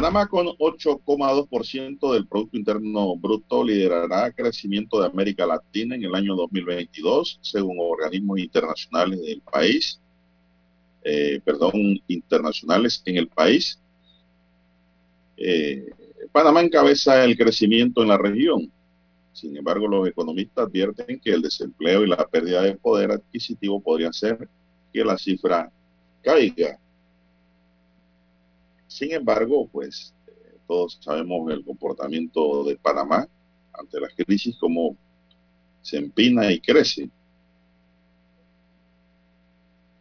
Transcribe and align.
Panamá 0.00 0.26
con 0.28 0.46
8,2% 0.46 2.14
del 2.14 2.26
Producto 2.26 2.56
Interno 2.56 3.16
Bruto 3.16 3.62
liderará 3.62 4.32
crecimiento 4.32 4.98
de 4.98 5.06
América 5.06 5.44
Latina 5.44 5.94
en 5.94 6.02
el 6.02 6.14
año 6.14 6.34
2022, 6.36 7.38
según 7.42 7.76
organismos 7.78 8.38
internacionales 8.38 9.20
del 9.20 9.42
país, 9.42 10.00
eh, 11.04 11.38
perdón, 11.44 12.00
internacionales 12.08 13.02
en 13.04 13.18
el 13.18 13.28
país. 13.28 13.78
Eh, 15.36 15.90
Panamá 16.32 16.62
encabeza 16.62 17.22
el 17.22 17.36
crecimiento 17.36 18.00
en 18.00 18.08
la 18.08 18.16
región. 18.16 18.72
Sin 19.34 19.54
embargo, 19.54 19.86
los 19.86 20.08
economistas 20.08 20.66
advierten 20.66 21.20
que 21.20 21.30
el 21.30 21.42
desempleo 21.42 22.04
y 22.04 22.08
la 22.08 22.26
pérdida 22.26 22.62
de 22.62 22.74
poder 22.74 23.10
adquisitivo 23.10 23.78
podrían 23.82 24.08
hacer 24.08 24.48
que 24.94 25.04
la 25.04 25.18
cifra 25.18 25.70
caiga. 26.22 26.78
Sin 28.90 29.12
embargo, 29.12 29.68
pues 29.70 30.12
eh, 30.26 30.58
todos 30.66 30.98
sabemos 31.00 31.48
el 31.52 31.64
comportamiento 31.64 32.64
de 32.64 32.74
Panamá 32.74 33.24
ante 33.72 34.00
la 34.00 34.08
crisis, 34.08 34.56
cómo 34.58 34.96
se 35.80 35.98
empina 35.98 36.50
y 36.50 36.58
crece. 36.58 37.08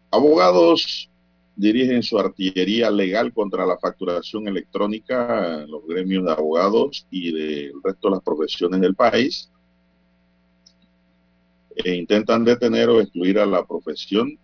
Abogados 0.09 1.07
dirigen 1.55 2.01
su 2.01 2.17
artillería 2.17 2.89
legal 2.89 3.31
contra 3.31 3.63
la 3.63 3.77
facturación 3.77 4.47
electrónica 4.47 5.61
en 5.61 5.69
los 5.69 5.85
gremios 5.85 6.25
de 6.25 6.31
abogados 6.31 7.05
y 7.11 7.31
del 7.31 7.73
resto 7.83 8.07
de 8.09 8.15
las 8.15 8.23
profesiones 8.23 8.81
del 8.81 8.95
país. 8.95 9.51
E 11.75 11.93
intentan 11.93 12.43
detener 12.43 12.89
o 12.89 12.99
excluir 12.99 13.37
a 13.37 13.45
la 13.45 13.63
profesión 13.67 14.35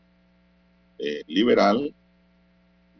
eh, 0.99 1.23
liberal 1.25 1.95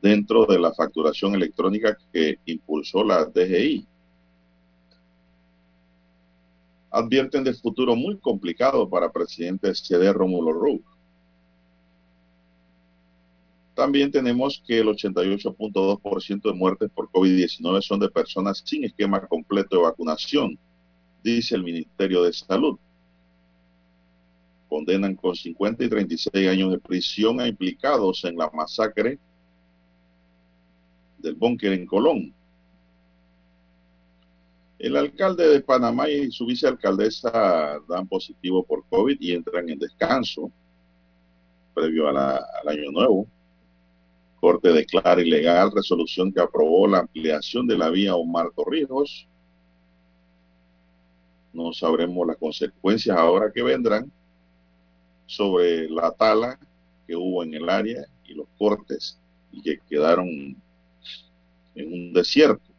dentro 0.05 0.45
de 0.45 0.59
la 0.59 0.71
facturación 0.71 1.33
electrónica 1.33 1.97
que 2.13 2.37
impulsó 2.45 3.03
la 3.03 3.25
DGI. 3.25 3.87
Advierten 6.91 7.43
de 7.43 7.55
futuro 7.55 7.95
muy 7.95 8.15
complicado 8.19 8.87
para 8.87 9.11
presidente 9.11 9.73
CD 9.73 10.13
Rómulo 10.13 10.51
Ruz. 10.51 10.81
También 13.73 14.11
tenemos 14.11 14.63
que 14.67 14.77
el 14.77 14.89
88.2% 14.89 16.41
de 16.43 16.53
muertes 16.53 16.91
por 16.93 17.09
COVID-19 17.09 17.81
son 17.81 17.99
de 17.99 18.09
personas 18.09 18.61
sin 18.63 18.83
esquema 18.83 19.25
completo 19.25 19.77
de 19.77 19.81
vacunación, 19.81 20.55
dice 21.23 21.55
el 21.55 21.63
Ministerio 21.63 22.21
de 22.21 22.31
Salud. 22.31 22.77
Condenan 24.69 25.15
con 25.15 25.35
50 25.35 25.83
y 25.83 25.89
36 25.89 26.47
años 26.47 26.69
de 26.69 26.77
prisión 26.77 27.41
a 27.41 27.47
implicados 27.47 28.23
en 28.23 28.37
la 28.37 28.51
masacre 28.51 29.17
del 31.25 31.35
búnker 31.35 31.73
en 31.73 31.85
Colón. 31.87 32.33
El 34.77 34.95
alcalde 34.95 35.47
de 35.47 35.61
Panamá 35.61 36.07
y 36.07 36.31
su 36.31 36.45
vicealcaldesa 36.45 37.79
dan 37.89 38.07
positivo 38.07 38.63
por 38.63 38.85
COVID 38.87 39.17
y 39.19 39.31
entran 39.31 39.67
en 39.69 39.79
descanso 39.79 40.51
previo 41.73 42.07
al 42.07 42.67
año 42.67 42.91
nuevo. 42.91 43.27
Corte 44.39 44.71
declara 44.71 45.21
ilegal 45.21 45.71
resolución 45.71 46.31
que 46.31 46.39
aprobó 46.39 46.87
la 46.87 46.99
ampliación 46.99 47.65
de 47.65 47.77
la 47.77 47.89
vía 47.89 48.15
Omar 48.15 48.51
Torrijos. 48.55 49.27
No 51.51 51.73
sabremos 51.73 52.27
las 52.27 52.37
consecuencias 52.37 53.17
ahora 53.17 53.51
que 53.51 53.63
vendrán 53.63 54.11
sobre 55.25 55.89
la 55.89 56.11
tala 56.11 56.59
que 57.07 57.15
hubo 57.15 57.43
en 57.43 57.55
el 57.55 57.67
área 57.67 58.05
y 58.25 58.35
los 58.35 58.47
cortes 58.57 59.19
que 59.63 59.79
quedaron 59.89 60.55
en 61.75 61.93
un 61.93 62.13
desierto. 62.13 62.75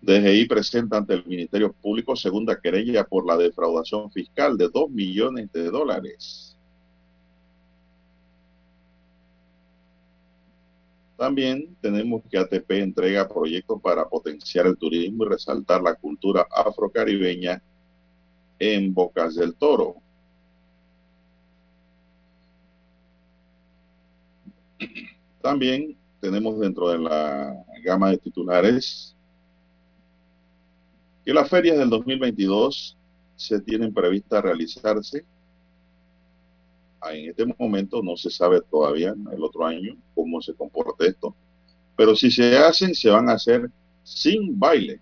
DGI 0.00 0.46
presenta 0.46 0.96
ante 0.96 1.14
el 1.14 1.26
Ministerio 1.26 1.72
Público 1.72 2.16
segunda 2.16 2.58
querella 2.58 3.04
por 3.04 3.26
la 3.26 3.36
defraudación 3.36 4.10
fiscal 4.10 4.56
de 4.56 4.68
2 4.72 4.90
millones 4.90 5.52
de 5.52 5.64
dólares. 5.64 6.56
También 11.18 11.76
tenemos 11.80 12.22
que 12.30 12.38
ATP 12.38 12.70
entrega 12.70 13.28
proyectos 13.28 13.82
para 13.82 14.08
potenciar 14.08 14.66
el 14.66 14.78
turismo 14.78 15.24
y 15.24 15.28
resaltar 15.28 15.82
la 15.82 15.94
cultura 15.94 16.46
afrocaribeña 16.50 17.60
en 18.58 18.94
Bocas 18.94 19.34
del 19.34 19.54
Toro. 19.56 19.96
También 25.40 25.96
tenemos 26.20 26.58
dentro 26.58 26.88
de 26.88 26.98
la 26.98 27.64
gama 27.84 28.10
de 28.10 28.18
titulares 28.18 29.14
que 31.24 31.32
las 31.32 31.48
ferias 31.48 31.78
del 31.78 31.90
2022 31.90 32.96
se 33.36 33.60
tienen 33.60 33.92
prevista 33.92 34.40
realizarse. 34.40 35.24
En 37.10 37.30
este 37.30 37.46
momento 37.58 38.02
no 38.02 38.16
se 38.16 38.30
sabe 38.30 38.60
todavía, 38.62 39.14
el 39.32 39.42
otro 39.42 39.64
año, 39.64 39.96
cómo 40.14 40.42
se 40.42 40.54
comporta 40.54 41.06
esto. 41.06 41.34
Pero 41.96 42.16
si 42.16 42.30
se 42.30 42.56
hacen, 42.56 42.94
se 42.94 43.10
van 43.10 43.28
a 43.28 43.34
hacer 43.34 43.70
sin 44.02 44.58
baile. 44.58 45.00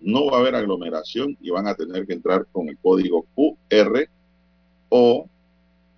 No 0.00 0.26
va 0.26 0.36
a 0.36 0.40
haber 0.40 0.54
aglomeración 0.54 1.36
y 1.40 1.50
van 1.50 1.66
a 1.66 1.74
tener 1.74 2.06
que 2.06 2.12
entrar 2.12 2.46
con 2.52 2.68
el 2.68 2.78
código 2.78 3.24
QR 3.34 4.08
o 4.88 5.26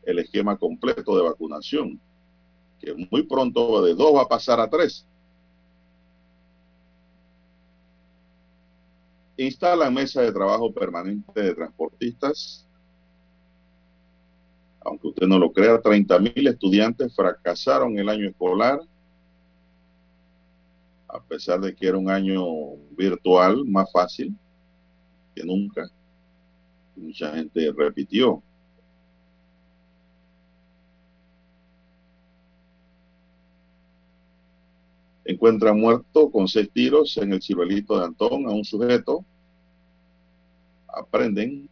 el 0.07 0.19
esquema 0.19 0.57
completo 0.57 1.17
de 1.17 1.23
vacunación, 1.23 2.01
que 2.81 2.95
muy 3.11 3.23
pronto 3.23 3.83
de 3.83 3.95
dos 3.95 4.15
va 4.15 4.23
a 4.23 4.29
pasar 4.29 4.61
a 4.61 4.69
tres. 4.69 5.07
Instalan 9.37 9.93
mesa 9.93 10.23
de 10.23 10.33
trabajo 10.33 10.73
permanente 10.73 11.41
de 11.41 11.55
transportistas. 11.55 12.69
Aunque 14.81 15.09
usted 15.09 15.27
no 15.27 15.39
lo 15.39 15.53
crea, 15.53 15.81
30 15.81 16.19
mil 16.19 16.47
estudiantes 16.47 17.15
fracasaron 17.15 17.99
el 17.99 18.09
año 18.09 18.29
escolar, 18.29 18.81
a 21.09 21.21
pesar 21.23 21.61
de 21.61 21.75
que 21.75 21.89
era 21.89 21.97
un 21.97 22.11
año 22.11 22.45
virtual 22.97 23.65
más 23.65 23.91
fácil 23.91 24.37
que 25.35 25.43
nunca. 25.45 25.91
Mucha 26.95 27.35
gente 27.35 27.73
repitió. 27.77 28.43
Encuentran 35.25 35.81
muerto 35.81 36.31
con 36.31 36.49
seis 36.49 36.71
tiros 36.73 37.17
en 37.17 37.33
el 37.33 37.43
ciruelito 37.43 37.99
de 37.99 38.05
Antón 38.05 38.47
a 38.47 38.51
un 38.51 38.65
sujeto. 38.65 39.25
Aprenden 40.89 41.69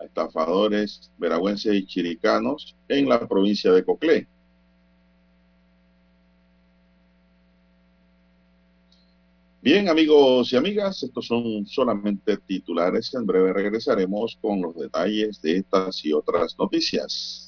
a 0.00 0.04
estafadores 0.04 1.10
veragüenses 1.18 1.74
y 1.74 1.86
chiricanos 1.86 2.76
en 2.88 3.08
la 3.08 3.26
provincia 3.26 3.72
de 3.72 3.84
Coclé. 3.84 4.26
Bien, 9.60 9.88
amigos 9.88 10.52
y 10.52 10.56
amigas, 10.56 11.02
estos 11.02 11.26
son 11.26 11.66
solamente 11.66 12.36
titulares. 12.38 13.12
En 13.14 13.26
breve 13.26 13.52
regresaremos 13.52 14.38
con 14.40 14.62
los 14.62 14.76
detalles 14.76 15.42
de 15.42 15.58
estas 15.58 16.04
y 16.04 16.12
otras 16.12 16.56
noticias. 16.58 17.47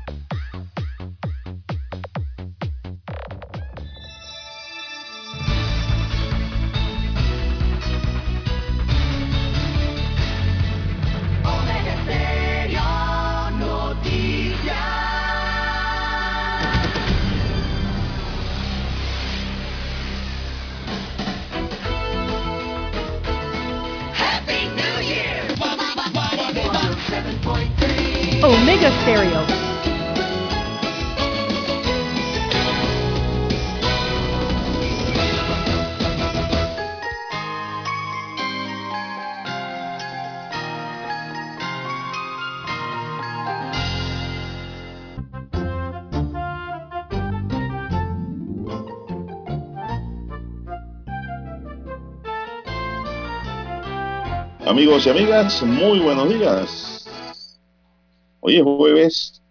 Amigos 54.81 55.05
y 55.05 55.09
amigas, 55.11 55.61
muy 55.61 55.99
buenos 55.99 56.27
días. 56.27 57.07
Hoy 58.39 58.55
es 58.55 58.63
jueves 58.63 59.43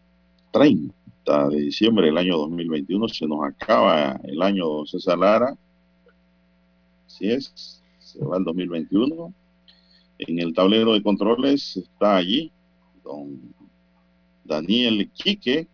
30 0.50 1.48
de 1.50 1.56
diciembre 1.56 2.06
del 2.06 2.18
año 2.18 2.36
2021. 2.36 3.06
Se 3.06 3.28
nos 3.28 3.44
acaba 3.44 4.18
el 4.24 4.42
año 4.42 4.84
César 4.86 5.18
Lara. 5.18 5.56
Así 7.06 7.30
es, 7.30 7.80
se 8.00 8.24
va 8.24 8.38
el 8.38 8.44
2021. 8.44 9.32
En 10.18 10.40
el 10.40 10.52
tablero 10.52 10.94
de 10.94 11.02
controles 11.04 11.76
está 11.76 12.16
allí 12.16 12.50
don 13.04 13.54
Daniel 14.42 15.08
Quique 15.12 15.68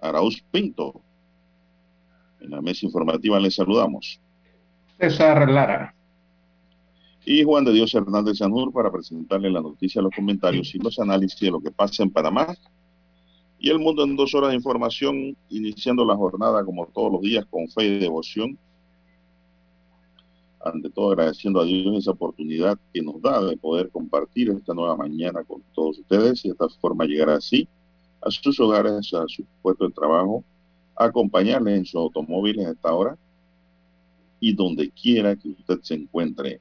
Arauz 0.00 0.42
Pinto. 0.50 1.00
En 2.40 2.50
la 2.50 2.60
mesa 2.60 2.84
informativa 2.84 3.38
les 3.38 3.54
saludamos. 3.54 4.20
César 4.98 5.48
Lara. 5.48 5.94
Y 7.32 7.44
Juan 7.44 7.64
de 7.64 7.72
Dios 7.72 7.94
Hernández 7.94 8.38
Sanur 8.38 8.72
para 8.72 8.90
presentarle 8.90 9.52
la 9.52 9.60
noticia, 9.60 10.02
los 10.02 10.12
comentarios 10.12 10.74
y 10.74 10.78
los 10.78 10.98
análisis 10.98 11.38
de 11.38 11.52
lo 11.52 11.60
que 11.60 11.70
pasa 11.70 12.02
en 12.02 12.10
Panamá 12.10 12.56
y 13.60 13.70
el 13.70 13.78
mundo 13.78 14.02
en 14.02 14.16
dos 14.16 14.34
horas 14.34 14.50
de 14.50 14.56
información, 14.56 15.36
iniciando 15.48 16.04
la 16.04 16.16
jornada 16.16 16.64
como 16.64 16.88
todos 16.88 17.12
los 17.12 17.20
días 17.20 17.46
con 17.48 17.68
fe 17.68 17.84
y 17.84 17.98
devoción. 18.00 18.58
Ante 20.64 20.90
todo 20.90 21.12
agradeciendo 21.12 21.60
a 21.60 21.64
Dios 21.64 21.98
esa 21.98 22.10
oportunidad 22.10 22.76
que 22.92 23.00
nos 23.00 23.22
da 23.22 23.40
de 23.44 23.56
poder 23.56 23.90
compartir 23.90 24.50
esta 24.50 24.74
nueva 24.74 24.96
mañana 24.96 25.44
con 25.44 25.62
todos 25.72 26.00
ustedes 26.00 26.44
y 26.44 26.48
de 26.48 26.54
esta 26.54 26.68
forma 26.80 27.04
llegar 27.04 27.30
así 27.30 27.68
a 28.22 28.30
sus 28.32 28.58
hogares, 28.58 29.14
a 29.14 29.24
su 29.28 29.44
puesto 29.62 29.86
de 29.86 29.94
trabajo, 29.94 30.42
acompañarles 30.96 31.78
en 31.78 31.84
sus 31.84 32.00
automóviles 32.00 32.66
a 32.66 32.72
esta 32.72 32.92
hora 32.92 33.16
y 34.40 34.52
donde 34.52 34.90
quiera 34.90 35.36
que 35.36 35.50
usted 35.50 35.78
se 35.82 35.94
encuentre. 35.94 36.60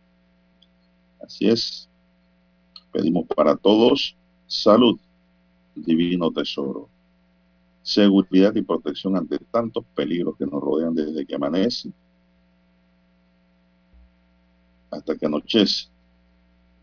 Así 1.21 1.47
es. 1.47 1.89
Pedimos 2.91 3.27
para 3.27 3.55
todos 3.55 4.15
salud, 4.47 4.99
divino 5.75 6.31
tesoro, 6.31 6.89
seguridad 7.83 8.55
y 8.55 8.61
protección 8.61 9.15
ante 9.15 9.37
tantos 9.51 9.85
peligros 9.95 10.35
que 10.37 10.45
nos 10.45 10.61
rodean 10.61 10.95
desde 10.95 11.25
que 11.25 11.35
amanece 11.35 11.91
hasta 14.91 15.15
que 15.15 15.25
anochece 15.25 15.87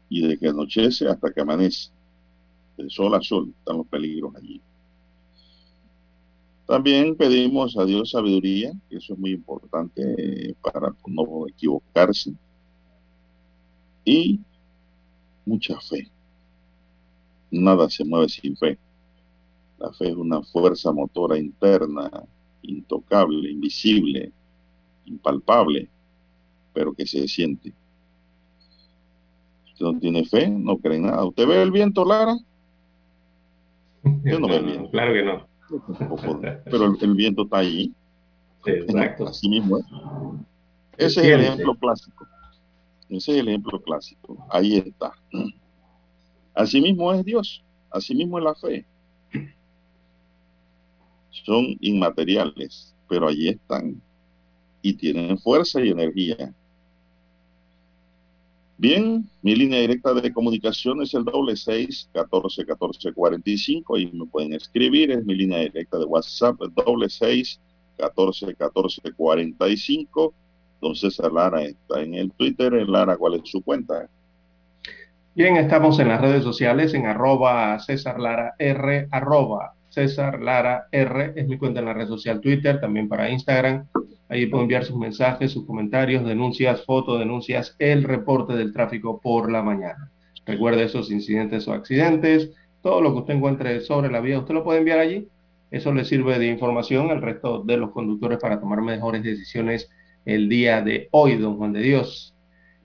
y 0.09 0.27
de 0.27 0.39
que 0.39 0.49
anochece 0.49 1.09
hasta 1.09 1.33
que 1.33 1.41
amanece. 1.41 1.91
De 2.77 2.89
sol 2.91 3.15
a 3.15 3.23
sol 3.23 3.53
están 3.59 3.79
los 3.79 3.87
peligros 3.87 4.35
allí. 4.37 4.61
También 6.67 7.17
pedimos 7.17 7.77
a 7.77 7.85
Dios 7.85 8.11
sabiduría, 8.11 8.73
que 8.89 8.97
eso 8.97 9.15
es 9.15 9.19
muy 9.19 9.31
importante 9.31 10.03
eh, 10.19 10.55
para 10.61 10.95
no 11.07 11.47
equivocarse 11.49 12.35
y 14.07 14.41
mucha 15.45 15.79
fe. 15.81 16.09
Nada 17.51 17.91
se 17.91 18.05
mueve 18.05 18.29
sin 18.31 18.57
fe. 18.57 18.79
La 19.79 19.93
fe 19.93 20.09
es 20.09 20.15
una 20.15 20.43
fuerza 20.43 20.91
motora 20.93 21.37
interna, 21.37 22.11
intocable, 22.63 23.51
invisible, 23.51 24.33
impalpable, 25.05 25.89
pero 26.73 26.95
que 26.95 27.07
se 27.07 27.29
siente. 27.29 27.75
Usted 29.67 29.85
no 29.85 29.99
tiene 29.99 30.25
fe, 30.25 30.49
no 30.49 30.79
cree 30.79 30.97
en 30.97 31.03
nada. 31.03 31.25
¿Usted 31.27 31.47
ve 31.47 31.63
el 31.63 31.71
viento, 31.71 32.05
Lara? 32.05 32.39
Yo 34.25 34.39
no 34.39 34.49
veo 34.49 34.59
el 34.59 34.65
viento. 34.67 34.91
Claro 34.91 35.13
que 35.13 35.23
no. 35.23 35.47
Pero 36.65 36.85
el, 36.87 36.97
el 37.01 37.15
viento 37.15 37.43
está 37.43 37.59
allí. 37.59 37.93
Exacto. 38.65 39.27
Así 39.27 39.49
mismo 39.49 39.79
es. 39.79 39.85
Ese 40.97 41.21
es 41.21 41.27
el 41.27 41.41
ejemplo 41.41 41.75
clásico. 41.75 42.27
Ese 43.09 43.33
es 43.33 43.39
el 43.39 43.49
ejemplo 43.49 43.81
clásico. 43.83 44.47
Ahí 44.51 44.77
está. 44.77 45.13
Así 46.55 46.81
mismo 46.81 47.13
es 47.13 47.25
Dios. 47.25 47.63
Así 47.91 48.15
mismo 48.15 48.39
es 48.39 48.45
la 48.45 48.55
fe. 48.55 48.87
Son 51.31 51.77
inmateriales, 51.81 52.95
pero 53.09 53.29
allí 53.29 53.49
están. 53.49 54.01
Y 54.83 54.95
tienen 54.95 55.39
fuerza 55.39 55.85
y 55.85 55.91
energía. 55.91 56.55
Bien, 58.79 59.29
mi 59.41 59.55
línea 59.57 59.81
directa 59.81 60.13
de 60.13 60.33
comunicación 60.33 61.01
es 61.03 61.15
el 61.15 61.25
doble 61.25 61.57
seis 61.57 62.11
catorce 62.13 62.67
catorce 62.67 63.11
cuarenta 63.13 63.49
y 63.49 63.57
cinco 63.57 63.97
y 63.97 64.07
me 64.13 64.27
pueden 64.27 64.53
escribir, 64.53 65.11
es 65.13 65.25
mi 65.25 65.35
línea 65.35 65.61
directa 65.61 65.99
de 65.99 66.05
WhatsApp, 66.05 66.61
doble 66.75 67.09
seis 67.09 67.59
catorce 67.97 68.55
catorce 68.55 69.01
cuarenta 69.13 69.67
y 69.67 69.79
cinco. 69.79 70.35
César 70.95 71.33
Lara 71.33 71.63
está 71.63 72.01
en 72.01 72.15
el 72.15 72.33
Twitter. 72.33 72.73
Lara, 72.89 73.17
¿cuál 73.17 73.35
es 73.35 73.43
su 73.45 73.63
cuenta? 73.63 74.09
Bien, 75.35 75.57
estamos 75.57 75.99
en 75.99 76.09
las 76.09 76.21
redes 76.21 76.43
sociales 76.43 76.95
en 76.95 77.07
arroba 77.07 77.79
César 77.79 78.19
Lara 78.19 78.55
R, 78.59 79.09
arroba 79.11 79.75
César 79.91 80.41
Lara 80.41 80.87
R, 80.91 81.33
es 81.37 81.47
mi 81.47 81.59
cuenta 81.59 81.81
en 81.81 81.87
la 81.87 81.95
red 81.95 82.07
social 82.07 82.41
Twitter, 82.41 82.81
también 82.81 83.09
para 83.09 83.31
Instagram. 83.31 83.87
Ahí 84.29 84.47
puede 84.47 84.65
enviar 84.65 84.85
sus 84.85 84.97
mensajes, 84.97 85.53
sus 85.53 85.67
comentarios, 85.67 86.25
denuncias, 86.25 86.85
fotos, 86.85 87.19
denuncias, 87.19 87.77
el 87.79 88.05
reporte 88.05 88.55
del 88.55 88.73
tráfico 88.73 89.21
por 89.21 89.51
la 89.51 89.63
mañana. 89.63 90.11
Recuerde 90.47 90.85
esos 90.85 91.11
incidentes 91.11 91.69
o 91.69 91.73
accidentes, 91.73 92.53
todo 92.83 93.01
lo 93.01 93.13
que 93.13 93.21
usted 93.21 93.35
encuentre 93.35 93.81
sobre 93.81 94.11
la 94.11 94.21
vía, 94.21 94.39
usted 94.39 94.55
lo 94.55 94.65
puede 94.65 94.79
enviar 94.79 94.99
allí. 94.99 95.29
Eso 95.71 95.93
le 95.93 96.05
sirve 96.05 96.39
de 96.39 96.47
información 96.47 97.11
al 97.11 97.21
resto 97.21 97.63
de 97.63 97.77
los 97.77 97.91
conductores 97.91 98.39
para 98.39 98.61
tomar 98.61 98.81
mejores 98.81 99.23
decisiones 99.23 99.91
el 100.27 100.49
día 100.49 100.83
de 100.83 101.09
hoy, 101.13 101.37
don 101.37 101.57
Juan 101.57 101.73
de 101.73 101.81
Dios. 101.81 102.35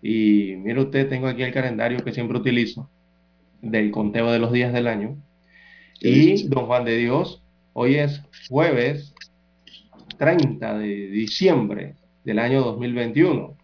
Y 0.01 0.55
mire 0.57 0.79
usted, 0.79 1.09
tengo 1.09 1.27
aquí 1.27 1.43
el 1.43 1.53
calendario 1.53 2.03
que 2.03 2.13
siempre 2.13 2.37
utilizo 2.37 2.89
del 3.61 3.91
conteo 3.91 4.31
de 4.31 4.39
los 4.39 4.51
días 4.51 4.71
del 4.71 4.87
año. 4.87 5.17
Y 5.99 6.47
don 6.47 6.67
Juan 6.67 6.85
de 6.85 6.97
Dios, 6.97 7.43
hoy 7.73 7.95
es 7.95 8.21
jueves 8.47 9.13
30 10.17 10.77
de 10.77 10.87
diciembre 11.07 11.95
del 12.23 12.39
año 12.39 12.61
2021. 12.61 13.57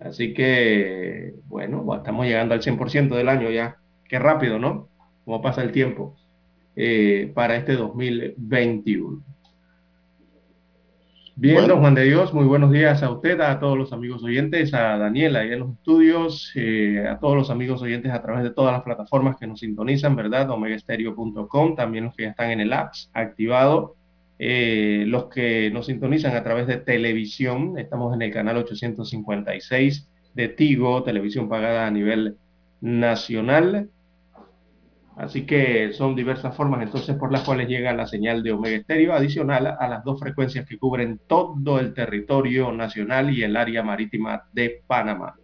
Así 0.00 0.32
que, 0.32 1.34
bueno, 1.46 1.84
estamos 1.94 2.26
llegando 2.26 2.54
al 2.54 2.62
100% 2.62 3.14
del 3.14 3.28
año 3.28 3.50
ya. 3.50 3.76
Qué 4.08 4.18
rápido, 4.18 4.58
¿no? 4.58 4.88
Cómo 5.24 5.42
pasa 5.42 5.62
el 5.62 5.72
tiempo 5.72 6.16
eh, 6.74 7.30
para 7.34 7.56
este 7.56 7.74
2021. 7.74 9.22
Bien, 11.40 11.66
don 11.66 11.80
Juan 11.80 11.94
de 11.94 12.04
Dios, 12.04 12.34
muy 12.34 12.44
buenos 12.44 12.70
días 12.70 13.02
a 13.02 13.10
usted, 13.10 13.40
a 13.40 13.58
todos 13.58 13.78
los 13.78 13.94
amigos 13.94 14.22
oyentes, 14.22 14.74
a 14.74 14.98
Daniela 14.98 15.42
y 15.42 15.52
en 15.52 15.60
los 15.60 15.70
estudios, 15.70 16.52
eh, 16.54 17.02
a 17.08 17.18
todos 17.18 17.34
los 17.34 17.48
amigos 17.48 17.80
oyentes 17.80 18.12
a 18.12 18.20
través 18.20 18.42
de 18.42 18.50
todas 18.50 18.74
las 18.74 18.82
plataformas 18.82 19.38
que 19.38 19.46
nos 19.46 19.60
sintonizan, 19.60 20.16
¿verdad? 20.16 20.50
Omegastereo.com, 20.50 21.76
también 21.76 22.04
los 22.04 22.14
que 22.14 22.24
ya 22.24 22.28
están 22.28 22.50
en 22.50 22.60
el 22.60 22.74
apps 22.74 23.08
activado, 23.14 23.96
eh, 24.38 25.04
los 25.06 25.28
que 25.28 25.70
nos 25.70 25.86
sintonizan 25.86 26.36
a 26.36 26.42
través 26.42 26.66
de 26.66 26.76
televisión, 26.76 27.78
estamos 27.78 28.14
en 28.14 28.20
el 28.20 28.32
canal 28.34 28.58
856 28.58 30.10
de 30.34 30.48
Tigo, 30.48 31.02
televisión 31.04 31.48
pagada 31.48 31.86
a 31.86 31.90
nivel 31.90 32.36
nacional. 32.82 33.88
Así 35.20 35.44
que 35.44 35.92
son 35.92 36.16
diversas 36.16 36.56
formas 36.56 36.82
entonces 36.82 37.14
por 37.14 37.30
las 37.30 37.42
cuales 37.42 37.68
llega 37.68 37.92
la 37.92 38.06
señal 38.06 38.42
de 38.42 38.52
Omega 38.52 38.76
Estéreo 38.78 39.12
adicional 39.12 39.76
a 39.78 39.86
las 39.86 40.02
dos 40.02 40.18
frecuencias 40.18 40.66
que 40.66 40.78
cubren 40.78 41.20
todo 41.26 41.78
el 41.78 41.92
territorio 41.92 42.72
nacional 42.72 43.28
y 43.30 43.42
el 43.42 43.54
área 43.54 43.82
marítima 43.82 44.44
de 44.54 44.82
Panamá. 44.86 45.34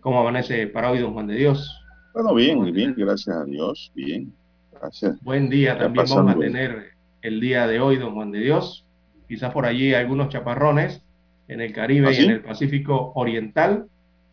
¿Cómo 0.00 0.18
amanece 0.18 0.66
para 0.66 0.90
hoy, 0.90 1.00
don 1.00 1.12
Juan 1.12 1.26
de 1.26 1.34
Dios? 1.34 1.78
Bueno, 2.14 2.34
bien, 2.34 2.72
bien, 2.72 2.94
gracias 2.96 3.36
a 3.36 3.44
Dios, 3.44 3.92
bien, 3.94 4.32
gracias. 4.72 5.22
Buen 5.22 5.50
día 5.50 5.76
también 5.76 6.06
vamos 6.08 6.34
a 6.34 6.38
tener 6.38 6.92
el 7.20 7.38
día 7.38 7.66
de 7.66 7.80
hoy, 7.80 7.98
don 7.98 8.14
Juan 8.14 8.32
de 8.32 8.38
Dios. 8.38 8.86
Quizás 9.28 9.52
por 9.52 9.66
allí 9.66 9.92
algunos 9.92 10.30
chaparrones 10.30 11.02
en 11.48 11.60
el 11.60 11.74
Caribe 11.74 12.08
¿Ah, 12.08 12.12
y 12.12 12.24
en 12.24 12.30
el 12.30 12.40
Pacífico 12.40 13.12
Oriental, 13.14 13.88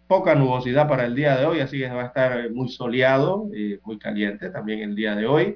poca 0.09 0.33
nubosidad 0.33 0.87
para 0.87 1.05
el 1.05 1.13
día 1.13 1.37
de 1.37 1.45
hoy, 1.45 1.59
así 1.59 1.77
que 1.77 1.87
va 1.87 2.01
a 2.01 2.07
estar 2.07 2.51
muy 2.51 2.67
soleado, 2.67 3.47
y 3.53 3.77
muy 3.83 3.99
caliente 3.99 4.49
también 4.49 4.79
el 4.79 4.95
día 4.95 5.15
de 5.15 5.27
hoy. 5.27 5.55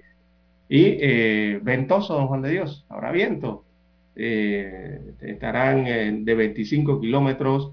Y 0.69 0.97
eh, 1.01 1.59
ventoso, 1.63 2.13
don 2.13 2.27
Juan 2.27 2.43
de 2.43 2.51
Dios, 2.51 2.85
habrá 2.87 3.11
viento. 3.11 3.65
Eh, 4.15 5.01
estarán 5.21 6.23
de 6.23 6.35
25 6.35 7.01
kilómetros 7.01 7.71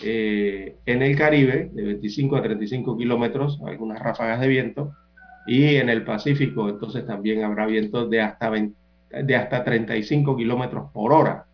eh, 0.00 0.74
en 0.86 1.02
el 1.02 1.16
Caribe, 1.16 1.70
de 1.72 1.82
25 1.82 2.34
a 2.34 2.42
35 2.42 2.98
kilómetros, 2.98 3.60
algunas 3.64 4.00
ráfagas 4.00 4.40
de 4.40 4.48
viento. 4.48 4.92
Y 5.46 5.76
en 5.76 5.88
el 5.88 6.02
Pacífico, 6.02 6.68
entonces 6.68 7.06
también 7.06 7.44
habrá 7.44 7.64
vientos 7.64 8.10
de 8.10 8.22
hasta, 8.22 8.50
de 8.50 9.36
hasta 9.36 9.62
35 9.62 10.36
kilómetros 10.36 10.90
por 10.90 11.12
hora. 11.12 11.46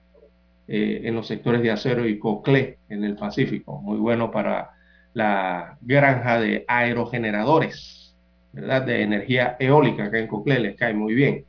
Eh, 0.66 1.02
en 1.04 1.14
los 1.14 1.26
sectores 1.26 1.60
de 1.60 1.70
acero 1.70 2.08
y 2.08 2.18
coclé 2.18 2.78
en 2.88 3.04
el 3.04 3.16
Pacífico. 3.16 3.82
Muy 3.82 3.98
bueno 3.98 4.30
para 4.30 4.70
la 5.12 5.76
granja 5.82 6.40
de 6.40 6.64
aerogeneradores, 6.66 8.16
¿verdad? 8.50 8.82
De 8.82 9.02
energía 9.02 9.56
eólica 9.60 10.04
acá 10.04 10.18
en 10.18 10.26
Coclé, 10.26 10.58
les 10.60 10.76
cae 10.76 10.94
muy 10.94 11.14
bien. 11.14 11.44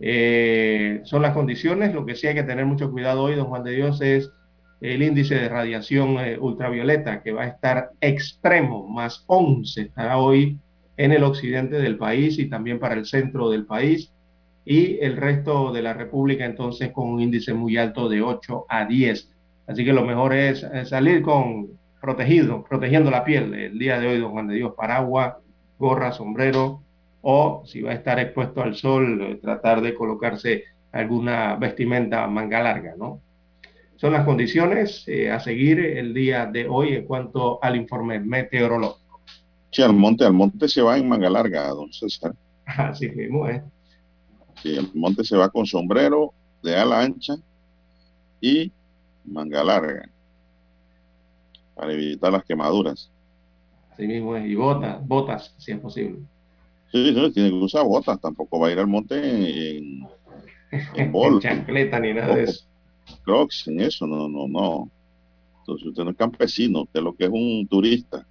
Eh, 0.00 1.00
son 1.04 1.22
las 1.22 1.32
condiciones, 1.32 1.94
lo 1.94 2.04
que 2.04 2.16
sí 2.16 2.26
hay 2.26 2.34
que 2.34 2.42
tener 2.42 2.66
mucho 2.66 2.90
cuidado 2.90 3.22
hoy, 3.22 3.36
don 3.36 3.46
Juan 3.46 3.62
de 3.62 3.70
Dios, 3.70 4.00
es 4.00 4.28
el 4.80 5.02
índice 5.04 5.36
de 5.36 5.48
radiación 5.48 6.18
eh, 6.18 6.36
ultravioleta 6.38 7.22
que 7.22 7.30
va 7.30 7.44
a 7.44 7.48
estar 7.48 7.90
extremo, 8.00 8.88
más 8.88 9.22
11 9.28 9.80
estará 9.80 10.18
hoy 10.18 10.58
en 10.96 11.12
el 11.12 11.22
occidente 11.22 11.76
del 11.76 11.96
país 11.98 12.38
y 12.40 12.48
también 12.48 12.80
para 12.80 12.94
el 12.94 13.06
centro 13.06 13.48
del 13.48 13.64
país 13.64 14.12
y 14.64 14.98
el 15.00 15.16
resto 15.16 15.72
de 15.72 15.82
la 15.82 15.92
República 15.92 16.44
entonces 16.44 16.90
con 16.90 17.08
un 17.08 17.20
índice 17.20 17.52
muy 17.52 17.76
alto 17.76 18.08
de 18.08 18.22
8 18.22 18.66
a 18.68 18.84
10. 18.86 19.30
Así 19.66 19.84
que 19.84 19.92
lo 19.92 20.04
mejor 20.04 20.34
es 20.34 20.66
salir 20.84 21.22
con 21.22 21.68
protegido, 22.00 22.64
protegiendo 22.64 23.10
la 23.10 23.24
piel. 23.24 23.54
El 23.54 23.78
día 23.78 23.98
de 23.98 24.08
hoy, 24.08 24.20
don 24.20 24.32
Juan 24.32 24.48
de 24.48 24.56
Dios, 24.56 24.74
paraguas, 24.76 25.34
gorra, 25.78 26.12
sombrero 26.12 26.82
o 27.26 27.62
si 27.64 27.80
va 27.80 27.92
a 27.92 27.94
estar 27.94 28.20
expuesto 28.20 28.62
al 28.62 28.74
sol, 28.74 29.22
eh, 29.22 29.38
tratar 29.40 29.80
de 29.80 29.94
colocarse 29.94 30.64
alguna 30.92 31.56
vestimenta 31.56 32.26
manga 32.26 32.62
larga, 32.62 32.94
¿no? 32.98 33.20
Son 33.96 34.12
las 34.12 34.26
condiciones 34.26 35.04
eh, 35.08 35.30
a 35.30 35.40
seguir 35.40 35.80
el 35.80 36.12
día 36.12 36.44
de 36.44 36.68
hoy 36.68 36.94
en 36.94 37.06
cuanto 37.06 37.58
al 37.62 37.76
informe 37.76 38.20
meteorológico. 38.20 39.22
Sí, 39.70 39.80
al 39.80 39.94
monte, 39.94 40.24
al 40.24 40.34
monte 40.34 40.68
se 40.68 40.82
va 40.82 40.98
en 40.98 41.08
manga 41.08 41.30
larga, 41.30 41.68
don 41.68 41.90
César. 41.90 42.34
Así 42.66 43.08
mismo, 43.08 43.48
¿eh? 43.48 43.62
El 44.64 44.90
monte 44.94 45.24
se 45.24 45.36
va 45.36 45.48
con 45.48 45.66
sombrero 45.66 46.32
de 46.62 46.76
ala 46.76 47.02
ancha 47.02 47.34
y 48.40 48.72
manga 49.24 49.62
larga 49.62 50.08
para 51.74 51.92
evitar 51.92 52.32
las 52.32 52.44
quemaduras. 52.44 53.10
Así 53.92 54.06
mismo 54.06 54.36
es, 54.36 54.46
y 54.46 54.54
botas, 54.54 55.06
botas, 55.06 55.54
si 55.58 55.72
es 55.72 55.78
posible. 55.78 56.20
Sí, 56.90 57.14
sí, 57.14 57.32
tiene 57.32 57.50
que 57.50 57.56
usar 57.56 57.84
botas, 57.84 58.20
tampoco 58.20 58.58
va 58.58 58.68
a 58.68 58.72
ir 58.72 58.78
al 58.78 58.86
monte 58.86 59.78
en, 59.78 60.06
en, 60.94 61.14
en 61.14 61.40
chancleta 61.40 62.00
ni 62.00 62.14
nada 62.14 62.34
de 62.34 62.44
eso. 62.44 62.64
Crocs, 63.24 63.68
en 63.68 63.80
eso, 63.80 64.06
no, 64.06 64.28
no, 64.28 64.48
no. 64.48 64.90
Entonces 65.60 65.88
usted 65.88 66.04
no 66.04 66.10
es 66.10 66.16
campesino, 66.16 66.82
usted 66.82 67.00
lo 67.00 67.14
que 67.14 67.24
es 67.24 67.30
un 67.30 67.66
turista. 67.68 68.26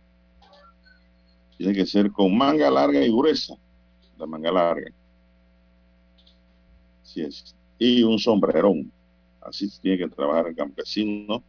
Tiene 1.57 1.73
que 1.73 1.85
ser 1.85 2.11
con 2.11 2.35
manga 2.35 2.69
larga 2.69 3.03
y 3.03 3.09
gruesa, 3.09 3.55
la 4.17 4.25
manga 4.25 4.51
larga 4.51 4.91
Y 7.79 8.03
un 8.03 8.19
sombrerón. 8.19 8.91
Así 9.41 9.69
tiene 9.81 9.97
que 9.97 10.07
trabajar 10.07 10.47
el 10.47 10.55
campesino 10.55 11.43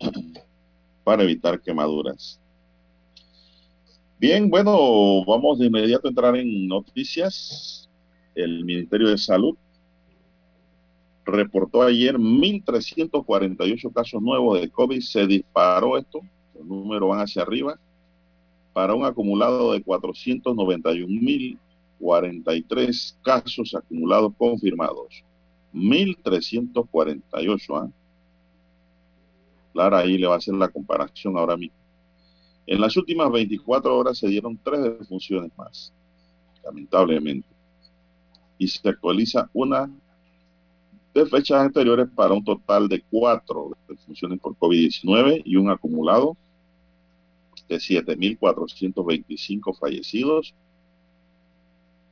para 1.04 1.22
evitar 1.22 1.60
quemaduras. 1.60 2.40
Bien, 4.18 4.50
bueno, 4.50 5.24
vamos 5.24 5.58
de 5.58 5.66
inmediato 5.66 6.08
a 6.08 6.10
entrar 6.10 6.36
en 6.36 6.66
noticias. 6.66 7.88
El 8.34 8.64
Ministerio 8.64 9.08
de 9.08 9.18
Salud 9.18 9.56
reportó 11.24 11.82
ayer 11.82 12.16
1.348 12.16 13.92
casos 13.92 14.20
nuevos 14.20 14.60
de 14.60 14.68
COVID. 14.70 15.00
Se 15.00 15.26
disparó 15.26 15.96
esto, 15.96 16.20
los 16.54 16.66
números 16.66 17.08
van 17.08 17.20
hacia 17.20 17.42
arriba, 17.42 17.78
para 18.72 18.94
un 18.94 19.04
acumulado 19.04 19.72
de 19.72 19.84
491.000 19.84 21.58
43 21.98 23.18
casos 23.22 23.74
acumulados 23.74 24.32
confirmados. 24.36 25.24
1.348. 25.74 27.76
¿ah? 27.76 27.90
Clara, 29.72 29.98
ahí 29.98 30.18
le 30.18 30.26
va 30.26 30.34
a 30.34 30.38
hacer 30.38 30.54
la 30.54 30.68
comparación 30.68 31.36
ahora 31.36 31.56
mismo. 31.56 31.76
En 32.66 32.80
las 32.80 32.96
últimas 32.96 33.30
24 33.30 33.96
horas 33.96 34.18
se 34.18 34.26
dieron 34.28 34.58
tres 34.62 34.82
defunciones 34.82 35.50
más, 35.56 35.92
lamentablemente. 36.64 37.48
Y 38.58 38.68
se 38.68 38.88
actualiza 38.88 39.48
una 39.52 39.90
de 41.14 41.26
fechas 41.26 41.62
anteriores 41.62 42.08
para 42.14 42.34
un 42.34 42.44
total 42.44 42.88
de 42.88 43.02
cuatro 43.10 43.70
defunciones 43.88 44.38
por 44.40 44.54
COVID-19 44.56 45.42
y 45.44 45.56
un 45.56 45.70
acumulado 45.70 46.36
de 47.68 47.76
7.425 47.76 49.78
fallecidos 49.78 50.54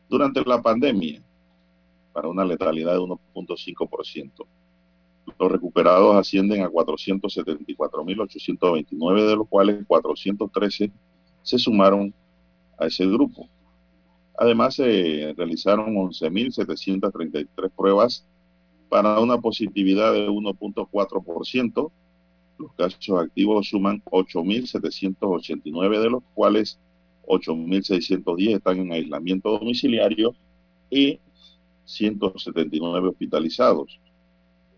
durante 0.08 0.42
la 0.44 0.62
pandemia 0.62 1.20
para 2.12 2.28
una 2.28 2.44
letalidad 2.44 2.92
de 2.94 3.00
1.5%. 3.00 4.46
Los 5.38 5.52
recuperados 5.52 6.16
ascienden 6.16 6.62
a 6.62 6.70
474.829, 6.70 9.26
de 9.26 9.36
los 9.36 9.46
cuales 9.48 9.84
413 9.86 10.90
se 11.42 11.58
sumaron 11.58 12.14
a 12.78 12.86
ese 12.86 13.04
grupo. 13.06 13.46
Además, 14.38 14.76
se 14.76 15.34
realizaron 15.36 15.94
11.733 15.94 17.70
pruebas 17.76 18.26
para 18.88 19.20
una 19.20 19.38
positividad 19.38 20.12
de 20.12 20.28
1.4%. 20.28 21.90
Los 22.58 22.72
casos 22.72 23.20
activos 23.20 23.68
suman 23.68 24.02
8.789, 24.04 26.00
de 26.00 26.10
los 26.10 26.22
cuales 26.34 26.78
8.610 27.26 28.56
están 28.56 28.78
en 28.78 28.92
aislamiento 28.92 29.50
domiciliario 29.50 30.34
y 30.90 31.18
179 31.84 33.08
hospitalizados. 33.08 34.00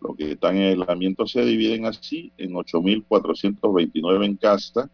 Los 0.00 0.16
que 0.16 0.32
están 0.32 0.56
en 0.56 0.80
aislamiento 0.80 1.26
se 1.26 1.44
dividen 1.44 1.86
así 1.86 2.32
en 2.38 2.52
8.429 2.52 4.24
en 4.24 4.36
casa, 4.36 4.90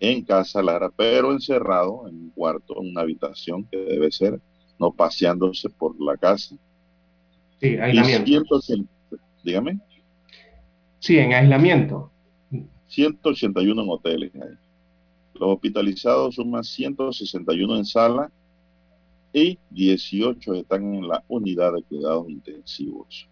en 0.00 0.22
casa 0.24 0.62
Lara, 0.62 0.90
pero 0.94 1.32
encerrado 1.32 2.08
en 2.08 2.16
un 2.16 2.30
cuarto, 2.30 2.80
en 2.80 2.90
una 2.90 3.02
habitación 3.02 3.64
que 3.64 3.78
debe 3.78 4.10
ser, 4.10 4.40
no 4.78 4.90
paseándose 4.92 5.70
por 5.70 5.98
la 6.00 6.16
casa. 6.16 6.56
Sí, 7.60 7.76
aislamiento. 7.78 8.60
dígame. 9.42 9.78
Sí, 10.98 11.18
en 11.18 11.32
aislamiento. 11.32 12.10
181 12.88 13.82
en 13.82 13.88
hoteles. 13.88 14.32
Los 15.38 15.54
hospitalizados 15.54 16.36
suman 16.36 16.64
161 16.64 17.76
en 17.76 17.84
sala 17.84 18.30
y 19.34 19.58
18 19.70 20.54
están 20.54 20.94
en 20.94 21.08
la 21.08 21.22
unidad 21.28 21.74
de 21.74 21.82
cuidados 21.82 22.30
intensivos. 22.30 23.28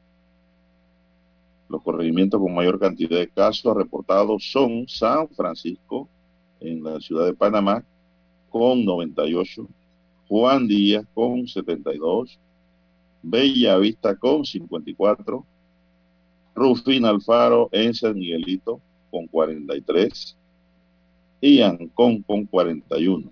Los 1.68 1.82
corregimientos 1.82 2.38
con 2.38 2.54
mayor 2.54 2.78
cantidad 2.78 3.18
de 3.18 3.28
casos 3.28 3.74
reportados 3.74 4.44
son 4.52 4.86
San 4.86 5.28
Francisco, 5.30 6.08
en 6.60 6.82
la 6.82 7.00
ciudad 7.00 7.24
de 7.24 7.34
Panamá, 7.34 7.82
con 8.50 8.84
98, 8.84 9.66
Juan 10.28 10.68
Díaz 10.68 11.06
con 11.14 11.48
72, 11.48 12.38
Bella 13.22 13.78
Vista 13.78 14.14
con 14.14 14.44
54, 14.44 15.44
Rufín 16.54 17.06
Alfaro 17.06 17.70
en 17.72 17.94
San 17.94 18.14
Miguelito 18.14 18.80
con 19.10 19.26
43 19.26 20.36
y 21.46 21.60
Ancón 21.60 22.22
con 22.22 22.46
41. 22.46 23.30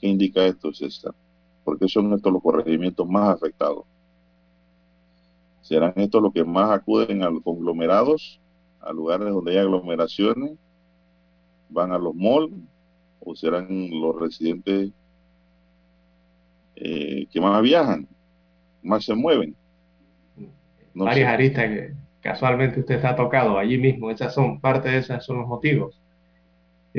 ¿Qué 0.00 0.08
indica 0.08 0.44
esto, 0.44 0.72
César? 0.74 1.14
Porque 1.62 1.86
son 1.86 2.12
estos 2.14 2.32
los 2.32 2.42
corregimientos 2.42 3.08
más 3.08 3.36
afectados. 3.36 3.84
¿Serán 5.62 5.92
estos 5.94 6.20
los 6.20 6.32
que 6.32 6.42
más 6.42 6.72
acuden 6.72 7.22
a 7.22 7.30
los 7.30 7.44
conglomerados, 7.44 8.40
a 8.80 8.92
lugares 8.92 9.28
donde 9.28 9.52
hay 9.52 9.58
aglomeraciones? 9.58 10.58
¿Van 11.68 11.92
a 11.92 11.98
los 11.98 12.12
malls? 12.12 12.52
¿O 13.20 13.36
serán 13.36 13.88
los 13.92 14.20
residentes 14.20 14.90
eh, 16.74 17.26
que 17.30 17.40
más 17.40 17.62
viajan, 17.62 18.08
más 18.82 19.04
se 19.04 19.14
mueven? 19.14 19.54
No 20.92 21.04
Varias 21.04 21.32
aristas 21.32 21.66
que 21.66 21.94
casualmente 22.20 22.80
usted 22.80 22.96
está 22.96 23.14
tocado 23.14 23.58
allí 23.58 23.78
mismo. 23.78 24.10
Esas 24.10 24.34
son 24.34 24.60
parte 24.60 24.88
de 24.88 24.98
esas 24.98 25.24
son 25.24 25.38
los 25.38 25.46
motivos. 25.46 26.00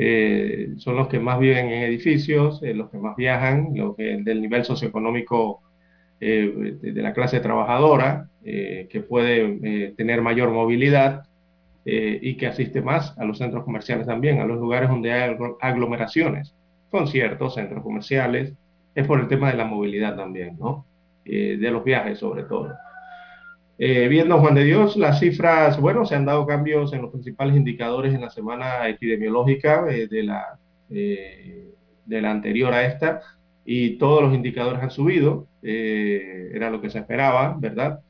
Eh, 0.00 0.74
son 0.76 0.94
los 0.94 1.08
que 1.08 1.18
más 1.18 1.40
viven 1.40 1.70
en 1.70 1.82
edificios, 1.82 2.62
eh, 2.62 2.72
los 2.72 2.88
que 2.88 2.98
más 2.98 3.16
viajan, 3.16 3.70
los 3.74 3.96
que 3.96 4.18
del 4.22 4.40
nivel 4.40 4.64
socioeconómico 4.64 5.60
eh, 6.20 6.76
de, 6.80 7.02
la 7.02 7.12
clase 7.12 7.40
trabajadora, 7.40 8.28
que 8.44 9.04
puede 9.06 9.92
tener 9.96 10.22
mayor 10.22 10.50
movilidad 10.50 11.24
y 11.84 12.36
que 12.36 12.46
asiste 12.46 12.80
más 12.80 13.18
a 13.18 13.24
los 13.26 13.36
centros 13.36 13.62
comerciales 13.64 14.06
también, 14.06 14.40
a 14.40 14.46
los 14.46 14.58
lugares 14.58 14.88
donde 14.88 15.12
hay 15.12 15.36
aglomeraciones, 15.60 16.54
conciertos, 16.90 17.56
centros 17.56 17.82
comerciales, 17.82 18.54
es 18.94 19.06
por 19.06 19.20
el 19.20 19.28
tema 19.28 19.50
de 19.50 19.58
la 19.58 19.66
movilidad 19.66 20.16
también, 20.16 20.56
¿no? 20.58 20.86
de 21.24 21.70
los 21.70 21.84
viajes 21.84 22.20
sobre 22.20 22.44
todo. 22.44 22.72
Eh, 23.80 24.08
viendo 24.08 24.40
Juan 24.40 24.56
de 24.56 24.64
Dios, 24.64 24.96
las 24.96 25.20
cifras, 25.20 25.80
bueno, 25.80 26.04
se 26.04 26.16
han 26.16 26.24
dado 26.24 26.44
cambios 26.48 26.92
en 26.92 27.02
los 27.02 27.12
principales 27.12 27.56
indicadores 27.56 28.12
en 28.12 28.20
la 28.20 28.30
semana 28.30 28.88
epidemiológica 28.88 29.86
eh, 29.88 30.08
de, 30.08 30.24
la, 30.24 30.58
eh, 30.90 31.70
de 32.04 32.20
la 32.20 32.32
anterior 32.32 32.72
a 32.72 32.84
esta 32.84 33.20
y 33.64 33.96
todos 33.98 34.20
los 34.22 34.34
indicadores 34.34 34.82
han 34.82 34.90
subido, 34.90 35.46
era 35.62 36.70
lo 36.70 36.80
que 36.80 36.90
se 36.90 36.98
esperaba, 36.98 37.54
¿verdad? 37.58 38.00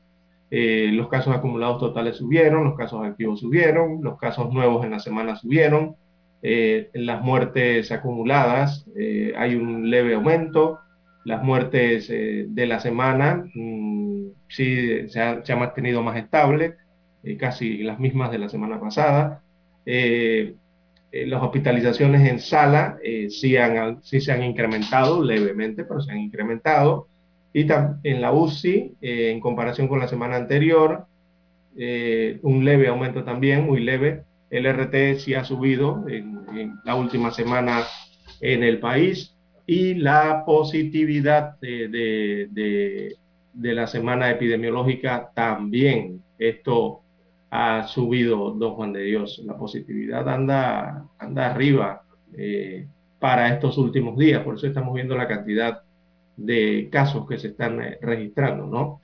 los 0.49 1.09
casos 1.09 1.35
acumulados 1.35 1.79
totales 1.79 2.15
subieron, 2.15 2.63
los 2.63 2.77
casos 2.77 3.05
activos 3.05 3.41
subieron, 3.41 3.99
los 4.01 4.17
casos 4.17 4.53
nuevos 4.53 4.85
en 4.85 4.91
la 4.91 4.99
semana 4.99 5.35
subieron, 5.35 5.97
las 6.41 7.21
muertes 7.21 7.91
acumuladas 7.91 8.85
hay 9.35 9.55
un 9.55 9.89
leve 9.89 10.15
aumento, 10.15 10.79
las 11.25 11.43
muertes 11.43 12.07
de 12.07 12.65
la 12.65 12.79
semana 12.79 13.43
mm, 13.53 13.98
sí 14.47 15.09
se 15.09 15.21
ha, 15.21 15.55
mantenido 15.55 16.01
más 16.01 16.17
estable, 16.17 16.75
eh, 17.23 17.37
casi 17.37 17.83
las 17.83 17.99
mismas 17.99 18.31
de 18.31 18.39
la 18.39 18.49
semana 18.49 18.79
pasada. 18.79 19.41
Eh, 19.85 20.55
eh, 21.11 21.25
las 21.25 21.41
hospitalizaciones 21.41 22.29
en 22.29 22.39
sala 22.39 22.99
sí, 23.29 23.57
han, 23.57 24.01
sí 24.03 24.21
se 24.21 24.31
han 24.31 24.43
incrementado 24.43 25.23
levemente, 25.23 25.83
pero 25.83 26.01
se 26.01 26.11
han 26.11 26.19
incrementado. 26.19 27.07
Y 27.51 27.67
en 28.03 28.21
la 28.21 28.31
UCI, 28.31 28.95
en 29.01 29.39
comparación 29.39 29.87
con 29.87 29.99
la 29.99 30.07
semana 30.07 30.35
anterior, 30.35 31.07
un 31.75 32.63
leve 32.63 32.87
aumento 32.87 33.23
también, 33.23 33.65
muy 33.65 33.79
leve. 33.79 34.23
El 34.51 34.71
RT 34.71 35.19
sí 35.19 35.33
ha 35.33 35.43
subido 35.43 36.05
en, 36.07 36.75
la 36.85 36.93
última 36.93 37.31
semana 37.31 37.85
en 38.39 38.63
el 38.63 38.79
país 38.79 39.35
y 39.65 39.95
la 39.95 40.43
positividad 40.45 41.59
de, 41.59 41.87
de 41.87 43.18
la 43.53 43.87
semana 43.87 44.29
epidemiológica 44.29 45.31
también 45.33 46.21
esto 46.37 47.01
ha 47.51 47.87
subido, 47.87 48.51
don 48.51 48.75
Juan 48.75 48.93
de 48.93 49.03
Dios. 49.03 49.41
La 49.45 49.57
positividad 49.57 50.27
anda, 50.29 51.05
anda 51.17 51.51
arriba 51.51 52.03
eh, 52.35 52.87
para 53.19 53.53
estos 53.53 53.77
últimos 53.77 54.17
días, 54.17 54.43
por 54.43 54.55
eso 54.55 54.67
estamos 54.67 54.93
viendo 54.93 55.15
la 55.15 55.27
cantidad 55.27 55.81
de 56.37 56.87
casos 56.91 57.27
que 57.27 57.37
se 57.37 57.49
están 57.49 57.81
eh, 57.81 57.97
registrando, 58.01 58.65
¿no? 58.65 59.01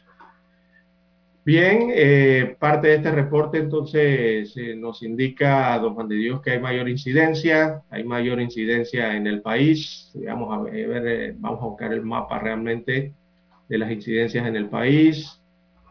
Bien, 1.43 1.91
eh, 1.93 2.55
parte 2.57 2.87
de 2.87 2.95
este 2.95 3.11
reporte 3.11 3.59
entonces 3.59 4.55
nos 4.77 5.03
indica, 5.03 5.77
don 5.77 5.93
Juan 5.93 6.07
de 6.07 6.15
Dios, 6.15 6.41
que 6.41 6.51
hay 6.51 6.59
mayor 6.59 6.89
incidencia, 6.89 7.83
hay 7.91 8.03
mayor 8.03 8.41
incidencia 8.41 9.15
en 9.15 9.27
el 9.27 9.43
país. 9.43 10.11
Vamos 10.25 10.51
a 10.51 10.61
ver, 10.63 11.35
vamos 11.37 11.61
a 11.61 11.65
buscar 11.65 11.93
el 11.93 12.01
mapa 12.01 12.39
realmente 12.39 13.13
de 13.67 13.77
las 13.77 13.91
incidencias 13.91 14.45
en 14.45 14.55
el 14.55 14.69
país. 14.69 15.41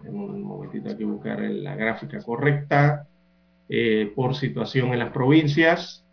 Un 0.07 0.43
momentito 0.43 0.91
aquí 0.91 1.05
buscar 1.05 1.41
la 1.41 1.77
gráfica 1.77 2.21
correcta 2.21 3.07
eh, 3.69 4.13
por 4.15 4.35
situación 4.35 4.93
en 4.93 4.99
las 4.99 5.11
provincias. 5.11 6.05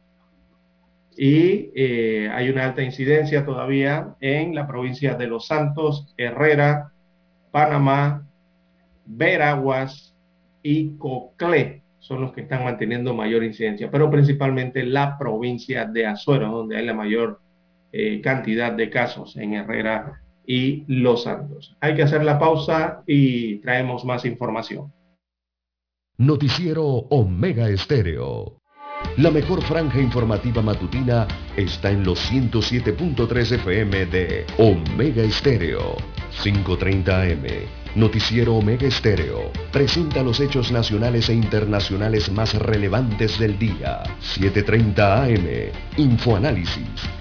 Y 1.18 1.72
eh, 1.76 2.30
hay 2.34 2.50
una 2.50 2.66
alta 2.66 2.82
incidencia 2.82 3.46
todavía 3.46 4.16
en 4.22 4.56
la 4.56 4.66
provincia 4.66 5.16
de 5.16 5.28
Los 5.28 5.48
Santos, 5.48 6.14
Herrera, 6.18 6.94
Panamá, 7.52 8.26
Veraguas 9.06 10.16
y 10.64 10.96
Coclé 10.98 11.82
son 12.02 12.22
los 12.22 12.34
que 12.34 12.42
están 12.42 12.64
manteniendo 12.64 13.14
mayor 13.14 13.44
incidencia, 13.44 13.92
pero 13.92 14.10
principalmente 14.10 14.84
la 14.84 15.20
provincia 15.20 15.86
de 15.86 16.08
Azuero, 16.08 16.50
donde 16.50 16.76
hay 16.76 16.86
la 16.86 16.96
mayor 16.96 17.40
eh, 17.92 18.20
cantidad 18.22 18.72
de 18.72 18.90
casos 18.90 19.38
en 19.38 19.54
Herrera 19.54 20.20
y 20.52 20.84
Los 20.88 21.24
Santos. 21.24 21.78
Hay 21.80 21.96
que 21.96 22.04
hacer 22.04 22.26
la 22.26 22.38
pausa 22.38 23.04
y 23.08 23.60
traemos 23.60 24.04
más 24.04 24.26
información. 24.26 24.92
Noticiero 26.18 26.86
Omega 26.86 27.70
Estéreo. 27.70 28.58
La 29.18 29.32
mejor 29.32 29.62
franja 29.62 30.02
informativa 30.02 30.62
matutina 30.62 31.26
está 31.56 31.90
en 31.90 32.04
los 32.04 32.20
107.3 32.30 33.54
FM 33.54 34.06
de 34.08 34.46
Omega 34.58 35.24
Estéreo. 35.24 35.96
5.30 36.44 37.32
AM. 37.32 37.46
Noticiero 37.96 38.56
Omega 38.56 38.88
Estéreo. 38.88 39.54
Presenta 39.72 40.22
los 40.22 40.42
hechos 40.42 40.70
nacionales 40.70 41.30
e 41.30 41.34
internacionales 41.34 42.30
más 42.30 42.54
relevantes 42.56 43.40
del 43.40 43.58
día. 43.58 44.04
7.30 44.20 45.00
AM. 45.00 45.72
Infoanálisis 45.98 47.21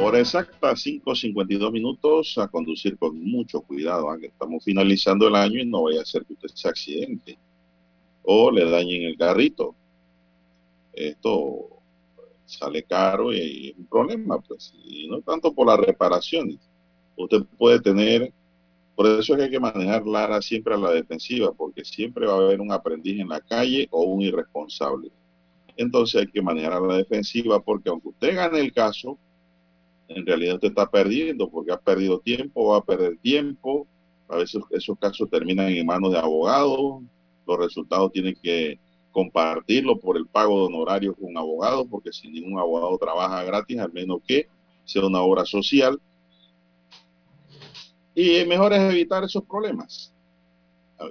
Hora 0.00 0.20
exacta, 0.20 0.76
5.52 0.76 1.72
minutos, 1.72 2.38
a 2.38 2.46
conducir 2.46 2.96
con 2.96 3.20
mucho 3.20 3.60
cuidado, 3.60 4.08
aunque 4.08 4.28
estamos 4.28 4.64
finalizando 4.64 5.26
el 5.26 5.34
año 5.34 5.60
y 5.60 5.66
no 5.66 5.82
vaya 5.82 6.02
a 6.02 6.04
ser 6.04 6.24
que 6.24 6.34
usted 6.34 6.48
se 6.54 6.68
accidente 6.68 7.36
o 8.22 8.50
le 8.52 8.70
dañen 8.70 9.02
el 9.02 9.18
carrito. 9.18 9.74
Esto 10.92 11.68
sale 12.46 12.84
caro 12.84 13.32
y 13.32 13.70
es 13.70 13.78
un 13.78 13.86
problema, 13.86 14.38
pues, 14.38 14.72
y 14.84 15.08
no 15.08 15.20
tanto 15.20 15.52
por 15.52 15.66
las 15.66 15.80
reparaciones. 15.80 16.58
Usted 17.16 17.42
puede 17.58 17.80
tener, 17.80 18.32
por 18.94 19.06
eso 19.06 19.32
es 19.32 19.38
que 19.38 19.44
hay 19.44 19.50
que 19.50 19.60
manejar 19.60 20.06
Lara 20.06 20.40
siempre 20.40 20.74
a 20.74 20.78
la 20.78 20.92
defensiva, 20.92 21.52
porque 21.52 21.84
siempre 21.84 22.26
va 22.26 22.34
a 22.34 22.36
haber 22.36 22.60
un 22.60 22.70
aprendiz 22.70 23.20
en 23.20 23.28
la 23.28 23.40
calle 23.40 23.88
o 23.90 24.04
un 24.04 24.22
irresponsable. 24.22 25.10
Entonces 25.76 26.20
hay 26.20 26.28
que 26.28 26.40
manejar 26.40 26.74
a 26.74 26.80
la 26.80 26.96
defensiva, 26.96 27.60
porque 27.60 27.88
aunque 27.90 28.08
usted 28.08 28.36
gane 28.36 28.60
el 28.60 28.72
caso, 28.72 29.18
en 30.08 30.26
realidad 30.26 30.54
usted 30.54 30.68
está 30.68 30.90
perdiendo 30.90 31.48
porque 31.50 31.72
ha 31.72 31.78
perdido 31.78 32.18
tiempo, 32.18 32.68
va 32.68 32.78
a 32.78 32.84
perder 32.84 33.18
tiempo. 33.18 33.86
A 34.28 34.36
veces 34.36 34.62
esos 34.70 34.98
casos 34.98 35.28
terminan 35.30 35.68
en 35.68 35.86
manos 35.86 36.12
de 36.12 36.18
abogados. 36.18 37.02
Los 37.46 37.58
resultados 37.58 38.12
tienen 38.12 38.36
que 38.42 38.78
compartirlo 39.12 39.98
por 39.98 40.16
el 40.16 40.26
pago 40.26 40.60
de 40.60 40.66
honorarios 40.66 41.14
con 41.16 41.30
un 41.30 41.38
abogado, 41.38 41.86
porque 41.86 42.12
si 42.12 42.28
ningún 42.28 42.58
abogado 42.58 42.96
trabaja 42.98 43.42
gratis, 43.44 43.78
al 43.78 43.92
menos 43.92 44.20
que 44.26 44.48
sea 44.84 45.04
una 45.04 45.20
obra 45.20 45.44
social. 45.44 46.00
Y 48.14 48.44
mejor 48.46 48.72
es 48.72 48.80
evitar 48.80 49.24
esos 49.24 49.44
problemas. 49.44 50.12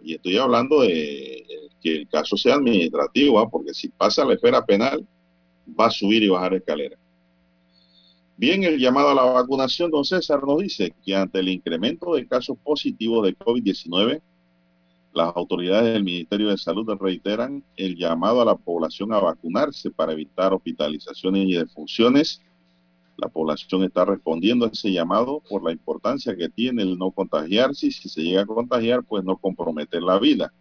Y 0.04 0.16
estoy 0.16 0.38
hablando 0.38 0.82
de 0.82 1.46
que 1.82 1.98
el 1.98 2.08
caso 2.10 2.36
sea 2.36 2.56
administrativo, 2.56 3.50
porque 3.50 3.74
si 3.74 3.90
pasa 3.90 4.26
la 4.26 4.34
esfera 4.34 4.66
penal, 4.66 5.08
va 5.80 5.88
a 5.88 5.92
subir 5.92 6.24
y 6.24 6.30
bajar 6.30 6.56
escalera. 6.56 6.98
Bien, 8.40 8.64
el 8.64 8.78
llamado 8.78 9.10
a 9.10 9.16
la 9.16 9.24
vacunación, 9.24 9.90
don 9.90 10.06
César 10.06 10.44
nos 10.44 10.60
dice 10.60 10.94
que 11.04 11.16
ante 11.16 11.40
el 11.40 11.50
incremento 11.50 12.14
de 12.14 12.28
casos 12.28 12.56
positivos 12.64 13.26
de 13.26 13.36
COVID-19, 13.36 14.22
las 15.12 15.36
autoridades 15.36 15.92
del 15.92 16.04
Ministerio 16.04 16.50
de 16.50 16.58
Salud 16.60 16.88
reiteran 17.00 17.64
el 17.78 17.96
llamado 17.96 18.40
a 18.40 18.46
la 18.46 18.54
población 18.54 19.12
a 19.12 19.20
vacunarse 19.20 19.90
para 19.90 20.12
evitar 20.12 20.54
hospitalizaciones 20.54 21.48
y 21.48 21.54
defunciones. 21.54 22.40
La 23.18 23.28
población 23.28 23.84
está 23.84 24.06
respondiendo 24.06 24.68
a 24.68 24.70
ese 24.70 24.92
llamado 24.92 25.42
por 25.50 25.64
la 25.64 25.72
importancia 25.72 26.38
que 26.38 26.48
tiene 26.48 26.84
el 26.84 26.96
no 26.96 27.10
contagiarse 27.10 27.88
y 27.88 27.92
si 27.92 28.08
se 28.08 28.22
llega 28.22 28.44
a 28.44 28.46
contagiar, 28.46 29.04
pues 29.04 29.24
no 29.24 29.36
comprometer 29.38 30.04
la 30.04 30.20
vida. 30.20 30.54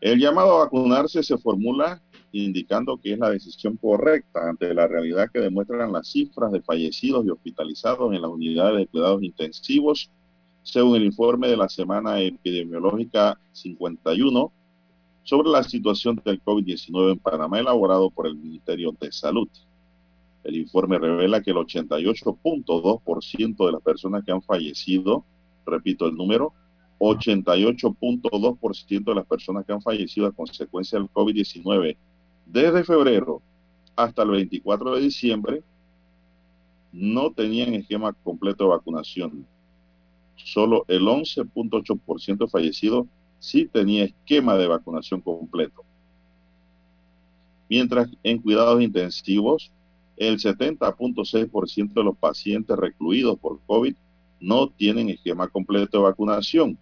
El 0.00 0.20
llamado 0.20 0.52
a 0.52 0.64
vacunarse 0.64 1.24
se 1.24 1.36
formula 1.38 2.00
indicando 2.44 2.98
que 2.98 3.12
es 3.12 3.18
la 3.18 3.30
decisión 3.30 3.76
correcta 3.76 4.48
ante 4.48 4.72
la 4.74 4.86
realidad 4.86 5.28
que 5.32 5.40
demuestran 5.40 5.92
las 5.92 6.08
cifras 6.08 6.52
de 6.52 6.62
fallecidos 6.62 7.26
y 7.26 7.30
hospitalizados 7.30 8.14
en 8.14 8.22
las 8.22 8.30
unidades 8.30 8.78
de 8.78 8.86
cuidados 8.86 9.22
intensivos, 9.22 10.10
según 10.62 10.96
el 10.96 11.04
informe 11.04 11.48
de 11.48 11.56
la 11.56 11.68
Semana 11.68 12.20
Epidemiológica 12.20 13.38
51 13.52 14.52
sobre 15.22 15.50
la 15.50 15.62
situación 15.62 16.20
del 16.24 16.42
COVID-19 16.42 17.12
en 17.12 17.18
Panamá, 17.18 17.60
elaborado 17.60 18.10
por 18.10 18.26
el 18.26 18.36
Ministerio 18.36 18.96
de 18.98 19.12
Salud. 19.12 19.48
El 20.42 20.56
informe 20.56 20.98
revela 20.98 21.42
que 21.42 21.50
el 21.50 21.58
88.2% 21.58 23.66
de 23.66 23.72
las 23.72 23.82
personas 23.82 24.24
que 24.24 24.32
han 24.32 24.40
fallecido, 24.40 25.26
repito 25.66 26.06
el 26.06 26.14
número, 26.14 26.54
88.2% 26.98 29.04
de 29.04 29.14
las 29.14 29.26
personas 29.26 29.66
que 29.66 29.72
han 29.72 29.82
fallecido 29.82 30.26
a 30.26 30.32
consecuencia 30.32 30.98
del 30.98 31.08
COVID-19 31.10 31.96
desde 32.48 32.84
febrero 32.84 33.42
hasta 33.94 34.22
el 34.22 34.30
24 34.30 34.94
de 34.94 35.02
diciembre 35.02 35.62
no 36.92 37.32
tenían 37.32 37.74
esquema 37.74 38.12
completo 38.12 38.64
de 38.64 38.70
vacunación. 38.70 39.46
Solo 40.36 40.84
el 40.88 41.02
11.8% 41.02 42.38
de 42.38 42.48
fallecidos 42.48 43.06
sí 43.38 43.66
tenía 43.66 44.04
esquema 44.04 44.56
de 44.56 44.66
vacunación 44.66 45.20
completo. 45.20 45.84
Mientras 47.68 48.08
en 48.22 48.38
cuidados 48.38 48.80
intensivos, 48.80 49.70
el 50.16 50.38
70.6% 50.38 51.92
de 51.92 52.02
los 52.02 52.16
pacientes 52.16 52.74
recluidos 52.76 53.38
por 53.38 53.60
COVID 53.66 53.94
no 54.40 54.70
tienen 54.70 55.10
esquema 55.10 55.48
completo 55.48 55.98
de 55.98 56.04
vacunación. 56.04 56.78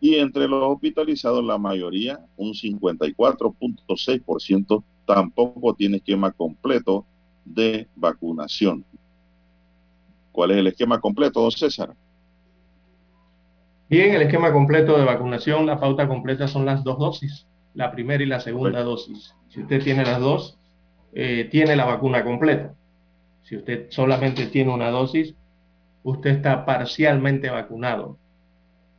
Y 0.00 0.14
entre 0.16 0.48
los 0.48 0.62
hospitalizados, 0.62 1.44
la 1.44 1.58
mayoría, 1.58 2.24
un 2.36 2.52
54.6%, 2.52 4.82
tampoco 5.06 5.74
tiene 5.74 5.98
esquema 5.98 6.32
completo 6.32 7.06
de 7.44 7.88
vacunación. 7.94 8.84
¿Cuál 10.32 10.52
es 10.52 10.58
el 10.58 10.66
esquema 10.66 11.00
completo, 11.00 11.40
don 11.40 11.50
César? 11.50 11.94
Bien, 13.88 14.14
el 14.14 14.22
esquema 14.22 14.52
completo 14.52 14.98
de 14.98 15.04
vacunación, 15.04 15.66
la 15.66 15.78
pauta 15.78 16.08
completa 16.08 16.48
son 16.48 16.66
las 16.66 16.82
dos 16.82 16.98
dosis, 16.98 17.46
la 17.74 17.92
primera 17.92 18.22
y 18.22 18.26
la 18.26 18.40
segunda 18.40 18.82
dosis. 18.82 19.34
Si 19.48 19.60
usted 19.60 19.82
tiene 19.82 20.04
las 20.04 20.20
dos, 20.20 20.58
eh, 21.12 21.48
tiene 21.50 21.76
la 21.76 21.84
vacuna 21.84 22.24
completa. 22.24 22.74
Si 23.42 23.56
usted 23.56 23.86
solamente 23.90 24.46
tiene 24.46 24.72
una 24.72 24.90
dosis, 24.90 25.34
usted 26.02 26.30
está 26.30 26.64
parcialmente 26.64 27.50
vacunado. 27.50 28.18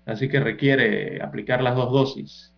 Así 0.05 0.29
que 0.29 0.39
requiere 0.39 1.21
aplicar 1.21 1.61
las 1.63 1.75
dos 1.75 1.91
dosis 1.91 2.54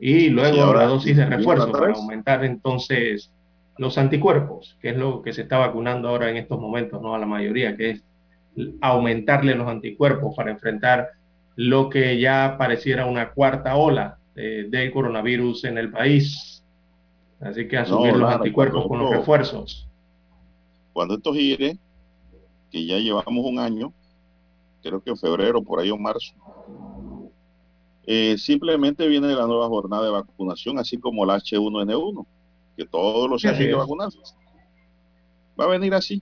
y 0.00 0.30
luego 0.30 0.72
la 0.72 0.86
dosis 0.86 1.16
de 1.16 1.26
refuerzo 1.26 1.70
para 1.70 1.92
aumentar 1.92 2.44
entonces 2.44 3.32
los 3.76 3.98
anticuerpos, 3.98 4.76
que 4.80 4.90
es 4.90 4.96
lo 4.96 5.20
que 5.22 5.32
se 5.32 5.42
está 5.42 5.58
vacunando 5.58 6.08
ahora 6.08 6.30
en 6.30 6.38
estos 6.38 6.58
momentos, 6.58 7.00
¿no? 7.02 7.14
A 7.14 7.18
la 7.18 7.26
mayoría, 7.26 7.76
que 7.76 7.90
es 7.90 8.04
aumentarle 8.80 9.54
los 9.54 9.68
anticuerpos 9.68 10.34
para 10.34 10.50
enfrentar 10.50 11.10
lo 11.56 11.90
que 11.90 12.18
ya 12.18 12.56
pareciera 12.58 13.06
una 13.06 13.30
cuarta 13.30 13.76
ola 13.76 14.18
del 14.34 14.90
coronavirus 14.92 15.64
en 15.64 15.76
el 15.76 15.90
país. 15.90 16.64
Así 17.40 17.68
que 17.68 17.76
a 17.76 17.84
subir 17.84 18.16
los 18.16 18.32
anticuerpos 18.32 18.86
con 18.86 19.00
los 19.00 19.10
refuerzos. 19.10 19.86
Cuando 20.92 21.14
esto 21.14 21.32
gire, 21.32 21.76
que 22.70 22.86
ya 22.86 22.98
llevamos 22.98 23.44
un 23.44 23.58
año, 23.58 23.92
creo 24.82 25.02
que 25.02 25.10
en 25.10 25.16
febrero, 25.16 25.62
por 25.62 25.80
ahí 25.80 25.90
o 25.90 25.96
marzo, 25.96 26.34
eh, 28.12 28.36
simplemente 28.38 29.06
viene 29.06 29.28
la 29.28 29.46
nueva 29.46 29.68
jornada 29.68 30.02
de 30.02 30.10
vacunación, 30.10 30.80
así 30.80 30.98
como 30.98 31.24
la 31.24 31.36
H1N1, 31.36 32.26
que 32.76 32.84
todos 32.84 33.30
los 33.30 33.44
años 33.44 33.60
hay 33.60 33.68
que 33.68 33.74
vacunarse. 33.74 34.18
Va 35.58 35.66
a 35.66 35.68
venir 35.68 35.94
así. 35.94 36.20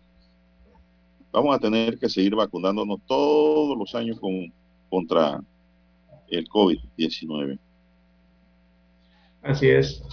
vamos 1.32 1.56
a 1.56 1.58
tener 1.58 1.98
que 1.98 2.10
seguir 2.10 2.34
vacunándonos 2.34 2.98
todos 3.06 3.78
los 3.78 3.94
años 3.94 4.20
con, 4.20 4.52
contra 4.90 5.42
el 6.28 6.46
COVID-19. 6.50 7.58
Así 9.40 9.70
es. 9.70 10.04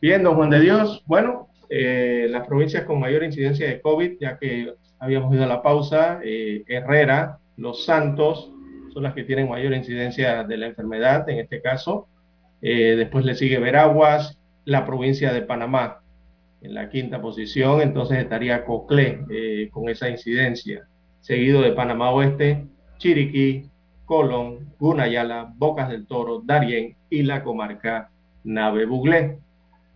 Bien, 0.00 0.22
don 0.22 0.36
Juan 0.36 0.50
de 0.50 0.60
Dios. 0.60 1.02
Bueno, 1.06 1.48
eh, 1.68 2.28
las 2.30 2.46
provincias 2.46 2.84
con 2.84 3.00
mayor 3.00 3.24
incidencia 3.24 3.66
de 3.66 3.80
COVID, 3.80 4.18
ya 4.20 4.38
que 4.38 4.72
habíamos 5.00 5.34
ido 5.34 5.42
a 5.42 5.48
la 5.48 5.62
pausa, 5.62 6.20
eh, 6.22 6.62
Herrera, 6.68 7.40
Los 7.56 7.84
Santos, 7.86 8.52
son 8.92 9.02
las 9.02 9.14
que 9.14 9.24
tienen 9.24 9.48
mayor 9.48 9.72
incidencia 9.72 10.44
de 10.44 10.56
la 10.56 10.66
enfermedad 10.66 11.28
en 11.28 11.38
este 11.38 11.60
caso. 11.62 12.08
Eh, 12.60 12.94
después 12.96 13.24
le 13.24 13.34
sigue 13.34 13.58
Veraguas, 13.58 14.38
la 14.64 14.84
provincia 14.84 15.32
de 15.32 15.42
Panamá 15.42 16.00
en 16.60 16.74
la 16.74 16.88
quinta 16.88 17.20
posición, 17.20 17.80
entonces 17.80 18.18
estaría 18.18 18.64
Coclé 18.64 19.24
eh, 19.30 19.68
con 19.72 19.88
esa 19.88 20.08
incidencia, 20.08 20.86
seguido 21.20 21.60
de 21.60 21.72
Panamá 21.72 22.10
Oeste, 22.10 22.66
Chiriquí, 22.98 23.68
Colón, 24.04 24.72
Gunayala, 24.78 25.52
Bocas 25.56 25.88
del 25.88 26.06
Toro, 26.06 26.42
Darién 26.44 26.96
y 27.10 27.22
la 27.22 27.42
comarca 27.42 28.10
Nave 28.44 28.86
Buglé. 28.86 29.38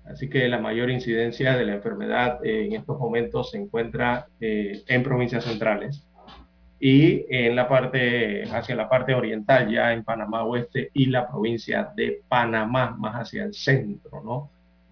Así 0.05 0.29
que 0.29 0.49
la 0.49 0.59
mayor 0.59 0.91
incidencia 0.91 1.57
de 1.57 1.67
la 1.67 1.75
enfermedad 1.75 2.45
en 2.45 2.73
estos 2.73 2.99
momentos 2.99 3.51
se 3.51 3.59
encuentra 3.59 4.27
eh, 4.41 4.83
en 4.89 5.03
provincias 5.03 5.45
centrales 5.45 6.06
y 6.79 7.25
en 7.31 7.57
la 7.57 7.69
parte, 7.69 8.45
hacia 8.45 8.77
la 8.77 8.89
parte 8.89 9.15
oriental, 9.15 9.71
ya 9.71 9.93
en 9.93 10.05
Panamá 10.05 10.45
Oeste 10.45 10.91
y 10.93 11.07
la 11.07 11.27
provincia 11.27 11.91
de 11.97 12.23
Panamá, 12.29 12.95
más 12.99 13.15
hacia 13.15 13.45
el 13.45 13.55
centro 13.55 14.23
¿no? 14.23 14.51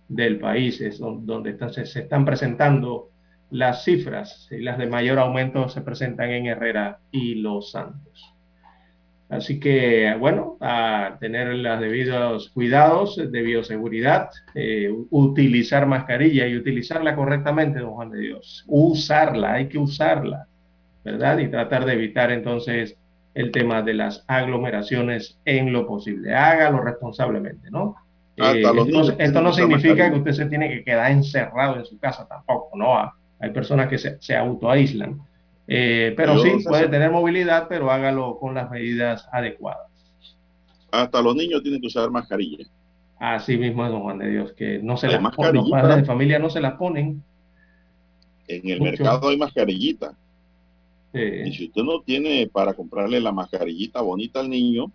del 0.09 0.39
país, 0.39 0.81
es 0.81 0.99
donde 0.99 1.51
están, 1.51 1.73
se, 1.73 1.83
están 1.83 2.25
presentando 2.25 3.11
las 3.51 3.85
cifras 3.85 4.49
y 4.51 4.61
las 4.61 4.79
de 4.79 4.87
mayor 4.87 5.19
aumento 5.19 5.69
se 5.69 5.83
presentan 5.83 6.31
en 6.31 6.47
Herrera 6.47 6.99
y 7.11 7.37
Los 7.37 7.73
Santos. 7.73 8.31
Así 9.29 9.59
que, 9.59 10.15
bueno, 10.19 10.57
a 10.61 11.17
tener 11.19 11.49
los 11.55 11.81
debidos 11.81 12.51
cuidados 12.51 13.17
de 13.17 13.43
bioseguridad, 13.43 14.31
eh, 14.55 14.91
utilizar 15.11 15.87
mascarilla 15.87 16.47
y 16.47 16.57
utilizarla 16.57 17.17
correctamente, 17.17 17.81
don 17.81 17.95
Juan 17.95 18.11
de 18.11 18.21
Dios. 18.21 18.65
Usarla, 18.69 19.55
hay 19.55 19.69
que 19.69 19.79
usarla 19.79 20.47
¿verdad? 21.05 21.39
Y 21.39 21.49
tratar 21.49 21.85
de 21.85 21.93
evitar 21.93 22.33
entonces 22.33 22.97
el 23.35 23.51
tema 23.51 23.83
de 23.83 23.95
las 23.95 24.25
aglomeraciones 24.27 25.39
en 25.45 25.73
lo 25.73 25.87
posible. 25.87 26.35
Hágalo 26.35 26.81
responsablemente, 26.81 27.71
¿no? 27.71 27.97
Eh, 28.37 28.65
esto, 29.19 29.41
no 29.41 29.53
significa 29.53 30.11
que 30.11 30.19
usted 30.19 30.33
se 30.33 30.47
tiene 30.47 30.69
que 30.69 30.83
quedar 30.83 31.11
encerrado 31.11 31.77
en 31.77 31.85
su 31.85 31.99
casa 31.99 32.27
tampoco, 32.27 32.77
¿no? 32.77 33.13
Hay 33.39 33.51
personas 33.51 33.89
que 33.89 33.99
se, 33.99 34.21
se 34.21 34.37
autoaíslan. 34.37 35.21
Eh, 35.67 36.15
pero 36.17 36.39
sí, 36.41 36.51
puede 36.67 36.89
tener 36.89 37.11
movilidad, 37.11 37.69
pero 37.69 37.91
hágalo 37.91 38.39
con 38.39 38.55
las 38.55 38.71
medidas 38.71 39.29
adecuadas. 39.33 39.89
Hasta 40.91 41.23
los 41.23 41.35
niños 41.35 41.63
tienen 41.63 41.81
que 41.81 41.87
usar 41.87 42.11
mascarilla. 42.11 42.67
Así 43.19 43.57
mismo 43.57 43.85
es, 43.85 43.91
don 43.91 44.03
Juan 44.03 44.19
de 44.19 44.31
Dios, 44.31 44.53
que 44.53 44.81
no 44.83 44.97
se 44.97 45.09
las 45.09 45.21
ponen, 45.35 45.55
los 45.55 45.71
padres 45.71 45.97
de 45.97 46.05
familia 46.05 46.39
no 46.39 46.51
se 46.51 46.61
las 46.61 46.75
ponen. 46.75 47.23
En 48.49 48.69
el 48.69 48.81
mercado 48.81 49.29
hay 49.29 49.39
y 51.15 51.53
si 51.53 51.67
usted 51.67 51.83
no 51.83 52.01
tiene 52.03 52.49
para 52.49 52.75
comprarle 52.75 53.21
la 53.21 53.31
mascarillita 53.31 54.01
bonita 54.01 54.41
al 54.41 54.51
niño, 54.51 54.91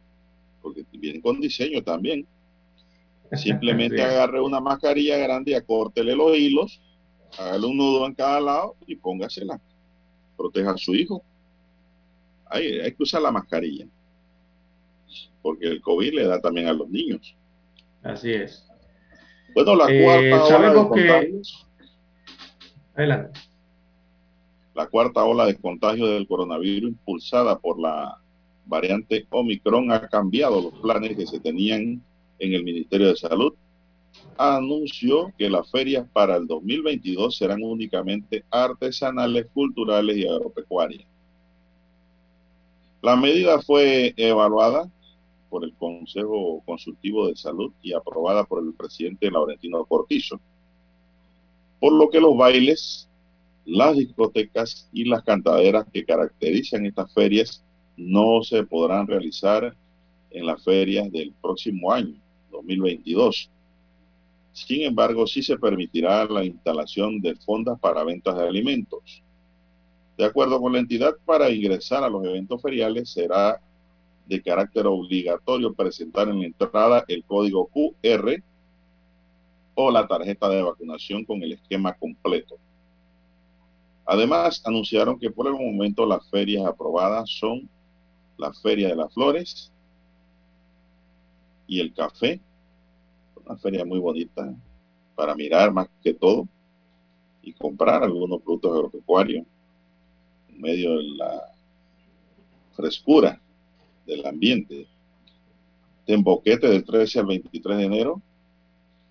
porque 0.62 0.84
viene 0.92 1.22
con 1.22 1.40
diseño 1.40 1.82
también, 1.82 2.28
simplemente 3.34 4.02
agarre 4.02 4.42
una 4.42 4.60
mascarilla 4.60 5.18
grande 5.18 5.52
y 5.52 5.54
acórtele 5.54 6.16
los 6.16 6.38
hilos, 6.38 6.82
hágale 7.38 7.66
un 7.66 7.78
nudo 7.78 8.06
en 8.06 8.16
cada 8.16 8.42
lado 8.42 8.76
y 8.86 8.96
póngasela. 8.98 9.62
Proteja 10.36 10.72
a 10.72 10.78
su 10.78 10.94
hijo. 10.94 11.24
Hay, 12.48 12.80
hay 12.80 12.92
que 12.94 13.04
usar 13.04 13.22
la 13.22 13.32
mascarilla. 13.32 13.86
Porque 15.42 15.68
el 15.68 15.82
COVID 15.82 16.14
le 16.14 16.24
da 16.26 16.42
también 16.42 16.68
a 16.68 16.74
los 16.74 16.90
niños. 16.90 17.36
Así 18.04 18.32
es. 18.32 18.66
Bueno, 19.54 19.76
la 19.76 19.90
eh, 19.90 20.04
cuarta 20.04 20.48
sabemos 20.48 20.92
que... 20.94 21.42
Adelante 22.96 23.49
la 24.80 24.88
cuarta 24.88 25.26
ola 25.26 25.46
de 25.46 25.58
contagio 25.58 26.08
del 26.08 26.26
coronavirus 26.26 26.92
impulsada 26.92 27.60
por 27.60 27.82
la 27.82 28.18
variante 28.66 29.28
Omicron 29.30 29.92
ha 29.92 30.08
cambiado 30.08 30.62
los 30.62 30.74
planes 30.80 31.18
que 31.18 31.28
se 31.28 31.42
tenían 31.42 32.02
en 32.40 32.54
el 32.54 32.64
Ministerio 32.64 33.08
de 33.08 33.18
Salud. 33.18 33.54
Anunció 34.38 35.34
que 35.38 35.50
las 35.50 35.70
ferias 35.70 36.08
para 36.14 36.38
el 36.38 36.48
2022 36.48 37.36
serán 37.36 37.62
únicamente 37.62 38.46
artesanales, 38.50 39.48
culturales 39.54 40.16
y 40.16 40.26
agropecuarias. 40.26 41.06
La 43.02 43.18
medida 43.18 43.62
fue 43.62 44.14
evaluada 44.16 44.90
por 45.50 45.66
el 45.66 45.74
Consejo 45.74 46.64
Consultivo 46.66 47.28
de 47.28 47.36
Salud 47.36 47.74
y 47.82 47.92
aprobada 47.92 48.46
por 48.46 48.64
el 48.64 48.74
presidente 48.74 49.30
Laurentino 49.30 49.84
Cortizo, 49.84 50.40
por 51.82 51.92
lo 51.92 52.10
que 52.10 52.22
los 52.22 52.38
bailes 52.38 53.09
las 53.70 53.96
discotecas 53.96 54.90
y 54.92 55.06
las 55.06 55.24
cantaderas 55.24 55.86
que 55.94 56.04
caracterizan 56.04 56.88
estas 56.88 57.14
ferias 57.14 57.64
no 57.98 58.42
se 58.42 58.64
podrán 58.64 59.06
realizar 59.06 59.76
en 60.32 60.46
las 60.46 60.64
ferias 60.64 61.12
del 61.12 61.34
próximo 61.40 61.92
año, 61.92 62.16
2022. 62.52 63.52
Sin 64.54 64.82
embargo, 64.82 65.28
sí 65.28 65.44
se 65.44 65.58
permitirá 65.58 66.26
la 66.26 66.44
instalación 66.44 67.22
de 67.22 67.36
fondas 67.36 67.80
para 67.80 68.04
ventas 68.04 68.36
de 68.36 68.48
alimentos. 68.48 69.22
De 70.18 70.26
acuerdo 70.26 70.60
con 70.60 70.74
la 70.74 70.80
entidad, 70.80 71.14
para 71.24 71.52
ingresar 71.52 72.04
a 72.04 72.10
los 72.10 72.26
eventos 72.26 72.62
feriales 72.62 73.12
será 73.12 73.62
de 74.26 74.42
carácter 74.42 74.88
obligatorio 74.88 75.74
presentar 75.74 76.28
en 76.28 76.40
la 76.40 76.46
entrada 76.48 77.06
el 77.08 77.24
código 77.24 77.68
QR 77.68 78.42
o 79.76 79.92
la 79.92 80.08
tarjeta 80.08 80.50
de 80.50 80.64
vacunación 80.64 81.24
con 81.24 81.42
el 81.44 81.54
esquema 81.54 81.94
completo. 81.94 82.58
Además, 84.12 84.64
anunciaron 84.66 85.20
que 85.20 85.30
por 85.30 85.46
el 85.46 85.54
momento 85.54 86.04
las 86.04 86.28
ferias 86.32 86.66
aprobadas 86.66 87.30
son 87.30 87.70
la 88.40 88.52
Feria 88.52 88.88
de 88.88 88.96
las 88.96 89.14
Flores 89.14 89.72
y 91.68 91.80
el 91.80 91.94
Café, 91.94 92.42
una 93.46 93.56
feria 93.58 93.86
muy 93.86 94.00
bonita 94.00 94.52
para 95.14 95.36
mirar 95.36 95.72
más 95.72 95.90
que 96.02 96.16
todo 96.16 96.48
y 97.44 97.54
comprar 97.54 98.04
algunos 98.04 98.42
productos 98.42 98.72
agropecuarios 98.74 99.46
en 100.48 100.60
medio 100.60 100.98
de 100.98 101.04
la 101.04 101.44
frescura 102.76 103.40
del 104.08 104.26
ambiente. 104.26 104.88
Temboquete 106.08 106.68
del 106.68 106.84
13 106.84 107.20
al 107.20 107.26
23 107.28 107.78
de 107.78 107.84
enero, 107.84 108.22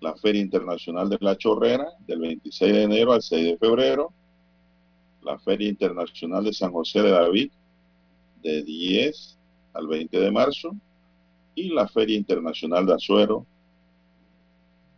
la 0.01 0.13
Feria 0.17 0.41
Internacional 0.41 1.09
de 1.09 1.19
la 1.21 1.37
Chorrera 1.37 1.87
del 2.05 2.19
26 2.19 2.73
de 2.73 2.83
enero 2.83 3.13
al 3.13 3.21
6 3.21 3.45
de 3.45 3.57
febrero, 3.57 4.11
la 5.29 5.37
Feria 5.37 5.69
Internacional 5.69 6.43
de 6.43 6.53
San 6.53 6.71
José 6.71 7.03
de 7.03 7.11
David 7.11 7.51
de 8.41 8.63
10 8.63 9.37
al 9.73 9.87
20 9.87 10.19
de 10.19 10.31
marzo 10.31 10.75
y 11.53 11.69
la 11.69 11.87
Feria 11.87 12.17
Internacional 12.17 12.87
de 12.87 12.95
Azuero 12.95 13.45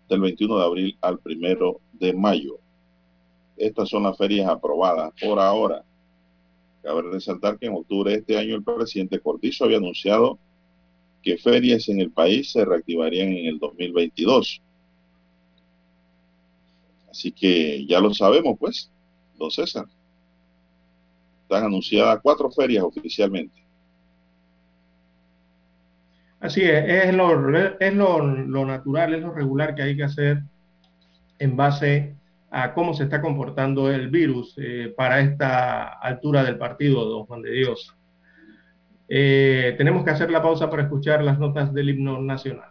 del 0.07 0.21
21 0.21 0.57
de 0.57 0.63
abril 0.63 0.97
al 1.01 1.19
1 1.25 1.81
de 1.93 2.13
mayo. 2.13 2.59
Estas 3.57 3.89
son 3.89 4.03
las 4.03 4.17
ferias 4.17 4.47
aprobadas 4.47 5.11
por 5.21 5.37
ahora. 5.37 5.83
Cabe 6.81 7.01
resaltar 7.01 7.59
que 7.59 7.65
en 7.65 7.75
octubre 7.75 8.11
de 8.11 8.19
este 8.19 8.37
año 8.37 8.55
el 8.55 8.63
presidente 8.63 9.19
Cortizo 9.19 9.65
había 9.65 9.77
anunciado 9.77 10.39
que 11.21 11.37
ferias 11.37 11.89
en 11.89 11.99
el 11.99 12.09
país 12.09 12.53
se 12.53 12.63
reactivarían 12.63 13.33
en 13.33 13.47
el 13.47 13.59
2022. 13.59 14.61
Así 17.09 17.33
que 17.33 17.85
ya 17.85 17.99
lo 17.99 18.13
sabemos, 18.13 18.57
pues, 18.57 18.89
don 19.37 19.51
César. 19.51 19.85
Están 21.51 21.65
anunciadas 21.65 22.21
cuatro 22.23 22.49
ferias 22.49 22.81
oficialmente. 22.81 23.61
Así 26.39 26.61
es, 26.61 27.07
es, 27.07 27.13
lo, 27.13 27.35
natural, 28.65 29.13
es 29.13 29.21
lo 29.21 29.33
regular 29.33 29.75
que 29.75 29.81
hay 29.81 29.97
que 29.97 30.05
hacer 30.05 30.43
en 31.39 31.57
base 31.57 32.15
a 32.51 32.73
cómo 32.73 32.93
se 32.93 33.03
está 33.03 33.21
comportando 33.21 33.91
el 33.91 34.07
virus 34.07 34.55
eh, 34.59 34.93
para 34.95 35.19
esta 35.19 35.89
altura 35.99 36.41
del 36.45 36.57
partido, 36.57 37.03
don 37.03 37.25
Juan 37.25 37.41
de 37.41 37.51
Dios. 37.51 37.97
Eh, 39.09 39.75
tenemos 39.77 40.05
que 40.05 40.11
hacer 40.11 40.31
la 40.31 40.41
pausa 40.41 40.69
para 40.69 40.83
escuchar 40.83 41.21
las 41.21 41.37
notas 41.37 41.73
del 41.73 41.89
himno 41.89 42.21
nacional. 42.21 42.70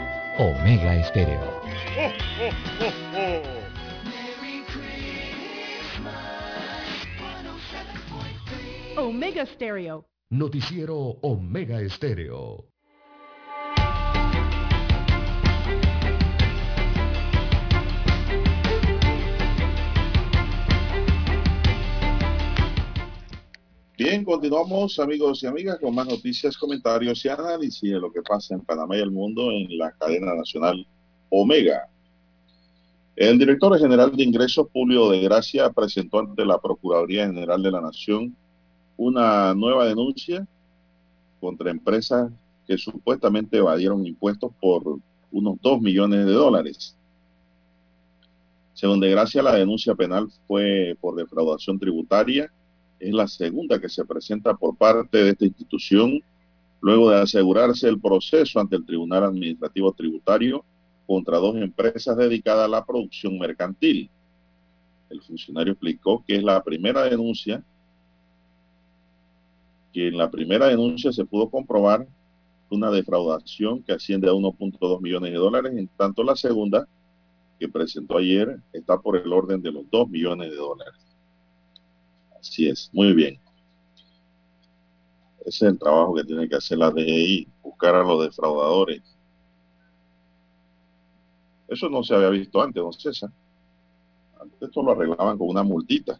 Omega 0.41 0.95
Estéreo. 0.95 1.61
Omega 8.97 9.45
Stereo. 9.45 10.03
Noticiero 10.31 10.97
Omega 11.21 11.79
Estéreo. 11.83 12.70
Bien, 24.03 24.25
continuamos 24.25 24.97
amigos 24.97 25.43
y 25.43 25.45
amigas 25.45 25.77
con 25.79 25.93
más 25.93 26.07
noticias, 26.07 26.57
comentarios 26.57 27.23
y 27.23 27.29
análisis 27.29 27.83
de 27.83 27.99
lo 27.99 28.11
que 28.11 28.23
pasa 28.23 28.55
en 28.55 28.61
Panamá 28.61 28.97
y 28.97 28.99
el 28.99 29.11
mundo 29.11 29.51
en 29.51 29.77
la 29.77 29.91
cadena 29.91 30.33
nacional 30.33 30.87
Omega. 31.29 31.87
El 33.15 33.37
director 33.37 33.77
general 33.77 34.15
de 34.15 34.23
ingresos, 34.23 34.69
Julio 34.73 35.07
de 35.11 35.19
Gracia, 35.19 35.69
presentó 35.69 36.17
ante 36.17 36.43
la 36.43 36.59
Procuraduría 36.59 37.27
General 37.27 37.61
de 37.61 37.69
la 37.69 37.79
Nación 37.79 38.35
una 38.97 39.53
nueva 39.53 39.85
denuncia 39.85 40.47
contra 41.39 41.69
empresas 41.69 42.31
que 42.65 42.79
supuestamente 42.79 43.57
evadieron 43.57 44.03
impuestos 44.07 44.51
por 44.59 44.97
unos 45.31 45.61
2 45.61 45.79
millones 45.79 46.25
de 46.25 46.33
dólares. 46.33 46.97
Según 48.73 48.99
de 48.99 49.11
Gracia, 49.11 49.43
la 49.43 49.53
denuncia 49.53 49.93
penal 49.93 50.27
fue 50.47 50.97
por 50.99 51.15
defraudación 51.15 51.77
tributaria. 51.77 52.51
Es 53.01 53.11
la 53.11 53.27
segunda 53.27 53.81
que 53.81 53.89
se 53.89 54.05
presenta 54.05 54.53
por 54.53 54.77
parte 54.77 55.17
de 55.17 55.31
esta 55.31 55.45
institución 55.45 56.21
luego 56.81 57.09
de 57.09 57.19
asegurarse 57.19 57.87
el 57.87 57.99
proceso 57.99 58.59
ante 58.59 58.75
el 58.75 58.85
Tribunal 58.85 59.23
Administrativo 59.23 59.91
Tributario 59.91 60.63
contra 61.07 61.39
dos 61.39 61.55
empresas 61.55 62.15
dedicadas 62.15 62.65
a 62.65 62.67
la 62.67 62.85
producción 62.85 63.39
mercantil. 63.39 64.07
El 65.09 65.19
funcionario 65.23 65.73
explicó 65.73 66.23
que 66.27 66.35
es 66.35 66.43
la 66.43 66.63
primera 66.63 67.03
denuncia 67.03 67.63
que 69.91 70.07
en 70.07 70.17
la 70.17 70.29
primera 70.29 70.67
denuncia 70.67 71.11
se 71.11 71.25
pudo 71.25 71.49
comprobar 71.49 72.07
una 72.69 72.91
defraudación 72.91 73.81
que 73.81 73.93
asciende 73.93 74.29
a 74.29 74.33
1.2 74.33 75.01
millones 75.01 75.31
de 75.31 75.37
dólares, 75.39 75.73
en 75.75 75.87
tanto 75.97 76.23
la 76.23 76.35
segunda, 76.35 76.87
que 77.59 77.67
presentó 77.67 78.19
ayer, 78.19 78.59
está 78.71 78.99
por 78.99 79.17
el 79.17 79.33
orden 79.33 79.59
de 79.59 79.71
los 79.71 79.89
2 79.89 80.07
millones 80.07 80.51
de 80.51 80.55
dólares. 80.55 81.10
Así 82.41 82.67
es, 82.67 82.89
muy 82.91 83.13
bien. 83.13 83.39
Ese 85.45 85.65
es 85.65 85.71
el 85.71 85.79
trabajo 85.79 86.13
que 86.15 86.25
tiene 86.25 86.49
que 86.49 86.55
hacer 86.55 86.77
la 86.77 86.91
DGI, 86.91 87.47
buscar 87.61 87.95
a 87.95 88.03
los 88.03 88.23
defraudadores. 88.23 89.01
Eso 91.69 91.89
no 91.89 92.03
se 92.03 92.13
había 92.13 92.29
visto 92.29 92.61
antes, 92.61 92.83
don 92.83 92.91
César. 92.91 93.31
Antes 94.39 94.61
esto 94.61 94.83
lo 94.83 94.91
arreglaban 94.91 95.37
con 95.37 95.47
una 95.47 95.63
multita 95.63 96.19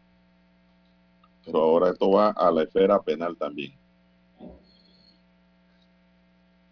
pero 1.45 1.59
ahora 1.59 1.89
esto 1.91 2.11
va 2.11 2.29
a 2.31 2.51
la 2.51 2.63
esfera 2.63 3.01
penal 3.01 3.35
también. 3.37 3.73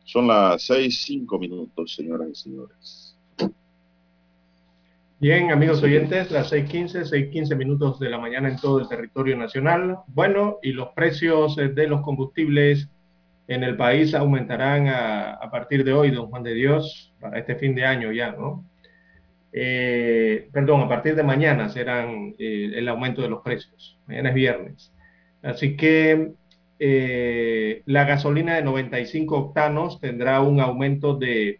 Son 0.03 0.27
las 0.27 0.63
seis, 0.63 1.03
cinco 1.05 1.37
minutos, 1.37 1.93
señoras 1.93 2.29
y 2.29 2.35
señores. 2.35 3.08
Bien, 5.21 5.51
amigos 5.51 5.83
oyentes, 5.83 6.31
las 6.31 6.49
6.15, 6.53 7.03
6.15 7.03 7.57
minutos 7.57 7.99
de 7.99 8.09
la 8.09 8.17
mañana 8.17 8.47
en 8.47 8.55
todo 8.55 8.79
el 8.79 8.87
territorio 8.87 9.35
nacional. 9.35 9.97
Bueno, 10.07 10.59
y 10.61 10.71
los 10.71 10.89
precios 10.95 11.57
de 11.57 11.87
los 11.87 12.01
combustibles 12.03 12.87
en 13.49 13.63
el 13.63 13.75
país 13.75 14.13
aumentarán 14.13 14.87
a, 14.87 15.33
a 15.33 15.51
partir 15.51 15.83
de 15.83 15.91
hoy, 15.91 16.11
don 16.11 16.27
Juan 16.29 16.43
de 16.43 16.53
Dios, 16.53 17.13
para 17.19 17.37
este 17.37 17.55
fin 17.55 17.75
de 17.75 17.83
año 17.83 18.13
ya, 18.13 18.31
¿no? 18.31 18.63
Eh, 19.51 20.47
perdón, 20.53 20.81
a 20.83 20.87
partir 20.87 21.15
de 21.15 21.23
mañana 21.23 21.67
serán 21.67 22.35
eh, 22.39 22.71
el 22.75 22.87
aumento 22.87 23.21
de 23.21 23.27
los 23.27 23.41
precios. 23.41 23.99
Mañana 24.07 24.29
es 24.29 24.35
viernes. 24.35 24.93
Así 25.41 25.75
que 25.75 26.31
eh, 26.79 27.81
la 27.85 28.05
gasolina 28.05 28.55
de 28.55 28.61
95 28.61 29.37
octanos 29.37 29.99
tendrá 29.99 30.39
un 30.39 30.61
aumento 30.61 31.15
de 31.15 31.59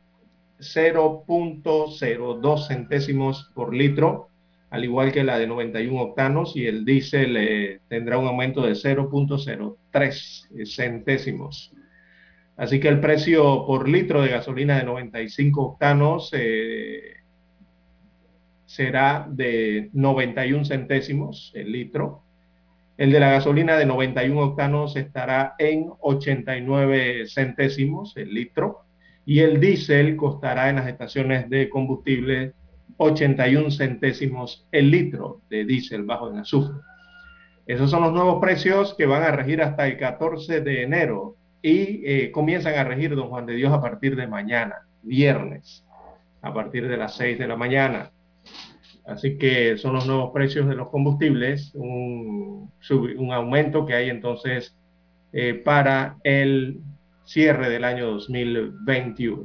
0.02 0.59 2.67
centésimos 2.67 3.49
por 3.53 3.73
litro, 3.73 4.29
al 4.69 4.83
igual 4.83 5.11
que 5.11 5.23
la 5.23 5.39
de 5.39 5.47
91 5.47 6.01
octanos, 6.01 6.55
y 6.55 6.67
el 6.67 6.85
diésel 6.85 7.81
tendrá 7.87 8.17
un 8.17 8.27
aumento 8.27 8.61
de 8.61 8.73
0.03 8.73 10.65
centésimos. 10.65 11.73
Así 12.55 12.79
que 12.79 12.89
el 12.89 12.99
precio 12.99 13.65
por 13.65 13.87
litro 13.87 14.21
de 14.21 14.29
gasolina 14.29 14.77
de 14.77 14.83
95 14.83 15.61
octanos 15.61 16.31
será 18.65 19.25
de 19.29 19.89
91 19.93 20.65
centésimos 20.65 21.51
el 21.55 21.71
litro. 21.71 22.23
El 22.97 23.13
de 23.13 23.19
la 23.21 23.31
gasolina 23.31 23.77
de 23.77 23.85
91 23.85 24.41
octanos 24.41 24.97
estará 24.97 25.55
en 25.57 25.89
89 26.01 27.27
centésimos 27.27 28.17
el 28.17 28.33
litro. 28.33 28.81
Y 29.25 29.39
el 29.39 29.59
diésel 29.59 30.15
costará 30.15 30.69
en 30.69 30.77
las 30.77 30.87
estaciones 30.87 31.49
de 31.49 31.69
combustible 31.69 32.53
81 32.97 33.71
centésimos 33.71 34.67
el 34.71 34.91
litro 34.91 35.41
de 35.49 35.65
diésel 35.65 36.03
bajo 36.03 36.29
en 36.29 36.39
azufre. 36.39 36.75
Esos 37.65 37.91
son 37.91 38.03
los 38.03 38.13
nuevos 38.13 38.41
precios 38.41 38.95
que 38.95 39.05
van 39.05 39.23
a 39.23 39.31
regir 39.31 39.61
hasta 39.61 39.87
el 39.87 39.97
14 39.97 40.61
de 40.61 40.83
enero 40.83 41.35
y 41.61 42.01
eh, 42.03 42.31
comienzan 42.31 42.75
a 42.75 42.83
regir, 42.83 43.15
don 43.15 43.29
Juan 43.29 43.45
de 43.45 43.53
Dios, 43.53 43.71
a 43.71 43.81
partir 43.81 44.15
de 44.15 44.27
mañana, 44.27 44.87
viernes, 45.03 45.85
a 46.41 46.53
partir 46.53 46.87
de 46.87 46.97
las 46.97 47.15
6 47.15 47.37
de 47.37 47.47
la 47.47 47.55
mañana. 47.55 48.11
Así 49.05 49.37
que 49.37 49.77
son 49.77 49.93
los 49.93 50.05
nuevos 50.05 50.31
precios 50.33 50.67
de 50.67 50.75
los 50.75 50.89
combustibles, 50.89 51.71
un, 51.73 52.71
aumento 53.31 53.85
que 53.85 53.93
hay 53.93 54.09
entonces 54.09 54.75
eh, 55.31 55.53
para 55.53 56.17
el 56.23 56.79
cierre 57.29 57.69
del 57.69 57.83
año 57.83 58.07
2021. 58.13 59.43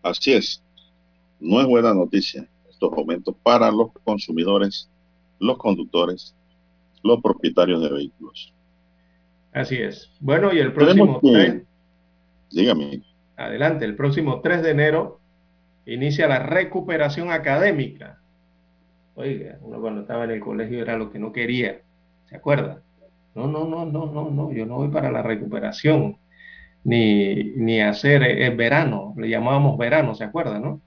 Así 0.00 0.32
es. 0.32 0.62
No 1.40 1.60
es 1.60 1.66
buena 1.66 1.92
noticia 1.92 2.48
estos 2.70 2.92
aumentos 2.92 3.34
para 3.42 3.72
los 3.72 3.90
consumidores, 4.04 4.88
los 5.40 5.58
conductores, 5.58 6.36
los 7.02 7.20
propietarios 7.20 7.82
de 7.82 7.90
vehículos. 7.90 8.54
Así 9.52 9.76
es. 9.76 10.12
Bueno, 10.20 10.54
y 10.54 10.60
el 10.60 10.72
próximo 10.72 11.18
3, 11.20 11.64
dígame. 12.52 13.02
Adelante, 13.36 13.86
el 13.86 13.96
próximo 13.96 14.40
3 14.42 14.62
de 14.62 14.70
enero 14.70 15.20
inicia 15.84 16.28
la 16.28 16.38
recuperación 16.38 17.32
académica. 17.32 18.20
Oiga, 19.16 19.58
uno 19.62 19.80
cuando 19.80 20.02
estaba 20.02 20.24
en 20.24 20.30
el 20.30 20.40
colegio 20.40 20.80
era 20.80 20.96
lo 20.96 21.10
que 21.10 21.18
no 21.18 21.32
quería, 21.32 21.80
¿se 22.28 22.36
acuerda? 22.36 22.82
No, 23.36 23.46
no, 23.46 23.66
no, 23.66 23.84
no, 23.86 24.06
no, 24.06 24.30
no, 24.30 24.52
yo 24.52 24.66
no 24.66 24.76
voy 24.76 24.88
para 24.88 25.12
la 25.12 25.22
recuperación, 25.22 26.18
ni, 26.84 27.52
ni 27.54 27.80
hacer 27.80 28.22
el 28.22 28.56
verano, 28.56 29.14
le 29.16 29.28
llamábamos 29.28 29.78
verano, 29.78 30.14
¿se 30.14 30.24
acuerda, 30.24 30.58
no? 30.58 30.80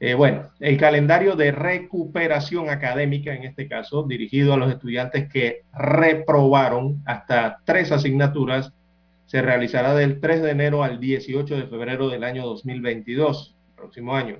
Eh, 0.00 0.14
bueno, 0.14 0.50
el 0.60 0.76
calendario 0.76 1.36
de 1.36 1.52
recuperación 1.52 2.68
académica, 2.68 3.34
en 3.34 3.44
este 3.44 3.68
caso, 3.68 4.02
dirigido 4.02 4.52
a 4.52 4.56
los 4.56 4.70
estudiantes 4.70 5.32
que 5.32 5.62
reprobaron 5.72 7.02
hasta 7.06 7.60
tres 7.64 7.92
asignaturas, 7.92 8.72
se 9.26 9.40
realizará 9.40 9.94
del 9.94 10.20
3 10.20 10.42
de 10.42 10.50
enero 10.50 10.82
al 10.82 11.00
18 11.00 11.56
de 11.56 11.66
febrero 11.66 12.08
del 12.08 12.24
año 12.24 12.44
2022 12.44 13.56
próximo 13.74 14.14
año 14.14 14.38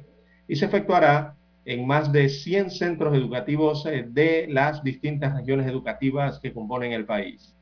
y 0.48 0.56
se 0.56 0.66
efectuará 0.66 1.34
en 1.64 1.86
más 1.86 2.12
de 2.12 2.28
100 2.28 2.70
centros 2.70 3.14
educativos 3.14 3.86
eh, 3.86 4.06
de 4.08 4.46
las 4.48 4.82
distintas 4.82 5.34
regiones 5.34 5.66
educativas 5.66 6.38
que 6.40 6.52
componen 6.52 6.92
el 6.92 7.06
país. 7.06 7.54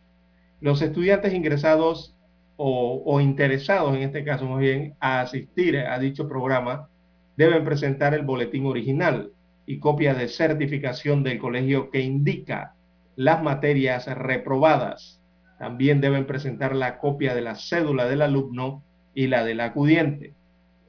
Los 0.60 0.82
estudiantes 0.82 1.34
ingresados 1.34 2.16
o, 2.56 3.20
interesados, 3.20 3.96
en 3.96 4.02
este 4.02 4.24
caso 4.24 4.46
más 4.46 4.60
bien, 4.60 4.94
a 5.00 5.20
asistir 5.20 5.76
a 5.76 5.98
dicho 5.98 6.28
programa, 6.28 6.88
deben 7.36 7.64
presentar 7.64 8.14
el 8.14 8.22
boletín 8.22 8.66
original 8.66 9.32
y 9.66 9.80
copia 9.80 10.14
de 10.14 10.28
certificación 10.28 11.24
del 11.24 11.40
colegio 11.40 11.90
que 11.90 12.00
indica 12.00 12.74
las 13.16 13.42
materias 13.42 14.06
reprobadas. 14.06 15.20
También 15.58 16.00
deben 16.00 16.26
presentar 16.26 16.76
la 16.76 16.98
copia 16.98 17.34
de 17.34 17.42
la 17.42 17.56
cédula 17.56 18.06
del 18.06 18.22
alumno 18.22 18.84
y 19.14 19.26
la 19.26 19.44
del 19.44 19.60
acudiente. 19.60 20.34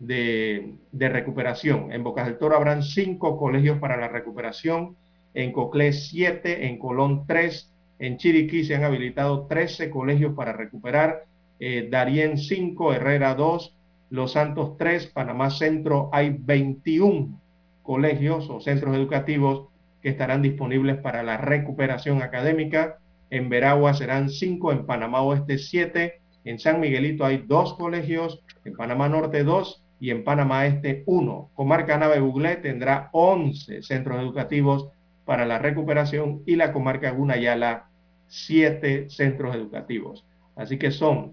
de, 0.00 0.74
recuperación. 0.92 1.92
En 1.92 2.02
Bocas 2.02 2.26
del 2.26 2.38
Toro 2.38 2.56
habrán 2.56 2.82
cinco 2.82 3.36
colegios 3.36 3.78
para 3.78 3.96
la 3.96 4.08
recuperación, 4.08 4.96
en 5.34 5.52
Coclé 5.52 5.92
siete, 5.92 6.66
en 6.66 6.78
Colón 6.78 7.24
tres, 7.26 7.70
en 7.98 8.16
Chiriquí 8.16 8.64
se 8.64 8.74
han 8.74 8.84
habilitado 8.84 9.46
13 9.46 9.90
colegios 9.90 10.34
para 10.34 10.52
recuperar, 10.52 11.24
eh, 11.60 11.86
Darien 11.88 12.36
5, 12.36 12.94
Herrera 12.94 13.36
2, 13.36 13.76
Los 14.10 14.32
Santos 14.32 14.76
3, 14.76 15.06
Panamá 15.06 15.50
Centro 15.50 16.10
hay 16.12 16.36
21 16.36 17.38
colegios 17.84 18.50
o 18.50 18.60
centros 18.60 18.96
educativos 18.96 19.68
que 20.02 20.08
estarán 20.08 20.42
disponibles 20.42 20.96
para 20.96 21.22
la 21.22 21.36
recuperación 21.36 22.22
académica. 22.22 22.98
En 23.32 23.48
Veragua 23.48 23.94
serán 23.94 24.28
5, 24.28 24.72
en 24.72 24.84
Panamá 24.84 25.22
Oeste 25.22 25.56
7, 25.56 26.20
en 26.44 26.58
San 26.58 26.80
Miguelito 26.80 27.24
hay 27.24 27.38
dos 27.38 27.72
colegios, 27.72 28.44
en 28.66 28.74
Panamá 28.74 29.08
Norte 29.08 29.42
2 29.42 29.82
y 30.00 30.10
en 30.10 30.22
Panamá 30.22 30.66
Este 30.66 31.02
1. 31.06 31.50
Comarca 31.54 31.96
Nave 31.96 32.20
Buglé 32.20 32.56
tendrá 32.56 33.08
11 33.12 33.80
centros 33.80 34.20
educativos 34.20 34.90
para 35.24 35.46
la 35.46 35.58
recuperación 35.58 36.42
y 36.44 36.56
la 36.56 36.74
comarca 36.74 37.10
Gunayala 37.10 37.86
siete 38.26 39.08
centros 39.08 39.56
educativos. 39.56 40.26
Así 40.54 40.78
que 40.78 40.90
son 40.90 41.32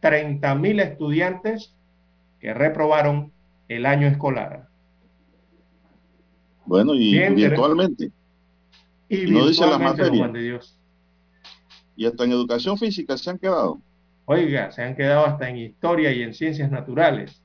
30.000 0.00 0.80
estudiantes 0.80 1.74
que 2.38 2.54
reprobaron 2.54 3.32
el 3.66 3.86
año 3.86 4.06
escolar. 4.06 4.68
Bueno, 6.66 6.94
y 6.94 7.18
virtualmente. 7.30 8.12
Y, 9.08 9.28
no 9.28 9.48
dice 9.48 9.66
la 9.66 9.78
materia. 9.78 10.28
De 10.28 10.40
Dios. 10.40 10.78
Y 11.96 12.06
hasta 12.06 12.24
en 12.24 12.32
educación 12.32 12.78
física 12.78 13.16
se 13.16 13.30
han 13.30 13.38
quedado. 13.38 13.80
Oiga, 14.24 14.70
se 14.70 14.82
han 14.82 14.96
quedado 14.96 15.26
hasta 15.26 15.48
en 15.48 15.58
historia 15.58 16.12
y 16.12 16.22
en 16.22 16.32
ciencias 16.32 16.70
naturales, 16.70 17.42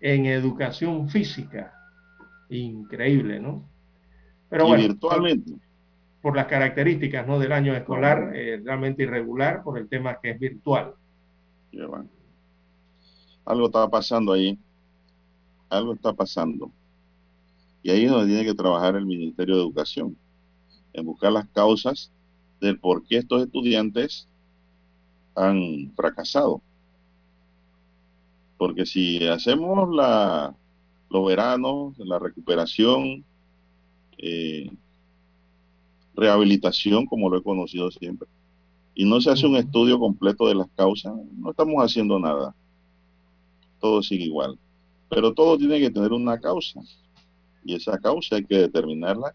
en 0.00 0.26
educación 0.26 1.08
física. 1.08 1.72
Increíble, 2.48 3.38
¿no? 3.38 3.64
Pero 4.48 4.76
y 4.76 4.88
virtualmente. 4.88 5.52
Por 6.20 6.36
las 6.36 6.46
características 6.46 7.26
¿no? 7.26 7.38
del 7.38 7.52
año 7.52 7.74
escolar, 7.74 8.32
eh, 8.34 8.60
realmente 8.62 9.04
irregular, 9.04 9.62
por 9.62 9.78
el 9.78 9.88
tema 9.88 10.18
que 10.20 10.30
es 10.32 10.38
virtual. 10.38 10.94
Algo 13.44 13.66
está 13.66 13.88
pasando 13.88 14.32
ahí. 14.32 14.58
Algo 15.70 15.94
está 15.94 16.12
pasando. 16.12 16.70
Y 17.82 17.90
ahí 17.90 18.04
es 18.04 18.10
donde 18.10 18.26
tiene 18.26 18.44
que 18.44 18.54
trabajar 18.54 18.96
el 18.96 19.06
Ministerio 19.06 19.54
de 19.54 19.62
Educación, 19.62 20.16
en 20.92 21.06
buscar 21.06 21.32
las 21.32 21.46
causas 21.48 22.12
del 22.60 22.78
por 22.78 23.04
qué 23.04 23.18
estos 23.18 23.42
estudiantes 23.42 24.28
han 25.34 25.92
fracasado. 25.96 26.60
Porque 28.58 28.84
si 28.84 29.26
hacemos 29.26 29.94
la, 29.94 30.54
los 31.08 31.26
veranos, 31.26 31.98
la 31.98 32.18
recuperación, 32.18 33.24
eh, 34.18 34.70
rehabilitación, 36.14 37.06
como 37.06 37.30
lo 37.30 37.38
he 37.38 37.42
conocido 37.42 37.90
siempre, 37.90 38.28
y 38.94 39.04
no 39.04 39.20
se 39.20 39.30
hace 39.30 39.46
un 39.46 39.56
estudio 39.56 39.98
completo 39.98 40.46
de 40.46 40.54
las 40.54 40.68
causas, 40.76 41.14
no 41.38 41.50
estamos 41.50 41.82
haciendo 41.82 42.18
nada. 42.18 42.54
Todo 43.80 44.02
sigue 44.02 44.24
igual. 44.24 44.58
Pero 45.08 45.32
todo 45.32 45.56
tiene 45.56 45.80
que 45.80 45.90
tener 45.90 46.12
una 46.12 46.38
causa. 46.38 46.80
Y 47.64 47.74
esa 47.74 47.98
causa 47.98 48.36
hay 48.36 48.44
que 48.44 48.58
determinarla 48.58 49.34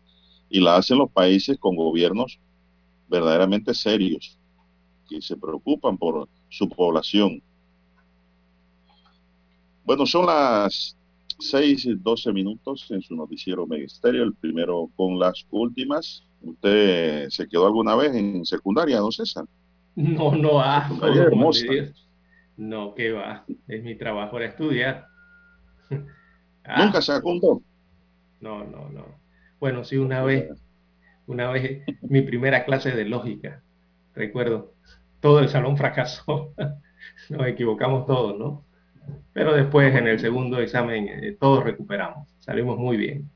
y 0.49 0.59
la 0.59 0.75
hacen 0.75 0.99
los 0.99 1.09
países 1.09 1.57
con 1.57 1.75
gobiernos 1.75 2.39
verdaderamente 3.07 3.73
serios 3.73 4.37
que 5.07 5.21
se 5.21 5.37
preocupan 5.37 5.97
por 5.97 6.27
su 6.49 6.67
población. 6.69 7.41
Bueno, 9.83 10.05
son 10.05 10.25
las 10.25 10.97
6 11.39 11.85
y 11.85 11.95
12 11.95 12.33
minutos 12.33 12.87
en 12.89 13.01
su 13.01 13.15
noticiero 13.15 13.67
Megesterio, 13.67 14.23
el 14.23 14.33
primero 14.33 14.89
con 14.95 15.19
las 15.19 15.45
últimas. 15.51 16.23
¿Usted 16.41 17.29
se 17.29 17.47
quedó 17.47 17.67
alguna 17.67 17.95
vez 17.95 18.15
en 18.15 18.45
secundaria, 18.45 18.99
don 18.99 19.11
César? 19.11 19.45
No, 19.95 20.35
no, 20.35 20.59
ah, 20.59 20.89
no, 22.57 22.95
que 22.95 23.11
va, 23.11 23.45
es 23.67 23.83
mi 23.83 23.95
trabajo 23.95 24.37
era 24.37 24.47
estudiar. 24.47 25.07
Ah. 26.67 26.83
¿Nunca 26.83 26.99
se 26.99 27.11
apuntó? 27.11 27.61
No, 28.41 28.63
no, 28.63 28.89
no. 28.89 29.05
Bueno, 29.59 29.83
sí, 29.83 29.97
una 29.97 30.23
vez, 30.23 30.49
una 31.27 31.49
vez, 31.51 31.83
mi 32.01 32.21
primera 32.21 32.65
clase 32.65 32.91
de 32.91 33.05
lógica, 33.05 33.61
recuerdo, 34.13 34.73
todo 35.19 35.39
el 35.39 35.49
salón 35.49 35.77
fracasó. 35.77 36.53
Nos 37.29 37.47
equivocamos 37.47 38.05
todos, 38.05 38.37
¿no? 38.37 38.63
Pero 39.33 39.53
después 39.53 39.93
en 39.93 40.07
el 40.07 40.19
segundo 40.19 40.59
examen 40.59 41.07
eh, 41.07 41.37
todos 41.39 41.63
recuperamos, 41.63 42.27
salimos 42.39 42.77
muy 42.77 42.97
bien. 42.97 43.29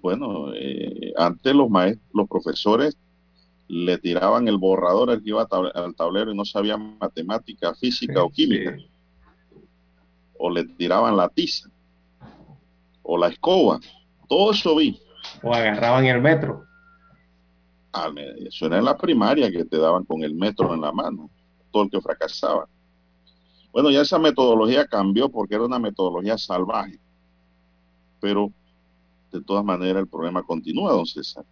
Bueno, 0.00 0.52
eh, 0.54 1.12
antes 1.16 1.54
los 1.54 1.70
maestros, 1.70 2.10
los 2.12 2.28
profesores 2.28 2.96
le 3.68 3.96
tiraban 3.98 4.48
el 4.48 4.58
borrador 4.58 5.10
al 5.10 5.22
que 5.22 5.30
iba 5.30 5.46
al 5.50 5.94
tablero 5.94 6.32
y 6.32 6.36
no 6.36 6.44
sabía 6.44 6.76
matemática, 6.76 7.74
física 7.74 8.22
o 8.22 8.30
química. 8.30 8.76
O 10.36 10.50
le 10.50 10.64
tiraban 10.64 11.16
la 11.16 11.28
tiza 11.28 11.70
o 13.02 13.16
la 13.16 13.28
escoba. 13.28 13.78
Todo 14.28 14.50
eso 14.52 14.76
vi. 14.76 15.00
O 15.42 15.52
agarraban 15.52 16.06
el 16.06 16.20
metro. 16.20 16.64
Eso 18.46 18.66
era 18.66 18.78
en 18.78 18.84
la 18.84 18.96
primaria 18.96 19.50
que 19.50 19.64
te 19.64 19.78
daban 19.78 20.04
con 20.04 20.22
el 20.24 20.34
metro 20.34 20.74
en 20.74 20.80
la 20.80 20.90
mano, 20.90 21.30
todo 21.70 21.84
el 21.84 21.90
que 21.90 22.00
fracasaba. 22.00 22.68
Bueno, 23.72 23.90
ya 23.90 24.00
esa 24.00 24.18
metodología 24.18 24.86
cambió 24.86 25.28
porque 25.28 25.54
era 25.54 25.64
una 25.64 25.78
metodología 25.78 26.36
salvaje. 26.36 26.98
Pero 28.20 28.52
de 29.32 29.40
todas 29.42 29.64
maneras 29.64 30.02
el 30.02 30.08
problema 30.08 30.42
continúa, 30.42 30.92
don 30.92 31.06
César. 31.06 31.44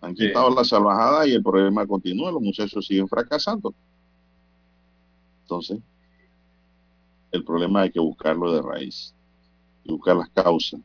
Han 0.00 0.14
quitado 0.14 0.50
la 0.50 0.64
salvajada 0.64 1.26
y 1.26 1.32
el 1.32 1.42
problema 1.42 1.86
continúa, 1.86 2.32
los 2.32 2.40
muchachos 2.40 2.86
siguen 2.86 3.06
fracasando. 3.06 3.74
Entonces, 5.42 5.78
el 7.32 7.44
problema 7.44 7.82
hay 7.82 7.90
que 7.90 8.00
buscarlo 8.00 8.52
de 8.52 8.62
raíz, 8.62 9.14
y 9.84 9.92
buscar 9.92 10.16
las 10.16 10.30
causas. 10.30 10.80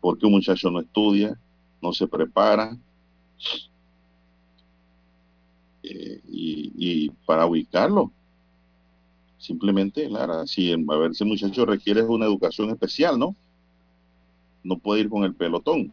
Porque 0.00 0.26
un 0.26 0.32
muchacho 0.32 0.70
no 0.70 0.80
estudia, 0.80 1.38
no 1.82 1.92
se 1.92 2.06
prepara, 2.06 2.76
eh, 5.82 6.20
y, 6.28 7.10
para 7.26 7.46
ubicarlo 7.46 8.12
Simplemente, 9.38 10.08
Lara, 10.08 10.46
si 10.46 10.72
a 10.72 10.76
ver, 10.76 11.10
ese 11.10 11.24
muchacho 11.24 11.66
requiere 11.66 12.02
una 12.02 12.26
educación 12.26 12.70
especial, 12.70 13.18
¿no? 13.18 13.34
No 14.62 14.78
puede 14.78 15.00
ir 15.00 15.08
con 15.08 15.24
el 15.24 15.34
pelotón. 15.34 15.92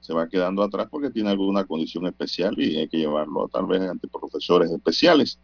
Se 0.00 0.12
va 0.12 0.28
quedando 0.28 0.62
atrás 0.62 0.86
porque 0.90 1.08
tiene 1.08 1.30
alguna 1.30 1.64
condición 1.64 2.06
especial 2.06 2.54
y 2.58 2.76
hay 2.76 2.86
que 2.86 2.98
llevarlo 2.98 3.48
tal 3.48 3.64
vez 3.64 3.80
ante 3.80 4.08
profesores 4.08 4.70
especiales, 4.70 5.38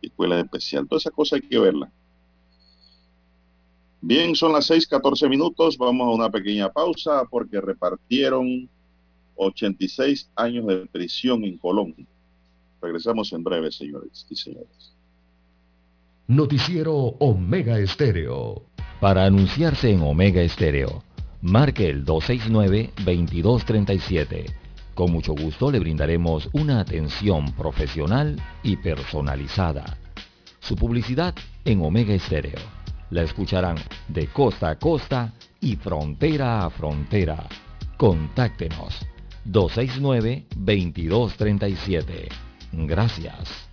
escuelas 0.00 0.42
especiales. 0.44 0.88
Todas 0.88 1.02
esas 1.02 1.12
cosas 1.12 1.42
hay 1.42 1.48
que 1.50 1.58
verlas. 1.58 1.90
Bien, 4.00 4.34
son 4.34 4.54
las 4.54 4.70
6:14 4.70 5.28
minutos. 5.28 5.76
Vamos 5.76 6.06
a 6.06 6.10
una 6.10 6.30
pequeña 6.30 6.72
pausa 6.72 7.26
porque 7.30 7.60
repartieron 7.60 8.66
86 9.36 10.30
años 10.36 10.66
de 10.66 10.86
prisión 10.86 11.44
en 11.44 11.58
Colombia. 11.58 12.06
Regresamos 12.80 13.32
en 13.32 13.44
breve, 13.44 13.70
señores 13.70 14.26
y 14.28 14.36
señores. 14.36 14.92
Noticiero 16.26 16.94
Omega 16.94 17.78
Estéreo. 17.78 18.64
Para 19.00 19.24
anunciarse 19.24 19.90
en 19.90 20.02
Omega 20.02 20.42
Estéreo, 20.42 21.02
marque 21.40 21.88
el 21.90 22.04
269-2237. 22.04 24.52
Con 24.94 25.12
mucho 25.12 25.34
gusto 25.34 25.70
le 25.70 25.78
brindaremos 25.78 26.48
una 26.52 26.80
atención 26.80 27.54
profesional 27.54 28.42
y 28.62 28.76
personalizada. 28.76 29.96
Su 30.60 30.76
publicidad 30.76 31.34
en 31.64 31.82
Omega 31.84 32.12
Estéreo 32.14 32.60
la 33.10 33.22
escucharán 33.22 33.76
de 34.08 34.26
costa 34.28 34.70
a 34.70 34.78
costa 34.78 35.34
y 35.60 35.76
frontera 35.76 36.64
a 36.64 36.70
frontera. 36.70 37.46
Contáctenos 37.96 39.00
269-2237. 39.46 42.28
Gracias. 42.72 43.72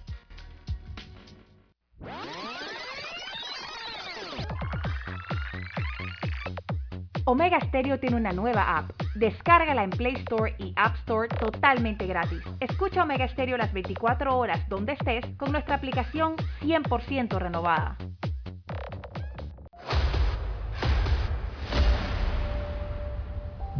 Omega 7.31 7.59
Stereo 7.59 7.99
tiene 7.99 8.15
una 8.15 8.31
nueva 8.31 8.75
app. 8.75 8.89
Descárgala 9.13 9.83
en 9.83 9.91
Play 9.91 10.15
Store 10.15 10.55
y 10.57 10.73
App 10.75 10.95
Store 10.95 11.27
totalmente 11.27 12.07
gratis. 12.07 12.41
Escucha 12.59 13.03
Omega 13.03 13.27
Stereo 13.27 13.55
las 13.55 13.71
24 13.71 14.35
horas 14.35 14.67
donde 14.67 14.93
estés 14.93 15.23
con 15.37 15.51
nuestra 15.51 15.75
aplicación 15.75 16.35
100% 16.61 17.37
renovada. 17.37 17.97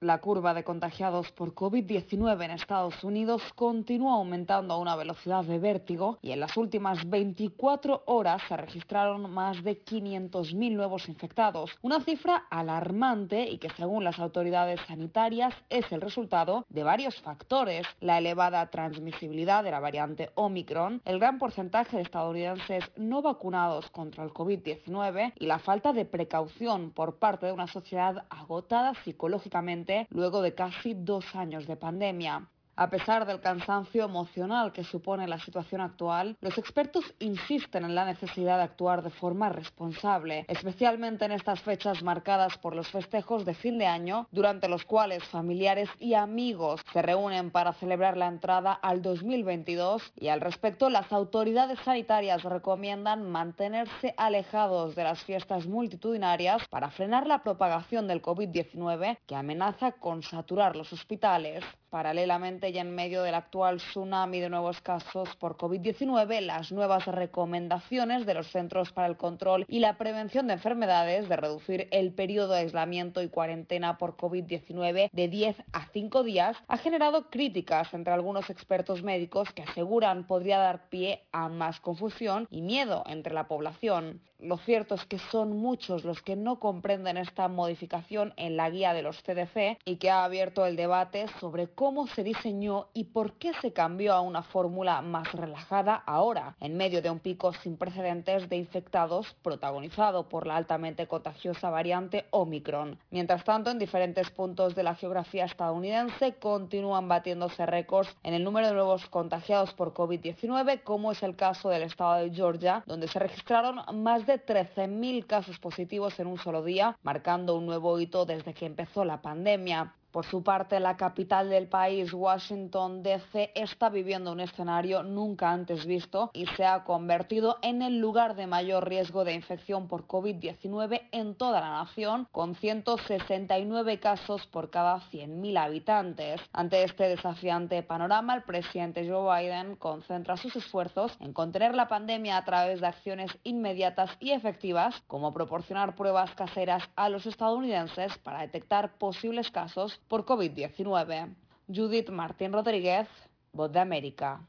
La 0.00 0.18
curva 0.18 0.54
de 0.54 0.62
contagiados 0.62 1.32
por 1.32 1.56
COVID-19 1.56 2.44
en 2.44 2.52
Estados 2.52 3.02
Unidos 3.02 3.42
continúa 3.56 4.14
aumentando 4.14 4.74
a 4.74 4.78
una 4.78 4.94
velocidad 4.94 5.42
de 5.42 5.58
vértigo 5.58 6.18
y 6.22 6.30
en 6.30 6.38
las 6.38 6.56
últimas 6.56 7.10
24 7.10 8.04
horas 8.06 8.40
se 8.46 8.56
registraron 8.56 9.28
más 9.28 9.64
de 9.64 9.84
500.000 9.84 10.76
nuevos 10.76 11.08
infectados, 11.08 11.72
una 11.82 12.00
cifra 12.00 12.44
alarmante 12.48 13.50
y 13.50 13.58
que 13.58 13.70
según 13.70 14.04
las 14.04 14.20
autoridades 14.20 14.80
sanitarias 14.86 15.52
es 15.68 15.90
el 15.90 16.00
resultado 16.00 16.64
de 16.68 16.84
varios 16.84 17.20
factores, 17.20 17.84
la 18.00 18.18
elevada 18.18 18.70
transmisibilidad 18.70 19.64
de 19.64 19.72
la 19.72 19.80
variante 19.80 20.30
Omicron, 20.36 21.02
el 21.06 21.18
gran 21.18 21.40
porcentaje 21.40 21.96
de 21.96 22.04
estadounidenses 22.04 22.84
no 22.96 23.20
vacunados 23.20 23.90
contra 23.90 24.22
el 24.22 24.30
COVID-19 24.30 25.32
y 25.40 25.46
la 25.46 25.58
falta 25.58 25.92
de 25.92 26.04
precaución 26.04 26.92
por 26.92 27.16
parte 27.16 27.46
de 27.46 27.52
una 27.52 27.66
sociedad 27.66 28.26
agotada 28.30 28.94
psicológicamente 29.02 29.87
luego 30.10 30.42
de 30.42 30.54
casi 30.54 30.94
dos 30.94 31.34
años 31.34 31.66
de 31.66 31.76
pandemia. 31.76 32.48
A 32.80 32.90
pesar 32.90 33.26
del 33.26 33.40
cansancio 33.40 34.04
emocional 34.04 34.72
que 34.72 34.84
supone 34.84 35.26
la 35.26 35.40
situación 35.40 35.80
actual, 35.80 36.36
los 36.40 36.58
expertos 36.58 37.12
insisten 37.18 37.84
en 37.84 37.96
la 37.96 38.04
necesidad 38.04 38.58
de 38.58 38.62
actuar 38.62 39.02
de 39.02 39.10
forma 39.10 39.48
responsable, 39.48 40.44
especialmente 40.46 41.24
en 41.24 41.32
estas 41.32 41.60
fechas 41.60 42.04
marcadas 42.04 42.56
por 42.56 42.76
los 42.76 42.86
festejos 42.88 43.44
de 43.44 43.54
fin 43.54 43.78
de 43.78 43.86
año, 43.86 44.28
durante 44.30 44.68
los 44.68 44.84
cuales 44.84 45.24
familiares 45.24 45.88
y 45.98 46.14
amigos 46.14 46.80
se 46.92 47.02
reúnen 47.02 47.50
para 47.50 47.72
celebrar 47.72 48.16
la 48.16 48.28
entrada 48.28 48.74
al 48.74 49.02
2022 49.02 50.12
y 50.14 50.28
al 50.28 50.40
respecto 50.40 50.88
las 50.88 51.12
autoridades 51.12 51.80
sanitarias 51.80 52.44
recomiendan 52.44 53.28
mantenerse 53.28 54.14
alejados 54.16 54.94
de 54.94 55.02
las 55.02 55.24
fiestas 55.24 55.66
multitudinarias 55.66 56.62
para 56.68 56.90
frenar 56.90 57.26
la 57.26 57.42
propagación 57.42 58.06
del 58.06 58.22
COVID-19 58.22 59.18
que 59.26 59.34
amenaza 59.34 59.90
con 59.90 60.22
saturar 60.22 60.76
los 60.76 60.92
hospitales. 60.92 61.64
Paralelamente 61.90 62.68
y 62.68 62.78
en 62.78 62.94
medio 62.94 63.22
del 63.22 63.34
actual 63.34 63.78
tsunami 63.78 64.40
de 64.40 64.50
nuevos 64.50 64.82
casos 64.82 65.34
por 65.36 65.56
COVID-19, 65.56 66.40
las 66.42 66.70
nuevas 66.70 67.06
recomendaciones 67.06 68.26
de 68.26 68.34
los 68.34 68.48
Centros 68.48 68.92
para 68.92 69.08
el 69.08 69.16
Control 69.16 69.64
y 69.68 69.78
la 69.78 69.96
Prevención 69.96 70.46
de 70.46 70.52
Enfermedades 70.52 71.30
de 71.30 71.36
reducir 71.36 71.88
el 71.90 72.12
periodo 72.12 72.52
de 72.52 72.60
aislamiento 72.60 73.22
y 73.22 73.30
cuarentena 73.30 73.96
por 73.96 74.18
COVID-19 74.18 75.08
de 75.10 75.28
10 75.28 75.56
a 75.72 75.86
5 75.86 76.22
días 76.24 76.58
ha 76.68 76.76
generado 76.76 77.30
críticas 77.30 77.94
entre 77.94 78.12
algunos 78.12 78.50
expertos 78.50 79.02
médicos 79.02 79.50
que 79.54 79.62
aseguran 79.62 80.26
podría 80.26 80.58
dar 80.58 80.90
pie 80.90 81.26
a 81.32 81.48
más 81.48 81.80
confusión 81.80 82.46
y 82.50 82.60
miedo 82.60 83.02
entre 83.06 83.32
la 83.32 83.48
población. 83.48 84.20
Lo 84.40 84.56
cierto 84.56 84.94
es 84.94 85.04
que 85.04 85.18
son 85.18 85.56
muchos 85.56 86.04
los 86.04 86.22
que 86.22 86.36
no 86.36 86.60
comprenden 86.60 87.16
esta 87.16 87.48
modificación 87.48 88.34
en 88.36 88.56
la 88.56 88.70
guía 88.70 88.94
de 88.94 89.02
los 89.02 89.20
CDC 89.24 89.78
y 89.84 89.96
que 89.96 90.10
ha 90.10 90.22
abierto 90.22 90.64
el 90.64 90.76
debate 90.76 91.26
sobre 91.40 91.66
cómo 91.66 92.06
se 92.06 92.22
diseñó 92.22 92.86
y 92.94 93.04
por 93.04 93.32
qué 93.32 93.52
se 93.54 93.72
cambió 93.72 94.14
a 94.14 94.20
una 94.20 94.44
fórmula 94.44 95.02
más 95.02 95.32
relajada 95.32 95.96
ahora, 96.06 96.54
en 96.60 96.76
medio 96.76 97.02
de 97.02 97.10
un 97.10 97.18
pico 97.18 97.52
sin 97.52 97.76
precedentes 97.76 98.48
de 98.48 98.56
infectados 98.56 99.34
protagonizado 99.42 100.28
por 100.28 100.46
la 100.46 100.54
altamente 100.54 101.08
contagiosa 101.08 101.70
variante 101.70 102.26
Omicron. 102.30 102.96
Mientras 103.10 103.42
tanto, 103.42 103.72
en 103.72 103.80
diferentes 103.80 104.30
puntos 104.30 104.76
de 104.76 104.84
la 104.84 104.94
geografía 104.94 105.46
estadounidense 105.46 106.34
continúan 106.34 107.08
batiéndose 107.08 107.66
récords 107.66 108.16
en 108.22 108.34
el 108.34 108.44
número 108.44 108.68
de 108.68 108.74
nuevos 108.74 109.06
contagiados 109.06 109.74
por 109.74 109.94
COVID-19, 109.94 110.84
como 110.84 111.10
es 111.10 111.24
el 111.24 111.34
caso 111.34 111.70
del 111.70 111.82
estado 111.82 112.22
de 112.22 112.30
Georgia, 112.30 112.84
donde 112.86 113.08
se 113.08 113.18
registraron 113.18 113.80
más 114.00 114.27
de 114.27 114.27
13.000 114.34 115.26
casos 115.26 115.58
positivos 115.58 116.18
en 116.20 116.26
un 116.26 116.38
solo 116.38 116.62
día, 116.62 116.96
marcando 117.02 117.56
un 117.56 117.66
nuevo 117.66 117.98
hito 117.98 118.26
desde 118.26 118.54
que 118.54 118.66
empezó 118.66 119.04
la 119.04 119.22
pandemia. 119.22 119.94
Por 120.18 120.26
su 120.26 120.42
parte, 120.42 120.80
la 120.80 120.96
capital 120.96 121.48
del 121.48 121.68
país, 121.68 122.12
Washington, 122.12 123.04
D.C., 123.04 123.52
está 123.54 123.88
viviendo 123.88 124.32
un 124.32 124.40
escenario 124.40 125.04
nunca 125.04 125.52
antes 125.52 125.86
visto 125.86 126.32
y 126.34 126.46
se 126.56 126.66
ha 126.66 126.82
convertido 126.82 127.58
en 127.62 127.82
el 127.82 128.00
lugar 128.00 128.34
de 128.34 128.48
mayor 128.48 128.88
riesgo 128.88 129.24
de 129.24 129.34
infección 129.34 129.86
por 129.86 130.08
COVID-19 130.08 131.02
en 131.12 131.36
toda 131.36 131.60
la 131.60 131.70
nación, 131.70 132.26
con 132.32 132.56
169 132.56 134.00
casos 134.00 134.44
por 134.48 134.70
cada 134.70 134.98
100.000 135.02 135.56
habitantes. 135.56 136.40
Ante 136.52 136.82
este 136.82 137.04
desafiante 137.04 137.84
panorama, 137.84 138.34
el 138.34 138.42
presidente 138.42 139.08
Joe 139.08 139.40
Biden 139.40 139.76
concentra 139.76 140.36
sus 140.36 140.56
esfuerzos 140.56 141.16
en 141.20 141.32
contener 141.32 141.76
la 141.76 141.86
pandemia 141.86 142.38
a 142.38 142.44
través 142.44 142.80
de 142.80 142.88
acciones 142.88 143.30
inmediatas 143.44 144.10
y 144.18 144.32
efectivas, 144.32 145.00
como 145.06 145.32
proporcionar 145.32 145.94
pruebas 145.94 146.34
caseras 146.34 146.82
a 146.96 147.08
los 147.08 147.24
estadounidenses 147.24 148.18
para 148.18 148.40
detectar 148.40 148.98
posibles 148.98 149.52
casos 149.52 150.00
por 150.08 150.24
COVID-19. 150.24 151.34
Judith 151.68 152.10
Martín 152.10 152.52
Rodríguez, 152.52 153.06
Voz 153.52 153.70
de 153.70 153.80
América. 153.80 154.40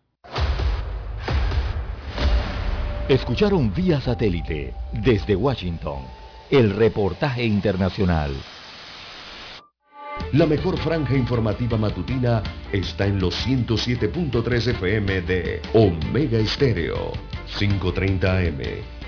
Escucharon 3.08 3.74
vía 3.74 4.00
satélite 4.00 4.74
desde 4.94 5.36
Washington 5.36 6.04
el 6.50 6.72
reportaje 6.76 7.44
internacional. 7.44 8.32
La 10.34 10.46
mejor 10.46 10.78
franja 10.78 11.16
informativa 11.16 11.78
matutina 11.78 12.44
está 12.72 13.08
en 13.08 13.20
los 13.20 13.36
107.3 13.48 14.68
FM 14.68 15.22
de 15.22 15.62
Omega 15.74 16.38
Estéreo, 16.38 17.14
530 17.58 18.38
AM 18.38 18.99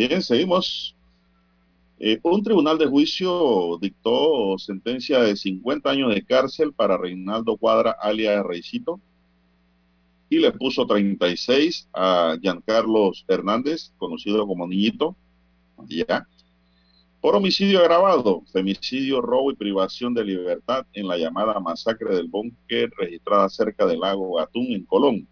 Bien, 0.00 0.22
seguimos. 0.22 0.96
Eh, 1.98 2.18
un 2.22 2.42
tribunal 2.42 2.78
de 2.78 2.86
juicio 2.86 3.76
dictó 3.82 4.56
sentencia 4.56 5.20
de 5.20 5.36
50 5.36 5.90
años 5.90 6.14
de 6.14 6.24
cárcel 6.24 6.72
para 6.72 6.96
Reinaldo 6.96 7.58
Cuadra, 7.58 7.90
alias 8.00 8.42
Reisito, 8.42 8.98
y 10.30 10.38
le 10.38 10.52
puso 10.52 10.86
36 10.86 11.90
a 11.92 12.34
Giancarlos 12.40 13.26
Hernández, 13.28 13.92
conocido 13.98 14.46
como 14.46 14.66
Niñito, 14.66 15.16
ya, 15.86 16.26
por 17.20 17.36
homicidio 17.36 17.80
agravado, 17.80 18.42
femicidio, 18.50 19.20
robo 19.20 19.52
y 19.52 19.56
privación 19.56 20.14
de 20.14 20.24
libertad 20.24 20.86
en 20.94 21.08
la 21.08 21.18
llamada 21.18 21.60
masacre 21.60 22.16
del 22.16 22.28
búnker 22.28 22.90
registrada 22.96 23.50
cerca 23.50 23.84
del 23.84 24.00
lago 24.00 24.36
Gatún 24.36 24.72
en 24.72 24.86
Colón. 24.86 25.28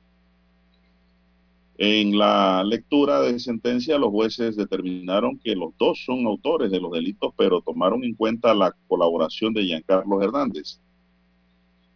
En 1.81 2.19
la 2.19 2.65
lectura 2.65 3.21
de 3.21 3.39
sentencia, 3.39 3.99
los 3.99 4.11
jueces 4.11 4.57
determinaron 4.57 5.39
que 5.39 5.55
los 5.55 5.79
dos 5.79 6.03
son 6.05 6.27
autores 6.27 6.73
de 6.73 6.81
los 6.81 6.91
delitos, 6.91 7.33
pero 7.37 7.61
tomaron 7.61 8.03
en 8.03 8.17
cuenta 8.17 8.53
la 8.53 8.75
colaboración 8.89 9.55
de 9.55 9.63
Giancarlo 9.63 10.21
Hernández. 10.21 10.81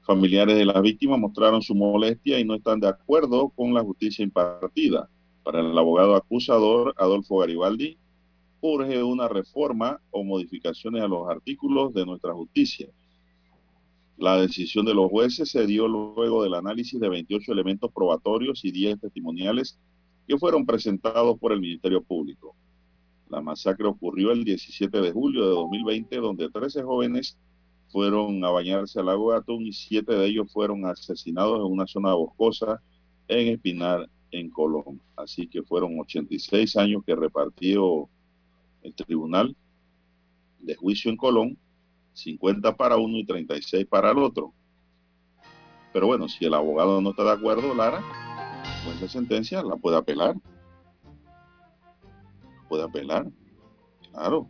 Familiares 0.03 0.57
de 0.57 0.67
las 0.67 0.81
víctimas 0.83 1.19
mostraron 1.19 1.63
su 1.63 1.75
molestia 1.75 2.39
y 2.39 2.45
no 2.45 2.55
están 2.55 2.79
de 2.79 2.91
acuerdo 2.91 3.49
con 3.49 3.75
la 3.75 3.83
justicia 3.83 4.23
impartida. 4.23 5.09
Para 5.43 5.59
el 5.59 5.77
abogado 5.77 6.15
acusador 6.15 6.95
Adolfo 6.97 7.39
Garibaldi, 7.39 7.99
urge 8.61 9.03
una 9.03 9.27
reforma 9.27 10.01
o 10.13 10.23
modificaciones 10.23 11.03
a 11.03 11.09
los 11.09 11.29
artículos 11.29 11.93
de 11.93 12.07
nuestra 12.07 12.33
justicia. 12.33 12.87
La 14.17 14.41
decisión 14.41 14.85
de 14.85 14.95
los 14.95 15.11
jueces 15.11 15.51
se 15.51 15.67
dio 15.67 15.89
luego 15.89 16.43
del 16.43 16.55
análisis 16.55 17.01
de 17.01 17.09
28 17.09 17.53
elementos 17.53 17.91
probatorios 17.93 18.65
y 18.65 18.71
10 18.71 19.01
testimoniales 19.01 19.79
que 20.29 20.39
fueron 20.39 20.65
presentados 20.65 21.39
por 21.39 21.53
el 21.53 21.61
Ministerio 21.61 22.03
Público. 22.03 22.55
La 23.29 23.41
masacre 23.41 23.87
ocurrió 23.87 24.31
el 24.33 24.45
17 24.45 25.01
de 25.01 25.11
julio 25.11 25.43
de 25.45 25.55
2020, 25.55 26.17
donde 26.19 26.51
13 26.51 26.83
jóvenes 26.83 27.39
fueron 27.89 28.45
a 28.45 28.51
bañarse 28.51 29.01
al 29.01 29.07
lago 29.07 29.33
Atún 29.33 29.67
y 29.67 29.73
7 29.73 30.13
de 30.15 30.27
ellos 30.27 30.53
fueron 30.53 30.87
asesinados 30.87 31.59
en 31.59 31.73
una 31.73 31.87
zona 31.87 32.15
boscosa 32.15 32.83
en 33.29 33.49
Espinar, 33.49 34.09
en 34.31 34.51
Colón. 34.51 35.01
Así 35.17 35.47
que 35.47 35.63
fueron 35.63 35.99
86 35.99 36.77
años 36.77 37.03
que 37.07 37.15
repartió 37.15 38.09
el 38.83 38.95
tribunal 38.95 39.57
de 40.61 40.75
juicio 40.75 41.11
en 41.11 41.17
Colón 41.17 41.59
50 42.15 42.77
para 42.77 42.97
uno 42.97 43.17
y 43.19 43.25
36 43.25 43.87
para 43.87 44.11
el 44.11 44.19
otro. 44.19 44.53
Pero 45.93 46.07
bueno, 46.07 46.29
si 46.29 46.45
el 46.45 46.55
abogado 46.55 47.01
no 47.01 47.11
está 47.11 47.25
de 47.25 47.33
acuerdo, 47.33 47.75
Lara, 47.75 48.03
con 48.85 48.95
esa 48.95 49.09
sentencia 49.09 49.63
la 49.63 49.77
puede 49.77 49.97
apelar. 49.97 50.35
Puede 52.69 52.85
apelar, 52.85 53.27
claro. 54.11 54.49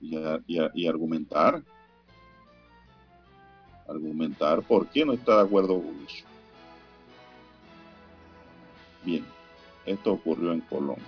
Y, 0.00 0.88
argumentar. 0.88 1.62
Argumentar 3.88 4.62
por 4.62 4.88
qué 4.88 5.04
no 5.04 5.12
está 5.12 5.36
de 5.36 5.42
acuerdo 5.42 5.80
con 5.80 6.04
eso. 6.06 6.24
Bien, 9.04 9.24
esto 9.86 10.12
ocurrió 10.12 10.52
en 10.52 10.60
Colombia. 10.62 11.04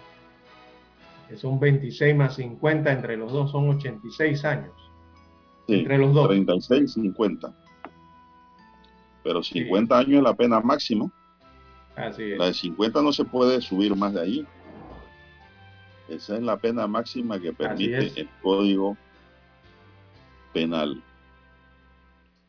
Son 1.37 1.59
26 1.59 2.15
más 2.15 2.37
50, 2.37 2.93
entre 2.93 3.17
los 3.17 3.33
dos 3.33 3.51
son 3.51 3.71
86 3.71 4.45
años 4.45 4.84
entre 5.69 5.99
los 5.99 6.15
dos. 6.15 6.29
36 6.29 6.93
50. 6.93 7.55
Pero 9.23 9.43
50 9.43 9.99
años 9.99 10.19
es 10.19 10.23
la 10.23 10.35
pena 10.35 10.61
máxima. 10.61 11.11
Así 11.97 12.33
es. 12.33 12.39
La 12.39 12.47
de 12.47 12.55
50 12.55 13.03
no 13.03 13.13
se 13.13 13.25
puede 13.25 13.61
subir 13.61 13.95
más 13.97 14.13
de 14.15 14.21
ahí. 14.21 14.47
Esa 16.09 16.37
es 16.37 16.43
la 16.43 16.57
pena 16.59 16.87
máxima 16.87 17.41
que 17.41 17.53
permite 17.53 18.13
el 18.21 18.29
código 18.43 18.97
penal. 20.53 21.03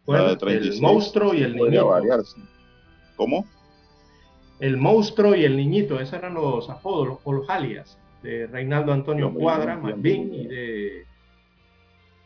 Bueno, 0.05 0.30
el 0.30 0.82
monstruo 0.82 1.34
y 1.34 1.41
el 1.41 1.55
niñito. 1.55 1.88
Variarse. 1.88 2.39
¿Cómo? 3.16 3.45
El 4.59 4.78
monstruo 4.78 5.36
y 5.36 5.43
el 5.43 5.57
niñito, 5.57 5.99
esos 5.99 6.13
eran 6.13 6.36
los 6.36 6.70
apodos, 6.70 7.20
los, 7.26 7.49
alias 7.49 7.97
de 8.24 8.47
Reinaldo 8.47 8.93
Antonio 8.93 9.34
Cuadra, 9.34 9.78
Malvin 9.78 10.34
y 10.34 10.47
de 10.47 11.05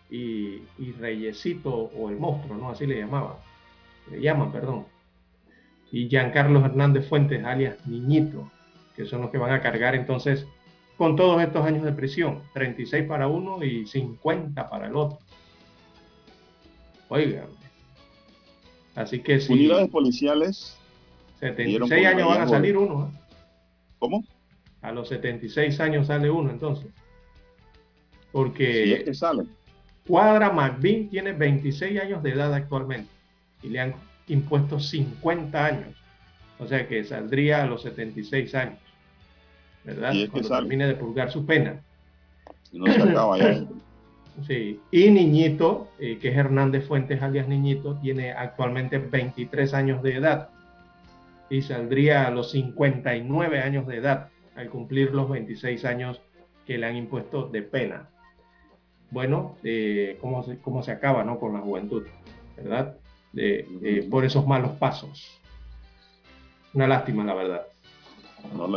y, 0.09 0.91
Reyesito 0.99 1.71
o 1.71 2.09
el 2.09 2.17
monstruo, 2.17 2.57
¿no? 2.57 2.69
Así 2.69 2.85
le 2.85 2.99
llamaban. 2.99 3.35
Le 4.09 4.21
llaman, 4.21 4.51
perdón. 4.51 4.85
Y 5.91 6.07
Giancarlo 6.07 6.63
Hernández 6.63 7.07
Fuentes, 7.07 7.43
alias 7.43 7.85
Niñito, 7.87 8.51
que 8.95 9.05
son 9.05 9.21
los 9.21 9.31
que 9.31 9.37
van 9.37 9.51
a 9.51 9.61
cargar 9.61 9.95
entonces 9.95 10.45
con 10.97 11.15
todos 11.15 11.41
estos 11.41 11.65
años 11.65 11.83
de 11.83 11.93
prisión. 11.93 12.41
36 12.53 13.05
para 13.07 13.27
uno 13.27 13.63
y 13.63 13.85
50 13.85 14.69
para 14.69 14.87
el 14.87 14.95
otro. 14.95 15.19
Oigan. 17.09 17.47
Así 18.95 19.19
que 19.19 19.39
si... 19.39 19.53
Unidades 19.53 19.89
policiales. 19.89 20.77
76 21.39 22.05
años 22.05 22.27
van 22.27 22.41
a 22.41 22.47
salir 22.47 22.77
uno. 22.77 23.07
¿eh? 23.07 23.19
¿Cómo? 23.97 24.23
A 24.81 24.91
los 24.91 25.07
76 25.09 25.79
años 25.79 26.07
sale 26.07 26.29
uno 26.29 26.49
entonces. 26.49 26.91
Porque... 28.31 28.83
Si 28.83 28.93
es 28.93 29.03
que 29.03 29.13
sale 29.13 29.43
Cuadra 30.09 30.51
McBean 30.51 31.07
tiene 31.07 31.33
26 31.33 32.01
años 32.01 32.23
de 32.23 32.31
edad 32.31 32.51
actualmente 32.51 33.11
y 33.61 33.69
le 33.69 33.79
han 33.79 33.93
impuesto 34.27 34.79
50 34.79 35.63
años. 35.63 35.89
O 36.57 36.65
sea 36.65 36.87
que 36.87 37.03
saldría 37.03 37.61
a 37.61 37.67
los 37.67 37.83
76 37.83 38.55
años. 38.55 38.79
¿Verdad? 39.83 40.13
Y 40.13 40.27
Cuando 40.27 40.49
termine 40.49 40.87
de 40.87 40.95
purgar 40.95 41.29
su 41.31 41.45
pena. 41.45 41.79
Y 42.71 42.79
no 42.79 42.91
se 42.91 43.03
acaba 43.03 43.37
ya. 43.37 43.63
sí. 44.47 44.79
Y 44.89 45.11
Niñito, 45.11 45.91
eh, 45.99 46.17
que 46.17 46.29
es 46.29 46.37
Hernández 46.37 46.87
Fuentes 46.87 47.21
alias 47.21 47.47
Niñito, 47.47 47.93
tiene 48.01 48.31
actualmente 48.31 48.97
23 48.97 49.75
años 49.75 50.01
de 50.01 50.15
edad 50.15 50.49
y 51.51 51.61
saldría 51.61 52.25
a 52.25 52.31
los 52.31 52.49
59 52.49 53.59
años 53.59 53.85
de 53.85 53.97
edad 53.97 54.29
al 54.55 54.69
cumplir 54.69 55.13
los 55.13 55.29
26 55.29 55.85
años 55.85 56.19
que 56.65 56.79
le 56.79 56.87
han 56.87 56.95
impuesto 56.95 57.47
de 57.47 57.61
pena 57.61 58.09
bueno, 59.11 59.57
eh, 59.63 60.17
cómo, 60.21 60.43
se, 60.43 60.59
cómo 60.59 60.83
se 60.83 60.91
acaba 60.91 61.23
¿no? 61.23 61.39
con 61.39 61.53
la 61.53 61.59
juventud, 61.59 62.03
¿verdad? 62.57 62.97
De, 63.33 64.07
por 64.09 64.25
esos 64.25 64.45
malos 64.45 64.71
pasos. 64.73 65.39
Una 66.73 66.87
lástima, 66.87 67.23
la 67.23 67.33
verdad. 67.33 67.67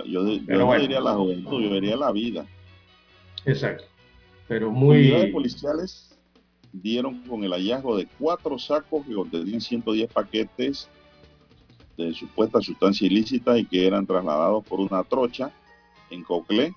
yo, 0.07 0.23
no 0.23 0.79
diría 0.79 1.01
la 1.01 1.15
juventud, 1.15 1.63
yo 1.63 1.75
diría 1.75 1.97
la 1.97 2.13
vida. 2.13 2.47
Exacto. 3.45 3.85
Pero 4.49 4.71
muy... 4.71 4.99
Unidades 4.99 5.33
policiales 5.33 6.19
dieron 6.73 7.23
con 7.25 7.45
el 7.45 7.53
hallazgo 7.53 7.97
de 7.97 8.09
cuatro 8.19 8.59
sacos 8.59 9.07
que 9.07 9.15
contenían 9.15 9.61
110 9.61 10.11
paquetes 10.13 10.89
de 11.97 12.15
supuesta 12.15 12.61
sustancia 12.61 13.07
ilícita 13.07 13.59
y 13.59 13.67
que 13.67 13.87
eran 13.87 14.07
trasladados 14.07 14.65
por 14.65 14.81
una 14.81 15.05
trocha 15.05 15.53
en 16.11 16.23
Coclé 16.23 16.75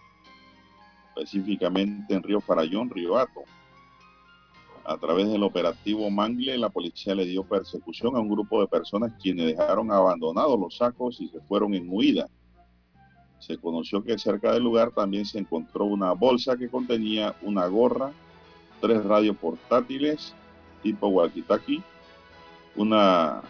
específicamente 1.16 2.14
en 2.14 2.24
Río 2.24 2.42
Farallón, 2.42 2.90
Río 2.90 3.18
Ato. 3.18 3.42
A 4.84 4.98
través 4.98 5.28
del 5.30 5.44
operativo 5.44 6.10
Mangle, 6.10 6.58
la 6.58 6.70
policía 6.70 7.16
le 7.16 7.26
dio 7.26 7.44
persecución 7.44 8.16
a 8.16 8.20
un 8.20 8.30
grupo 8.30 8.62
de 8.62 8.68
personas 8.68 9.14
quienes 9.22 9.48
dejaron 9.48 9.92
abandonados 9.92 10.60
los 10.60 10.78
sacos 10.78 11.20
y 11.22 11.28
se 11.30 11.42
fueron 11.42 11.74
en 11.74 11.88
huida. 11.90 12.28
Se 13.40 13.58
conoció 13.58 14.04
que 14.04 14.18
cerca 14.18 14.54
del 14.54 14.64
lugar 14.64 14.92
también 14.92 15.26
se 15.26 15.40
encontró 15.40 15.86
una 15.86 16.12
bolsa 16.12 16.56
que 16.56 16.70
contenía 16.70 17.36
una 17.42 17.66
gorra, 17.68 18.12
tres 18.80 19.04
radios 19.04 19.38
portátiles 19.38 20.36
tipo 20.84 21.08
walkie-talkie, 21.08 21.82
una 22.76 23.42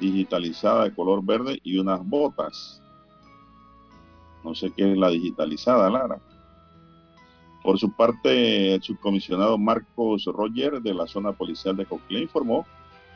digitalizada 0.00 0.84
de 0.84 0.92
color 0.92 1.24
verde 1.24 1.60
y 1.62 1.78
unas 1.78 2.04
botas. 2.04 2.82
No 4.42 4.52
sé 4.52 4.72
qué 4.76 4.90
es 4.90 4.98
la 4.98 5.08
digitalizada, 5.10 5.88
Lara. 5.88 6.20
Por 7.62 7.78
su 7.78 7.92
parte, 7.92 8.74
el 8.74 8.82
subcomisionado 8.82 9.56
Marcos 9.56 10.24
Roger 10.24 10.82
de 10.82 10.94
la 10.94 11.06
zona 11.06 11.32
policial 11.32 11.76
de 11.76 11.86
Coclé 11.86 12.20
informó 12.20 12.66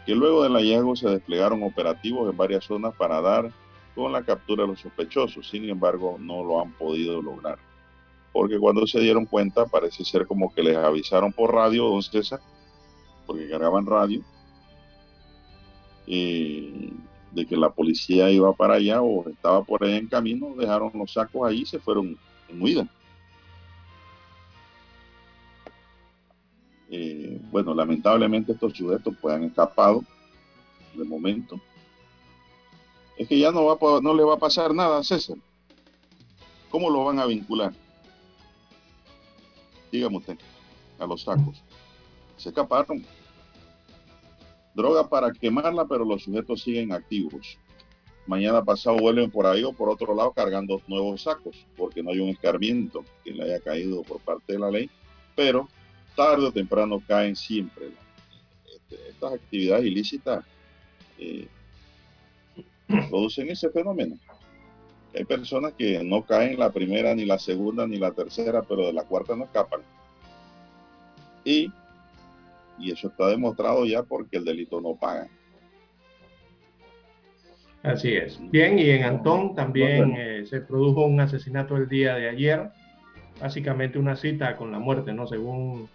que 0.04 0.14
luego 0.14 0.44
del 0.44 0.52
hallazgo 0.52 0.94
se 0.94 1.08
desplegaron 1.08 1.64
operativos 1.64 2.30
en 2.30 2.36
varias 2.36 2.64
zonas 2.64 2.94
para 2.94 3.20
dar 3.20 3.50
con 3.96 4.12
la 4.12 4.22
captura 4.22 4.62
de 4.62 4.68
los 4.68 4.80
sospechosos. 4.80 5.48
Sin 5.48 5.68
embargo, 5.68 6.16
no 6.20 6.44
lo 6.44 6.62
han 6.62 6.72
podido 6.72 7.20
lograr. 7.20 7.58
Porque 8.32 8.58
cuando 8.58 8.86
se 8.86 9.00
dieron 9.00 9.26
cuenta, 9.26 9.66
parece 9.66 10.04
ser 10.04 10.26
como 10.26 10.54
que 10.54 10.62
les 10.62 10.76
avisaron 10.76 11.32
por 11.32 11.52
radio, 11.52 11.88
don 11.88 12.02
César, 12.02 12.38
porque 13.26 13.48
cargaban 13.48 13.86
radio, 13.86 14.22
eh, 16.06 16.92
de 17.32 17.46
que 17.46 17.56
la 17.56 17.70
policía 17.70 18.30
iba 18.30 18.52
para 18.52 18.74
allá 18.74 19.02
o 19.02 19.28
estaba 19.28 19.64
por 19.64 19.82
ahí 19.82 19.96
en 19.96 20.06
camino, 20.06 20.54
dejaron 20.56 20.92
los 20.94 21.12
sacos 21.12 21.48
ahí 21.48 21.62
y 21.62 21.66
se 21.66 21.80
fueron 21.80 22.16
en 22.48 22.62
huida. 22.62 22.88
Eh, 26.90 27.40
bueno, 27.50 27.74
lamentablemente 27.74 28.52
estos 28.52 28.74
sujetos 28.74 29.14
pues 29.20 29.34
han 29.34 29.44
escapado 29.44 30.04
de 30.94 31.04
momento. 31.04 31.60
Es 33.16 33.28
que 33.28 33.38
ya 33.38 33.50
no, 33.50 33.64
va, 33.64 34.00
no 34.00 34.14
le 34.14 34.24
va 34.24 34.34
a 34.34 34.38
pasar 34.38 34.74
nada 34.74 34.98
a 34.98 35.04
César. 35.04 35.36
¿Cómo 36.70 36.90
lo 36.90 37.04
van 37.04 37.18
a 37.18 37.26
vincular? 37.26 37.72
Dígame 39.90 40.18
usted, 40.18 40.38
a 40.98 41.06
los 41.06 41.22
sacos. 41.22 41.62
Se 42.36 42.50
escaparon. 42.50 43.04
Droga 44.74 45.08
para 45.08 45.32
quemarla, 45.32 45.86
pero 45.86 46.04
los 46.04 46.24
sujetos 46.24 46.62
siguen 46.62 46.92
activos. 46.92 47.58
Mañana 48.26 48.62
pasado 48.62 48.98
vuelven 48.98 49.30
por 49.30 49.46
ahí 49.46 49.62
o 49.62 49.72
por 49.72 49.88
otro 49.88 50.14
lado 50.14 50.32
cargando 50.32 50.82
nuevos 50.86 51.22
sacos, 51.22 51.64
porque 51.76 52.02
no 52.02 52.10
hay 52.10 52.18
un 52.18 52.28
escarmiento 52.28 53.04
que 53.24 53.30
le 53.30 53.44
haya 53.44 53.60
caído 53.60 54.02
por 54.02 54.20
parte 54.20 54.52
de 54.52 54.58
la 54.58 54.70
ley, 54.70 54.90
pero 55.34 55.68
tarde 56.16 56.46
o 56.46 56.52
temprano 56.52 57.02
caen 57.06 57.36
siempre. 57.36 57.90
Este, 58.74 59.10
estas 59.10 59.34
actividades 59.34 59.84
ilícitas 59.84 60.44
eh, 61.18 61.46
producen 63.10 63.50
ese 63.50 63.70
fenómeno. 63.70 64.16
Hay 65.14 65.24
personas 65.24 65.72
que 65.72 66.02
no 66.04 66.22
caen 66.24 66.58
la 66.58 66.72
primera, 66.72 67.14
ni 67.14 67.24
la 67.24 67.38
segunda, 67.38 67.86
ni 67.86 67.96
la 67.96 68.12
tercera, 68.12 68.62
pero 68.62 68.86
de 68.86 68.92
la 68.92 69.04
cuarta 69.04 69.34
no 69.34 69.44
escapan. 69.44 69.80
Y, 71.44 71.72
y 72.78 72.90
eso 72.90 73.08
está 73.08 73.28
demostrado 73.28 73.86
ya 73.86 74.02
porque 74.02 74.36
el 74.36 74.44
delito 74.44 74.80
no 74.80 74.94
paga. 74.96 75.28
Así 77.82 78.14
es. 78.14 78.38
Bien, 78.50 78.78
y 78.78 78.90
en 78.90 79.04
Antón 79.04 79.54
también 79.54 80.14
eh, 80.16 80.44
se 80.44 80.60
produjo 80.60 81.06
un 81.06 81.20
asesinato 81.20 81.76
el 81.76 81.88
día 81.88 82.16
de 82.16 82.28
ayer, 82.28 82.70
básicamente 83.40 83.98
una 83.98 84.16
cita 84.16 84.56
con 84.56 84.72
la 84.72 84.80
muerte, 84.80 85.14
¿no? 85.14 85.26
Según 85.28 85.88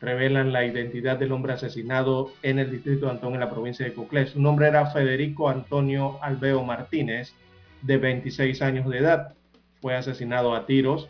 revelan 0.00 0.52
la 0.52 0.64
identidad 0.64 1.18
del 1.18 1.32
hombre 1.32 1.52
asesinado 1.52 2.32
en 2.42 2.58
el 2.58 2.70
distrito 2.70 3.06
de 3.06 3.12
Antón, 3.12 3.34
en 3.34 3.40
la 3.40 3.50
provincia 3.50 3.84
de 3.84 3.92
Coclé. 3.92 4.26
Su 4.26 4.40
nombre 4.40 4.68
era 4.68 4.86
Federico 4.86 5.48
Antonio 5.48 6.18
Alveo 6.22 6.62
Martínez, 6.62 7.34
de 7.82 7.96
26 7.96 8.62
años 8.62 8.88
de 8.88 8.98
edad. 8.98 9.34
Fue 9.80 9.96
asesinado 9.96 10.54
a 10.54 10.66
tiros 10.66 11.08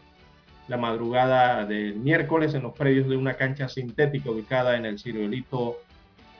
la 0.69 0.77
madrugada 0.77 1.65
del 1.65 1.97
miércoles 1.97 2.55
en 2.55 2.63
los 2.63 2.75
predios 2.75 3.09
de 3.09 3.17
una 3.17 3.35
cancha 3.35 3.69
sintética 3.69 4.31
ubicada 4.31 4.77
en 4.77 4.85
el 4.85 4.99
ciruelito 4.99 5.79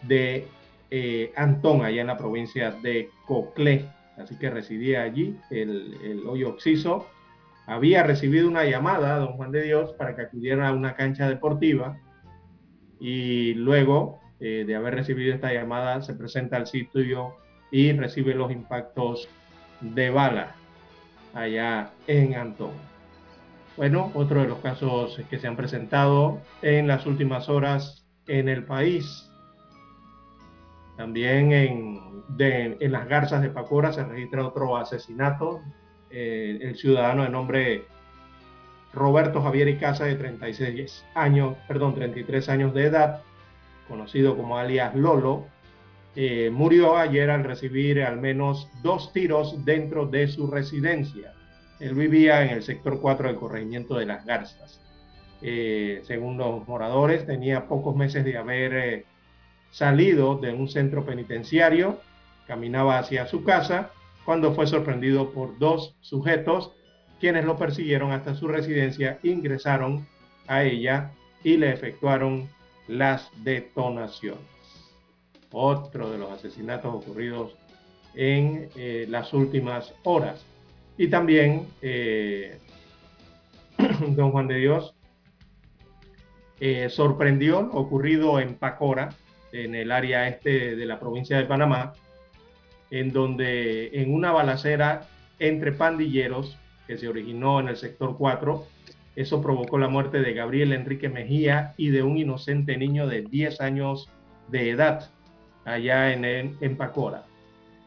de 0.03 0.47
eh, 0.91 1.33
Antón, 1.37 1.85
allá 1.85 2.03
en 2.03 2.07
la 2.09 2.19
provincia 2.19 2.71
de 2.71 3.11
Coclé. 3.27 3.87
Así 4.19 4.37
que 4.37 4.51
residía 4.51 5.03
allí 5.03 5.37
el, 5.51 5.97
el 6.03 6.27
hoyo 6.27 6.51
oxiso. 6.51 7.07
Había 7.67 8.03
recibido 8.03 8.49
una 8.49 8.65
llamada, 8.65 9.19
don 9.19 9.35
Juan 9.35 9.53
de 9.53 9.63
Dios, 9.63 9.93
para 9.93 10.17
que 10.17 10.23
acudiera 10.23 10.69
a 10.69 10.73
una 10.73 10.95
cancha 10.95 11.29
deportiva 11.29 11.99
y 13.01 13.55
luego 13.55 14.21
eh, 14.41 14.65
de 14.67 14.77
haber 14.77 14.95
recibido 14.95 15.35
esta 15.35 15.53
llamada 15.53 16.01
se 16.03 16.15
presenta 16.15 16.57
al 16.57 16.67
sitio 16.67 17.37
y 17.71 17.93
recibe 17.93 18.35
los 18.35 18.51
impactos 18.51 19.29
de 19.81 20.11
bala 20.11 20.55
allá 21.35 21.91
en 22.07 22.35
Antón. 22.35 22.73
Bueno, 23.77 24.11
otro 24.15 24.41
de 24.41 24.49
los 24.49 24.59
casos 24.59 25.21
que 25.31 25.39
se 25.39 25.47
han 25.47 25.57
presentado 25.57 26.41
en 26.63 26.89
las 26.89 27.07
últimas 27.07 27.49
horas 27.49 28.07
en 28.27 28.49
el 28.49 28.65
país. 28.65 29.31
También 30.97 31.53
en, 31.53 32.91
las 32.91 33.07
garzas 33.07 33.41
de 33.41 33.51
Pacora 33.51 33.93
se 33.93 34.05
registra 34.05 34.47
otro 34.47 34.77
asesinato. 34.77 35.61
Eh, 36.11 36.59
el 36.61 36.77
ciudadano 36.77 37.23
de 37.23 37.29
nombre 37.29 37.85
Roberto 38.93 39.43
Javier 39.43 39.69
Icaza, 39.69 40.05
de 40.05 40.15
36 40.15 41.05
años, 41.15 41.57
perdón, 41.67 41.95
33 41.95 42.49
años 42.49 42.75
de 42.75 42.87
edad, 42.87 43.23
conocido 43.87 44.37
como 44.37 44.59
alias 44.59 44.95
Lolo, 44.95 45.47
eh, 46.17 46.51
murió 46.51 46.97
ayer 46.97 47.31
al 47.31 47.45
recibir 47.45 48.03
al 48.03 48.19
menos 48.21 48.69
dos 48.83 49.13
tiros 49.13 49.65
dentro 49.65 50.07
de 50.07 50.27
su 50.29 50.51
residencia. 50.51 51.33
Él 51.81 51.95
vivía 51.95 52.45
en 52.45 52.51
el 52.51 52.63
sector 52.63 53.01
4 53.01 53.29
del 53.29 53.37
corregimiento 53.37 53.97
de 53.97 54.07
las 54.07 54.25
Garzas. 54.25 54.81
Eh, 55.43 56.01
según 56.05 56.37
los 56.37 56.67
moradores, 56.67 57.25
tenía 57.25 57.69
pocos 57.69 57.95
meses 57.95 58.25
de 58.25 58.37
haber 58.37 58.75
eh, 58.75 59.05
salido 59.71 60.37
de 60.37 60.53
un 60.53 60.69
centro 60.69 61.05
penitenciario, 61.05 62.01
caminaba 62.47 62.99
hacia 62.99 63.27
su 63.27 63.45
casa 63.45 63.93
cuando 64.25 64.53
fue 64.55 64.67
sorprendido 64.67 65.31
por 65.31 65.59
dos 65.59 65.95
sujetos 66.01 66.73
quienes 67.21 67.45
lo 67.45 67.57
persiguieron 67.57 68.13
hasta 68.13 68.35
su 68.35 68.49
residencia, 68.49 69.19
ingresaron 69.23 70.07
a 70.47 70.63
ella 70.65 71.13
y 71.43 71.57
le 71.57 71.73
efectuaron 71.73 72.49
las 72.87 73.31
detonaciones. 73.43 74.41
Otro 75.51 76.11
de 76.11 76.19
los 76.19 76.31
asesinatos 76.31 76.95
ocurridos 76.95 77.57
en 78.15 78.69
eh, 78.77 79.07
las 79.09 79.33
últimas 79.33 79.95
horas. 80.05 80.45
Y 80.97 81.09
también, 81.09 81.69
eh, 81.83 82.59
don 84.09 84.33
Juan 84.33 84.49
de 84.49 84.57
Dios, 84.57 84.95
eh, 86.61 86.89
sorprendió 86.91 87.61
ocurrido 87.73 88.41
en 88.41 88.55
Pacora, 88.57 89.11
en 89.53 89.75
el 89.75 89.93
área 89.93 90.29
este 90.29 90.77
de 90.77 90.87
la 90.87 90.99
provincia 90.99 91.37
de 91.37 91.45
Panamá, 91.45 91.93
en 92.91 93.13
donde 93.13 93.91
en 93.93 94.13
una 94.13 94.33
balacera 94.33 95.07
entre 95.39 95.73
pandilleros 95.73 96.59
que 96.89 96.99
se 96.99 97.07
originó 97.07 97.61
en 97.61 97.69
el 97.69 97.77
sector 97.77 98.17
4. 98.19 98.67
Eso 99.15 99.41
provocó 99.43 99.79
la 99.79 99.89
muerte 99.89 100.21
de 100.21 100.33
Gabriel 100.33 100.73
Enrique 100.73 101.09
Mejía 101.09 101.75
y 101.77 101.91
de 101.91 102.03
un 102.03 102.17
inocente 102.17 102.77
niño 102.77 103.07
de 103.07 103.23
10 103.23 103.61
años 103.61 104.11
de 104.49 104.71
edad 104.71 105.11
allá 105.65 106.13
en, 106.13 106.25
en, 106.25 106.77
Pacora. 106.77 107.25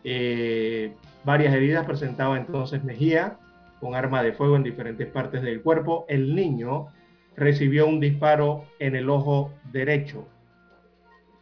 Eh, 0.04 0.94
varias 1.24 1.54
heridas 1.54 1.86
presentaba 1.86 2.38
entonces 2.38 2.84
Mejía 2.84 3.38
con 3.80 3.96
arma 3.96 4.22
de 4.22 4.34
fuego 4.34 4.56
en 4.56 4.64
diferentes 4.64 5.08
partes 5.08 5.42
del 5.42 5.62
cuerpo. 5.62 6.06
El 6.08 6.36
niño 6.36 6.88
recibió 7.36 7.88
un 7.88 8.00
disparo 8.00 8.66
en 8.80 8.96
el 8.96 9.10
ojo 9.10 9.52
derecho. 9.72 10.28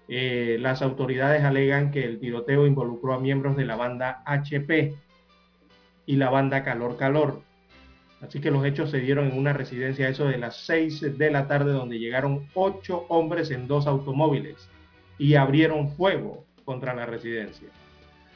Eh, 0.07 0.57
las 0.59 0.81
autoridades 0.81 1.43
alegan 1.43 1.91
que 1.91 2.03
el 2.03 2.19
tiroteo 2.19 2.65
involucró 2.65 3.13
a 3.13 3.19
miembros 3.19 3.55
de 3.55 3.65
la 3.65 3.75
banda 3.75 4.23
HP 4.25 4.95
y 6.07 6.15
la 6.15 6.31
banda 6.31 6.63
Calor 6.63 6.97
Calor. 6.97 7.41
Así 8.21 8.41
que 8.41 8.51
los 8.51 8.65
hechos 8.65 8.91
se 8.91 8.99
dieron 8.99 9.27
en 9.27 9.37
una 9.37 9.53
residencia, 9.53 10.09
eso 10.09 10.25
de 10.25 10.37
las 10.37 10.57
6 10.65 11.17
de 11.17 11.31
la 11.31 11.47
tarde, 11.47 11.71
donde 11.71 11.99
llegaron 11.99 12.47
ocho 12.53 13.05
hombres 13.07 13.49
en 13.51 13.67
dos 13.67 13.87
automóviles 13.87 14.69
y 15.17 15.35
abrieron 15.35 15.89
fuego 15.91 16.45
contra 16.65 16.93
la 16.93 17.05
residencia. 17.05 17.69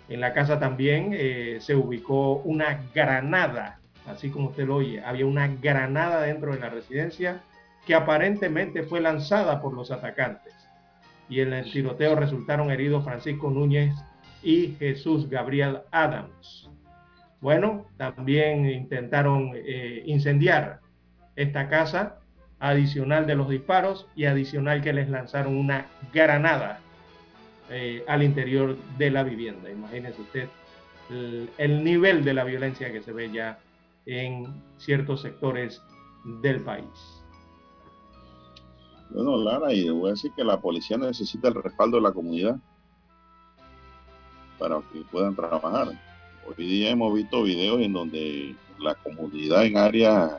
En 0.09 0.21
la 0.21 0.33
casa 0.33 0.59
también 0.59 1.11
eh, 1.13 1.57
se 1.61 1.75
ubicó 1.75 2.35
una 2.37 2.81
granada, 2.93 3.79
así 4.05 4.29
como 4.29 4.49
usted 4.49 4.67
lo 4.67 4.77
oye, 4.77 5.01
había 5.03 5.25
una 5.25 5.47
granada 5.47 6.21
dentro 6.21 6.53
de 6.53 6.59
la 6.59 6.69
residencia 6.69 7.41
que 7.85 7.95
aparentemente 7.95 8.83
fue 8.83 9.01
lanzada 9.01 9.61
por 9.61 9.73
los 9.73 9.91
atacantes. 9.91 10.53
Y 11.29 11.41
en 11.41 11.53
el 11.53 11.71
tiroteo 11.71 12.15
resultaron 12.15 12.71
heridos 12.71 13.03
Francisco 13.03 13.49
Núñez 13.49 13.93
y 14.41 14.75
Jesús 14.79 15.29
Gabriel 15.29 15.81
Adams. 15.91 16.69
Bueno, 17.43 17.85
también 17.97 18.65
intentaron 18.69 19.51
eh, 19.53 20.01
incendiar 20.05 20.79
esta 21.35 21.67
casa, 21.67 22.21
adicional 22.57 23.27
de 23.27 23.35
los 23.35 23.49
disparos 23.49 24.07
y 24.15 24.23
adicional 24.23 24.81
que 24.81 24.93
les 24.93 25.09
lanzaron 25.09 25.57
una 25.57 25.87
granada 26.13 26.79
eh, 27.69 28.05
al 28.07 28.23
interior 28.23 28.77
de 28.97 29.11
la 29.11 29.23
vivienda. 29.23 29.69
Imagínense 29.69 30.21
usted 30.21 30.47
el, 31.57 31.83
nivel 31.83 32.23
de 32.23 32.33
la 32.33 32.45
violencia 32.45 32.93
que 32.93 33.01
se 33.01 33.11
ve 33.11 33.29
ya 33.29 33.59
en 34.05 34.63
ciertos 34.77 35.21
sectores 35.21 35.81
del 36.41 36.61
país. 36.61 37.25
Bueno, 39.09 39.35
Lara, 39.35 39.73
y 39.73 39.89
voy 39.89 40.07
a 40.07 40.13
decir 40.13 40.31
que 40.33 40.45
la 40.45 40.61
policía 40.61 40.95
necesita 40.95 41.49
el 41.49 41.55
respaldo 41.55 41.97
de 41.97 42.03
la 42.03 42.13
comunidad 42.13 42.55
para 44.57 44.79
que 44.93 45.01
puedan 45.11 45.35
trabajar. 45.35 45.89
Hoy 46.45 46.65
día 46.65 46.91
hemos 46.91 47.13
visto 47.13 47.43
videos 47.43 47.81
en 47.81 47.93
donde 47.93 48.55
la 48.79 48.95
comunidad 48.95 49.65
en 49.65 49.77
áreas 49.77 50.33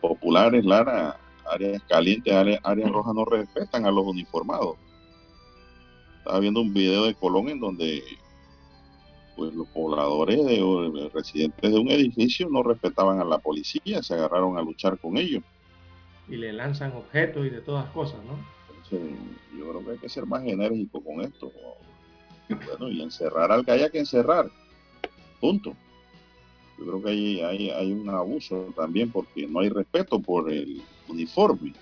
populares, 0.00 0.64
Lara, 0.64 1.18
áreas 1.50 1.82
calientes, 1.88 2.34
áreas, 2.34 2.90
rojas, 2.90 3.14
no 3.14 3.24
respetan 3.24 3.86
a 3.86 3.90
los 3.90 4.04
uniformados. 4.06 4.76
Estaba 6.18 6.40
viendo 6.40 6.60
un 6.60 6.74
video 6.74 7.04
de 7.04 7.14
Colón 7.14 7.48
en 7.48 7.60
donde 7.60 8.02
pues 9.36 9.54
los 9.54 9.68
pobladores 9.68 10.44
de, 10.44 11.10
residentes 11.14 11.70
de 11.70 11.78
un 11.78 11.90
edificio 11.90 12.48
no 12.50 12.64
respetaban 12.64 13.20
a 13.20 13.24
la 13.24 13.38
policía, 13.38 14.02
se 14.02 14.14
agarraron 14.14 14.58
a 14.58 14.62
luchar 14.62 14.98
con 14.98 15.16
ellos. 15.16 15.44
Y 16.28 16.36
le 16.36 16.52
lanzan 16.52 16.92
objetos 16.92 17.46
y 17.46 17.50
de 17.50 17.60
todas 17.60 17.88
cosas, 17.90 18.18
¿no? 18.24 18.58
yo 18.90 19.70
creo 19.70 19.84
que 19.84 19.90
hay 19.92 19.98
que 19.98 20.08
ser 20.08 20.24
más 20.24 20.42
enérgico 20.44 21.02
con 21.04 21.20
esto. 21.20 21.52
Bueno, 22.48 22.88
y 22.88 23.02
encerrar 23.02 23.52
al 23.52 23.64
que 23.64 23.72
haya 23.72 23.90
que 23.90 23.98
encerrar. 23.98 24.50
Punto. 25.40 25.74
Yo 26.78 26.84
creo 26.84 27.02
que 27.02 27.10
hay, 27.10 27.40
hay, 27.40 27.70
hay 27.70 27.92
un 27.92 28.08
abuso 28.08 28.72
también 28.76 29.10
porque 29.10 29.46
no 29.46 29.60
hay 29.60 29.68
respeto 29.68 30.20
por 30.20 30.50
el 30.50 30.82
uniforme. 31.08 31.72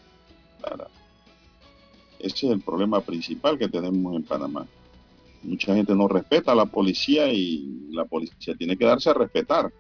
Ese 2.18 2.46
es 2.46 2.52
el 2.52 2.60
problema 2.60 3.00
principal 3.00 3.58
que 3.58 3.68
tenemos 3.68 4.16
en 4.16 4.22
Panamá. 4.22 4.66
Mucha 5.42 5.74
gente 5.74 5.94
no 5.94 6.08
respeta 6.08 6.52
a 6.52 6.56
la 6.56 6.66
policía 6.66 7.32
y 7.32 7.88
la 7.90 8.04
policía 8.04 8.54
tiene 8.56 8.76
que 8.76 8.86
darse 8.86 9.10
a 9.10 9.14
respetar. 9.14 9.70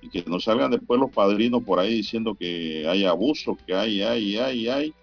Y 0.00 0.08
que 0.08 0.24
no 0.26 0.40
salgan 0.40 0.70
después 0.70 0.98
los 0.98 1.10
padrinos 1.10 1.62
por 1.62 1.78
ahí 1.78 1.94
diciendo 1.94 2.34
que 2.34 2.86
hay 2.88 3.04
abuso, 3.04 3.58
que 3.66 3.74
hay, 3.74 4.02
hay, 4.02 4.36
hay, 4.36 4.68
hay. 4.68 4.94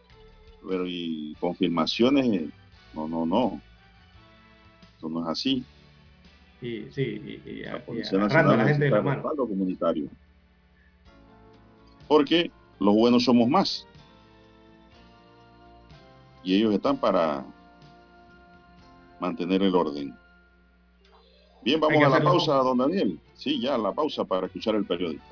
Pero 0.68 0.88
y 0.88 1.36
confirmaciones, 1.40 2.50
no, 2.94 3.08
no, 3.08 3.26
no. 3.26 3.62
Eso 4.98 5.10
no 5.10 5.22
es 5.22 5.28
así. 5.28 5.64
Sí, 6.60 6.88
sí, 6.92 7.42
y, 7.46 7.64
la 7.64 7.84
Policía 7.84 8.18
Nacional 8.18 8.58
la 8.58 8.68
gente 8.68 8.86
de 8.86 8.92
la 8.92 9.02
mano. 9.02 9.24
comunitario. 9.36 10.08
Porque 12.08 12.52
los 12.80 12.96
buenos 12.96 13.24
somos 13.26 13.48
más. 13.48 13.88
Y 16.44 16.56
ellos 16.56 16.74
están 16.74 16.98
para 16.98 17.44
mantener 19.20 19.64
el 19.64 19.76
orden. 19.76 20.16
Bien, 21.64 21.80
vamos 21.80 22.04
a 22.04 22.10
la 22.10 22.22
pausa, 22.22 22.54
don 22.58 22.78
Daniel. 22.78 23.20
Sí, 23.34 23.60
ya 23.60 23.78
la 23.78 23.92
pausa 23.92 24.24
para 24.24 24.46
escuchar 24.46 24.76
el 24.76 24.86
periódico. 24.86 25.24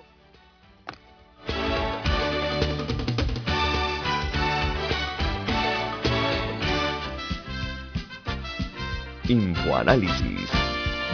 Infoanálisis. 9.29 10.62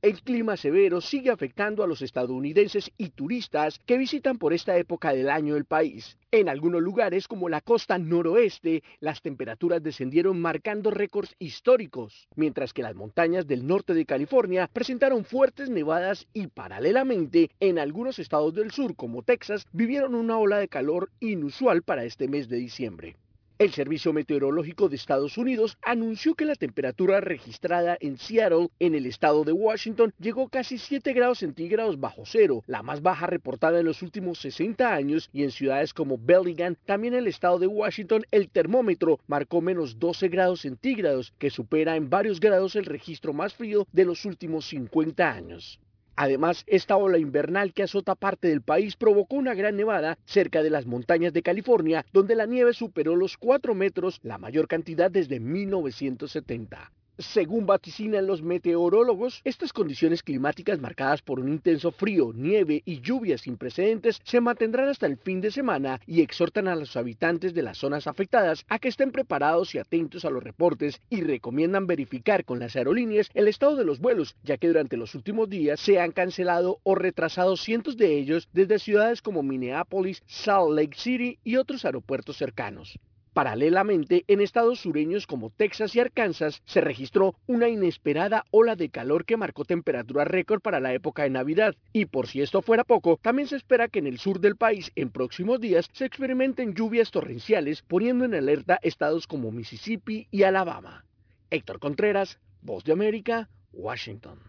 El 0.00 0.22
clima 0.22 0.56
severo 0.56 1.00
sigue 1.00 1.28
afectando 1.30 1.82
a 1.82 1.88
los 1.88 2.02
estadounidenses 2.02 2.92
y 2.98 3.08
turistas 3.08 3.80
que 3.84 3.98
visitan 3.98 4.38
por 4.38 4.52
esta 4.52 4.76
época 4.76 5.12
del 5.12 5.28
año 5.28 5.56
el 5.56 5.64
país. 5.64 6.16
En 6.30 6.48
algunos 6.48 6.80
lugares, 6.82 7.26
como 7.26 7.48
la 7.48 7.60
costa 7.60 7.98
noroeste, 7.98 8.84
las 9.00 9.22
temperaturas 9.22 9.82
descendieron 9.82 10.40
marcando 10.40 10.92
récords 10.92 11.34
históricos, 11.40 12.28
mientras 12.36 12.72
que 12.72 12.84
las 12.84 12.94
montañas 12.94 13.48
del 13.48 13.66
norte 13.66 13.92
de 13.92 14.06
California 14.06 14.70
presentaron 14.72 15.24
fuertes 15.24 15.68
nevadas 15.68 16.28
y 16.32 16.46
paralelamente 16.46 17.50
en 17.58 17.80
algunos 17.80 18.20
estados 18.20 18.54
del 18.54 18.70
sur, 18.70 18.94
como 18.94 19.22
Texas, 19.22 19.66
vivieron 19.72 20.14
una 20.14 20.38
ola 20.38 20.58
de 20.58 20.68
calor 20.68 21.10
inusual 21.18 21.82
para 21.82 22.04
este 22.04 22.28
mes 22.28 22.48
de 22.48 22.58
diciembre. 22.58 23.16
El 23.58 23.72
Servicio 23.72 24.12
Meteorológico 24.12 24.88
de 24.88 24.94
Estados 24.94 25.36
Unidos 25.36 25.78
anunció 25.82 26.36
que 26.36 26.44
la 26.44 26.54
temperatura 26.54 27.20
registrada 27.20 27.98
en 27.98 28.16
Seattle, 28.16 28.68
en 28.78 28.94
el 28.94 29.04
estado 29.04 29.42
de 29.42 29.50
Washington, 29.50 30.14
llegó 30.20 30.48
casi 30.48 30.78
7 30.78 31.12
grados 31.12 31.40
centígrados 31.40 31.98
bajo 31.98 32.22
cero, 32.24 32.62
la 32.68 32.84
más 32.84 33.02
baja 33.02 33.26
reportada 33.26 33.80
en 33.80 33.86
los 33.86 34.00
últimos 34.02 34.38
60 34.38 34.94
años, 34.94 35.28
y 35.32 35.42
en 35.42 35.50
ciudades 35.50 35.92
como 35.92 36.18
Bellingham, 36.18 36.76
también 36.86 37.14
en 37.14 37.22
el 37.22 37.26
estado 37.26 37.58
de 37.58 37.66
Washington, 37.66 38.24
el 38.30 38.48
termómetro 38.48 39.18
marcó 39.26 39.60
menos 39.60 39.98
12 39.98 40.28
grados 40.28 40.60
centígrados, 40.60 41.34
que 41.40 41.50
supera 41.50 41.96
en 41.96 42.08
varios 42.08 42.38
grados 42.38 42.76
el 42.76 42.84
registro 42.84 43.32
más 43.32 43.54
frío 43.54 43.88
de 43.90 44.04
los 44.04 44.24
últimos 44.24 44.68
50 44.68 45.28
años. 45.28 45.80
Además, 46.20 46.64
esta 46.66 46.96
ola 46.96 47.16
invernal 47.16 47.72
que 47.72 47.84
azota 47.84 48.16
parte 48.16 48.48
del 48.48 48.60
país 48.60 48.96
provocó 48.96 49.36
una 49.36 49.54
gran 49.54 49.76
nevada 49.76 50.18
cerca 50.24 50.64
de 50.64 50.70
las 50.70 50.84
montañas 50.84 51.32
de 51.32 51.44
California, 51.44 52.04
donde 52.12 52.34
la 52.34 52.44
nieve 52.44 52.74
superó 52.74 53.14
los 53.14 53.36
4 53.36 53.72
metros, 53.76 54.18
la 54.24 54.36
mayor 54.36 54.66
cantidad 54.66 55.12
desde 55.12 55.38
1970. 55.38 56.90
Según 57.20 57.66
vaticinan 57.66 58.28
los 58.28 58.42
meteorólogos, 58.42 59.40
estas 59.42 59.72
condiciones 59.72 60.22
climáticas 60.22 60.78
marcadas 60.78 61.20
por 61.20 61.40
un 61.40 61.48
intenso 61.48 61.90
frío, 61.90 62.32
nieve 62.32 62.80
y 62.84 63.00
lluvias 63.00 63.40
sin 63.40 63.56
precedentes 63.56 64.20
se 64.22 64.40
mantendrán 64.40 64.88
hasta 64.88 65.06
el 65.06 65.16
fin 65.16 65.40
de 65.40 65.50
semana 65.50 66.00
y 66.06 66.20
exhortan 66.20 66.68
a 66.68 66.76
los 66.76 66.96
habitantes 66.96 67.54
de 67.54 67.62
las 67.62 67.78
zonas 67.78 68.06
afectadas 68.06 68.64
a 68.68 68.78
que 68.78 68.86
estén 68.86 69.10
preparados 69.10 69.74
y 69.74 69.78
atentos 69.78 70.24
a 70.24 70.30
los 70.30 70.44
reportes 70.44 71.00
y 71.10 71.22
recomiendan 71.22 71.88
verificar 71.88 72.44
con 72.44 72.60
las 72.60 72.76
aerolíneas 72.76 73.30
el 73.34 73.48
estado 73.48 73.74
de 73.74 73.84
los 73.84 73.98
vuelos, 73.98 74.36
ya 74.44 74.56
que 74.56 74.68
durante 74.68 74.96
los 74.96 75.16
últimos 75.16 75.50
días 75.50 75.80
se 75.80 75.98
han 75.98 76.12
cancelado 76.12 76.78
o 76.84 76.94
retrasado 76.94 77.56
cientos 77.56 77.96
de 77.96 78.16
ellos 78.16 78.48
desde 78.52 78.78
ciudades 78.78 79.22
como 79.22 79.42
Minneapolis, 79.42 80.22
Salt 80.26 80.70
Lake 80.70 80.96
City 80.96 81.40
y 81.42 81.56
otros 81.56 81.84
aeropuertos 81.84 82.36
cercanos. 82.36 82.96
Paralelamente, 83.38 84.24
en 84.26 84.40
estados 84.40 84.80
sureños 84.80 85.28
como 85.28 85.50
Texas 85.50 85.94
y 85.94 86.00
Arkansas 86.00 86.60
se 86.64 86.80
registró 86.80 87.36
una 87.46 87.68
inesperada 87.68 88.44
ola 88.50 88.74
de 88.74 88.88
calor 88.88 89.24
que 89.24 89.36
marcó 89.36 89.64
temperatura 89.64 90.24
récord 90.24 90.60
para 90.60 90.80
la 90.80 90.92
época 90.92 91.22
de 91.22 91.30
Navidad. 91.30 91.76
Y 91.92 92.06
por 92.06 92.26
si 92.26 92.40
esto 92.42 92.62
fuera 92.62 92.82
poco, 92.82 93.16
también 93.22 93.46
se 93.46 93.54
espera 93.54 93.86
que 93.86 94.00
en 94.00 94.08
el 94.08 94.18
sur 94.18 94.40
del 94.40 94.56
país 94.56 94.90
en 94.96 95.10
próximos 95.10 95.60
días 95.60 95.88
se 95.92 96.04
experimenten 96.04 96.74
lluvias 96.74 97.12
torrenciales, 97.12 97.82
poniendo 97.82 98.24
en 98.24 98.34
alerta 98.34 98.80
estados 98.82 99.28
como 99.28 99.52
Mississippi 99.52 100.26
y 100.32 100.42
Alabama. 100.42 101.04
Héctor 101.48 101.78
Contreras, 101.78 102.40
Voz 102.60 102.82
de 102.82 102.92
América, 102.92 103.48
Washington. 103.72 104.40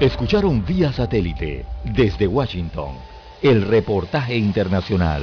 Escucharon 0.00 0.66
vía 0.66 0.90
satélite 0.92 1.64
desde 1.84 2.26
Washington 2.26 2.96
el 3.42 3.62
reportaje 3.62 4.36
internacional. 4.36 5.22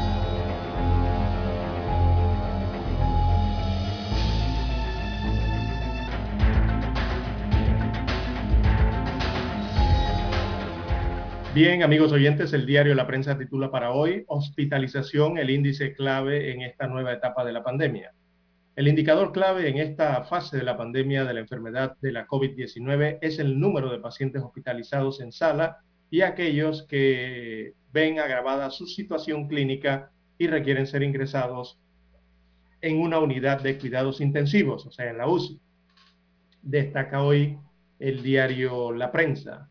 Bien, 11.53 11.83
amigos 11.83 12.13
oyentes, 12.13 12.53
el 12.53 12.65
diario 12.65 12.95
La 12.95 13.05
Prensa 13.05 13.37
titula 13.37 13.69
para 13.69 13.91
hoy 13.91 14.23
Hospitalización, 14.27 15.37
el 15.37 15.49
índice 15.49 15.93
clave 15.93 16.53
en 16.53 16.61
esta 16.61 16.87
nueva 16.87 17.11
etapa 17.11 17.43
de 17.43 17.51
la 17.51 17.61
pandemia. 17.61 18.13
El 18.77 18.87
indicador 18.87 19.33
clave 19.33 19.67
en 19.67 19.77
esta 19.77 20.23
fase 20.23 20.55
de 20.55 20.63
la 20.63 20.77
pandemia 20.77 21.25
de 21.25 21.33
la 21.33 21.41
enfermedad 21.41 21.97
de 21.99 22.13
la 22.13 22.25
COVID-19 22.25 23.17
es 23.21 23.37
el 23.37 23.59
número 23.59 23.91
de 23.91 23.99
pacientes 23.99 24.41
hospitalizados 24.41 25.19
en 25.19 25.33
sala 25.33 25.79
y 26.09 26.21
aquellos 26.21 26.87
que 26.87 27.73
ven 27.91 28.19
agravada 28.19 28.69
su 28.69 28.87
situación 28.87 29.49
clínica 29.49 30.09
y 30.37 30.47
requieren 30.47 30.87
ser 30.87 31.03
ingresados 31.03 31.81
en 32.79 33.01
una 33.01 33.19
unidad 33.19 33.61
de 33.61 33.77
cuidados 33.77 34.21
intensivos, 34.21 34.85
o 34.85 34.91
sea, 34.91 35.09
en 35.09 35.17
la 35.17 35.27
UCI. 35.27 35.59
Destaca 36.61 37.21
hoy 37.21 37.57
el 37.99 38.23
diario 38.23 38.93
La 38.93 39.11
Prensa. 39.11 39.70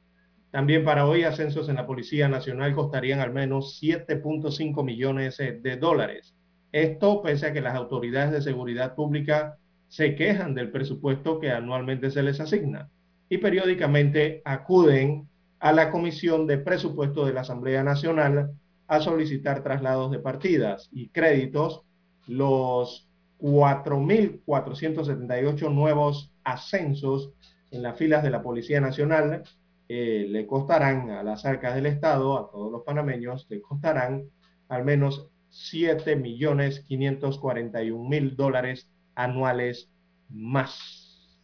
También 0.51 0.85
para 0.85 1.07
hoy 1.07 1.23
ascensos 1.23 1.69
en 1.69 1.77
la 1.77 1.87
Policía 1.87 2.29
Nacional 2.29 2.75
costarían 2.75 3.21
al 3.21 3.33
menos 3.33 3.81
7.5 3.81 4.85
millones 4.85 5.39
de 5.39 5.77
dólares. 5.77 6.35
Esto 6.73 7.23
pese 7.23 7.47
a 7.47 7.53
que 7.53 7.61
las 7.61 7.77
autoridades 7.77 8.33
de 8.33 8.43
seguridad 8.43 8.95
pública 8.95 9.59
se 9.89 10.17
quejan 10.17 10.55
del 10.55 10.71
presupuesto 10.71 11.39
que 11.39 11.51
anualmente 11.51 12.11
se 12.11 12.23
les 12.23 12.41
asigna 12.41 12.89
y 13.29 13.37
periódicamente 13.39 14.43
acuden 14.45 15.29
a 15.61 15.73
la 15.73 15.91
Comisión 15.91 16.47
de 16.47 16.59
Presupuesto 16.59 17.25
de 17.27 17.33
la 17.33 17.41
Asamblea 17.43 17.85
Nacional 17.85 18.51
a 18.89 19.01
solicitar 19.01 19.63
traslados 19.63 20.11
de 20.11 20.19
partidas 20.19 20.89
y 20.91 21.11
créditos. 21.11 21.83
Los 22.27 23.09
4.478 23.39 25.73
nuevos 25.73 26.33
ascensos 26.45 27.31
en 27.71 27.83
las 27.83 27.97
filas 27.97 28.25
de 28.25 28.31
la 28.31 28.43
Policía 28.43 28.81
Nacional 28.81 29.45
eh, 29.93 30.24
le 30.28 30.47
costarán 30.47 31.11
a 31.11 31.24
las 31.24 31.45
arcas 31.45 31.74
del 31.74 31.86
Estado, 31.86 32.38
a 32.38 32.49
todos 32.49 32.70
los 32.70 32.84
panameños, 32.84 33.49
le 33.51 33.61
costarán 33.61 34.22
al 34.68 34.84
menos 34.84 35.28
7 35.49 36.14
millones 36.14 36.84
541 36.86 38.09
mil 38.09 38.36
dólares 38.36 38.88
anuales 39.16 39.91
más. 40.28 41.41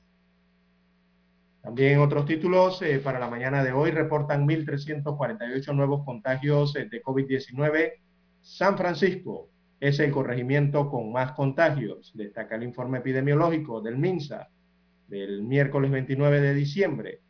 También 1.61 1.99
otros 1.99 2.25
títulos 2.25 2.81
eh, 2.83 3.01
para 3.01 3.19
la 3.19 3.29
mañana 3.29 3.65
de 3.65 3.73
hoy 3.73 3.91
reportan 3.91 4.47
1.348 4.47 5.75
nuevos 5.75 6.05
contagios 6.05 6.77
eh, 6.77 6.89
de 6.89 7.03
COVID-19. 7.03 7.95
San 8.43 8.77
Francisco 8.79 9.51
es 9.81 9.99
el 9.99 10.13
corregimiento 10.13 10.89
con 10.89 11.11
más 11.11 11.33
contagios. 11.33 12.13
Destaca 12.15 12.55
el 12.55 12.63
informe 12.63 12.99
epidemiológico 12.99 13.81
del 13.81 13.99
MINSA 13.99 14.51
del 15.09 15.43
miércoles 15.43 15.91
29 15.91 16.41
de 16.41 16.55
diciembre. 16.55 17.26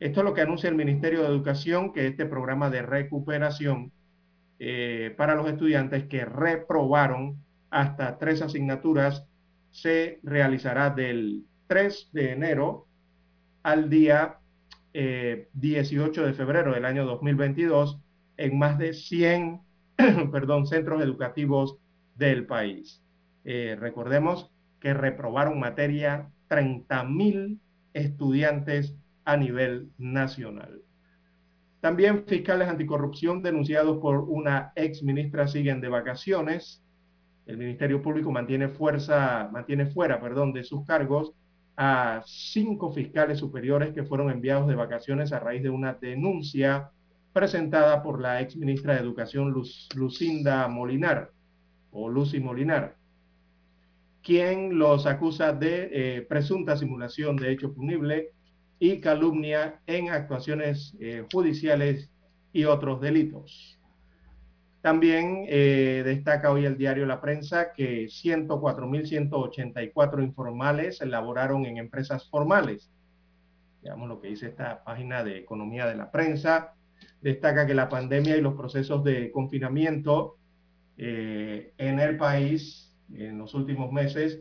Esto 0.00 0.20
es 0.20 0.24
lo 0.24 0.34
que 0.34 0.42
anuncia 0.42 0.70
el 0.70 0.76
Ministerio 0.76 1.22
de 1.22 1.28
Educación, 1.28 1.92
que 1.92 2.06
este 2.06 2.24
programa 2.24 2.70
de 2.70 2.82
recuperación 2.82 3.92
eh, 4.58 5.14
para 5.16 5.34
los 5.34 5.48
estudiantes 5.48 6.04
que 6.04 6.24
reprobaron 6.24 7.36
hasta 7.70 8.18
tres 8.18 8.42
asignaturas 8.42 9.26
se 9.70 10.20
realizará 10.22 10.90
del 10.90 11.44
3 11.66 12.10
de 12.12 12.32
enero 12.32 12.86
al 13.62 13.90
día 13.90 14.38
18 14.92 14.94
eh, 14.94 16.26
de 16.26 16.32
febrero 16.32 16.72
del 16.72 16.84
año 16.84 17.04
2022 17.04 18.00
en 18.38 18.58
más 18.58 18.78
de 18.78 18.94
100 18.94 19.60
perdón, 20.32 20.66
centros 20.66 21.02
educativos 21.02 21.76
del 22.14 22.46
país. 22.46 23.02
Eh, 23.50 23.78
recordemos 23.80 24.52
que 24.78 24.92
reprobaron 24.92 25.58
materia 25.58 26.28
30.000 26.50 27.58
estudiantes 27.94 28.94
a 29.24 29.38
nivel 29.38 29.88
nacional. 29.96 30.82
También 31.80 32.26
fiscales 32.26 32.68
anticorrupción 32.68 33.42
denunciados 33.42 34.00
por 34.02 34.18
una 34.28 34.74
ex 34.76 35.02
ministra 35.02 35.48
siguen 35.48 35.80
de 35.80 35.88
vacaciones. 35.88 36.84
El 37.46 37.56
Ministerio 37.56 38.02
Público 38.02 38.30
mantiene 38.30 38.68
fuerza, 38.68 39.48
mantiene 39.50 39.86
fuera, 39.86 40.20
perdón, 40.20 40.52
de 40.52 40.62
sus 40.62 40.84
cargos 40.84 41.32
a 41.74 42.20
cinco 42.26 42.92
fiscales 42.92 43.38
superiores 43.38 43.94
que 43.94 44.04
fueron 44.04 44.30
enviados 44.30 44.68
de 44.68 44.74
vacaciones 44.74 45.32
a 45.32 45.40
raíz 45.40 45.62
de 45.62 45.70
una 45.70 45.94
denuncia 45.94 46.90
presentada 47.32 48.02
por 48.02 48.20
la 48.20 48.42
ex 48.42 48.56
ministra 48.56 48.92
de 48.92 49.00
Educación 49.00 49.54
Lucinda 49.94 50.68
Molinar 50.68 51.30
o 51.90 52.10
Lucy 52.10 52.40
Molinar 52.40 52.97
quien 54.28 54.78
los 54.78 55.06
acusa 55.06 55.52
de 55.54 55.88
eh, 55.90 56.20
presunta 56.20 56.76
simulación 56.76 57.34
de 57.36 57.50
hecho 57.50 57.72
punible 57.72 58.34
y 58.78 59.00
calumnia 59.00 59.80
en 59.86 60.10
actuaciones 60.10 60.94
eh, 61.00 61.24
judiciales 61.32 62.10
y 62.52 62.64
otros 62.64 63.00
delitos. 63.00 63.80
También 64.82 65.46
eh, 65.48 66.02
destaca 66.04 66.52
hoy 66.52 66.66
el 66.66 66.76
diario 66.76 67.06
La 67.06 67.22
Prensa 67.22 67.72
que 67.72 68.04
104.184 68.04 70.22
informales 70.22 71.00
elaboraron 71.00 71.64
en 71.64 71.78
empresas 71.78 72.28
formales. 72.28 72.92
Veamos 73.82 74.10
lo 74.10 74.20
que 74.20 74.28
dice 74.28 74.48
esta 74.48 74.84
página 74.84 75.24
de 75.24 75.38
Economía 75.38 75.86
de 75.86 75.96
la 75.96 76.10
Prensa. 76.10 76.74
Destaca 77.22 77.66
que 77.66 77.72
la 77.72 77.88
pandemia 77.88 78.36
y 78.36 78.42
los 78.42 78.56
procesos 78.56 79.02
de 79.04 79.30
confinamiento 79.30 80.36
en 80.98 82.00
el 82.00 82.18
país 82.18 82.87
en 83.14 83.38
los 83.38 83.54
últimos 83.54 83.92
meses, 83.92 84.40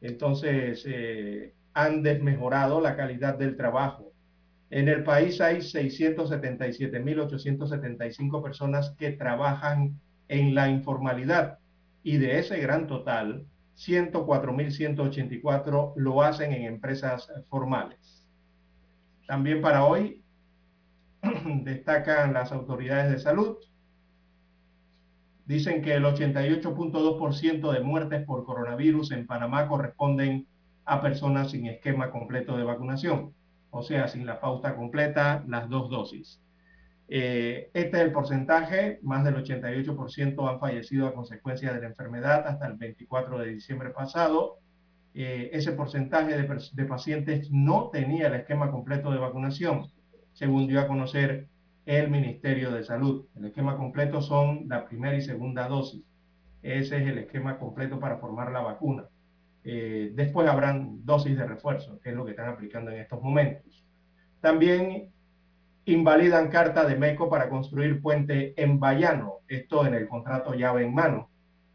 entonces 0.00 0.84
eh, 0.86 1.54
han 1.72 2.02
desmejorado 2.02 2.80
la 2.80 2.96
calidad 2.96 3.38
del 3.38 3.56
trabajo. 3.56 4.12
En 4.70 4.88
el 4.88 5.04
país 5.04 5.40
hay 5.40 5.58
677.875 5.58 8.42
personas 8.42 8.94
que 8.98 9.12
trabajan 9.12 10.00
en 10.28 10.54
la 10.54 10.68
informalidad 10.68 11.58
y 12.02 12.18
de 12.18 12.38
ese 12.38 12.60
gran 12.60 12.86
total, 12.86 13.46
104.184 13.76 15.94
lo 15.96 16.22
hacen 16.22 16.52
en 16.52 16.64
empresas 16.64 17.32
formales. 17.48 18.28
También 19.26 19.60
para 19.60 19.84
hoy 19.84 20.22
destacan 21.62 22.32
las 22.32 22.52
autoridades 22.52 23.10
de 23.10 23.18
salud 23.18 23.56
Dicen 25.46 25.82
que 25.82 25.94
el 25.94 26.04
88.2% 26.04 27.72
de 27.72 27.80
muertes 27.80 28.24
por 28.24 28.44
coronavirus 28.44 29.12
en 29.12 29.26
Panamá 29.26 29.68
corresponden 29.68 30.46
a 30.86 31.02
personas 31.02 31.50
sin 31.50 31.66
esquema 31.66 32.10
completo 32.10 32.56
de 32.56 32.64
vacunación, 32.64 33.34
o 33.70 33.82
sea, 33.82 34.08
sin 34.08 34.26
la 34.26 34.40
pauta 34.40 34.74
completa, 34.74 35.44
las 35.46 35.68
dos 35.68 35.90
dosis. 35.90 36.40
Eh, 37.08 37.70
este 37.74 37.98
es 37.98 38.02
el 38.04 38.12
porcentaje, 38.12 38.98
más 39.02 39.24
del 39.24 39.36
88% 39.36 40.50
han 40.50 40.60
fallecido 40.60 41.06
a 41.06 41.14
consecuencia 41.14 41.72
de 41.72 41.80
la 41.80 41.88
enfermedad 41.88 42.46
hasta 42.46 42.66
el 42.66 42.74
24 42.74 43.38
de 43.40 43.50
diciembre 43.50 43.90
pasado. 43.90 44.58
Eh, 45.12 45.50
ese 45.52 45.72
porcentaje 45.72 46.36
de, 46.36 46.58
de 46.72 46.84
pacientes 46.86 47.50
no 47.50 47.90
tenía 47.92 48.28
el 48.28 48.34
esquema 48.34 48.70
completo 48.70 49.10
de 49.12 49.18
vacunación, 49.18 49.86
según 50.32 50.66
dio 50.66 50.80
a 50.80 50.88
conocer 50.88 51.48
el 51.86 52.10
Ministerio 52.10 52.70
de 52.70 52.84
Salud. 52.84 53.26
El 53.36 53.46
esquema 53.46 53.76
completo 53.76 54.22
son 54.22 54.68
la 54.68 54.86
primera 54.86 55.16
y 55.16 55.20
segunda 55.20 55.68
dosis. 55.68 56.02
Ese 56.62 56.96
es 56.96 57.06
el 57.06 57.18
esquema 57.18 57.58
completo 57.58 58.00
para 58.00 58.18
formar 58.18 58.50
la 58.50 58.60
vacuna. 58.60 59.04
Eh, 59.64 60.12
después 60.14 60.48
habrán 60.48 61.04
dosis 61.04 61.36
de 61.36 61.46
refuerzo, 61.46 62.00
que 62.00 62.10
es 62.10 62.16
lo 62.16 62.24
que 62.24 62.32
están 62.32 62.48
aplicando 62.48 62.90
en 62.90 63.00
estos 63.00 63.22
momentos. 63.22 63.84
También 64.40 65.10
invalidan 65.86 66.48
carta 66.48 66.86
de 66.86 66.96
MECO 66.96 67.28
para 67.28 67.48
construir 67.48 68.00
puente 68.00 68.54
en 68.62 68.80
Bayano, 68.80 69.40
esto 69.48 69.86
en 69.86 69.94
el 69.94 70.08
contrato 70.08 70.54
llave 70.54 70.84
en 70.84 70.94
mano. 70.94 71.28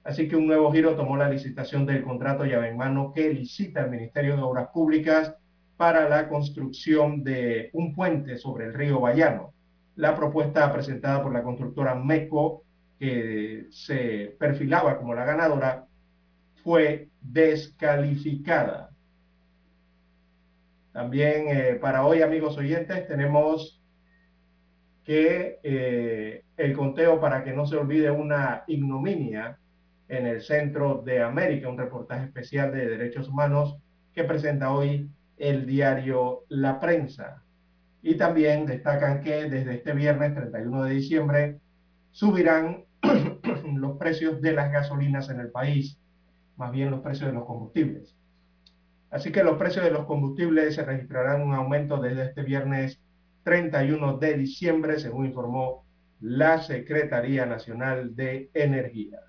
Así 0.03 0.27
que 0.27 0.35
un 0.35 0.47
nuevo 0.47 0.71
giro 0.71 0.95
tomó 0.95 1.17
la 1.17 1.29
licitación 1.29 1.85
del 1.85 2.03
contrato 2.03 2.45
llave 2.45 2.69
en 2.69 2.77
mano 2.77 3.11
que 3.13 3.31
licita 3.31 3.81
el 3.81 3.91
Ministerio 3.91 4.35
de 4.35 4.41
Obras 4.41 4.69
Públicas 4.73 5.35
para 5.77 6.09
la 6.09 6.27
construcción 6.27 7.23
de 7.23 7.69
un 7.73 7.93
puente 7.93 8.37
sobre 8.37 8.65
el 8.65 8.73
río 8.73 8.99
Bayano. 8.99 9.53
La 9.99 10.15
propuesta 10.15 10.71
presentada 10.71 11.21
por 11.21 11.33
la 11.33 11.43
constructora 11.43 11.93
MECO, 11.93 12.63
que 12.97 13.67
se 13.69 14.33
perfilaba 14.39 14.97
como 14.97 15.13
la 15.13 15.25
ganadora, 15.25 15.87
fue 16.63 17.09
descalificada. 17.19 18.91
También 20.93 21.47
eh, 21.49 21.75
para 21.81 22.05
hoy, 22.05 22.21
amigos 22.21 22.57
oyentes, 22.57 23.09
tenemos 23.09 23.83
que 25.03 25.59
eh, 25.63 26.45
el 26.55 26.77
conteo 26.77 27.19
para 27.19 27.43
que 27.43 27.51
no 27.51 27.65
se 27.65 27.75
olvide 27.75 28.09
una 28.09 28.63
ignominia 28.67 29.59
en 30.07 30.27
el 30.27 30.39
centro 30.41 31.01
de 31.01 31.21
América, 31.21 31.67
un 31.67 31.77
reportaje 31.77 32.23
especial 32.23 32.71
de 32.71 32.87
derechos 32.87 33.27
humanos 33.27 33.77
que 34.13 34.23
presenta 34.23 34.71
hoy 34.71 35.09
el 35.35 35.65
diario 35.65 36.45
La 36.47 36.79
Prensa. 36.79 37.43
Y 38.01 38.15
también 38.15 38.65
destacan 38.65 39.21
que 39.21 39.49
desde 39.49 39.75
este 39.75 39.93
viernes 39.93 40.33
31 40.33 40.83
de 40.83 40.93
diciembre 40.93 41.59
subirán 42.11 42.85
los 43.75 43.97
precios 43.97 44.41
de 44.41 44.53
las 44.53 44.71
gasolinas 44.71 45.29
en 45.29 45.39
el 45.39 45.51
país, 45.51 45.99
más 46.55 46.71
bien 46.71 46.91
los 46.91 47.01
precios 47.01 47.27
de 47.27 47.33
los 47.33 47.45
combustibles. 47.45 48.15
Así 49.11 49.31
que 49.31 49.43
los 49.43 49.57
precios 49.57 49.83
de 49.83 49.91
los 49.91 50.05
combustibles 50.05 50.75
se 50.75 50.85
registrarán 50.85 51.41
un 51.41 51.53
aumento 51.53 51.99
desde 51.99 52.25
este 52.25 52.43
viernes 52.43 52.99
31 53.43 54.17
de 54.17 54.37
diciembre, 54.37 54.99
según 54.99 55.25
informó 55.25 55.85
la 56.19 56.61
Secretaría 56.61 57.45
Nacional 57.45 58.15
de 58.15 58.49
Energía. 58.53 59.19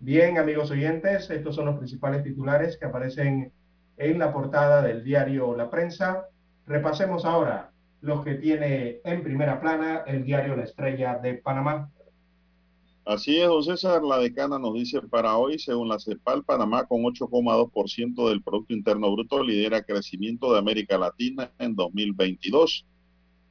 Bien, 0.00 0.36
amigos 0.36 0.70
oyentes, 0.70 1.30
estos 1.30 1.54
son 1.54 1.66
los 1.66 1.78
principales 1.78 2.22
titulares 2.22 2.76
que 2.76 2.84
aparecen 2.84 3.52
en 3.96 4.18
la 4.18 4.32
portada 4.32 4.82
del 4.82 5.02
diario 5.02 5.56
La 5.56 5.70
Prensa. 5.70 6.26
Repasemos 6.66 7.24
ahora 7.24 7.70
los 8.00 8.24
que 8.24 8.34
tiene 8.34 9.00
en 9.04 9.22
primera 9.22 9.60
plana 9.60 10.04
el 10.06 10.24
diario 10.24 10.56
La 10.56 10.64
Estrella 10.64 11.18
de 11.18 11.34
Panamá. 11.34 11.90
Así 13.04 13.36
es, 13.36 13.46
don 13.46 13.62
César, 13.62 14.02
la 14.02 14.18
decana 14.18 14.58
nos 14.58 14.74
dice 14.74 15.00
para 15.00 15.36
hoy, 15.36 15.60
según 15.60 15.88
la 15.88 16.00
CEPAL, 16.00 16.42
Panamá 16.42 16.86
con 16.86 17.02
8,2% 17.02 18.28
del 18.28 18.42
Producto 18.42 18.74
Interno 18.74 19.12
Bruto 19.12 19.44
lidera 19.44 19.84
crecimiento 19.84 20.52
de 20.52 20.58
América 20.58 20.98
Latina 20.98 21.52
en 21.60 21.76
2022. 21.76 22.84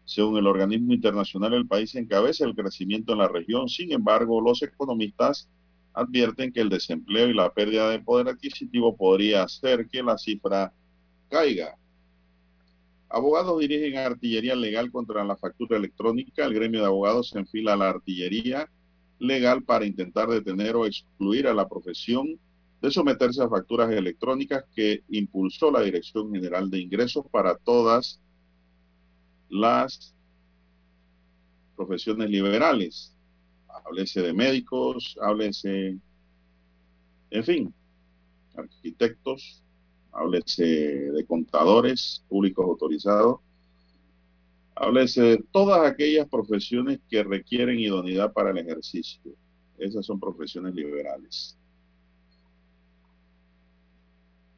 Según 0.03 0.37
el 0.37 0.47
organismo 0.47 0.93
internacional, 0.93 1.53
el 1.53 1.67
país 1.67 1.95
encabeza 1.95 2.43
el 2.43 2.53
crecimiento 2.53 3.13
en 3.13 3.19
la 3.19 3.29
región. 3.29 3.69
Sin 3.69 3.93
embargo, 3.93 4.41
los 4.41 4.61
economistas 4.61 5.49
advierten 5.93 6.51
que 6.51 6.59
el 6.59 6.69
desempleo 6.69 7.29
y 7.29 7.33
la 7.33 7.53
pérdida 7.53 7.89
de 7.89 7.99
poder 7.99 8.27
adquisitivo 8.27 8.97
podría 8.97 9.43
hacer 9.43 9.87
que 9.87 10.03
la 10.03 10.17
cifra 10.17 10.73
caiga. 11.29 11.77
Abogados 13.09 13.59
dirigen 13.59 13.97
artillería 13.97 14.55
legal 14.55 14.91
contra 14.91 15.23
la 15.23 15.37
factura 15.37 15.77
electrónica. 15.77 16.45
El 16.45 16.53
gremio 16.53 16.81
de 16.81 16.87
abogados 16.87 17.29
se 17.29 17.39
enfila 17.39 17.73
a 17.73 17.77
la 17.77 17.89
artillería 17.89 18.69
legal 19.19 19.63
para 19.63 19.85
intentar 19.85 20.27
detener 20.27 20.75
o 20.75 20.85
excluir 20.85 21.47
a 21.47 21.53
la 21.53 21.67
profesión 21.67 22.39
de 22.81 22.91
someterse 22.91 23.41
a 23.41 23.49
facturas 23.49 23.91
electrónicas 23.91 24.65
que 24.75 25.03
impulsó 25.09 25.71
la 25.71 25.81
Dirección 25.81 26.31
General 26.33 26.69
de 26.69 26.79
Ingresos 26.79 27.25
para 27.31 27.55
todas 27.55 28.19
las 29.49 30.13
profesiones 31.75 32.29
liberales 32.29 33.15
háblese 33.83 34.21
de 34.21 34.33
médicos, 34.33 35.17
háblese, 35.21 35.97
en 37.29 37.43
fin, 37.43 37.73
arquitectos, 38.55 39.63
háblese 40.15 40.63
de 40.63 41.25
contadores 41.25 42.23
públicos 42.27 42.65
autorizados, 42.65 43.39
háblese 44.75 45.21
de 45.21 45.45
todas 45.51 45.89
aquellas 45.89 46.27
profesiones 46.27 46.99
que 47.09 47.23
requieren 47.23 47.79
idoneidad 47.79 48.33
para 48.33 48.51
el 48.51 48.57
ejercicio. 48.57 49.33
Esas 49.77 50.05
son 50.05 50.19
profesiones 50.19 50.73
liberales. 50.73 51.57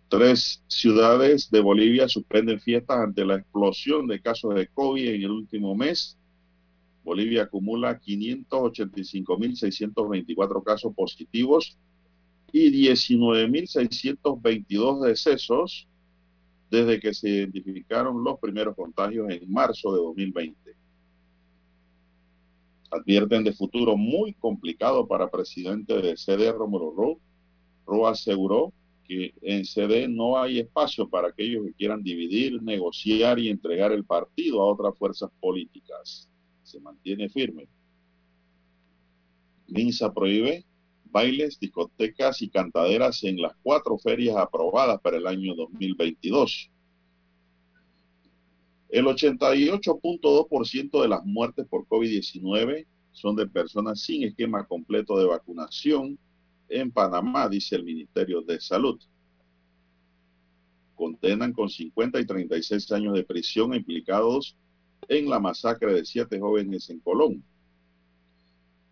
Tres 0.10 0.64
ciudades 0.68 1.50
de 1.50 1.60
Bolivia 1.60 2.08
suspenden 2.08 2.62
fiestas 2.62 3.00
ante 3.00 3.26
la 3.26 3.36
explosión 3.36 4.08
de 4.08 4.22
casos 4.22 4.56
de 4.56 4.68
COVID 4.68 5.10
en 5.10 5.24
el 5.24 5.32
último 5.32 5.76
mes 5.76 6.18
Bolivia 7.08 7.44
acumula 7.44 8.02
585.624 8.02 10.62
casos 10.62 10.94
positivos 10.94 11.78
y 12.52 12.88
19.622 12.88 15.06
decesos 15.06 15.88
desde 16.70 17.00
que 17.00 17.14
se 17.14 17.30
identificaron 17.30 18.24
los 18.24 18.40
primeros 18.40 18.76
contagios 18.76 19.30
en 19.30 19.52
marzo 19.52 19.94
de 19.94 20.00
2020. 20.00 20.76
Advierten 22.92 23.44
de 23.44 23.54
futuro 23.54 23.98
muy 23.98 24.34
complicado 24.34 25.08
para 25.08 25.30
presidente 25.30 26.02
de 26.02 26.18
CD, 26.18 26.52
Romulo 26.52 26.94
Ro. 26.96 27.20
Ro 27.86 28.08
aseguró 28.08 28.74
que 29.06 29.34
en 29.42 29.66
CD 29.66 30.08
no 30.08 30.38
hay 30.38 30.60
espacio 30.60 31.10
para 31.10 31.30
aquellos 31.30 31.66
que 31.66 31.74
quieran 31.74 32.04
dividir, 32.04 32.62
negociar 32.62 33.40
y 33.40 33.50
entregar 33.50 33.92
el 33.92 34.06
partido 34.06 34.62
a 34.62 34.72
otras 34.72 34.98
fuerzas 34.98 35.32
políticas 35.40 36.30
se 36.64 36.80
mantiene 36.82 37.30
firme. 37.30 37.68
MINSA 39.68 40.14
prohíbe 40.14 40.66
bailes, 41.12 41.60
discotecas 41.60 42.42
y 42.42 42.50
cantaderas 42.50 43.24
en 43.24 43.42
las 43.42 43.54
cuatro 43.64 43.98
ferias 43.98 44.38
aprobadas 44.38 45.00
para 45.02 45.18
el 45.18 45.28
año 45.28 45.56
2022. 45.56 46.72
El 48.90 49.06
88.2% 49.06 51.02
de 51.02 51.08
las 51.08 51.26
muertes 51.26 51.68
por 51.68 51.86
COVID-19 51.88 52.86
son 53.12 53.36
de 53.36 53.48
personas 53.48 54.02
sin 54.02 54.24
esquema 54.24 54.66
completo 54.66 55.18
de 55.18 55.26
vacunación 55.26 56.18
en 56.70 56.92
Panamá, 56.92 57.50
dice 57.50 57.76
el 57.76 57.84
Ministerio 57.84 58.42
de 58.42 58.62
Salud. 58.62 59.00
Condenan 60.96 61.54
con 61.54 61.70
50 61.70 62.20
y 62.20 62.26
36 62.26 62.92
años 62.92 63.14
de 63.14 63.24
prisión 63.24 63.74
implicados 63.74 64.56
en 65.10 65.30
la 65.30 65.40
masacre 65.40 65.94
de 65.94 66.06
siete 66.06 66.40
jóvenes 66.40 66.90
en 66.90 67.00
Colón. 67.00 67.44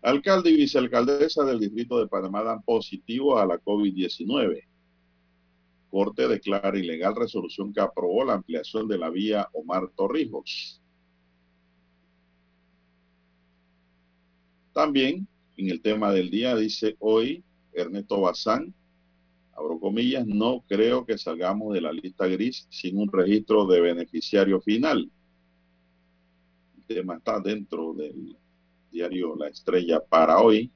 Alcalde 0.02 0.50
y 0.50 0.56
vicealcaldesa 0.56 1.44
del 1.44 1.60
Distrito 1.60 1.98
de 1.98 2.06
Panamá 2.06 2.42
dan 2.42 2.62
positivo 2.62 3.38
a 3.38 3.46
la 3.46 3.58
COVID-19. 3.58 4.62
Corte 5.90 6.28
declara 6.28 6.78
ilegal 6.78 7.16
resolución 7.16 7.72
que 7.72 7.80
aprobó 7.80 8.24
la 8.24 8.34
ampliación 8.34 8.86
de 8.88 8.98
la 8.98 9.10
vía 9.10 9.48
Omar 9.52 9.90
Torrijos. 9.96 10.80
También 14.72 15.26
en 15.56 15.70
el 15.70 15.80
tema 15.80 16.12
del 16.12 16.30
día 16.30 16.54
dice 16.54 16.96
hoy 16.98 17.42
Ernesto 17.72 18.20
Bazán, 18.20 18.74
abro 19.54 19.80
comillas, 19.80 20.26
no 20.26 20.62
creo 20.68 21.06
que 21.06 21.16
salgamos 21.16 21.72
de 21.72 21.80
la 21.80 21.92
lista 21.92 22.26
gris 22.26 22.66
sin 22.70 22.98
un 22.98 23.10
registro 23.10 23.66
de 23.66 23.80
beneficiario 23.80 24.60
final 24.60 25.10
tema 26.86 27.16
está 27.16 27.40
dentro 27.40 27.92
del 27.94 28.36
diario 28.96 29.36
La 29.36 29.48
Estrella 29.48 30.00
para 30.00 30.40
hoy. 30.40 30.72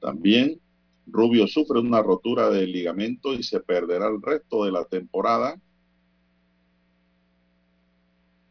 También 0.00 0.60
Rubio 1.06 1.48
sufre 1.48 1.80
una 1.80 2.00
rotura 2.00 2.48
de 2.48 2.64
ligamento 2.66 3.34
y 3.34 3.42
se 3.42 3.58
perderá 3.58 4.06
el 4.06 4.22
resto 4.22 4.64
de 4.64 4.70
la 4.70 4.84
temporada. 4.84 5.60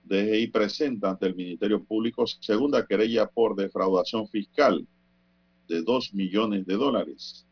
DGI 0.03 0.47
presenta 0.47 1.11
ante 1.11 1.27
el 1.27 1.35
Ministerio 1.35 1.81
Público 1.81 2.27
segunda 2.27 2.85
querella 2.85 3.27
por 3.27 3.55
defraudación 3.55 4.27
fiscal 4.27 4.85
de 5.69 5.81
2 5.81 6.13
millones 6.13 6.65
de 6.65 6.73
dólares. 6.73 7.47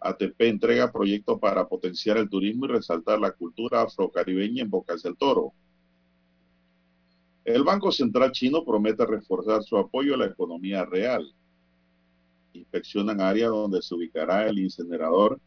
ATP 0.00 0.40
entrega 0.42 0.92
proyectos 0.92 1.40
para 1.40 1.66
potenciar 1.66 2.18
el 2.18 2.28
turismo 2.28 2.66
y 2.66 2.68
resaltar 2.68 3.18
la 3.18 3.32
cultura 3.32 3.80
afrocaribeña 3.80 4.62
en 4.64 4.70
Bocas 4.70 5.02
del 5.02 5.16
Toro. 5.16 5.54
El 7.46 7.62
Banco 7.62 7.92
Central 7.92 8.32
chino 8.32 8.64
promete 8.64 9.06
reforzar 9.06 9.62
su 9.62 9.76
apoyo 9.76 10.14
a 10.14 10.18
la 10.18 10.26
economía 10.26 10.84
real. 10.84 11.32
Inspeccionan 12.52 13.20
área 13.20 13.46
donde 13.48 13.80
se 13.82 13.94
ubicará 13.94 14.48
el 14.48 14.58
incinerador 14.58 15.40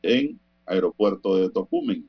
en 0.00 0.38
aeropuerto 0.64 1.34
de 1.34 1.50
Tocumen. 1.50 2.08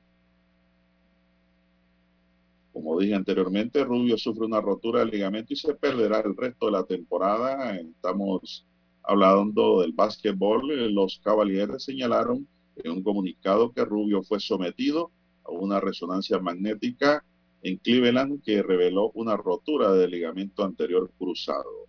Como 2.72 2.99
dije 2.99 3.15
anteriormente, 3.15 3.84
Rubio 3.84 4.15
sufre 4.15 4.45
una 4.45 4.61
rotura 4.61 4.99
de 4.99 5.07
ligamento 5.07 5.53
y 5.53 5.57
se 5.57 5.73
perderá 5.73 6.19
el 6.19 6.38
resto 6.38 6.68
de 6.68 6.73
la 6.73 6.84
temporada. 6.84 7.76
Estamos 7.77 8.64
Hablando 9.10 9.81
del 9.81 9.94
básquetbol, 9.94 10.94
los 10.94 11.19
caballeros 11.23 11.84
señalaron 11.84 12.48
en 12.76 12.91
un 12.91 13.02
comunicado 13.02 13.72
que 13.72 13.84
Rubio 13.84 14.22
fue 14.22 14.40
sometido 14.40 15.10
a 15.44 15.49
una 15.49 15.80
resonancia 15.80 16.38
magnética 16.38 17.26
en 17.61 17.77
Cleveland 17.77 18.41
que 18.44 18.61
reveló 18.64 19.11
una 19.11 19.36
rotura 19.36 19.91
del 19.94 20.11
ligamento 20.11 20.64
anterior 20.64 21.11
cruzado. 21.18 21.88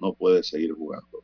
No 0.00 0.14
puede 0.14 0.42
seguir 0.42 0.72
jugando. 0.72 1.22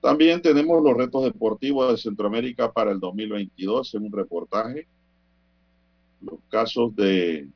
También 0.00 0.40
tenemos 0.40 0.82
los 0.82 0.96
retos 0.96 1.24
deportivos 1.24 1.90
de 1.90 1.98
Centroamérica 1.98 2.72
para 2.72 2.90
el 2.90 3.00
2022 3.00 3.94
en 3.94 4.04
un 4.04 4.12
reportaje. 4.12 4.86
Los 6.22 6.40
casos 6.48 6.96
de 6.96 7.48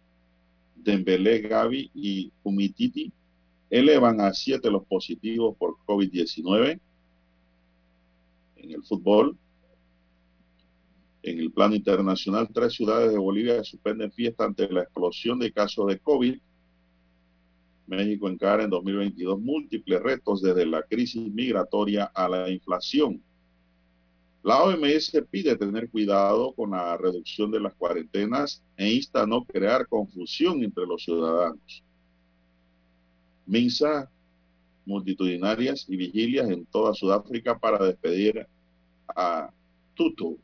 Dembélé, 0.77 1.41
Gavi 1.41 1.91
y 1.95 2.31
Umititi 2.43 3.11
elevan 3.71 4.21
a 4.21 4.33
siete 4.35 4.71
los 4.71 4.85
positivos 4.85 5.57
por 5.57 5.77
COVID-19 5.87 6.79
en 8.57 8.71
el 8.71 8.83
fútbol. 8.85 9.39
En 11.25 11.39
el 11.39 11.51
plano 11.51 11.75
internacional, 11.75 12.51
tres 12.53 12.75
ciudades 12.75 13.11
de 13.11 13.17
Bolivia 13.17 13.65
suspenden 13.65 14.13
fiesta 14.13 14.45
ante 14.45 14.71
la 14.71 14.83
explosión 14.83 15.39
de 15.39 15.51
casos 15.51 15.87
de 15.87 15.99
COVID. 15.99 16.39
México 17.87 18.29
encara 18.29 18.65
en 18.65 18.69
2022 18.69 19.41
múltiples 19.41 20.03
retos 20.03 20.43
desde 20.43 20.67
la 20.67 20.83
crisis 20.83 21.33
migratoria 21.33 22.05
a 22.15 22.29
la 22.29 22.51
inflación. 22.51 23.23
La 24.43 24.63
OMS 24.65 25.13
pide 25.31 25.57
tener 25.57 25.89
cuidado 25.89 26.53
con 26.53 26.73
la 26.73 26.95
reducción 26.99 27.51
de 27.51 27.61
las 27.61 27.75
cuarentenas 27.75 28.63
e 28.77 28.93
insta 28.93 29.23
a 29.23 29.27
no 29.27 29.47
crear 29.47 29.89
confusión 29.89 30.63
entre 30.63 30.85
los 30.85 31.05
ciudadanos. 31.05 31.83
Minsa 33.47 34.11
multitudinarias 34.85 35.87
y 35.89 35.97
vigilias 35.97 36.51
en 36.51 36.67
toda 36.67 36.93
Sudáfrica 36.93 37.59
para 37.59 37.83
despedir 37.83 38.47
a 39.17 39.49
Tutu, 39.95 40.39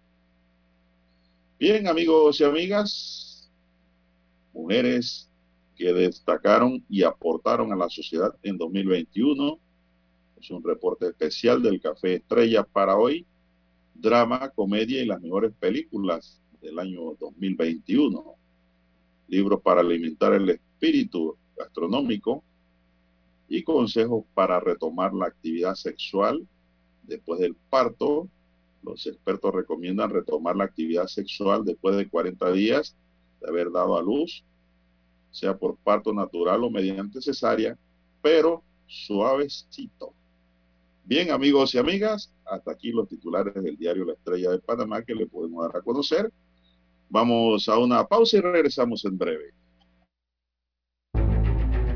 Bien, 1.60 1.86
amigos 1.88 2.40
y 2.40 2.44
amigas, 2.44 3.50
mujeres 4.54 5.30
que 5.76 5.92
destacaron 5.92 6.82
y 6.88 7.02
aportaron 7.02 7.70
a 7.70 7.76
la 7.76 7.90
sociedad 7.90 8.34
en 8.42 8.56
2021. 8.56 9.58
Es 10.40 10.50
un 10.50 10.64
reporte 10.64 11.08
especial 11.08 11.62
del 11.62 11.78
Café 11.78 12.14
Estrella 12.14 12.64
para 12.64 12.96
hoy. 12.96 13.26
Drama, 13.92 14.48
comedia 14.48 15.02
y 15.02 15.04
las 15.04 15.20
mejores 15.20 15.52
películas 15.60 16.40
del 16.62 16.78
año 16.78 17.14
2021. 17.20 18.36
Libros 19.28 19.60
para 19.60 19.82
alimentar 19.82 20.32
el 20.32 20.48
espíritu 20.48 21.36
gastronómico 21.54 22.42
y 23.50 23.62
consejos 23.64 24.24
para 24.32 24.60
retomar 24.60 25.12
la 25.12 25.26
actividad 25.26 25.74
sexual 25.74 26.42
después 27.02 27.38
del 27.38 27.54
parto 27.54 28.30
los 28.82 29.06
expertos 29.06 29.54
recomiendan 29.54 30.10
retomar 30.10 30.56
la 30.56 30.64
actividad 30.64 31.06
sexual 31.06 31.64
después 31.64 31.96
de 31.96 32.08
40 32.08 32.52
días 32.52 32.96
de 33.40 33.48
haber 33.48 33.70
dado 33.70 33.96
a 33.96 34.02
luz, 34.02 34.44
sea 35.30 35.56
por 35.56 35.76
parto 35.76 36.12
natural 36.12 36.64
o 36.64 36.70
mediante 36.70 37.20
cesárea, 37.20 37.76
pero 38.22 38.62
suavecito. 38.86 40.14
Bien, 41.04 41.30
amigos 41.30 41.74
y 41.74 41.78
amigas, 41.78 42.32
hasta 42.44 42.72
aquí 42.72 42.90
los 42.90 43.08
titulares 43.08 43.54
del 43.54 43.76
diario 43.76 44.04
La 44.04 44.12
Estrella 44.12 44.50
de 44.50 44.58
Panamá 44.58 45.02
que 45.02 45.14
le 45.14 45.26
podemos 45.26 45.66
dar 45.66 45.76
a 45.76 45.82
conocer. 45.82 46.30
Vamos 47.08 47.68
a 47.68 47.78
una 47.78 48.04
pausa 48.04 48.36
y 48.36 48.40
regresamos 48.40 49.04
en 49.04 49.18
breve. 49.18 49.54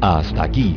Hasta 0.00 0.42
aquí 0.42 0.76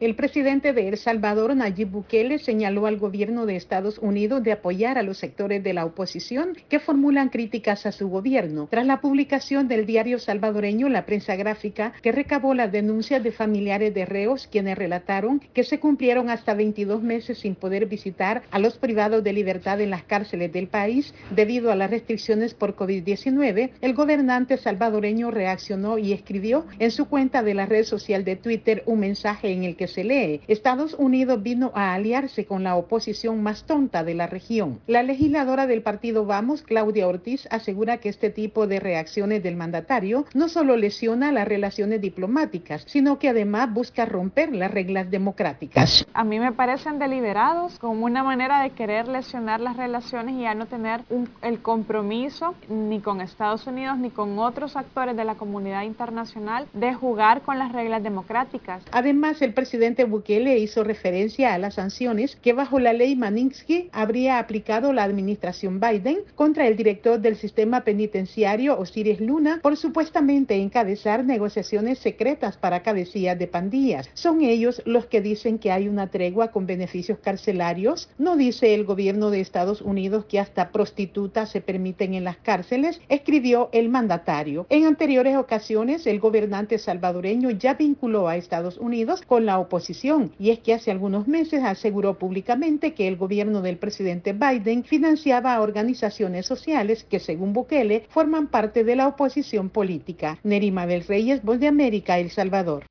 El 0.00 0.14
presidente 0.14 0.72
de 0.72 0.86
El 0.86 0.96
Salvador, 0.96 1.56
Nayib 1.56 1.88
Bukele, 1.90 2.38
señaló 2.38 2.86
al 2.86 2.98
gobierno 2.98 3.46
de 3.46 3.56
Estados 3.56 3.98
Unidos 3.98 4.44
de 4.44 4.52
apoyar 4.52 4.96
a 4.96 5.02
los 5.02 5.18
sectores 5.18 5.64
de 5.64 5.72
la 5.72 5.84
oposición 5.84 6.56
que 6.68 6.78
formulan 6.78 7.30
críticas 7.30 7.84
a 7.84 7.90
su 7.90 8.08
gobierno. 8.08 8.68
Tras 8.70 8.86
la 8.86 9.00
publicación 9.00 9.66
del 9.66 9.86
diario 9.86 10.20
salvadoreño 10.20 10.88
La 10.88 11.04
Prensa 11.04 11.34
Gráfica, 11.34 11.94
que 12.00 12.12
recabó 12.12 12.54
las 12.54 12.70
denuncias 12.70 13.24
de 13.24 13.32
familiares 13.32 13.92
de 13.92 14.06
reos, 14.06 14.46
quienes 14.46 14.78
relataron 14.78 15.40
que 15.52 15.64
se 15.64 15.80
cumplieron 15.80 16.30
hasta 16.30 16.54
22 16.54 17.02
meses 17.02 17.38
sin 17.38 17.56
poder 17.56 17.86
visitar 17.86 18.44
a 18.52 18.60
los 18.60 18.78
privados 18.78 19.24
de 19.24 19.32
libertad 19.32 19.80
en 19.80 19.90
las 19.90 20.04
cárceles 20.04 20.52
del 20.52 20.68
país 20.68 21.12
debido 21.34 21.72
a 21.72 21.74
las 21.74 21.90
restricciones 21.90 22.54
por 22.54 22.76
COVID-19, 22.76 23.70
el 23.80 23.94
gobernante 23.94 24.58
salvadoreño 24.58 25.32
reaccionó 25.32 25.98
y 25.98 26.12
escribió 26.12 26.66
en 26.78 26.92
su 26.92 27.08
cuenta 27.08 27.42
de 27.42 27.54
la 27.54 27.66
red 27.66 27.82
social 27.82 28.24
de 28.24 28.36
Twitter 28.36 28.84
un 28.86 29.00
mensaje 29.00 29.50
en 29.50 29.64
el 29.64 29.74
que 29.74 29.87
se 29.88 30.04
lee, 30.04 30.40
Estados 30.46 30.94
Unidos 30.94 31.42
vino 31.42 31.72
a 31.74 31.94
aliarse 31.94 32.46
con 32.46 32.62
la 32.62 32.76
oposición 32.76 33.42
más 33.42 33.64
tonta 33.64 34.04
de 34.04 34.14
la 34.14 34.26
región. 34.26 34.80
La 34.86 35.02
legisladora 35.02 35.66
del 35.66 35.82
partido 35.82 36.24
Vamos, 36.24 36.62
Claudia 36.62 37.08
Ortiz, 37.08 37.48
asegura 37.50 37.98
que 37.98 38.08
este 38.08 38.30
tipo 38.30 38.66
de 38.66 38.80
reacciones 38.80 39.42
del 39.42 39.56
mandatario 39.56 40.24
no 40.34 40.48
solo 40.48 40.76
lesiona 40.76 41.32
las 41.32 41.48
relaciones 41.48 42.00
diplomáticas, 42.00 42.84
sino 42.86 43.18
que 43.18 43.28
además 43.28 43.72
busca 43.72 44.04
romper 44.04 44.54
las 44.54 44.70
reglas 44.70 45.10
democráticas. 45.10 46.06
A 46.12 46.24
mí 46.24 46.38
me 46.38 46.52
parecen 46.52 46.98
deliberados 46.98 47.78
como 47.78 48.04
una 48.04 48.22
manera 48.22 48.62
de 48.62 48.70
querer 48.70 49.08
lesionar 49.08 49.60
las 49.60 49.76
relaciones 49.76 50.34
y 50.34 50.42
ya 50.42 50.54
no 50.54 50.66
tener 50.66 51.00
el 51.42 51.60
compromiso 51.60 52.54
ni 52.68 53.00
con 53.00 53.20
Estados 53.20 53.66
Unidos 53.66 53.98
ni 53.98 54.10
con 54.10 54.38
otros 54.38 54.76
actores 54.76 55.16
de 55.16 55.24
la 55.24 55.36
comunidad 55.36 55.82
internacional 55.82 56.66
de 56.72 56.94
jugar 56.94 57.42
con 57.42 57.58
las 57.58 57.72
reglas 57.72 58.02
democráticas. 58.02 58.84
Además, 58.92 59.40
el 59.42 59.54
presidente 59.54 59.77
presidente 59.78 60.06
Bukele 60.06 60.58
hizo 60.58 60.82
referencia 60.82 61.54
a 61.54 61.58
las 61.58 61.74
sanciones 61.74 62.34
que 62.42 62.52
bajo 62.52 62.80
la 62.80 62.92
ley 62.92 63.14
Maninsky 63.14 63.90
habría 63.92 64.40
aplicado 64.40 64.92
la 64.92 65.04
administración 65.04 65.78
Biden 65.78 66.18
contra 66.34 66.66
el 66.66 66.76
director 66.76 67.20
del 67.20 67.36
sistema 67.36 67.84
penitenciario 67.84 68.76
Osiris 68.76 69.20
Luna 69.20 69.60
por 69.62 69.76
supuestamente 69.76 70.56
encabezar 70.56 71.24
negociaciones 71.24 72.00
secretas 72.00 72.56
para 72.56 72.82
cabecillas 72.82 73.38
de 73.38 73.46
pandillas. 73.46 74.10
Son 74.14 74.42
ellos 74.42 74.82
los 74.84 75.06
que 75.06 75.20
dicen 75.20 75.60
que 75.60 75.70
hay 75.70 75.86
una 75.86 76.08
tregua 76.08 76.50
con 76.50 76.66
beneficios 76.66 77.20
carcelarios. 77.20 78.10
No 78.18 78.34
dice 78.36 78.74
el 78.74 78.84
gobierno 78.84 79.30
de 79.30 79.40
Estados 79.40 79.80
Unidos 79.80 80.24
que 80.24 80.40
hasta 80.40 80.72
prostitutas 80.72 81.50
se 81.50 81.60
permiten 81.60 82.14
en 82.14 82.24
las 82.24 82.38
cárceles, 82.38 83.00
escribió 83.08 83.68
el 83.70 83.90
mandatario. 83.90 84.66
En 84.70 84.86
anteriores 84.86 85.36
ocasiones, 85.36 86.04
el 86.08 86.18
gobernante 86.18 86.78
salvadoreño 86.78 87.50
ya 87.50 87.74
vinculó 87.74 88.26
a 88.26 88.36
Estados 88.36 88.76
Unidos 88.78 89.22
con 89.22 89.46
la 89.46 89.67
oposición, 89.68 90.32
y 90.38 90.50
es 90.50 90.58
que 90.60 90.74
hace 90.74 90.90
algunos 90.90 91.28
meses 91.28 91.62
aseguró 91.62 92.18
públicamente 92.18 92.94
que 92.94 93.06
el 93.06 93.16
gobierno 93.16 93.62
del 93.62 93.76
presidente 93.76 94.32
Biden 94.32 94.82
financiaba 94.82 95.54
a 95.54 95.60
organizaciones 95.60 96.46
sociales 96.46 97.04
que, 97.04 97.20
según 97.20 97.52
Bukele, 97.52 98.06
forman 98.08 98.48
parte 98.48 98.82
de 98.82 98.96
la 98.96 99.06
oposición 99.06 99.68
política. 99.68 100.38
Nerima 100.42 100.86
del 100.86 101.04
Reyes, 101.04 101.42
Voz 101.42 101.60
de 101.60 101.68
América, 101.68 102.18
El 102.18 102.30
Salvador. 102.30 102.84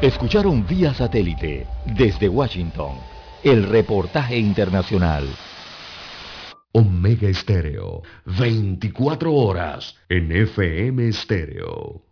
Escucharon 0.00 0.66
vía 0.66 0.92
satélite 0.94 1.66
desde 1.96 2.28
Washington 2.28 2.96
el 3.44 3.68
reportaje 3.68 4.38
internacional. 4.38 5.28
Omega 6.72 7.28
Estéreo, 7.28 8.02
24 8.24 9.32
horas 9.32 9.94
en 10.08 10.32
FM 10.32 11.08
Estéreo. 11.08 12.11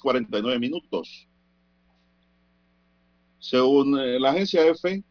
6:49 0.00 0.58
minutos. 0.58 1.28
Según 3.38 3.98
eh, 3.98 4.18
la 4.18 4.30
agencia 4.30 4.66
EFE, 4.66 5.04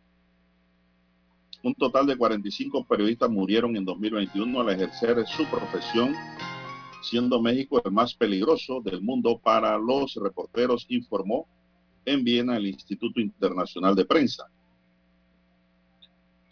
un 1.63 1.75
total 1.75 2.05
de 2.07 2.17
45 2.17 2.85
periodistas 2.85 3.29
murieron 3.29 3.75
en 3.77 3.85
2021 3.85 4.59
al 4.59 4.69
ejercer 4.69 5.25
su 5.27 5.45
profesión, 5.45 6.13
siendo 7.01 7.41
México 7.41 7.81
el 7.83 7.91
más 7.91 8.13
peligroso 8.13 8.81
del 8.81 9.01
mundo 9.01 9.37
para 9.37 9.77
los 9.77 10.15
reporteros, 10.15 10.85
informó 10.89 11.47
en 12.05 12.23
Viena 12.23 12.57
el 12.57 12.67
Instituto 12.67 13.21
Internacional 13.21 13.95
de 13.95 14.05
Prensa. 14.05 14.49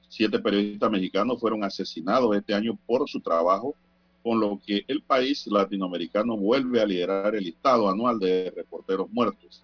Siete 0.08 0.40
periodistas 0.40 0.92
mexicanos 0.92 1.40
fueron 1.40 1.64
asesinados 1.64 2.36
este 2.36 2.54
año 2.54 2.78
por 2.86 3.10
su 3.10 3.20
trabajo 3.22 3.76
con 4.24 4.40
lo 4.40 4.60
que 4.66 4.84
el 4.88 5.02
país 5.02 5.48
latinoamericano 5.48 6.38
vuelve 6.38 6.82
a 6.82 6.86
liderar 6.86 7.36
el 7.36 7.44
listado 7.44 7.90
anual 7.90 8.20
de 8.20 8.52
reporteros 8.56 9.10
muertos. 9.12 9.64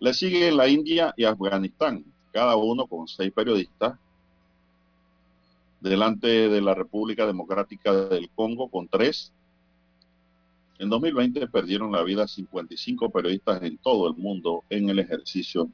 Le 0.00 0.14
sigue 0.14 0.50
la 0.50 0.68
India 0.68 1.14
y 1.16 1.24
Afganistán, 1.24 2.04
cada 2.32 2.56
uno 2.56 2.86
con 2.86 3.06
seis 3.06 3.32
periodistas, 3.32 3.98
delante 5.80 6.48
de 6.48 6.60
la 6.60 6.74
República 6.74 7.26
Democrática 7.26 7.92
del 7.92 8.30
Congo 8.30 8.68
con 8.68 8.88
tres. 8.88 9.32
En 10.78 10.88
2020 10.88 11.46
perdieron 11.48 11.92
la 11.92 12.02
vida 12.02 12.26
55 12.26 13.10
periodistas 13.10 13.62
en 13.62 13.78
todo 13.78 14.08
el 14.08 14.16
mundo 14.16 14.64
en 14.70 14.88
el 14.88 14.98
ejercicio 14.98 15.68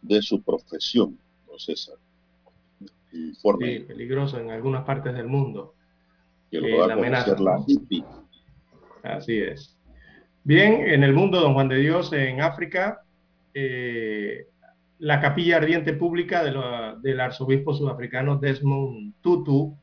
de 0.00 0.22
su 0.22 0.40
profesión, 0.42 1.18
César. 1.58 1.96
Informe. 3.12 3.78
Sí, 3.78 3.80
peligroso 3.80 4.38
en 4.38 4.50
algunas 4.50 4.84
partes 4.84 5.14
del 5.14 5.26
mundo 5.26 5.75
que 6.50 6.60
lo 6.60 6.66
eh, 6.66 6.96
la 7.40 7.64
Así 9.02 9.38
es. 9.38 9.76
Bien, 10.44 10.88
en 10.88 11.02
el 11.02 11.12
mundo, 11.12 11.40
don 11.40 11.54
Juan 11.54 11.68
de 11.68 11.78
Dios, 11.78 12.12
en 12.12 12.40
África, 12.40 13.02
eh, 13.54 14.46
la 14.98 15.20
capilla 15.20 15.56
ardiente 15.56 15.92
pública 15.92 16.44
del 16.44 17.20
arzobispo 17.20 17.74
sudafricano 17.74 18.36
Desmond 18.36 19.14
Tutu 19.20 19.76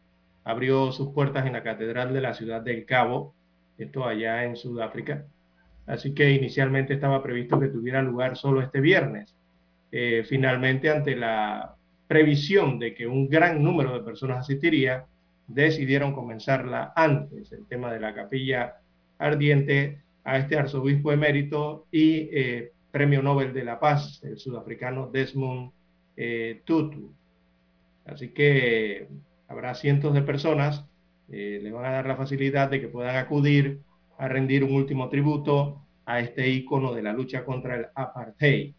abrió 0.43 0.91
sus 0.91 1.13
puertas 1.13 1.45
en 1.45 1.53
la 1.53 1.63
catedral 1.63 2.13
de 2.13 2.21
la 2.21 2.33
ciudad 2.33 2.61
del 2.61 2.85
Cabo, 2.85 3.33
esto 3.77 4.05
allá 4.05 4.43
en 4.43 4.55
Sudáfrica. 4.55 5.25
Así 5.85 6.13
que 6.13 6.31
inicialmente 6.31 6.93
estaba 6.93 7.21
previsto 7.21 7.59
que 7.59 7.67
tuviera 7.67 8.01
lugar 8.01 8.37
solo 8.37 8.61
este 8.61 8.79
viernes. 8.79 9.35
Eh, 9.91 10.23
finalmente, 10.27 10.89
ante 10.89 11.15
la 11.15 11.75
previsión 12.07 12.79
de 12.79 12.93
que 12.93 13.05
un 13.05 13.27
gran 13.29 13.61
número 13.63 13.93
de 13.93 14.03
personas 14.03 14.39
asistiría, 14.39 15.05
decidieron 15.47 16.13
comenzarla 16.13 16.93
antes, 16.95 17.51
el 17.51 17.65
tema 17.67 17.91
de 17.91 17.99
la 17.99 18.13
capilla 18.13 18.77
ardiente 19.17 20.01
a 20.23 20.37
este 20.37 20.57
arzobispo 20.57 21.11
emérito 21.11 21.87
y 21.91 22.29
eh, 22.31 22.71
premio 22.91 23.21
Nobel 23.21 23.53
de 23.53 23.63
la 23.63 23.79
Paz, 23.79 24.21
el 24.23 24.37
sudafricano 24.37 25.07
Desmond 25.07 25.71
eh, 26.15 26.61
Tutu. 26.65 27.11
Así 28.05 28.29
que 28.29 29.07
habrá 29.47 29.75
cientos 29.75 30.13
de 30.13 30.21
personas, 30.21 30.85
eh, 31.31 31.59
le 31.61 31.71
van 31.71 31.85
a 31.85 31.91
dar 31.91 32.05
la 32.05 32.15
facilidad 32.15 32.69
de 32.69 32.81
que 32.81 32.87
puedan 32.87 33.15
acudir 33.15 33.79
a 34.17 34.27
rendir 34.27 34.63
un 34.63 34.73
último 34.73 35.09
tributo 35.09 35.81
a 36.05 36.19
este 36.19 36.49
ícono 36.49 36.93
de 36.93 37.01
la 37.01 37.13
lucha 37.13 37.45
contra 37.45 37.75
el 37.75 37.87
apartheid. 37.95 38.75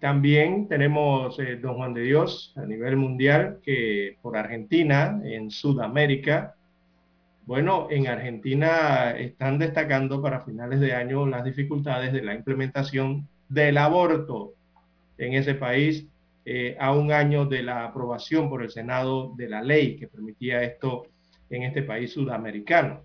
También 0.00 0.68
tenemos 0.68 1.38
eh, 1.38 1.56
Don 1.56 1.74
Juan 1.76 1.94
de 1.94 2.02
Dios 2.02 2.52
a 2.56 2.64
nivel 2.66 2.96
mundial, 2.96 3.60
que 3.62 4.16
por 4.22 4.36
Argentina, 4.36 5.20
en 5.24 5.50
Sudamérica, 5.50 6.54
bueno, 7.46 7.86
en 7.90 8.08
Argentina 8.08 9.12
están 9.12 9.58
destacando 9.58 10.20
para 10.20 10.40
finales 10.40 10.80
de 10.80 10.92
año 10.92 11.26
las 11.26 11.44
dificultades 11.44 12.12
de 12.12 12.22
la 12.22 12.34
implementación 12.34 13.28
del 13.48 13.78
aborto 13.78 14.54
en 15.16 15.34
ese 15.34 15.54
país 15.54 16.06
eh, 16.44 16.76
a 16.78 16.92
un 16.92 17.12
año 17.12 17.46
de 17.46 17.62
la 17.62 17.84
aprobación 17.84 18.48
por 18.48 18.62
el 18.62 18.70
Senado 18.70 19.32
de 19.36 19.48
la 19.48 19.62
ley 19.62 19.96
que 19.96 20.08
permitía 20.08 20.62
esto 20.62 21.06
en 21.50 21.62
este 21.62 21.82
país 21.82 22.12
sudamericano. 22.12 23.04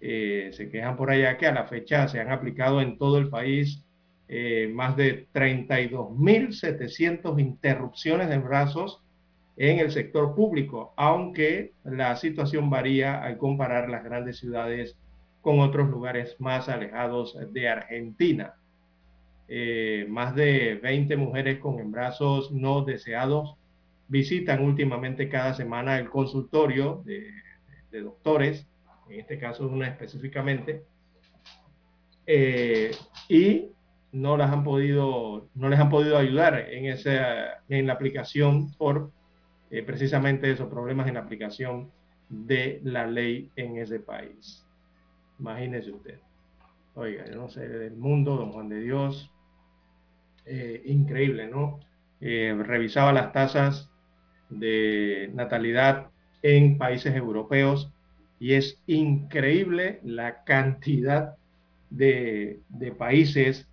Eh, 0.00 0.50
se 0.52 0.68
quejan 0.70 0.96
por 0.96 1.10
allá 1.10 1.36
que 1.36 1.46
a 1.46 1.52
la 1.52 1.66
fecha 1.66 2.06
se 2.08 2.20
han 2.20 2.30
aplicado 2.30 2.80
en 2.80 2.98
todo 2.98 3.18
el 3.18 3.28
país 3.28 3.84
eh, 4.28 4.70
más 4.72 4.96
de 4.96 5.26
32.700 5.32 7.40
interrupciones 7.40 8.28
de 8.28 8.34
embrazos 8.34 9.00
en 9.56 9.78
el 9.78 9.90
sector 9.90 10.34
público, 10.34 10.92
aunque 10.96 11.72
la 11.84 12.14
situación 12.16 12.68
varía 12.68 13.22
al 13.22 13.38
comparar 13.38 13.88
las 13.88 14.04
grandes 14.04 14.36
ciudades 14.38 14.98
con 15.40 15.60
otros 15.60 15.88
lugares 15.88 16.36
más 16.38 16.68
alejados 16.68 17.38
de 17.52 17.68
Argentina. 17.68 18.54
Eh, 19.48 20.04
más 20.10 20.34
de 20.34 20.78
20 20.82 21.16
mujeres 21.16 21.58
con 21.58 21.80
embarazos 21.80 22.52
no 22.52 22.84
deseados 22.84 23.54
visitan 24.08 24.62
últimamente 24.62 25.30
cada 25.30 25.54
semana 25.54 25.98
el 25.98 26.10
consultorio 26.10 27.02
de, 27.06 27.32
doctores, 28.02 28.66
en 29.08 29.20
este 29.20 29.38
caso 29.38 29.66
una 29.66 29.88
específicamente, 29.88 30.84
eh, 32.26 32.90
y 33.28 33.70
no 34.12 34.36
las 34.36 34.50
han 34.50 34.64
podido, 34.64 35.48
no 35.54 35.68
les 35.68 35.78
han 35.78 35.90
podido 35.90 36.16
ayudar 36.16 36.58
en 36.70 36.86
esa, 36.86 37.62
en 37.68 37.86
la 37.86 37.92
aplicación 37.92 38.72
por 38.74 39.10
eh, 39.70 39.82
precisamente 39.82 40.50
esos 40.50 40.68
problemas 40.68 41.08
en 41.08 41.14
la 41.14 41.20
aplicación 41.20 41.90
de 42.28 42.80
la 42.84 43.06
ley 43.06 43.50
en 43.56 43.76
ese 43.76 44.00
país. 44.00 44.64
Imagínese 45.38 45.90
usted. 45.90 46.18
Oiga, 46.94 47.26
yo 47.26 47.36
no 47.36 47.48
sé, 47.48 47.68
del 47.68 47.96
mundo, 47.96 48.36
don 48.36 48.52
Juan 48.52 48.68
de 48.68 48.80
Dios, 48.80 49.30
eh, 50.46 50.82
increíble, 50.86 51.48
¿no? 51.48 51.80
Eh, 52.20 52.56
revisaba 52.58 53.12
las 53.12 53.32
tasas 53.32 53.90
de 54.48 55.30
natalidad 55.34 56.08
en 56.42 56.78
países 56.78 57.14
europeos 57.14 57.92
y 58.40 58.54
es 58.54 58.82
increíble 58.86 60.00
la 60.02 60.42
cantidad 60.44 61.36
de, 61.90 62.60
de 62.68 62.92
países 62.92 63.68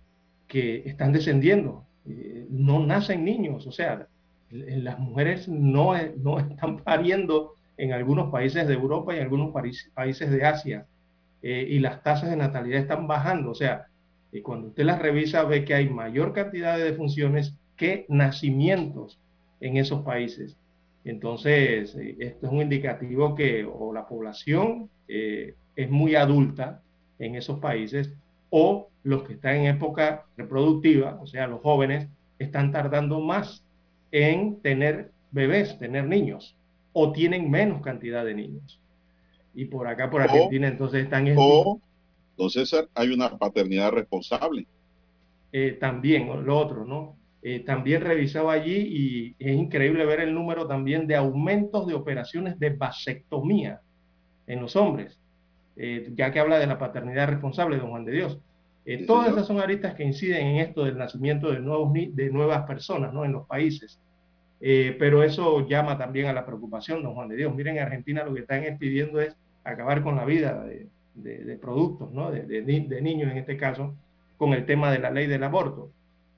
que 0.46 0.82
están 0.86 1.12
descendiendo. 1.12 1.84
Eh, 2.08 2.46
no 2.50 2.84
nacen 2.84 3.24
niños, 3.24 3.66
o 3.66 3.72
sea, 3.72 4.06
las 4.50 4.98
mujeres 4.98 5.48
no, 5.48 5.92
no 6.18 6.38
están 6.50 6.78
pariendo 6.78 7.54
en 7.76 7.92
algunos 7.92 8.30
países 8.30 8.66
de 8.66 8.74
Europa 8.74 9.14
y 9.14 9.18
algunos 9.18 9.52
países 9.94 10.30
de 10.30 10.44
Asia. 10.44 10.86
Eh, 11.42 11.66
y 11.68 11.78
las 11.78 12.02
tasas 12.02 12.30
de 12.30 12.36
natalidad 12.36 12.80
están 12.80 13.06
bajando. 13.06 13.50
O 13.50 13.54
sea, 13.54 13.86
y 14.32 14.40
cuando 14.40 14.68
usted 14.68 14.84
las 14.84 15.00
revisa 15.00 15.44
ve 15.44 15.64
que 15.64 15.74
hay 15.74 15.88
mayor 15.88 16.32
cantidad 16.32 16.76
de 16.76 16.84
defunciones 16.84 17.54
que 17.76 18.06
nacimientos 18.08 19.20
en 19.60 19.76
esos 19.76 20.02
países. 20.02 20.56
Entonces, 21.04 21.94
eh, 21.96 22.16
esto 22.18 22.46
es 22.46 22.52
un 22.52 22.62
indicativo 22.62 23.34
que 23.34 23.64
o 23.64 23.92
la 23.92 24.06
población 24.06 24.88
es 25.08 25.88
muy 25.88 26.16
adulta 26.16 26.82
en 27.20 27.36
esos 27.36 27.60
países 27.60 28.12
o 28.50 28.88
los 29.02 29.22
que 29.22 29.34
están 29.34 29.56
en 29.56 29.76
época 29.76 30.26
reproductiva, 30.36 31.18
o 31.20 31.26
sea, 31.26 31.46
los 31.46 31.60
jóvenes, 31.60 32.08
están 32.38 32.72
tardando 32.72 33.20
más 33.20 33.64
en 34.10 34.60
tener 34.62 35.12
bebés, 35.30 35.78
tener 35.78 36.04
niños, 36.04 36.56
o 36.92 37.12
tienen 37.12 37.50
menos 37.50 37.82
cantidad 37.82 38.24
de 38.24 38.34
niños. 38.34 38.80
Y 39.54 39.66
por 39.66 39.86
acá, 39.86 40.10
por 40.10 40.22
Argentina, 40.22 40.68
entonces 40.68 41.04
están... 41.04 41.32
O, 41.36 41.80
don 42.36 42.50
César, 42.50 42.88
hay 42.94 43.10
una 43.10 43.36
paternidad 43.38 43.92
responsable. 43.92 44.66
Eh, 45.52 45.76
también, 45.80 46.44
lo 46.44 46.58
otro, 46.58 46.84
¿no? 46.84 47.16
Eh, 47.42 47.60
también 47.60 48.02
revisaba 48.02 48.54
allí 48.54 48.76
y 48.76 49.36
es 49.38 49.56
increíble 49.56 50.04
ver 50.04 50.20
el 50.20 50.34
número 50.34 50.66
también 50.66 51.06
de 51.06 51.14
aumentos 51.14 51.86
de 51.86 51.94
operaciones 51.94 52.58
de 52.58 52.70
vasectomía 52.70 53.80
en 54.46 54.60
los 54.60 54.74
hombres, 54.74 55.18
eh, 55.76 56.10
ya 56.14 56.32
que 56.32 56.40
habla 56.40 56.58
de 56.58 56.66
la 56.66 56.78
paternidad 56.78 57.28
responsable, 57.28 57.78
don 57.78 57.90
Juan 57.90 58.04
de 58.04 58.12
Dios. 58.12 58.38
todas 59.06 59.28
esas 59.28 59.46
son 59.46 59.60
aristas 59.60 59.94
que 59.94 60.04
inciden 60.04 60.46
en 60.46 60.56
esto 60.56 60.84
del 60.84 60.96
nacimiento 60.96 61.50
de, 61.50 61.60
nuevos, 61.60 61.92
de 61.92 62.30
nuevas 62.30 62.66
personas 62.66 63.12
¿no? 63.12 63.24
en 63.24 63.32
los 63.32 63.46
países. 63.46 63.98
pero 64.60 65.22
eso 65.22 65.66
llama 65.68 65.98
también 65.98 66.26
a 66.26 66.32
la 66.32 66.46
preocupación, 66.46 67.02
don 67.02 67.14
Juan 67.14 67.28
de 67.28 67.36
Dios. 67.36 67.54
Miren, 67.54 67.76
en 67.76 67.82
Argentina 67.82 68.24
lo 68.24 68.34
que 68.34 68.40
están 68.40 68.62
pidiendo 68.78 69.20
es 69.20 69.36
acabar 69.64 70.02
con 70.02 70.16
la 70.16 70.24
vida 70.24 70.64
de, 70.64 70.86
de, 71.16 71.56
productos, 71.56 72.12
¿no? 72.12 72.30
de, 72.30 72.42
de, 72.42 73.02
niños 73.02 73.30
en 73.30 73.38
este 73.38 73.56
caso, 73.56 73.94
con 74.36 74.52
el 74.52 74.66
tema 74.66 74.92
de 74.92 74.98
la 74.98 75.10
ley 75.10 75.26
del 75.26 75.42
aborto. 75.42 75.90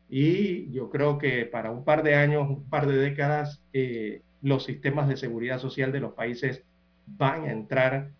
Y 0.09 0.71
yo 0.71 0.89
creo 0.89 1.19
que 1.19 1.45
para 1.45 1.71
un 1.71 1.85
par 1.85 2.03
de 2.03 2.15
años, 2.15 2.49
un 2.49 2.65
par 2.65 2.87
de 2.87 2.97
décadas, 2.97 3.61
eh, 3.73 4.23
los 4.41 4.65
sistemas 4.65 5.09
de 5.09 5.17
seguridad 5.17 5.59
social 5.59 5.93
de 5.93 6.01
los 6.01 6.13
países 6.13 6.63
van 7.07 7.45
a 7.45 7.53
entrar, 7.53 8.11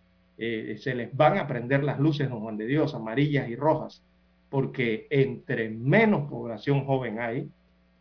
eh, 0.41 0.77
se 0.79 0.95
les 0.95 1.15
van 1.15 1.37
a 1.37 1.47
prender 1.47 1.83
las 1.83 1.99
luces, 1.99 2.29
don 2.29 2.39
Juan 2.39 2.57
de 2.57 2.65
Dios, 2.65 2.95
amarillas 2.95 3.49
y 3.49 3.57
rojas, 3.57 4.01
porque 4.49 5.05
entre 5.09 5.69
menos 5.69 6.29
población 6.29 6.85
joven 6.85 7.19
hay, 7.19 7.49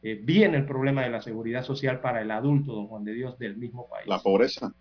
eh, 0.05 0.21
viene 0.23 0.59
el 0.59 0.65
problema 0.65 1.03
de 1.03 1.11
la 1.11 1.21
seguridad 1.21 1.65
social 1.65 2.01
para 2.01 2.23
el 2.23 2.31
adulto, 2.31 2.73
don 2.73 2.87
Juan 2.87 3.03
de 3.03 3.15
Dios, 3.15 3.37
del 3.41 3.57
mismo 3.57 3.89
país. 3.89 4.07
La 4.07 4.21
pobreza. 4.21 4.73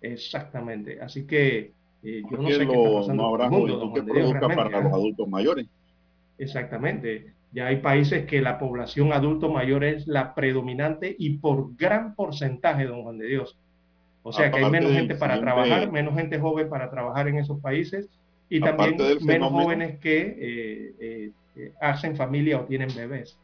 Exactamente. 0.00 1.00
Así 1.00 1.24
que 1.24 1.72
yo 2.02 2.36
no 2.36 2.48
sé 2.48 2.66
qué 2.66 2.74
está 2.74 2.92
pasando 2.92 3.22
no 3.22 3.28
habrá 3.28 3.48
mundo, 3.48 3.92
que 3.94 4.02
produzca 4.02 4.48
para 4.48 4.80
los 4.80 4.92
adultos 4.92 5.28
mayores. 5.28 5.66
Exactamente. 6.36 7.32
Ya 7.52 7.68
hay 7.68 7.76
países 7.76 8.26
que 8.26 8.42
la 8.42 8.58
población 8.58 9.12
adulto 9.12 9.48
mayor 9.48 9.84
es 9.84 10.08
la 10.08 10.34
predominante 10.34 11.14
y 11.16 11.38
por 11.38 11.76
gran 11.76 12.16
porcentaje, 12.16 12.86
don 12.86 13.04
Juan 13.04 13.18
de 13.18 13.26
Dios. 13.26 13.56
O 14.22 14.32
sea 14.32 14.50
que 14.50 14.58
hay 14.58 14.70
menos 14.70 14.92
gente 14.92 15.14
para 15.14 15.40
trabajar, 15.40 15.90
menos 15.90 16.14
gente 16.14 16.38
joven 16.38 16.68
para 16.68 16.90
trabajar 16.90 17.28
en 17.28 17.38
esos 17.38 17.60
países 17.60 18.08
y 18.48 18.60
también 18.60 18.96
menos 19.22 19.50
jóvenes 19.50 19.98
que 20.00 20.20
eh, 20.20 20.94
eh, 21.00 21.30
eh, 21.56 21.72
hacen 21.80 22.16
familia 22.16 22.60
o 22.60 22.64
tienen 22.64 22.94
bebés. 22.94 23.38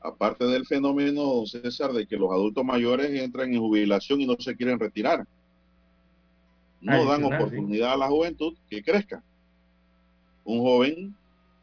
Aparte 0.00 0.44
del 0.44 0.66
fenómeno, 0.66 1.46
César, 1.46 1.92
de 1.92 2.06
que 2.06 2.16
los 2.16 2.30
adultos 2.30 2.64
mayores 2.64 3.10
entran 3.10 3.52
en 3.52 3.60
jubilación 3.60 4.20
y 4.20 4.26
no 4.26 4.36
se 4.38 4.54
quieren 4.54 4.78
retirar. 4.78 5.26
No 6.80 7.06
dan 7.06 7.24
oportunidad 7.24 7.94
a 7.94 7.96
la 7.96 8.08
juventud 8.08 8.54
que 8.68 8.82
crezca. 8.82 9.22
Un 10.44 10.60
joven 10.60 11.16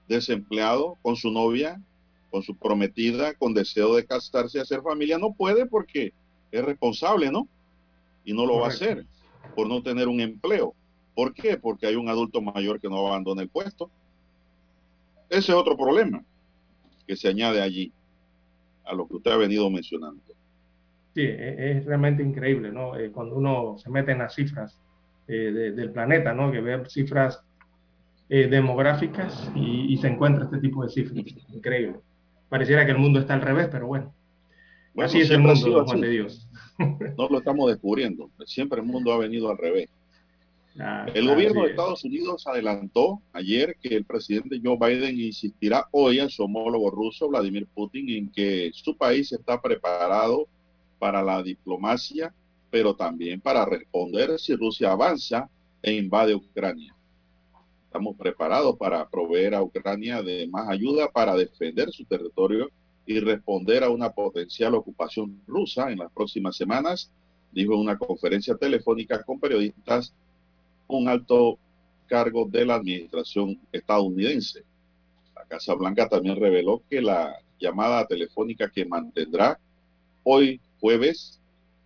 desempleado 0.08 0.98
con 1.04 1.16
su 1.16 1.30
novia, 1.30 1.80
con 2.32 2.42
su 2.42 2.56
prometida, 2.56 3.34
con 3.36 3.54
deseo 3.54 3.96
de 3.96 4.06
casarse 4.06 4.58
y 4.58 4.62
hacer 4.62 4.82
familia, 4.82 5.20
no 5.20 5.34
puede 5.34 5.68
porque 5.68 6.14
es 6.52 6.66
responsable, 6.66 7.32
¿no? 7.32 7.48
Y 8.24 8.34
no 8.34 8.46
lo 8.46 8.60
va 8.60 8.68
a 8.68 8.70
hacer 8.70 9.06
por 9.56 9.68
no 9.68 9.82
tener 9.82 10.08
un 10.08 10.20
empleo. 10.20 10.76
¿Por 11.16 11.34
qué? 11.34 11.58
Porque 11.58 11.88
hay 11.88 11.96
un 11.96 12.10
adulto 12.10 12.42
mayor 12.42 12.80
que 12.80 12.90
no 12.90 13.08
abandona 13.08 13.42
el 13.42 13.50
puesto. 13.50 13.90
Ese 15.30 15.52
es 15.52 15.58
otro 15.58 15.78
problema 15.78 16.24
que 17.08 17.16
se 17.16 17.28
añade 17.28 17.62
allí 17.62 17.92
a 18.86 18.94
lo 18.94 19.08
que 19.08 19.16
usted 19.16 19.32
ha 19.32 19.38
venido 19.38 19.70
mencionando. 19.70 20.22
Sí, 21.14 21.22
e-, 21.22 21.78
es 21.78 21.86
realmente 21.86 22.24
increíble, 22.24 22.72
¿no? 22.72 22.98
Eh, 22.98 23.12
cuando 23.12 23.36
uno 23.36 23.78
se 23.78 23.90
mete 23.90 24.12
en 24.12 24.20
las 24.20 24.36
cifras 24.36 24.80
eh, 25.28 25.74
del 25.76 25.92
planeta, 25.92 26.34
¿no? 26.34 26.52
Que 26.52 26.62
ve 26.62 26.84
cifras 26.90 27.44
eh, 28.30 28.48
demográficas 28.48 29.52
y, 29.56 29.98
se 29.98 30.08
encuentra 30.08 30.46
este 30.46 30.60
tipo 30.60 30.84
de 30.84 30.90
cifras. 30.90 31.26
Increíble. 31.54 32.00
Pareciera 32.50 32.86
que 32.86 32.92
el 32.92 32.98
mundo 32.98 33.20
está 33.20 33.34
al 33.34 33.42
revés, 33.42 33.68
pero 33.72 33.88
bueno. 33.88 34.14
así 34.98 35.22
es 35.22 35.30
el 35.30 35.40
mundo, 35.40 35.86
Juan 35.86 36.02
de 36.02 36.10
Dios. 36.10 36.50
No 37.18 37.28
lo 37.30 37.40
estamos 37.40 37.70
descubriendo. 37.70 38.30
Siempre 38.46 38.80
el 38.80 38.86
mundo 38.86 39.12
ha 39.14 39.18
venido 39.18 39.50
al 39.50 39.58
revés. 39.58 39.90
Ah, 40.80 41.06
el 41.14 41.28
gobierno 41.28 41.64
de 41.64 41.72
Estados 41.72 42.04
Unidos 42.06 42.48
adelantó 42.48 43.22
ayer 43.34 43.76
que 43.82 43.90
el 43.96 44.06
presidente 44.06 44.62
Joe 44.64 44.78
Biden 44.80 45.20
insistirá 45.20 45.88
hoy 45.92 46.20
a 46.20 46.30
su 46.30 46.44
homólogo 46.44 46.90
ruso, 46.90 47.28
Vladimir 47.28 47.68
Putin, 47.68 48.10
en 48.10 48.32
que 48.32 48.72
su 48.74 48.96
país 48.96 49.32
está 49.34 49.62
preparado 49.62 50.48
para 50.98 51.22
la 51.22 51.44
diplomacia, 51.44 52.34
pero 52.70 52.96
también 52.96 53.42
para 53.42 53.66
responder 53.66 54.40
si 54.40 54.56
Rusia 54.56 54.92
avanza 54.92 55.50
e 55.82 55.94
invade 55.94 56.36
Ucrania. 56.36 56.96
Estamos 57.86 58.16
preparados 58.16 58.78
para 58.78 59.10
proveer 59.10 59.54
a 59.54 59.62
Ucrania 59.62 60.22
de 60.24 60.48
más 60.48 60.70
ayuda 60.70 61.10
para 61.12 61.36
defender 61.36 61.92
su 61.92 62.06
territorio 62.06 62.70
y 63.06 63.20
responder 63.20 63.84
a 63.84 63.90
una 63.90 64.12
potencial 64.12 64.76
ocupación 64.76 65.42
rusa 65.48 65.92
en 65.92 66.00
las 66.00 66.12
próximas 66.12 66.56
semanas, 66.56 67.12
dijo 67.52 67.74
en 67.74 67.80
una 67.80 67.98
conferencia 67.98 68.56
telefónica 68.56 69.24
con 69.24 69.40
periodistas 69.40 70.14
un 70.88 71.08
alto 71.08 71.58
cargo 72.08 72.46
de 72.46 72.66
la 72.66 72.76
administración 72.76 73.60
estadounidense. 73.72 74.64
La 75.36 75.46
Casa 75.46 75.74
Blanca 75.74 76.08
también 76.08 76.36
reveló 76.36 76.84
que 76.90 77.02
la 77.02 77.36
llamada 77.60 78.06
telefónica 78.06 78.70
que 78.70 78.86
mantendrá 78.86 79.60
hoy 80.24 80.60
jueves 80.80 81.42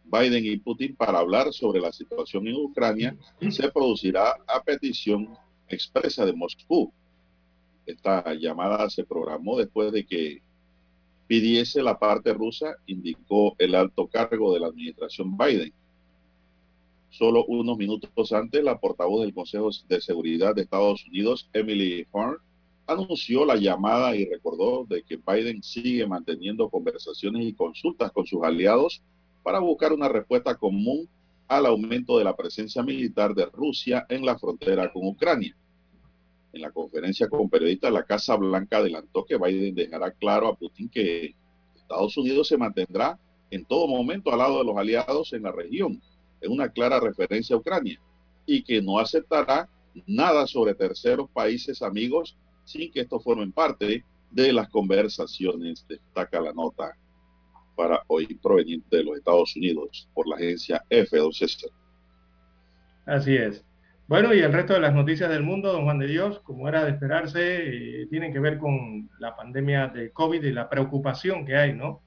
Biden 0.06 0.46
y 0.46 0.58
Putin 0.58 0.96
para 0.96 1.20
hablar 1.20 1.52
sobre 1.52 1.80
la 1.80 1.92
situación 1.92 2.48
en 2.48 2.56
Ucrania 2.56 3.16
se 3.50 3.72
producirá 3.72 4.36
a 4.48 4.62
petición 4.64 5.36
expresa 5.68 6.26
de 6.26 6.34
Moscú. 6.34 6.92
Esta 7.86 8.34
llamada 8.36 8.90
se 8.90 9.04
programó 9.04 9.58
después 9.58 9.92
de 9.92 10.06
que 10.06 10.42
pidiese 11.27 11.81
la 11.81 11.97
parte 11.97 12.34
rusa, 12.34 12.76
indicó 12.85 13.56
el 13.57 13.76
alto 13.76 14.07
cargo 14.07 14.53
de 14.53 14.60
la 14.60 14.68
administración 14.68 15.38
Biden. 15.38 15.73
Solo 17.10 17.45
unos 17.45 17.77
minutos 17.77 18.34
antes, 18.34 18.64
la 18.64 18.80
portavoz 18.80 19.22
del 19.22 19.34
Consejo 19.34 19.69
de 19.88 20.02
Seguridad 20.02 20.53
de 20.53 20.64
Estados 20.64 21.06
Unidos, 21.07 21.49
Emily 21.53 22.06
Horn, 22.11 22.38
anunció 22.88 23.45
la 23.45 23.56
llamada 23.56 24.15
y 24.15 24.26
recordó 24.26 24.85
de 24.85 25.02
que 25.03 25.18
Biden 25.18 25.64
sigue 25.64 26.06
manteniendo 26.06 26.69
conversaciones 26.69 27.45
y 27.45 27.53
consultas 27.53 28.11
con 28.11 28.26
sus 28.26 28.43
aliados 28.43 29.02
para 29.43 29.60
buscar 29.60 29.93
una 29.93 30.10
respuesta 30.10 30.56
común 30.56 31.07
al 31.47 31.65
aumento 31.65 32.18
de 32.18 32.23
la 32.23 32.35
presencia 32.35 32.84
militar 32.84 33.34
de 33.34 33.45
Rusia 33.45 34.06
en 34.10 34.26
la 34.26 34.38
frontera 34.38 34.91
con 34.91 35.06
Ucrania. 35.07 35.56
En 36.56 36.61
la 36.61 36.72
conferencia 36.72 37.27
con 37.27 37.49
periodistas, 37.49 37.91
la 37.91 38.06
Casa 38.06 38.38
Blanca 38.38 38.77
adelantó 38.77 39.26
que 39.26 39.36
Biden 39.38 39.76
dejará 39.76 40.11
claro 40.11 40.48
a 40.48 40.56
Putin 40.56 40.88
que 40.88 41.36
Estados 41.76 42.15
Unidos 42.15 42.48
se 42.48 42.57
mantendrá 42.57 43.19
en 43.52 43.65
todo 43.65 43.90
momento 43.90 44.32
al 44.32 44.38
lado 44.38 44.60
de 44.60 44.64
los 44.64 44.77
aliados 44.77 45.34
en 45.34 45.44
la 45.44 45.52
región, 45.52 46.02
en 46.40 46.52
una 46.53 46.69
clara 46.69 47.02
referencia 47.02 47.57
a 47.57 47.60
Ucrania, 47.60 47.99
y 48.45 48.64
que 48.64 48.82
no 48.82 48.99
aceptará 48.99 49.68
nada 50.07 50.48
sobre 50.48 50.73
terceros 50.73 51.30
países 51.30 51.82
amigos 51.82 52.38
sin 52.64 52.90
que 52.90 53.02
esto 53.02 53.19
formen 53.19 53.52
parte 53.52 54.06
de 54.32 54.53
las 54.53 54.69
conversaciones, 54.69 55.86
destaca 55.90 56.40
la 56.40 56.53
nota 56.53 56.95
para 57.76 58.02
hoy 58.07 58.27
proveniente 58.36 58.95
de 58.95 59.03
los 59.03 59.18
Estados 59.18 59.53
Unidos 59.57 60.07
por 60.14 60.26
la 60.26 60.38
agencia 60.38 60.82
F2 60.90 61.69
Así 63.06 63.36
es. 63.36 63.65
Bueno, 64.07 64.36
y 64.36 64.40
el 64.40 64.53
resto 64.53 64.73
de 64.73 64.82
las 64.82 64.94
noticias 64.94 65.32
del 65.32 65.41
mundo, 65.41 65.73
don 65.73 65.84
Juan 65.86 65.98
de 65.98 66.06
Dios, 66.06 66.40
como 66.41 66.69
era 66.69 66.86
de 66.86 66.91
esperarse, 66.91 68.02
eh, 68.02 68.07
tienen 68.07 68.32
que 68.32 68.40
ver 68.40 68.60
con 68.60 69.10
la 69.18 69.36
pandemia 69.36 69.88
de 69.88 70.11
COVID 70.11 70.44
y 70.44 70.52
la 70.52 70.69
preocupación 70.69 71.44
que 71.44 71.56
hay, 71.56 71.73
¿no? 71.73 72.02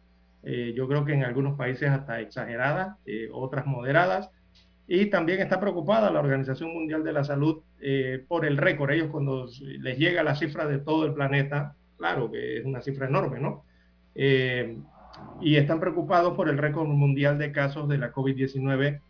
Eh, 0.44 0.72
yo 0.76 0.86
creo 0.86 1.04
que 1.04 1.14
en 1.14 1.24
algunos 1.24 1.58
países 1.58 1.90
hasta 1.90 2.20
exageradas, 2.20 2.96
eh, 3.04 3.28
otras 3.32 3.66
moderadas, 3.66 4.30
y 4.86 5.06
también 5.06 5.40
está 5.40 5.58
preocupada 5.58 6.12
la 6.12 6.20
Organización 6.20 6.72
Mundial 6.72 7.02
de 7.02 7.12
la 7.12 7.24
Salud 7.24 7.62
por 8.28 8.46
el 8.46 8.56
récord. 8.56 8.90
Ellos 8.90 9.10
cuando 9.10 9.46
les 9.60 9.98
llega 9.98 10.22
la 10.22 10.34
cifra 10.34 10.66
de 10.66 10.78
todo 10.78 11.04
el 11.04 11.12
planeta, 11.12 11.74
claro 11.98 12.30
que 12.30 12.58
es 12.58 12.64
una 12.64 12.80
cifra 12.80 13.06
enorme, 13.06 13.38
¿no? 13.38 13.64
y 14.14 15.56
están 15.56 15.78
preocupados 15.78 16.34
por 16.34 16.48
el 16.48 16.56
récord 16.56 16.88
mundial 16.88 17.38
de 17.38 17.52
casos 17.52 17.86
de 17.88 17.98
la 17.98 18.12
COVID-19 18.12 19.00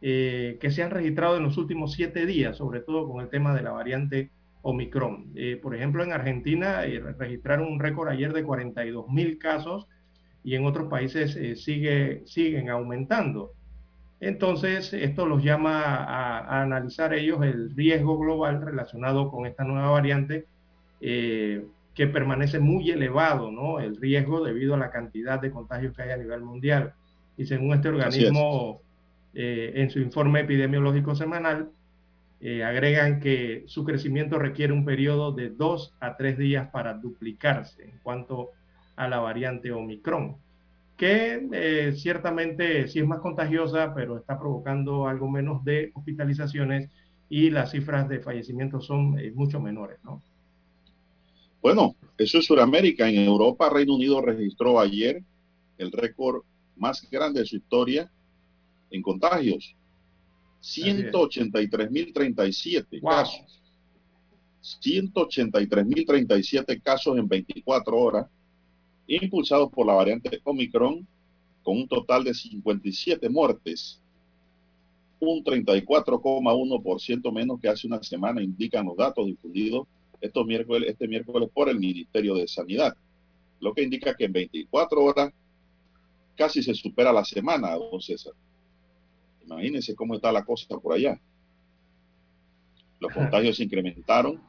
eh, 0.00 0.58
que 0.60 0.70
se 0.70 0.82
han 0.82 0.90
registrado 0.90 1.36
en 1.36 1.42
los 1.42 1.58
últimos 1.58 1.92
siete 1.92 2.24
días, 2.24 2.56
sobre 2.56 2.80
todo 2.80 3.08
con 3.08 3.20
el 3.20 3.28
tema 3.28 3.54
de 3.54 3.62
la 3.62 3.72
variante 3.72 4.30
Omicron. 4.62 5.32
Eh, 5.34 5.58
por 5.60 5.74
ejemplo, 5.74 6.04
en 6.04 6.12
Argentina 6.12 6.84
eh, 6.84 7.00
registraron 7.00 7.66
un 7.66 7.80
récord 7.80 8.08
ayer 8.08 8.32
de 8.32 8.44
42 8.44 9.08
mil 9.08 9.38
casos 9.38 9.88
y 10.44 10.54
en 10.54 10.66
otros 10.66 10.88
países 10.88 11.36
sigue, 11.60 12.22
siguen 12.26 12.70
aumentando. 12.70 13.52
Entonces, 14.20 14.92
esto 14.92 15.26
los 15.26 15.42
llama 15.42 15.84
a, 15.84 16.38
a, 16.38 16.62
analizar 16.62 17.12
ellos 17.12 17.42
el 17.42 17.74
riesgo 17.74 18.18
global 18.18 18.62
relacionado 18.62 19.30
con 19.30 19.46
esta 19.46 19.64
nueva 19.64 19.90
variante 19.90 20.46
que 21.00 22.06
permanece 22.06 22.60
muy 22.60 22.90
elevado, 22.90 23.50
¿no? 23.50 23.80
El 23.80 23.96
riesgo 23.96 24.44
debido 24.44 24.74
a 24.74 24.78
la 24.78 24.90
cantidad 24.90 25.40
de 25.40 25.50
contagios 25.50 25.94
que 25.94 26.02
hay 26.02 26.10
a 26.10 26.16
nivel 26.16 26.42
mundial. 26.42 26.94
Y 27.36 27.46
según 27.46 27.74
este 27.74 27.88
organismo, 27.88 28.80
eh, 29.40 29.82
en 29.82 29.88
su 29.88 30.00
informe 30.00 30.40
epidemiológico 30.40 31.14
semanal, 31.14 31.70
eh, 32.40 32.64
agregan 32.64 33.20
que 33.20 33.62
su 33.68 33.84
crecimiento 33.84 34.36
requiere 34.36 34.72
un 34.72 34.84
periodo 34.84 35.30
de 35.30 35.50
dos 35.50 35.94
a 36.00 36.16
tres 36.16 36.38
días 36.38 36.68
para 36.72 36.94
duplicarse 36.94 37.84
en 37.84 38.00
cuanto 38.02 38.50
a 38.96 39.06
la 39.06 39.20
variante 39.20 39.70
Omicron, 39.70 40.38
que 40.96 41.48
eh, 41.52 41.92
ciertamente 41.94 42.88
sí 42.88 42.98
es 42.98 43.06
más 43.06 43.20
contagiosa, 43.20 43.94
pero 43.94 44.18
está 44.18 44.40
provocando 44.40 45.06
algo 45.06 45.30
menos 45.30 45.64
de 45.64 45.92
hospitalizaciones 45.94 46.90
y 47.28 47.50
las 47.50 47.70
cifras 47.70 48.08
de 48.08 48.18
fallecimientos 48.18 48.86
son 48.86 49.16
mucho 49.36 49.60
menores, 49.60 50.00
¿no? 50.02 50.20
Bueno, 51.62 51.94
eso 52.16 52.38
es 52.38 52.46
Sudamérica. 52.46 53.08
En 53.08 53.20
Europa, 53.20 53.70
Reino 53.70 53.94
Unido 53.94 54.20
registró 54.20 54.80
ayer 54.80 55.22
el 55.76 55.92
récord 55.92 56.42
más 56.74 57.08
grande 57.08 57.38
de 57.38 57.46
su 57.46 57.54
historia 57.54 58.10
en 58.90 59.02
contagios. 59.02 59.76
183.037 60.62 63.02
casos. 63.02 63.58
183.037 64.62 66.82
casos 66.82 67.16
en 67.16 67.28
24 67.28 67.96
horas, 67.96 68.26
impulsados 69.06 69.70
por 69.70 69.86
la 69.86 69.94
variante 69.94 70.40
Omicron, 70.44 71.06
con 71.62 71.78
un 71.78 71.88
total 71.88 72.24
de 72.24 72.34
57 72.34 73.28
muertes. 73.28 74.00
Un 75.20 75.42
34,1% 75.42 77.32
menos 77.32 77.60
que 77.60 77.68
hace 77.68 77.86
una 77.86 78.02
semana, 78.02 78.42
indican 78.42 78.86
los 78.86 78.96
datos 78.96 79.26
difundidos 79.26 79.86
estos 80.20 80.46
miércoles, 80.46 80.90
este 80.90 81.06
miércoles 81.06 81.48
por 81.52 81.68
el 81.68 81.78
Ministerio 81.78 82.34
de 82.34 82.48
Sanidad, 82.48 82.96
lo 83.60 83.72
que 83.72 83.82
indica 83.82 84.14
que 84.14 84.24
en 84.24 84.32
24 84.32 85.02
horas 85.02 85.32
casi 86.36 86.62
se 86.62 86.74
supera 86.74 87.12
la 87.12 87.24
semana, 87.24 87.74
don 87.74 88.00
César. 88.00 88.32
Imagínense 89.48 89.94
cómo 89.94 90.14
está 90.14 90.30
la 90.30 90.44
cosa 90.44 90.78
por 90.78 90.94
allá. 90.94 91.18
Los 93.00 93.12
contagios 93.12 93.56
se 93.56 93.64
incrementaron 93.64 94.40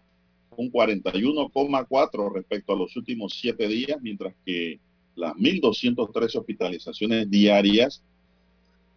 un 0.58 0.72
41,4 0.72 2.34
respecto 2.34 2.74
a 2.74 2.76
los 2.76 2.96
últimos 2.98 3.34
siete 3.40 3.68
días, 3.68 3.98
mientras 4.02 4.36
que 4.46 4.80
las 5.16 5.34
1.203 5.36 6.36
hospitalizaciones 6.36 7.30
diarias 7.30 8.04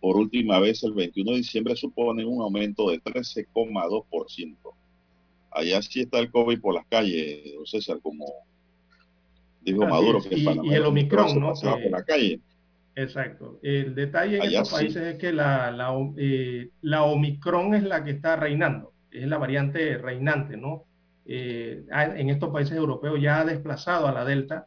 por 0.01 0.17
última 0.17 0.59
vez 0.59 0.83
el 0.83 0.93
21 0.93 1.31
de 1.31 1.37
diciembre 1.37 1.77
suponen 1.77 2.27
un 2.27 2.43
aumento 2.43 2.91
de 2.91 3.01
13,2%. 3.01 4.57
Allá 5.53 5.83
sí 5.83 6.01
está 6.01 6.19
el 6.19 6.33
COVID 6.33 6.61
por 6.61 6.75
las 6.75 6.87
calles, 6.87 7.55
don 7.55 7.67
César, 7.67 8.01
como 8.03 8.27
dijo 9.61 9.87
Maduro, 9.87 10.21
que 10.21 10.37
y, 10.37 10.45
y 10.65 10.75
el 10.75 10.87
Omicron, 10.87 11.39
¿no? 11.39 11.53
por 11.53 11.91
la 11.91 12.03
calle. 12.03 12.41
Exacto. 12.95 13.59
El 13.63 13.95
detalle 13.95 14.37
en 14.37 14.43
estos 14.45 14.73
países 14.73 15.03
es 15.03 15.19
que 15.19 15.33
la, 15.33 15.71
la, 15.71 15.93
eh, 16.17 16.71
la, 16.83 17.05
Omicron 17.05 17.75
es 17.75 17.85
la 17.85 18.05
que 18.05 18.11
está 18.11 18.37
reinando, 18.37 18.93
es 19.11 19.27
la 19.27 19.39
variante 19.39 19.97
reinante, 19.97 20.57
¿no? 20.57 20.85
Eh, 21.25 21.85
en 21.91 22.31
estos 22.31 22.51
países 22.51 22.77
europeos 22.77 23.21
ya 23.21 23.41
ha 23.41 23.45
desplazado 23.45 24.09
a 24.09 24.13
la 24.13 24.25
Delta 24.25 24.67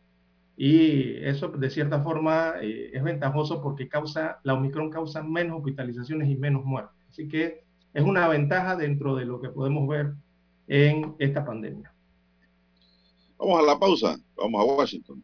y 0.58 1.18
eso 1.18 1.50
de 1.50 1.70
cierta 1.70 2.02
forma 2.02 2.54
eh, 2.62 2.92
es 2.94 3.04
ventajoso 3.04 3.62
porque 3.62 3.90
causa, 3.90 4.40
la 4.44 4.54
Omicron 4.54 4.90
causa 4.90 5.22
menos 5.22 5.58
hospitalizaciones 5.58 6.30
y 6.30 6.36
menos 6.36 6.64
muertes. 6.64 6.96
Así 7.10 7.28
que 7.28 7.64
es 7.94 8.04
una 8.04 8.28
ventaja 8.28 8.76
dentro 8.76 9.16
de 9.16 9.26
lo 9.26 9.40
que 9.40 9.50
podemos 9.50 9.88
ver 9.88 10.14
en 10.68 11.16
esta 11.20 11.46
pandemia. 11.46 11.94
Vamos 13.38 13.60
a 13.60 13.64
la 13.64 13.78
pausa, 13.78 14.18
vamos 14.36 14.62
a 14.62 14.74
Washington. 14.74 15.24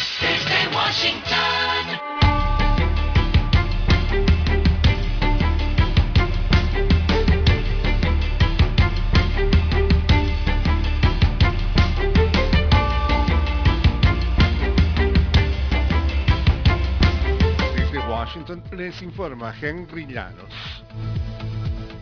desde 0.21 0.75
Washington. 0.75 2.11
Washington 18.07 18.63
les 18.77 19.01
informa 19.01 19.51
Henry 19.51 20.05
Llanos. 20.05 20.53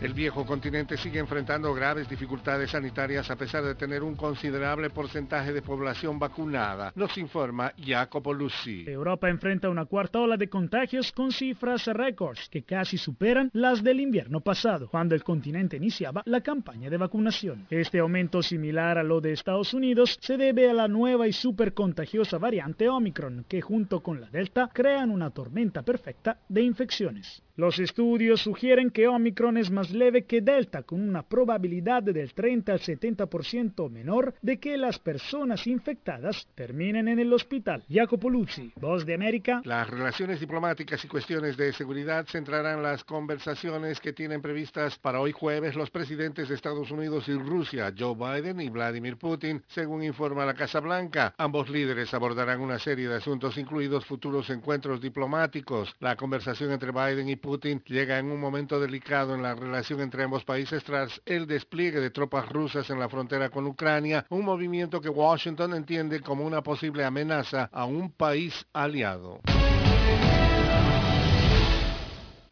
El 0.00 0.14
viejo 0.14 0.46
continente 0.46 0.96
sigue 0.96 1.18
enfrentando 1.18 1.74
graves 1.74 2.08
dificultades 2.08 2.70
sanitarias 2.70 3.30
a 3.30 3.36
pesar 3.36 3.62
de 3.62 3.74
tener 3.74 4.02
un 4.02 4.14
considerable 4.14 4.88
porcentaje 4.88 5.52
de 5.52 5.60
población 5.60 6.18
vacunada, 6.18 6.90
nos 6.96 7.18
informa 7.18 7.74
Jacopo 7.76 8.32
Lucy. 8.32 8.86
Europa 8.88 9.28
enfrenta 9.28 9.68
una 9.68 9.84
cuarta 9.84 10.20
ola 10.20 10.38
de 10.38 10.48
contagios 10.48 11.12
con 11.12 11.32
cifras 11.32 11.86
récords 11.88 12.48
que 12.48 12.62
casi 12.62 12.96
superan 12.96 13.50
las 13.52 13.84
del 13.84 14.00
invierno 14.00 14.40
pasado, 14.40 14.88
cuando 14.88 15.14
el 15.14 15.22
continente 15.22 15.76
iniciaba 15.76 16.22
la 16.24 16.40
campaña 16.40 16.88
de 16.88 16.96
vacunación. 16.96 17.66
Este 17.68 17.98
aumento 17.98 18.42
similar 18.42 18.96
a 18.96 19.02
lo 19.02 19.20
de 19.20 19.32
Estados 19.32 19.74
Unidos 19.74 20.16
se 20.22 20.38
debe 20.38 20.70
a 20.70 20.72
la 20.72 20.88
nueva 20.88 21.28
y 21.28 21.34
super 21.34 21.74
contagiosa 21.74 22.38
variante 22.38 22.88
Omicron, 22.88 23.44
que 23.46 23.60
junto 23.60 24.00
con 24.00 24.18
la 24.18 24.30
Delta 24.30 24.70
crean 24.72 25.10
una 25.10 25.28
tormenta 25.28 25.82
perfecta 25.82 26.38
de 26.48 26.62
infecciones. 26.62 27.42
Los 27.60 27.78
estudios 27.78 28.40
sugieren 28.40 28.88
que 28.88 29.06
Omicron 29.06 29.58
es 29.58 29.70
más 29.70 29.90
leve 29.90 30.24
que 30.24 30.40
Delta, 30.40 30.82
con 30.82 31.06
una 31.06 31.22
probabilidad 31.22 32.02
del 32.02 32.32
30 32.32 32.72
al 32.72 32.80
70% 32.80 33.90
menor 33.90 34.34
de 34.40 34.58
que 34.58 34.78
las 34.78 34.98
personas 34.98 35.66
infectadas 35.66 36.48
terminen 36.54 37.06
en 37.06 37.18
el 37.18 37.30
hospital. 37.34 37.84
Jacopo 37.90 38.30
Luzzi, 38.30 38.72
Voz 38.76 39.04
de 39.04 39.12
América. 39.12 39.60
Las 39.66 39.90
relaciones 39.90 40.40
diplomáticas 40.40 41.04
y 41.04 41.08
cuestiones 41.08 41.58
de 41.58 41.74
seguridad 41.74 42.24
centrarán 42.26 42.82
las 42.82 43.04
conversaciones 43.04 44.00
que 44.00 44.14
tienen 44.14 44.40
previstas 44.40 44.98
para 44.98 45.20
hoy 45.20 45.32
jueves 45.32 45.74
los 45.74 45.90
presidentes 45.90 46.48
de 46.48 46.54
Estados 46.54 46.90
Unidos 46.90 47.28
y 47.28 47.34
Rusia, 47.34 47.92
Joe 47.94 48.14
Biden 48.14 48.62
y 48.62 48.70
Vladimir 48.70 49.18
Putin, 49.18 49.62
según 49.66 50.02
informa 50.02 50.46
la 50.46 50.54
Casa 50.54 50.80
Blanca. 50.80 51.34
Ambos 51.36 51.68
líderes 51.68 52.14
abordarán 52.14 52.62
una 52.62 52.78
serie 52.78 53.06
de 53.06 53.16
asuntos, 53.16 53.58
incluidos 53.58 54.06
futuros 54.06 54.48
encuentros 54.48 55.02
diplomáticos. 55.02 55.94
La 56.00 56.16
conversación 56.16 56.72
entre 56.72 56.90
Biden 56.90 57.28
y 57.28 57.36
Putin 57.36 57.49
Putin 57.50 57.82
llega 57.84 58.16
en 58.20 58.30
un 58.30 58.38
momento 58.38 58.78
delicado 58.78 59.34
en 59.34 59.42
la 59.42 59.56
relación 59.56 60.00
entre 60.00 60.22
ambos 60.22 60.44
países 60.44 60.84
tras 60.84 61.20
el 61.26 61.48
despliegue 61.48 61.98
de 61.98 62.10
tropas 62.10 62.48
rusas 62.48 62.88
en 62.90 63.00
la 63.00 63.08
frontera 63.08 63.50
con 63.50 63.66
Ucrania, 63.66 64.24
un 64.28 64.44
movimiento 64.44 65.00
que 65.00 65.08
Washington 65.08 65.74
entiende 65.74 66.20
como 66.20 66.46
una 66.46 66.62
posible 66.62 67.04
amenaza 67.04 67.68
a 67.72 67.86
un 67.86 68.12
país 68.12 68.64
aliado. 68.72 69.40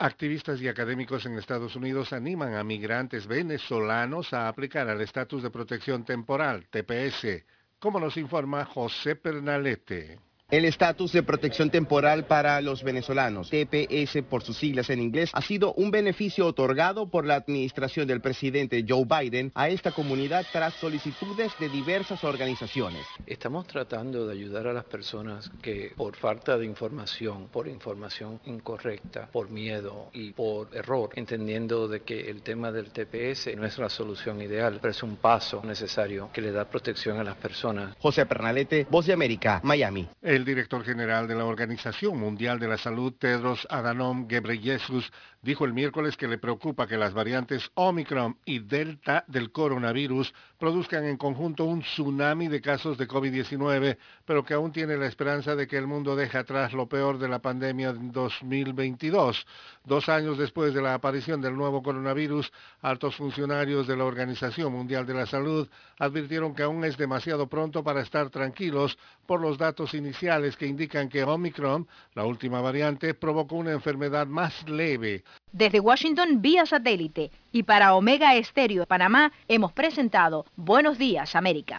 Activistas 0.01 0.61
y 0.61 0.67
académicos 0.67 1.25
en 1.27 1.39
Estados 1.39 1.77
Unidos 1.77 2.13
animan 2.13 2.55
a 2.55 2.65
migrantes 2.65 3.29
venezolanos 3.29 4.33
a 4.33 4.49
aplicar 4.49 4.89
al 4.89 5.01
estatus 5.01 5.45
de 5.45 5.51
protección 5.51 6.05
temporal, 6.05 6.67
TPS, 6.71 7.45
como 7.79 8.01
nos 8.01 8.17
informa 8.17 8.65
José 8.65 9.15
Pernalete. 9.15 10.28
El 10.51 10.65
estatus 10.65 11.13
de 11.13 11.23
protección 11.23 11.69
temporal 11.69 12.25
para 12.25 12.59
los 12.63 12.83
venezolanos, 12.83 13.51
TPS 13.51 14.23
por 14.23 14.43
sus 14.43 14.57
siglas 14.57 14.89
en 14.89 15.03
inglés, 15.03 15.29
ha 15.35 15.43
sido 15.43 15.75
un 15.75 15.91
beneficio 15.91 16.47
otorgado 16.47 17.11
por 17.11 17.27
la 17.27 17.35
administración 17.35 18.09
del 18.09 18.23
presidente 18.23 18.83
Joe 18.89 19.05
Biden 19.05 19.53
a 19.55 19.69
esta 19.69 19.93
comunidad 19.93 20.47
tras 20.51 20.73
solicitudes 20.73 21.53
de 21.61 21.69
diversas 21.69 22.25
organizaciones. 22.25 23.05
Estamos 23.27 23.67
tratando 23.67 24.27
de 24.27 24.33
ayudar 24.33 24.69
a 24.69 24.73
las 24.73 24.87
personas 24.87 25.51
que 25.61 25.93
por 25.95 26.17
falta 26.17 26.57
de 26.57 26.65
información, 26.65 27.49
por 27.49 27.69
información 27.69 28.41
incorrecta, 28.47 29.29
por 29.31 29.51
miedo 29.51 30.09
y 30.15 30.31
por 30.31 30.75
error, 30.75 31.11
entendiendo 31.17 31.89
de 31.89 32.01
que 32.01 32.31
el 32.31 32.41
tema 32.41 32.73
del 32.73 32.91
TPS 32.91 33.55
no 33.55 33.67
es 33.67 33.77
la 33.77 33.91
solución 33.91 34.41
ideal, 34.41 34.79
pero 34.81 34.93
es 34.93 35.03
un 35.03 35.17
paso 35.17 35.61
necesario 35.63 36.31
que 36.33 36.41
le 36.41 36.53
da 36.53 36.65
protección 36.65 37.19
a 37.19 37.25
las 37.25 37.37
personas. 37.37 37.95
José 37.99 38.25
Pernalete, 38.25 38.87
Voz 38.89 39.05
de 39.05 39.13
América, 39.13 39.61
Miami. 39.63 40.09
El 40.23 40.38
director 40.45 40.85
general 40.85 41.27
de 41.27 41.35
la 41.35 41.45
Organización 41.45 42.19
Mundial 42.19 42.59
de 42.59 42.69
la 42.69 42.79
Salud, 42.79 43.13
Tedros 43.13 43.67
Adhanom 43.71 44.27
Ghebreyesus, 44.29 45.13
dijo 45.43 45.65
el 45.65 45.73
miércoles 45.73 46.17
que 46.17 46.29
le 46.29 46.39
preocupa 46.39 46.87
que 46.87 46.97
las 46.97 47.15
variantes 47.15 47.71
Omicron 47.75 48.37
y 48.45 48.59
Delta 48.59 49.25
del 49.29 49.53
coronavirus 49.53 50.35
produzcan 50.59 51.05
en 51.05 51.17
conjunto 51.17 51.65
un 51.65 51.83
tsunami 51.83 52.49
de 52.49 52.61
casos 52.61 52.99
de 52.99 53.09
COVID-19, 53.09 53.97
pero 54.29 54.45
que 54.45 54.53
aún 54.53 54.73
tiene 54.73 54.99
la 54.99 55.07
esperanza 55.07 55.57
de 55.57 55.67
que 55.67 55.79
el 55.79 55.87
mundo 55.87 56.15
deje 56.15 56.37
atrás 56.37 56.75
lo 56.75 56.87
peor 56.87 57.19
de 57.19 57.29
la 57.29 57.39
pandemia 57.39 57.89
en 57.89 58.13
2022. 58.13 59.47
Dos 59.87 60.11
años 60.11 60.37
después 60.37 60.75
de 60.75 60.83
la 60.83 60.93
aparición 60.93 61.41
del 61.41 61.57
nuevo 61.57 61.83
coronavirus, 61.83 62.53
altos 62.83 63.17
funcionarios 63.17 63.87
de 63.87 63.97
la 63.97 64.05
Organización 64.05 64.71
Mundial 64.71 65.07
de 65.07 65.15
la 65.15 65.25
Salud 65.25 65.67
advirtieron 65.99 66.55
que 66.55 66.63
aún 66.63 66.85
es 66.85 66.99
demasiado 66.99 67.47
pronto 67.47 67.83
para 67.83 68.03
estar 68.03 68.29
tranquilos 68.29 68.99
por 69.25 69.41
los 69.41 69.57
datos 69.57 69.95
iniciales 69.95 70.59
que 70.59 70.67
indican 70.67 71.09
que 71.09 71.25
Omicron, 71.25 71.89
la 72.15 72.27
última 72.27 72.61
variante, 72.61 73.15
provocó 73.15 73.57
una 73.57 73.73
enfermedad 73.73 74.27
más 74.27 74.69
leve. 74.69 75.25
Desde 75.53 75.81
Washington 75.81 76.43
vía 76.43 76.67
satélite 76.67 77.31
y 77.51 77.63
para 77.63 77.95
Omega 77.95 78.35
Estéreo 78.35 78.81
de 78.81 78.87
Panamá 78.87 79.33
hemos 79.49 79.73
presentado 79.73 80.45
Buenos 80.55 80.99
Días 80.99 81.35
América. 81.35 81.79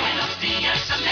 Buenos 0.00 0.40
días, 0.40 0.90
América. 0.90 1.11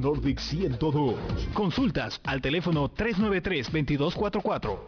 Nordic 0.00 0.38
102. 0.38 1.14
Consultas 1.52 2.20
al 2.24 2.40
teléfono 2.40 2.92
393-2244. 2.94 4.78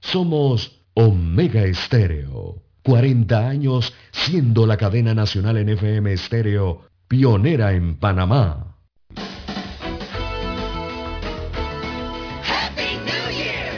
Somos 0.00 0.80
Omega 0.94 1.64
Estéreo. 1.64 2.62
40 2.82 3.48
años 3.48 3.92
siendo 4.12 4.66
la 4.66 4.76
cadena 4.76 5.14
nacional 5.14 5.58
en 5.58 5.68
FM 5.70 6.12
Estéreo, 6.12 6.82
pionera 7.06 7.72
en 7.72 7.96
Panamá. 7.96 8.76
Happy 12.46 12.96
New 13.04 13.30
Year. 13.36 13.76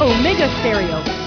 Omega 0.00 0.48
Stereo. 0.60 1.25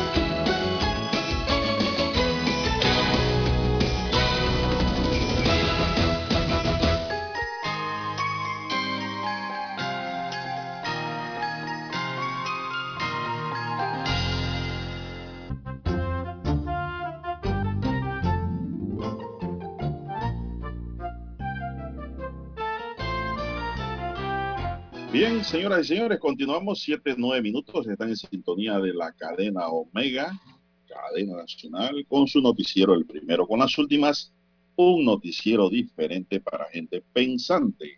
Señoras 25.49 25.85
y 25.85 25.95
señores, 25.95 26.19
continuamos 26.19 26.79
7, 26.81 27.15
9 27.17 27.41
minutos. 27.41 27.87
Están 27.87 28.09
en 28.09 28.15
sintonía 28.15 28.77
de 28.77 28.93
la 28.93 29.11
cadena 29.13 29.67
Omega, 29.67 30.39
cadena 30.87 31.37
nacional, 31.37 32.05
con 32.07 32.27
su 32.27 32.39
noticiero, 32.39 32.93
el 32.93 33.05
primero 33.05 33.47
con 33.47 33.59
las 33.59 33.75
últimas. 33.79 34.31
Un 34.75 35.05
noticiero 35.05 35.67
diferente 35.67 36.39
para 36.39 36.65
gente 36.65 37.03
pensante, 37.13 37.95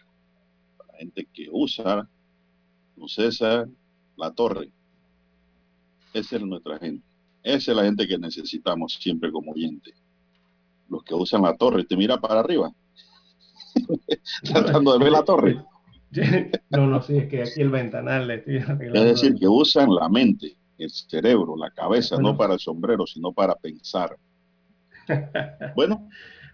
para 0.77 0.97
gente 0.97 1.27
que 1.33 1.49
usa, 1.51 2.09
don 2.95 3.09
César, 3.09 3.67
la 4.15 4.31
torre. 4.31 4.71
Esa 6.13 6.37
es 6.37 6.41
nuestra 6.43 6.79
gente. 6.79 7.05
Esa 7.43 7.71
es 7.71 7.77
la 7.77 7.83
gente 7.83 8.07
que 8.07 8.17
necesitamos 8.17 8.93
siempre 8.93 9.29
como 9.29 9.51
oyente. 9.51 9.93
Los 10.87 11.03
que 11.03 11.13
usan 11.13 11.41
la 11.41 11.57
torre, 11.57 11.83
te 11.83 11.97
mira 11.97 12.17
para 12.19 12.39
arriba, 12.39 12.71
tratando 14.43 14.93
de 14.93 15.03
ver 15.03 15.11
la 15.11 15.25
torre. 15.25 15.61
No, 16.69 16.87
no, 16.87 17.01
sí, 17.01 17.17
es 17.17 17.27
que 17.27 17.41
aquí 17.41 17.61
el 17.61 17.69
ventanal 17.69 18.27
le 18.27 18.35
estoy 18.35 18.57
Es 18.57 18.69
arreglando. 18.69 19.09
decir, 19.09 19.35
que 19.35 19.47
usan 19.47 19.93
la 19.93 20.07
mente, 20.09 20.55
el 20.77 20.89
cerebro, 20.89 21.55
la 21.57 21.69
cabeza, 21.71 22.15
Bueno. 22.15 22.31
no 22.31 22.37
para 22.37 22.53
el 22.53 22.59
sombrero, 22.59 23.05
sino 23.07 23.31
para 23.31 23.55
pensar. 23.55 24.17
Bueno, 25.75 26.07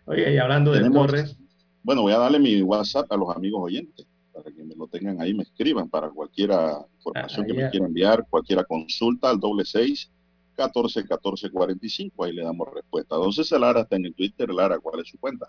Oye, 0.05 0.33
y 0.33 0.37
hablando 0.37 0.71
de 0.71 0.79
tenemos- 0.79 1.07
torres, 1.07 1.37
bueno, 1.83 2.01
voy 2.01 2.13
a 2.13 2.17
darle 2.17 2.39
mi 2.39 2.61
WhatsApp 2.61 3.11
a 3.11 3.17
los 3.17 3.35
amigos 3.35 3.61
oyentes 3.63 4.05
para 4.33 4.51
que 4.51 4.63
me 4.63 4.75
lo 4.75 4.87
tengan 4.87 5.19
ahí, 5.21 5.33
me 5.33 5.43
escriban 5.43 5.89
para 5.89 6.09
cualquier 6.09 6.51
información 6.97 7.45
que 7.45 7.51
ahí 7.53 7.57
me 7.57 7.69
quieran 7.69 7.87
enviar, 7.89 8.25
cualquier 8.29 8.65
consulta 8.67 9.29
al 9.29 9.39
doble 9.39 9.65
seis 9.65 10.09
14 10.55 11.05
14 11.05 11.49
45, 11.51 12.23
ahí 12.23 12.33
le 12.33 12.43
damos 12.43 12.67
respuesta. 12.73 13.15
Entonces 13.15 13.51
Lara 13.51 13.81
está 13.81 13.95
en 13.95 14.05
el 14.05 14.13
Twitter, 14.15 14.49
Lara, 14.49 14.79
¿cuál 14.79 15.01
es 15.01 15.09
su 15.09 15.17
cuenta? 15.19 15.47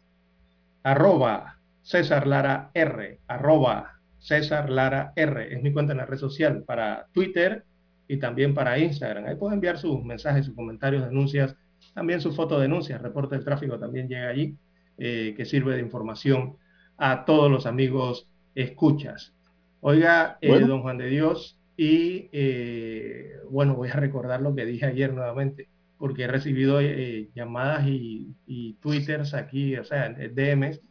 arroba 0.83 1.59
César 1.83 2.27
Lara 2.27 2.71
R, 2.75 3.21
arroba 3.27 3.98
César 4.29 4.69
Lara 4.69 5.13
R, 5.17 5.55
es 5.55 5.63
mi 5.63 5.73
cuenta 5.73 5.93
en 5.93 5.99
la 5.99 6.07
red 6.07 6.19
social 6.19 6.63
para 6.65 7.07
Twitter 7.13 7.65
y 8.07 8.19
también 8.19 8.53
para 8.55 8.79
Instagram. 8.79 9.25
Ahí 9.25 9.37
pueden 9.37 9.55
enviar 9.55 9.79
sus 9.79 10.05
mensajes, 10.05 10.45
sus 10.45 10.55
comentarios, 10.55 11.03
denuncias, 11.03 11.57
también 11.95 12.21
sus 12.21 12.37
fotodenuncias, 12.37 13.01
reporte 13.01 13.37
del 13.37 13.45
tráfico 13.45 13.79
también 13.79 14.07
llega 14.07 14.29
allí, 14.29 14.55
eh, 14.99 15.33
que 15.35 15.47
sirve 15.47 15.75
de 15.77 15.81
información 15.81 16.57
a 16.99 17.25
todos 17.25 17.51
los 17.51 17.65
amigos 17.65 18.29
escuchas. 18.55 19.33
Oiga, 19.81 20.37
eh, 20.43 20.49
Bueno. 20.51 20.67
don 20.67 20.83
Juan 20.83 20.99
de 20.99 21.07
Dios, 21.07 21.59
y 21.77 22.29
eh, 22.33 23.33
bueno, 23.51 23.77
voy 23.77 23.89
a 23.89 23.95
recordar 23.95 24.43
lo 24.43 24.55
que 24.55 24.67
dije 24.67 24.85
ayer 24.85 25.15
nuevamente, 25.15 25.69
porque 25.97 26.25
he 26.25 26.29
recibido 26.29 26.81
eh, 26.83 27.31
llamadas 27.35 27.87
y, 27.87 28.35
y 28.47 28.75
twitters 28.75 29.33
aquí, 29.33 29.75
o 29.77 29.85
sea, 29.85 30.11
DMs, 30.11 30.83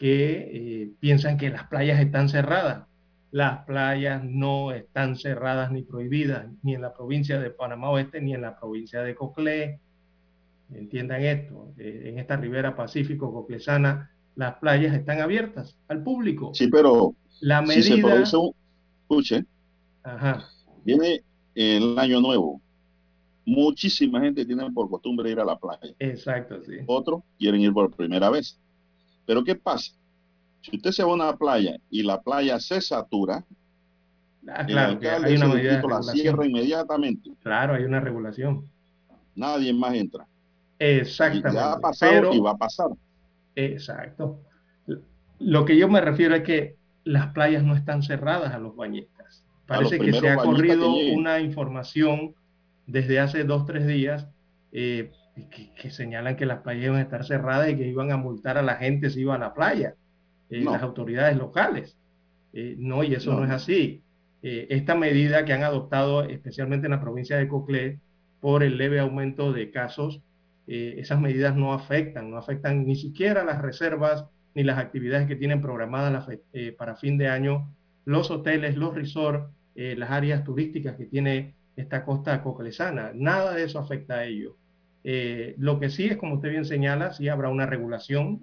que 0.00 0.82
eh, 0.82 0.92
piensan 0.98 1.36
que 1.36 1.50
las 1.50 1.68
playas 1.68 2.00
están 2.00 2.30
cerradas. 2.30 2.88
Las 3.32 3.66
playas 3.66 4.24
no 4.24 4.72
están 4.72 5.14
cerradas 5.16 5.70
ni 5.70 5.82
prohibidas, 5.82 6.46
ni 6.62 6.74
en 6.74 6.80
la 6.80 6.94
provincia 6.94 7.38
de 7.38 7.50
Panamá 7.50 7.90
Oeste, 7.90 8.18
ni 8.22 8.32
en 8.32 8.40
la 8.40 8.58
provincia 8.58 9.02
de 9.02 9.14
Coclé. 9.14 9.78
Entiendan 10.72 11.22
esto, 11.22 11.74
eh, 11.76 12.04
en 12.06 12.18
esta 12.18 12.36
ribera 12.38 12.74
pacífico 12.74 13.30
coclesana, 13.30 14.10
las 14.36 14.54
playas 14.56 14.94
están 14.94 15.20
abiertas 15.20 15.76
al 15.88 16.02
público. 16.02 16.54
Sí, 16.54 16.68
pero 16.68 17.14
La 17.40 17.64
si 17.66 17.82
se 17.82 17.90
medida... 17.90 18.08
produce 18.08 18.36
un, 18.38 18.54
escuche, 19.02 19.44
Ajá, 20.02 20.48
viene 20.82 21.22
el 21.54 21.98
año 21.98 22.20
nuevo, 22.22 22.62
muchísima 23.44 24.20
gente 24.22 24.46
tiene 24.46 24.70
por 24.70 24.88
costumbre 24.88 25.30
ir 25.30 25.40
a 25.40 25.44
la 25.44 25.58
playa. 25.58 25.94
exacto, 25.98 26.62
sí. 26.64 26.76
Otros 26.86 27.22
quieren 27.38 27.60
ir 27.60 27.72
por 27.74 27.94
primera 27.94 28.30
vez. 28.30 28.58
Pero 29.26 29.44
¿qué 29.44 29.54
pasa? 29.54 29.92
Si 30.62 30.76
usted 30.76 30.90
se 30.90 31.02
va 31.02 31.10
a 31.10 31.14
una 31.14 31.36
playa 31.36 31.76
y 31.90 32.02
la 32.02 32.20
playa 32.20 32.58
se 32.60 32.80
satura, 32.80 33.44
Ah, 34.48 34.64
claro, 34.64 34.98
hay 35.24 35.36
una 35.36 35.48
medida 35.48 35.82
la 35.82 36.02
cierra 36.02 36.46
inmediatamente. 36.46 37.30
Claro, 37.42 37.74
hay 37.74 37.84
una 37.84 38.00
regulación. 38.00 38.64
Nadie 39.34 39.72
más 39.72 39.94
entra. 39.94 40.26
Exactamente. 40.78 41.50
Y 41.50 41.54
ya 41.54 41.72
ha 41.72 41.78
pasado 41.80 42.12
pero- 42.12 42.34
y 42.34 42.40
va 42.40 42.52
a 42.52 42.56
pasar. 42.56 42.88
Exacto. 43.54 44.40
Lo 45.38 45.64
que 45.64 45.76
yo 45.76 45.88
me 45.88 46.00
refiero 46.00 46.34
es 46.34 46.42
que 46.42 46.76
las 47.04 47.32
playas 47.32 47.62
no 47.62 47.74
están 47.74 48.02
cerradas 48.02 48.54
a 48.54 48.58
los 48.58 48.74
bañistas. 48.76 49.44
Parece 49.66 49.98
que 49.98 50.12
se 50.12 50.28
ha 50.28 50.36
corrido 50.36 50.90
una 50.94 51.40
información 51.40 52.34
desde 52.86 53.20
hace 53.20 53.44
dos, 53.44 53.66
tres 53.66 53.86
días 53.86 54.26
eh, 54.72 55.12
que, 55.48 55.72
que 55.74 55.90
señalan 55.90 56.36
que 56.36 56.46
las 56.46 56.60
playas 56.60 56.84
iban 56.86 56.96
a 56.98 57.02
estar 57.02 57.24
cerradas 57.24 57.70
y 57.70 57.76
que 57.76 57.86
iban 57.86 58.10
a 58.12 58.16
multar 58.16 58.58
a 58.58 58.62
la 58.62 58.76
gente 58.76 59.10
si 59.10 59.20
iba 59.20 59.34
a 59.34 59.38
la 59.38 59.54
playa, 59.54 59.94
eh, 60.50 60.62
No. 60.62 60.72
las 60.72 60.82
autoridades 60.82 61.36
locales. 61.36 61.96
Eh, 62.52 62.74
no, 62.78 63.02
y 63.04 63.14
eso 63.14 63.32
no, 63.32 63.40
No. 63.40 63.44
es 63.46 63.50
así. 63.52 64.02
Eh, 64.42 64.66
esta 64.70 64.94
medida 64.94 65.44
que 65.44 65.52
han 65.52 65.62
adoptado, 65.62 66.24
especialmente 66.24 66.86
en 66.86 66.92
la 66.92 67.00
provincia 67.00 67.36
de 67.36 67.46
Coclé, 67.48 68.00
por 68.40 68.62
el 68.62 68.78
leve 68.78 68.98
aumento 69.00 69.52
de 69.52 69.70
casos. 69.70 70.20
Eh, 70.66 70.96
esas 70.98 71.20
medidas 71.20 71.56
no 71.56 71.72
afectan, 71.72 72.30
no 72.30 72.36
afectan 72.38 72.86
ni 72.86 72.94
siquiera 72.96 73.44
las 73.44 73.60
reservas 73.60 74.24
ni 74.54 74.62
las 74.62 74.78
actividades 74.78 75.26
que 75.26 75.36
tienen 75.36 75.60
programadas 75.60 76.26
eh, 76.52 76.72
para 76.72 76.96
fin 76.96 77.18
de 77.18 77.28
año 77.28 77.68
los 78.04 78.30
hoteles, 78.30 78.76
los 78.76 78.94
resorts, 78.94 79.46
eh, 79.74 79.94
las 79.96 80.10
áreas 80.10 80.42
turísticas 80.44 80.96
que 80.96 81.06
tiene 81.06 81.54
esta 81.76 82.04
costa 82.04 82.42
coclesana. 82.42 83.12
Nada 83.14 83.54
de 83.54 83.64
eso 83.64 83.78
afecta 83.78 84.20
a 84.20 84.26
ello. 85.04 85.54
lo 85.58 85.80
que 85.80 85.90
sí 85.90 86.06
es, 86.06 86.16
como 86.16 86.36
usted 86.36 86.50
bien 86.50 86.64
señala, 86.64 87.12
sí 87.12 87.28
habrá 87.28 87.48
una 87.48 87.66
regulación, 87.66 88.40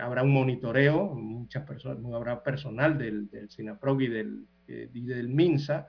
habrá 0.00 0.22
un 0.22 0.32
monitoreo, 0.32 1.14
muchas 1.14 1.64
personas, 1.64 2.04
habrá 2.12 2.42
personal 2.42 2.98
del, 2.98 3.30
del 3.30 3.50
SINAPROG 3.50 4.02
y 4.02 4.08
del, 4.08 4.44
y 4.66 5.02
del 5.02 5.28
MINSA 5.28 5.88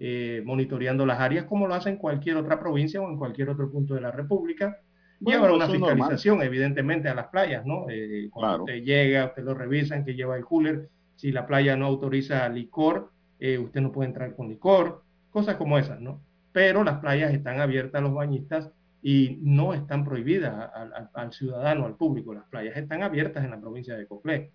eh, 0.00 0.42
monitoreando 0.44 1.04
las 1.04 1.18
áreas 1.18 1.46
como 1.46 1.66
lo 1.66 1.74
hace 1.74 1.88
en 1.88 1.96
cualquier 1.96 2.36
otra 2.36 2.60
provincia 2.60 3.02
o 3.02 3.10
en 3.10 3.16
cualquier 3.16 3.50
otro 3.50 3.68
punto 3.68 3.94
de 3.94 4.00
la 4.00 4.12
República. 4.12 4.78
y 5.18 5.32
habrá 5.32 5.52
una 5.52 5.68
fiscalización, 5.68 6.40
evidentemente, 6.40 7.08
a 7.08 7.16
las 7.16 7.26
playas, 7.26 7.66
¿no? 7.66 7.86
Eh, 7.90 8.28
cuando 8.30 8.62
usted 8.62 8.84
llega, 8.84 9.26
usted 9.26 9.42
lo 9.42 9.54
revisan, 9.54 10.04
que 10.04 10.14
lleva 10.14 10.36
el 10.36 10.44
cooler. 10.44 10.88
Si 11.16 11.32
la 11.32 11.48
playa 11.48 11.76
no 11.76 11.86
autoriza 11.86 12.48
licor, 12.48 13.10
eh, 13.40 13.58
usted 13.58 13.80
no 13.80 13.90
puede 13.90 14.10
entrar 14.10 14.36
con 14.36 14.48
licor, 14.48 15.02
cosas 15.30 15.56
como 15.56 15.76
esas, 15.78 16.00
¿no? 16.00 16.22
Pero 16.52 16.84
las 16.84 17.00
playas 17.00 17.34
están 17.34 17.60
abiertas 17.60 18.00
a 18.00 18.04
los 18.04 18.14
bañistas 18.14 18.70
y 19.02 19.38
no 19.40 19.74
están 19.74 20.04
prohibidas 20.04 20.70
al, 21.14 21.32
ciudadano, 21.32 21.86
al 21.86 21.96
público. 21.96 22.34
Las 22.34 22.48
playas 22.48 22.76
están 22.76 23.02
abiertas 23.02 23.44
en 23.44 23.50
la 23.50 23.60
provincia 23.60 23.96
de 23.96 24.06
Coclé. 24.06 24.50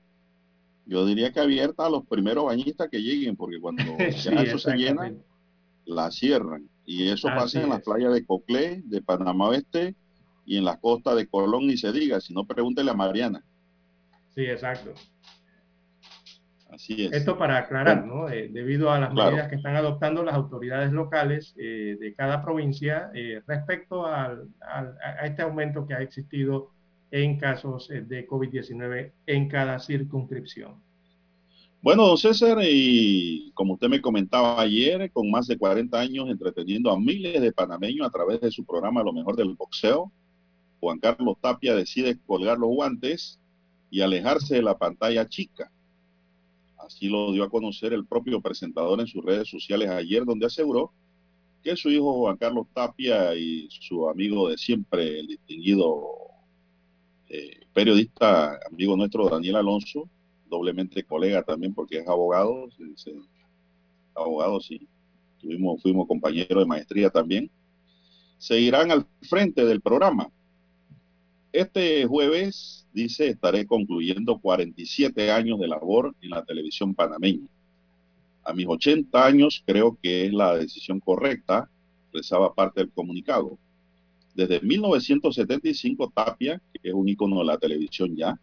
Yo 0.86 1.06
diría 1.06 1.32
que 1.32 1.40
abiertas 1.40 1.86
a 1.86 1.90
los 1.90 2.06
primeros 2.06 2.46
bañistas 2.46 2.90
que 2.90 3.02
lleguen, 3.02 3.38
porque 3.38 3.60
cuando 3.60 3.84
ya 3.98 4.42
eso 4.42 4.58
se 4.58 4.76
llena, 4.76 5.14
la 5.86 6.12
cierran. 6.12 6.68
Y 6.86 7.08
eso 7.08 7.30
pasa 7.30 7.62
en 7.62 7.70
las 7.70 7.82
playas 7.82 8.14
de 8.14 8.26
Coclé, 8.26 8.82
de 8.86 9.02
Panamá 9.02 9.50
Oeste 9.50 9.96
y 10.46 10.58
en 10.58 10.66
las 10.66 10.78
costas 10.80 11.16
de 11.16 11.28
Colón, 11.28 11.68
ni 11.68 11.78
se 11.78 11.94
diga, 11.94 12.20
si 12.20 12.34
no 12.34 12.46
pregúntele 12.46 12.92
a 12.92 12.96
Mariana. 12.96 13.44
Sí, 14.36 14.42
exacto. 14.42 14.94
Así 16.74 17.06
es. 17.06 17.12
Esto 17.12 17.38
para 17.38 17.58
aclarar, 17.58 18.06
¿no? 18.06 18.30
Eh, 18.30 18.50
debido 18.52 18.92
a 18.92 19.00
las 19.00 19.14
medidas 19.14 19.48
que 19.48 19.56
están 19.56 19.76
adoptando 19.76 20.24
las 20.24 20.34
autoridades 20.34 20.92
locales 20.92 21.54
eh, 21.58 21.98
de 22.00 22.14
cada 22.16 22.44
provincia 22.44 23.12
eh, 23.14 23.42
respecto 23.46 24.08
al, 24.08 24.50
a 24.62 25.26
este 25.26 25.44
aumento 25.44 25.86
que 25.86 25.94
ha 25.94 26.02
existido 26.02 26.72
en 27.12 27.38
casos 27.38 27.90
de 27.90 28.28
COVID-19 28.28 29.12
en 29.28 29.48
cada 29.48 29.80
circunscripción. 29.80 30.82
Bueno, 31.84 32.08
don 32.08 32.18
César, 32.18 32.60
y 32.64 33.52
como 33.54 33.74
usted 33.74 33.90
me 33.90 34.02
comentaba 34.02 34.60
ayer, 34.62 35.12
con 35.12 35.30
más 35.30 35.48
de 35.48 35.58
40 35.58 36.00
años 36.00 36.30
entreteniendo 36.30 36.90
a 36.90 36.98
miles 36.98 37.42
de 37.42 37.52
panameños 37.52 38.08
a 38.08 38.10
través 38.10 38.40
de 38.40 38.52
su 38.52 38.66
programa 38.66 39.04
Lo 39.04 39.12
mejor 39.12 39.36
del 39.36 39.54
boxeo, 39.54 40.10
Juan 40.80 41.00
Carlos 41.00 41.36
Tapia 41.42 41.76
decide 41.76 42.18
colgar 42.26 42.58
los 42.58 42.70
guantes 42.70 43.38
y 43.92 44.00
alejarse 44.00 44.56
de 44.56 44.62
la 44.62 44.78
pantalla 44.78 45.28
chica. 45.28 45.73
Así 46.86 47.08
lo 47.08 47.32
dio 47.32 47.44
a 47.44 47.50
conocer 47.50 47.94
el 47.94 48.06
propio 48.06 48.42
presentador 48.42 49.00
en 49.00 49.08
sus 49.08 49.24
redes 49.24 49.50
sociales 49.50 49.90
ayer, 49.90 50.26
donde 50.26 50.46
aseguró 50.46 50.92
que 51.64 51.78
su 51.78 51.90
hijo 51.90 52.20
Juan 52.20 52.38
Carlos 52.38 52.68
Tapia 52.74 53.36
y 53.36 53.68
su 53.70 54.10
amigo 54.10 54.50
de 54.50 54.58
siempre, 54.58 55.20
el 55.20 55.28
distinguido 55.28 56.06
eh, 57.30 57.62
periodista, 57.74 58.60
amigo 58.70 58.98
nuestro 58.98 59.30
Daniel 59.30 59.56
Alonso, 59.56 60.10
doblemente 60.50 61.04
colega 61.04 61.42
también 61.42 61.74
porque 61.74 62.00
es 62.00 62.08
abogado, 62.08 62.68
abogado, 64.14 64.60
sí. 64.60 64.88
Tuvimos, 65.40 65.82
fuimos 65.82 66.08
compañeros 66.08 66.64
de 66.64 66.66
maestría 66.66 67.10
también. 67.10 67.50
Seguirán 68.38 68.92
al 68.92 69.06
frente 69.22 69.66
del 69.66 69.82
programa. 69.82 70.30
Este 71.52 72.06
jueves, 72.06 72.83
dice, 72.94 73.28
estaré 73.28 73.66
concluyendo 73.66 74.40
47 74.40 75.32
años 75.32 75.60
de 75.60 75.68
labor 75.68 76.16
en 76.22 76.30
la 76.30 76.44
televisión 76.44 76.94
panameña. 76.94 77.48
A 78.44 78.54
mis 78.54 78.68
80 78.68 79.26
años 79.26 79.64
creo 79.66 79.98
que 80.02 80.26
es 80.26 80.34
la 80.34 80.56
decisión 80.56 81.00
correcta, 81.00 81.70
rezaba 82.12 82.54
parte 82.54 82.82
del 82.82 82.92
comunicado. 82.92 83.58
Desde 84.36 84.60
1975, 84.62 86.12
Tapia, 86.14 86.62
que 86.74 86.90
es 86.90 86.94
un 86.94 87.08
ícono 87.08 87.40
de 87.40 87.46
la 87.46 87.58
televisión 87.58 88.16
ya, 88.16 88.40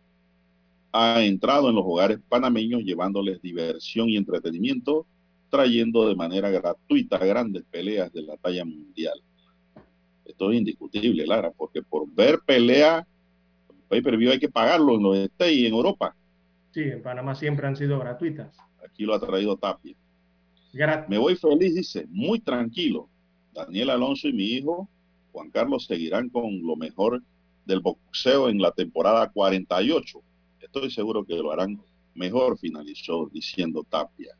ha 0.92 1.22
entrado 1.22 1.68
en 1.68 1.76
los 1.76 1.84
hogares 1.86 2.18
panameños 2.28 2.82
llevándoles 2.82 3.40
diversión 3.42 4.08
y 4.08 4.16
entretenimiento, 4.16 5.06
trayendo 5.50 6.08
de 6.08 6.14
manera 6.14 6.50
gratuita 6.50 7.18
grandes 7.18 7.64
peleas 7.70 8.12
de 8.12 8.22
la 8.22 8.36
talla 8.36 8.64
mundial. 8.64 9.20
Esto 10.24 10.52
es 10.52 10.58
indiscutible, 10.58 11.26
Lara, 11.26 11.50
porque 11.50 11.82
por 11.82 12.08
ver 12.12 12.40
pelea, 12.46 13.06
pay 13.90 14.00
per 14.00 14.14
hay 14.14 14.38
que 14.38 14.48
pagarlo 14.48 14.94
en 14.94 15.02
los 15.02 15.16
Estados 15.18 15.52
y 15.52 15.66
en 15.66 15.74
Europa. 15.74 16.14
Sí, 16.70 16.82
en 16.82 17.02
Panamá 17.02 17.34
siempre 17.34 17.66
han 17.66 17.76
sido 17.76 17.98
gratuitas. 17.98 18.56
Aquí 18.82 19.04
lo 19.04 19.14
ha 19.14 19.20
traído 19.20 19.56
Tapia. 19.56 19.96
Me 21.08 21.18
voy 21.18 21.34
feliz, 21.34 21.74
dice, 21.74 22.06
muy 22.08 22.38
tranquilo. 22.38 23.08
Daniel 23.52 23.90
Alonso 23.90 24.28
y 24.28 24.32
mi 24.32 24.44
hijo, 24.44 24.88
Juan 25.32 25.50
Carlos, 25.50 25.86
seguirán 25.86 26.28
con 26.28 26.62
lo 26.62 26.76
mejor 26.76 27.20
del 27.66 27.80
boxeo 27.80 28.48
en 28.48 28.62
la 28.62 28.70
temporada 28.70 29.28
48 29.28 30.22
Estoy 30.60 30.90
seguro 30.90 31.24
que 31.24 31.34
lo 31.34 31.50
harán 31.50 31.82
mejor, 32.14 32.56
finalizó 32.56 33.28
diciendo 33.32 33.84
Tapia. 33.88 34.36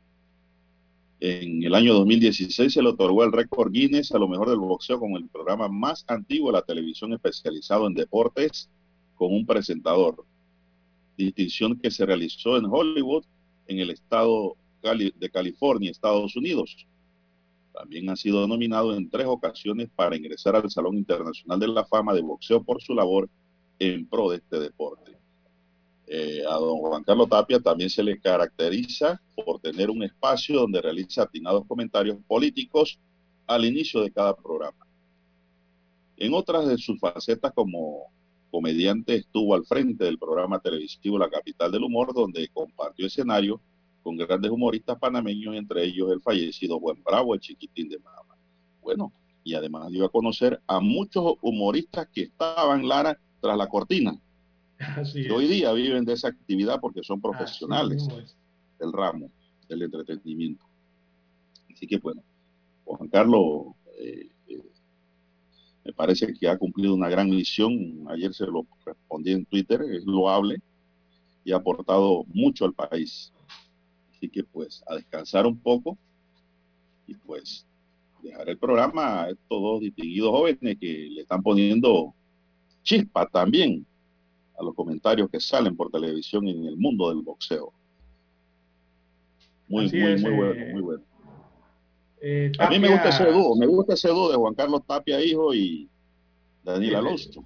En 1.19 1.61
el 1.61 1.75
año 1.75 1.93
2016 1.93 2.71
se 2.71 2.81
le 2.81 2.89
otorgó 2.89 3.23
el 3.25 3.33
récord 3.33 3.71
Guinness 3.71 4.13
a 4.13 4.17
lo 4.17 4.29
mejor 4.29 4.49
del 4.49 4.59
boxeo 4.59 4.99
con 4.99 5.11
el 5.11 5.27
programa 5.27 5.67
más 5.67 6.05
antiguo 6.07 6.49
de 6.49 6.57
la 6.57 6.61
televisión 6.61 7.11
especializado 7.13 7.85
en 7.87 7.95
deportes 7.95 8.69
con 9.21 9.35
un 9.35 9.45
presentador. 9.45 10.25
Distinción 11.15 11.77
que 11.79 11.91
se 11.91 12.07
realizó 12.07 12.57
en 12.57 12.65
Hollywood, 12.65 13.23
en 13.67 13.77
el 13.77 13.91
estado 13.91 14.57
de 14.81 15.29
California, 15.29 15.91
Estados 15.91 16.35
Unidos. 16.35 16.87
También 17.71 18.09
ha 18.09 18.15
sido 18.15 18.47
nominado 18.47 18.97
en 18.97 19.11
tres 19.11 19.27
ocasiones 19.27 19.91
para 19.95 20.15
ingresar 20.15 20.55
al 20.55 20.71
Salón 20.71 20.97
Internacional 20.97 21.59
de 21.59 21.67
la 21.67 21.85
Fama 21.85 22.15
de 22.15 22.21
Boxeo 22.21 22.63
por 22.63 22.81
su 22.81 22.95
labor 22.95 23.29
en 23.77 24.07
pro 24.07 24.31
de 24.31 24.37
este 24.37 24.57
deporte. 24.57 25.15
Eh, 26.07 26.41
a 26.49 26.55
don 26.55 26.79
Juan 26.79 27.03
Carlos 27.03 27.29
Tapia 27.29 27.59
también 27.59 27.91
se 27.91 28.01
le 28.01 28.19
caracteriza 28.19 29.21
por 29.35 29.59
tener 29.59 29.91
un 29.91 30.01
espacio 30.01 30.61
donde 30.61 30.81
realiza 30.81 31.21
atinados 31.21 31.67
comentarios 31.67 32.17
políticos 32.27 32.99
al 33.45 33.65
inicio 33.65 34.01
de 34.01 34.11
cada 34.11 34.35
programa. 34.35 34.87
En 36.17 36.33
otras 36.33 36.67
de 36.67 36.79
sus 36.79 36.99
facetas 36.99 37.53
como 37.53 38.09
comediante 38.51 39.15
estuvo 39.15 39.55
al 39.55 39.65
frente 39.65 40.03
del 40.03 40.19
programa 40.19 40.59
televisivo 40.59 41.17
La 41.17 41.29
Capital 41.29 41.71
del 41.71 41.83
Humor, 41.83 42.13
donde 42.13 42.47
compartió 42.49 43.07
escenario 43.07 43.61
con 44.03 44.17
grandes 44.17 44.51
humoristas 44.51 44.99
panameños, 44.99 45.55
entre 45.55 45.85
ellos 45.85 46.11
el 46.11 46.21
fallecido 46.21 46.79
Buen 46.79 47.01
Bravo, 47.03 47.33
el 47.33 47.39
chiquitín 47.39 47.89
de 47.89 47.99
Mama. 47.99 48.35
Bueno, 48.81 49.13
y 49.43 49.53
además 49.53 49.89
dio 49.91 50.05
a 50.05 50.11
conocer 50.11 50.61
a 50.67 50.79
muchos 50.79 51.35
humoristas 51.41 52.07
que 52.13 52.23
estaban, 52.23 52.87
Lara, 52.87 53.17
tras 53.39 53.57
la 53.57 53.67
cortina 53.67 54.19
hoy 55.31 55.47
día 55.47 55.71
viven 55.73 56.05
de 56.05 56.13
esa 56.13 56.29
actividad 56.29 56.79
porque 56.79 57.03
son 57.03 57.21
profesionales 57.21 58.07
del 58.79 58.91
ramo 58.91 59.31
del 59.67 59.83
entretenimiento. 59.83 60.65
Así 61.73 61.87
que 61.87 61.97
bueno, 61.97 62.23
Juan 62.85 63.09
Carlos 63.09 63.75
eh, 63.99 64.30
me 65.83 65.93
parece 65.93 66.33
que 66.33 66.47
ha 66.47 66.57
cumplido 66.57 66.93
una 66.93 67.09
gran 67.09 67.29
misión. 67.29 68.05
Ayer 68.09 68.33
se 68.33 68.45
lo 68.45 68.65
respondí 68.85 69.31
en 69.31 69.45
Twitter, 69.45 69.81
es 69.81 70.05
loable 70.05 70.61
y 71.43 71.51
ha 71.51 71.57
aportado 71.57 72.23
mucho 72.27 72.65
al 72.65 72.73
país. 72.73 73.31
Así 74.15 74.29
que 74.29 74.43
pues 74.43 74.83
a 74.87 74.95
descansar 74.95 75.45
un 75.45 75.57
poco 75.57 75.97
y 77.07 77.15
pues 77.15 77.65
dejar 78.21 78.49
el 78.49 78.57
programa 78.57 79.23
a 79.23 79.29
estos 79.31 79.61
dos 79.61 79.81
distinguidos 79.81 80.29
jóvenes 80.29 80.77
que 80.79 81.09
le 81.09 81.21
están 81.21 81.41
poniendo 81.41 82.13
chispa 82.83 83.27
también 83.27 83.85
a 84.57 84.63
los 84.63 84.75
comentarios 84.75 85.29
que 85.29 85.39
salen 85.39 85.75
por 85.75 85.89
televisión 85.89 86.47
en 86.47 86.65
el 86.65 86.77
mundo 86.77 87.09
del 87.09 87.23
boxeo. 87.23 87.73
Muy, 89.67 89.89
muy, 89.89 90.21
muy 90.21 90.31
bueno, 90.31 90.53
eh, 90.53 90.73
muy 90.73 90.81
bueno. 90.81 91.03
Eh, 92.21 92.51
a 92.59 92.69
mí 92.69 92.79
me 92.79 92.89
gusta 92.89 93.09
ese 93.09 93.25
dúo, 93.31 93.55
me 93.55 93.65
gusta 93.65 93.93
ese 93.93 94.09
dúo 94.09 94.29
de 94.29 94.37
Juan 94.37 94.53
Carlos 94.53 94.85
Tapia, 94.85 95.19
hijo, 95.19 95.53
y 95.53 95.89
Daniel 96.63 96.95
Alonso. 96.95 97.43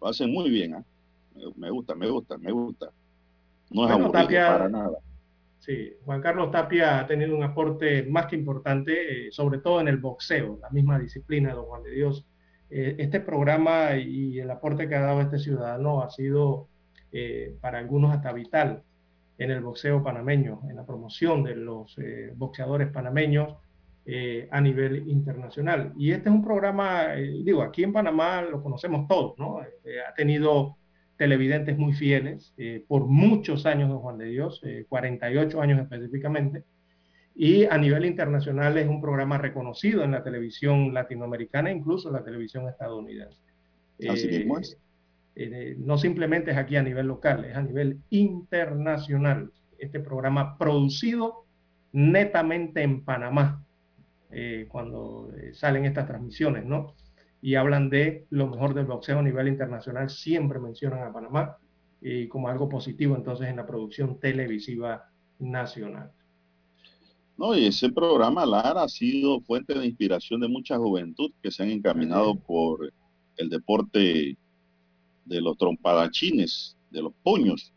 Lo 0.00 0.08
hacen 0.08 0.30
muy 0.30 0.50
bien, 0.50 0.74
¿ah? 0.74 0.84
me, 1.56 1.70
gusta, 1.70 1.94
me 1.94 2.08
gusta, 2.08 2.36
me 2.38 2.52
gusta. 2.52 2.90
No 3.70 3.86
es 3.86 3.90
aburrido 3.90 4.28
para 4.28 4.68
nada. 4.68 4.98
Sí, 5.58 5.92
Juan 6.04 6.20
Carlos 6.20 6.50
Tapia 6.50 7.00
ha 7.00 7.06
tenido 7.06 7.36
un 7.36 7.44
aporte 7.44 8.02
más 8.02 8.26
que 8.26 8.36
importante, 8.36 9.28
eh, 9.28 9.32
sobre 9.32 9.58
todo 9.58 9.80
en 9.80 9.88
el 9.88 9.96
boxeo, 9.96 10.58
la 10.60 10.68
misma 10.70 10.98
disciplina 10.98 11.50
de 11.50 11.54
don 11.54 11.66
Juan 11.66 11.84
de 11.84 11.92
Dios 11.92 12.26
eh, 12.74 12.96
este 13.00 13.20
programa 13.20 13.98
y 13.98 14.40
el 14.40 14.50
aporte 14.50 14.88
que 14.88 14.94
ha 14.94 15.02
dado 15.02 15.20
este 15.20 15.38
ciudadano 15.38 16.02
ha 16.02 16.08
sido 16.08 16.68
eh, 17.12 17.54
para 17.60 17.76
algunos 17.76 18.14
hasta 18.14 18.32
vital 18.32 18.82
en 19.42 19.50
el 19.50 19.60
boxeo 19.60 20.02
panameño, 20.02 20.60
en 20.68 20.76
la 20.76 20.86
promoción 20.86 21.42
de 21.42 21.56
los 21.56 21.96
eh, 21.98 22.32
boxeadores 22.34 22.88
panameños 22.88 23.54
eh, 24.04 24.48
a 24.50 24.60
nivel 24.60 25.08
internacional. 25.08 25.92
Y 25.96 26.10
este 26.10 26.28
es 26.28 26.34
un 26.34 26.42
programa, 26.42 27.14
eh, 27.14 27.40
digo, 27.44 27.62
aquí 27.62 27.84
en 27.84 27.92
Panamá 27.92 28.42
lo 28.42 28.60
conocemos 28.60 29.06
todos, 29.06 29.38
¿no? 29.38 29.62
Eh, 29.62 30.00
ha 30.00 30.12
tenido 30.14 30.76
televidentes 31.16 31.78
muy 31.78 31.92
fieles 31.92 32.52
por 32.88 33.06
muchos 33.06 33.64
años, 33.64 33.88
don 33.88 34.00
Juan 34.00 34.18
de 34.18 34.24
Dios, 34.24 34.60
48 34.88 35.60
años 35.62 35.80
específicamente. 35.80 36.64
Y 37.36 37.64
a 37.66 37.78
nivel 37.78 38.04
internacional 38.04 38.76
es 38.76 38.88
un 38.88 39.00
programa 39.00 39.38
reconocido 39.38 40.02
en 40.02 40.10
la 40.10 40.24
televisión 40.24 40.92
latinoamericana, 40.92 41.70
incluso 41.70 42.08
en 42.08 42.14
la 42.14 42.24
televisión 42.24 42.68
estadounidense. 42.68 43.40
Así 44.10 44.26
mismo 44.26 44.58
es. 44.58 44.76
No 45.78 45.98
simplemente 45.98 46.50
es 46.50 46.56
aquí 46.56 46.76
a 46.76 46.82
nivel 46.82 47.06
local, 47.06 47.44
es 47.44 47.56
a 47.56 47.62
nivel 47.62 48.00
internacional. 48.10 49.50
Este 49.78 50.00
programa 50.00 50.58
producido 50.58 51.46
netamente 51.92 52.82
en 52.82 53.04
Panamá, 53.04 53.64
eh, 54.30 54.66
cuando 54.68 55.30
eh, 55.36 55.52
salen 55.54 55.84
estas 55.84 56.06
transmisiones, 56.06 56.64
¿no? 56.64 56.94
Y 57.40 57.56
hablan 57.56 57.90
de 57.90 58.26
lo 58.30 58.46
mejor 58.46 58.74
del 58.74 58.86
boxeo 58.86 59.18
a 59.18 59.22
nivel 59.22 59.48
internacional, 59.48 60.08
siempre 60.08 60.58
mencionan 60.58 61.02
a 61.02 61.12
Panamá 61.12 61.56
y 62.00 62.28
como 62.28 62.48
algo 62.48 62.68
positivo 62.68 63.14
entonces 63.14 63.48
en 63.48 63.56
la 63.56 63.66
producción 63.66 64.18
televisiva 64.18 65.10
nacional. 65.38 66.12
No, 67.36 67.56
y 67.56 67.66
ese 67.66 67.90
programa, 67.90 68.46
Lara, 68.46 68.84
ha 68.84 68.88
sido 68.88 69.40
fuente 69.40 69.74
de 69.74 69.86
inspiración 69.86 70.40
de 70.40 70.48
mucha 70.48 70.78
juventud 70.78 71.32
que 71.42 71.50
se 71.50 71.62
han 71.62 71.70
encaminado 71.70 72.34
por 72.36 72.92
el 73.36 73.48
deporte 73.48 74.36
de 75.24 75.40
los 75.40 75.56
trompadachines, 75.56 76.76
de 76.90 77.02
los 77.02 77.12
puños, 77.22 77.72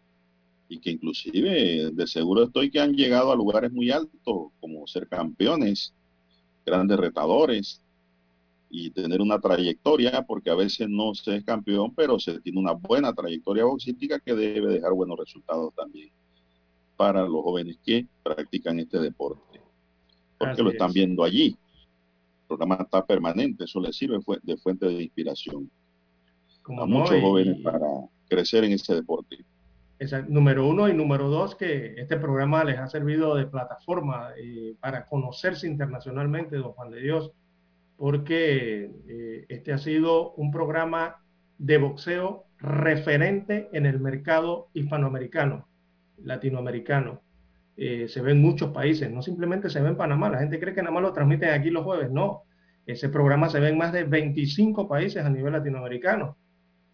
y 0.67 0.79
que 0.79 0.91
inclusive 0.91 1.91
de 1.91 2.07
seguro 2.07 2.43
estoy 2.43 2.71
que 2.71 2.79
han 2.79 2.93
llegado 2.93 3.31
a 3.31 3.35
lugares 3.35 3.71
muy 3.71 3.91
altos, 3.91 4.51
como 4.59 4.87
ser 4.87 5.07
campeones 5.07 5.93
grandes 6.65 6.97
retadores 6.97 7.81
y 8.69 8.89
tener 8.89 9.21
una 9.21 9.39
trayectoria, 9.39 10.23
porque 10.23 10.49
a 10.49 10.55
veces 10.55 10.89
no 10.89 11.13
se 11.13 11.37
es 11.37 11.43
campeón, 11.45 11.93
pero 11.95 12.19
se 12.19 12.39
tiene 12.41 12.59
una 12.59 12.73
buena 12.73 13.13
trayectoria 13.13 13.63
boxística 13.63 14.19
que 14.19 14.33
debe 14.33 14.73
dejar 14.73 14.93
buenos 14.93 15.17
resultados 15.19 15.73
también 15.75 16.09
para 16.97 17.21
los 17.23 17.43
jóvenes 17.43 17.77
que 17.85 18.07
practican 18.23 18.79
este 18.79 18.99
deporte, 18.99 19.61
porque 20.37 20.63
lo 20.63 20.71
están 20.71 20.91
viendo 20.91 21.23
allí. 21.23 21.55
El 22.41 22.47
programa 22.47 22.79
está 22.81 23.05
permanente, 23.05 23.65
eso 23.65 23.79
les 23.79 23.95
sirve 23.95 24.19
de 24.43 24.57
fuente 24.57 24.87
de 24.87 25.03
inspiración 25.03 25.69
a 26.67 26.85
muchos 26.85 27.21
jóvenes 27.21 27.61
para 27.61 27.87
crecer 28.27 28.63
en 28.63 28.73
ese 28.73 28.95
deporte. 28.95 29.37
Número 30.27 30.67
uno 30.67 30.89
y 30.89 30.93
número 30.93 31.29
dos, 31.29 31.55
que 31.55 31.93
este 31.97 32.17
programa 32.17 32.63
les 32.65 32.77
ha 32.77 32.87
servido 32.87 33.35
de 33.35 33.45
plataforma 33.45 34.29
eh, 34.37 34.75
para 34.81 35.05
conocerse 35.05 35.67
internacionalmente, 35.67 36.57
don 36.57 36.73
Juan 36.73 36.91
de 36.91 36.99
Dios, 36.99 37.31
porque 37.95 38.91
eh, 39.07 39.45
este 39.47 39.71
ha 39.71 39.77
sido 39.77 40.33
un 40.33 40.51
programa 40.51 41.23
de 41.57 41.77
boxeo 41.77 42.43
referente 42.57 43.69
en 43.71 43.85
el 43.85 44.01
mercado 44.01 44.67
hispanoamericano, 44.73 45.65
latinoamericano. 46.17 47.21
Eh, 47.77 48.07
se 48.09 48.21
ve 48.21 48.31
en 48.31 48.41
muchos 48.41 48.71
países, 48.71 49.09
no 49.09 49.21
simplemente 49.21 49.69
se 49.69 49.81
ve 49.81 49.89
en 49.89 49.97
Panamá, 49.97 50.29
la 50.29 50.39
gente 50.39 50.59
cree 50.59 50.73
que 50.73 50.81
nada 50.81 50.93
más 50.93 51.03
lo 51.03 51.13
transmiten 51.13 51.49
aquí 51.51 51.69
los 51.69 51.83
jueves, 51.85 52.11
no, 52.11 52.43
ese 52.85 53.07
programa 53.07 53.49
se 53.49 53.59
ve 53.61 53.69
en 53.69 53.77
más 53.77 53.93
de 53.93 54.03
25 54.03 54.87
países 54.89 55.23
a 55.23 55.29
nivel 55.29 55.53
latinoamericano 55.53 56.37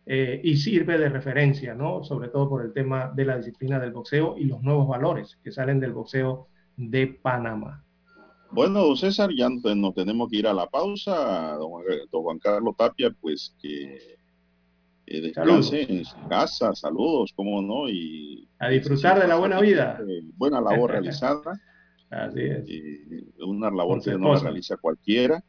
eh, 0.05 0.41
y 0.43 0.57
sirve 0.57 0.97
de 0.97 1.09
referencia, 1.09 1.75
¿no? 1.75 2.03
Sobre 2.03 2.29
todo 2.29 2.49
por 2.49 2.65
el 2.65 2.73
tema 2.73 3.11
de 3.15 3.25
la 3.25 3.37
disciplina 3.37 3.79
del 3.79 3.91
boxeo 3.91 4.35
y 4.37 4.45
los 4.45 4.61
nuevos 4.61 4.87
valores 4.87 5.37
que 5.43 5.51
salen 5.51 5.79
del 5.79 5.93
boxeo 5.93 6.47
de 6.75 7.07
Panamá. 7.07 7.83
Bueno, 8.51 8.81
don 8.81 8.97
César, 8.97 9.29
ya 9.35 9.47
nos 9.49 9.93
tenemos 9.93 10.29
que 10.29 10.37
ir 10.37 10.47
a 10.47 10.53
la 10.53 10.67
pausa. 10.67 11.55
Don, 11.55 11.71
Juan 12.11 12.39
Carlos 12.39 12.75
Tapia, 12.77 13.11
pues 13.21 13.55
que 13.61 14.17
descanse 15.05 15.83
en 15.83 16.05
su 16.05 16.17
casa, 16.27 16.73
saludos, 16.73 17.31
cómo 17.35 17.61
no, 17.61 17.89
y 17.89 18.47
a 18.59 18.69
disfrutar 18.69 19.19
de 19.19 19.27
la 19.27 19.35
buena 19.35 19.59
vida. 19.59 19.99
buena 20.35 20.61
labor 20.61 20.91
realizada. 20.91 21.59
Así 22.09 22.41
es. 22.41 22.65
una 23.39 23.71
labor 23.71 24.03
que 24.03 24.17
no 24.17 24.33
la 24.33 24.39
realiza 24.39 24.75
cualquiera. 24.77 25.41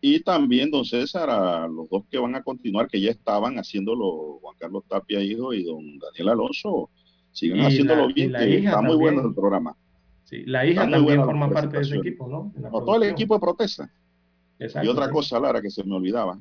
Y 0.00 0.20
también, 0.20 0.70
don 0.70 0.84
César, 0.84 1.30
a 1.30 1.66
los 1.66 1.88
dos 1.88 2.04
que 2.10 2.18
van 2.18 2.34
a 2.34 2.42
continuar, 2.42 2.88
que 2.88 3.00
ya 3.00 3.10
estaban 3.10 3.56
haciéndolo, 3.56 4.38
Juan 4.40 4.56
Carlos 4.58 4.84
Tapia, 4.88 5.20
hijo, 5.22 5.54
y 5.54 5.64
don 5.64 5.98
Daniel 5.98 6.28
Alonso, 6.30 6.90
sigan 7.32 7.60
haciéndolo 7.60 8.06
bien, 8.08 8.32
que 8.32 8.58
está 8.58 8.82
muy 8.82 8.96
bueno 8.96 9.26
el 9.26 9.34
programa. 9.34 9.76
Sí, 10.24 10.44
la 10.44 10.66
hija 10.66 10.88
también 10.90 11.24
forma 11.24 11.50
parte 11.50 11.76
de 11.76 11.82
ese 11.82 11.96
equipo, 11.96 12.28
¿no? 12.28 12.52
todo 12.70 12.96
el 12.96 13.04
equipo 13.04 13.34
de 13.34 13.40
protesta. 13.40 13.90
y 14.58 14.88
otra 14.88 15.10
cosa, 15.10 15.38
Lara, 15.38 15.62
que 15.62 15.70
se 15.70 15.84
me 15.84 15.94
olvidaba. 15.94 16.38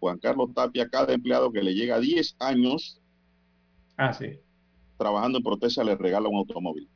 Juan 0.00 0.18
Carlos 0.18 0.54
Tapia, 0.54 0.88
cada 0.88 1.12
empleado 1.12 1.52
que 1.52 1.62
le 1.62 1.74
llega 1.74 1.96
a 1.96 2.00
10 2.00 2.36
años 2.38 3.00
ah, 3.96 4.12
sí. 4.12 4.38
trabajando 4.96 5.38
en 5.38 5.44
protesta 5.44 5.82
le 5.82 5.96
regala 5.96 6.28
un 6.28 6.36
automóvil. 6.36 6.88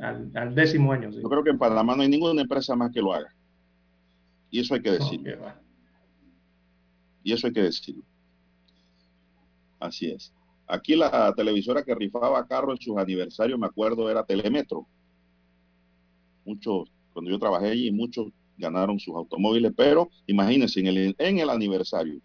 Al, 0.00 0.54
décimo 0.54 0.92
año. 0.92 1.10
Yo 1.10 1.28
creo 1.28 1.42
que 1.42 1.50
en 1.50 1.58
Panamá 1.58 1.96
no 1.96 2.02
hay 2.02 2.08
ninguna 2.08 2.40
empresa 2.40 2.74
más 2.76 2.90
que 2.92 3.00
lo 3.00 3.14
haga. 3.14 3.33
Y 4.54 4.60
eso 4.60 4.74
hay 4.74 4.82
que 4.82 4.92
decirlo. 4.92 5.52
y 7.24 7.32
eso 7.32 7.48
hay 7.48 7.52
que 7.52 7.62
decirlo. 7.62 8.04
Así 9.80 10.12
es. 10.12 10.32
Aquí 10.68 10.94
la 10.94 11.34
televisora 11.34 11.82
que 11.82 11.92
rifaba 11.92 12.46
carros 12.46 12.78
en 12.78 12.80
sus 12.80 12.96
aniversarios, 12.96 13.58
me 13.58 13.66
acuerdo, 13.66 14.08
era 14.08 14.24
Telemetro. 14.24 14.86
Muchos, 16.44 16.88
cuando 17.12 17.32
yo 17.32 17.38
trabajé 17.40 17.70
allí, 17.70 17.90
muchos 17.90 18.28
ganaron 18.56 19.00
sus 19.00 19.16
automóviles, 19.16 19.72
pero 19.76 20.08
imagínense, 20.28 20.78
en 20.78 20.86
el, 20.86 21.16
en 21.18 21.38
el 21.40 21.50
aniversario, 21.50 22.20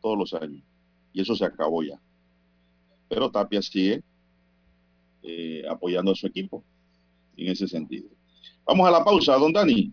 todos 0.00 0.16
los 0.16 0.34
años. 0.34 0.62
Y 1.12 1.20
eso 1.20 1.34
se 1.34 1.46
acabó 1.46 1.82
ya. 1.82 2.00
Pero 3.08 3.28
Tapia 3.28 3.60
sigue 3.60 4.04
eh, 5.24 5.64
apoyando 5.68 6.12
a 6.12 6.14
su 6.14 6.28
equipo 6.28 6.62
en 7.36 7.48
ese 7.48 7.66
sentido. 7.66 8.08
Vamos 8.64 8.86
a 8.86 8.92
la 8.92 9.02
pausa, 9.02 9.36
don 9.36 9.52
Dani 9.52 9.92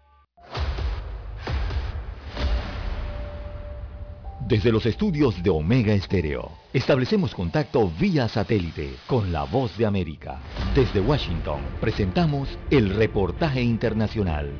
Desde 4.51 4.69
los 4.69 4.85
estudios 4.85 5.41
de 5.41 5.49
Omega 5.49 5.93
Estéreo, 5.93 6.51
establecemos 6.73 7.33
contacto 7.33 7.89
vía 7.97 8.27
satélite 8.27 8.97
con 9.07 9.31
la 9.31 9.45
voz 9.45 9.77
de 9.77 9.85
América. 9.85 10.41
Desde 10.75 10.99
Washington, 10.99 11.61
presentamos 11.79 12.49
el 12.69 12.93
reportaje 12.93 13.61
internacional. 13.61 14.51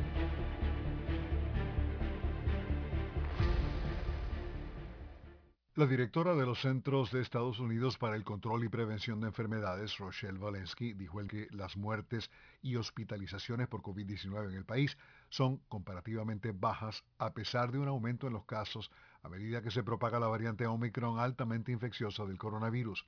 La 5.74 5.86
directora 5.86 6.34
de 6.34 6.46
los 6.46 6.60
Centros 6.60 7.10
de 7.12 7.20
Estados 7.20 7.58
Unidos 7.58 7.98
para 7.98 8.16
el 8.16 8.24
Control 8.24 8.64
y 8.64 8.70
Prevención 8.70 9.20
de 9.20 9.26
Enfermedades, 9.26 9.98
Rochelle 9.98 10.38
Walensky, 10.38 10.94
dijo 10.94 11.18
que 11.26 11.48
las 11.50 11.76
muertes 11.76 12.30
y 12.62 12.76
hospitalizaciones 12.76 13.68
por 13.68 13.82
COVID-19 13.82 14.50
en 14.50 14.56
el 14.56 14.64
país 14.64 14.96
son 15.28 15.58
comparativamente 15.68 16.52
bajas 16.52 17.04
a 17.18 17.34
pesar 17.34 17.72
de 17.72 17.78
un 17.78 17.88
aumento 17.88 18.26
en 18.26 18.32
los 18.32 18.44
casos 18.44 18.90
a 19.22 19.28
medida 19.28 19.62
que 19.62 19.70
se 19.70 19.84
propaga 19.84 20.18
la 20.18 20.26
variante 20.26 20.66
Omicron 20.66 21.18
altamente 21.18 21.72
infecciosa 21.72 22.26
del 22.26 22.38
coronavirus. 22.38 23.06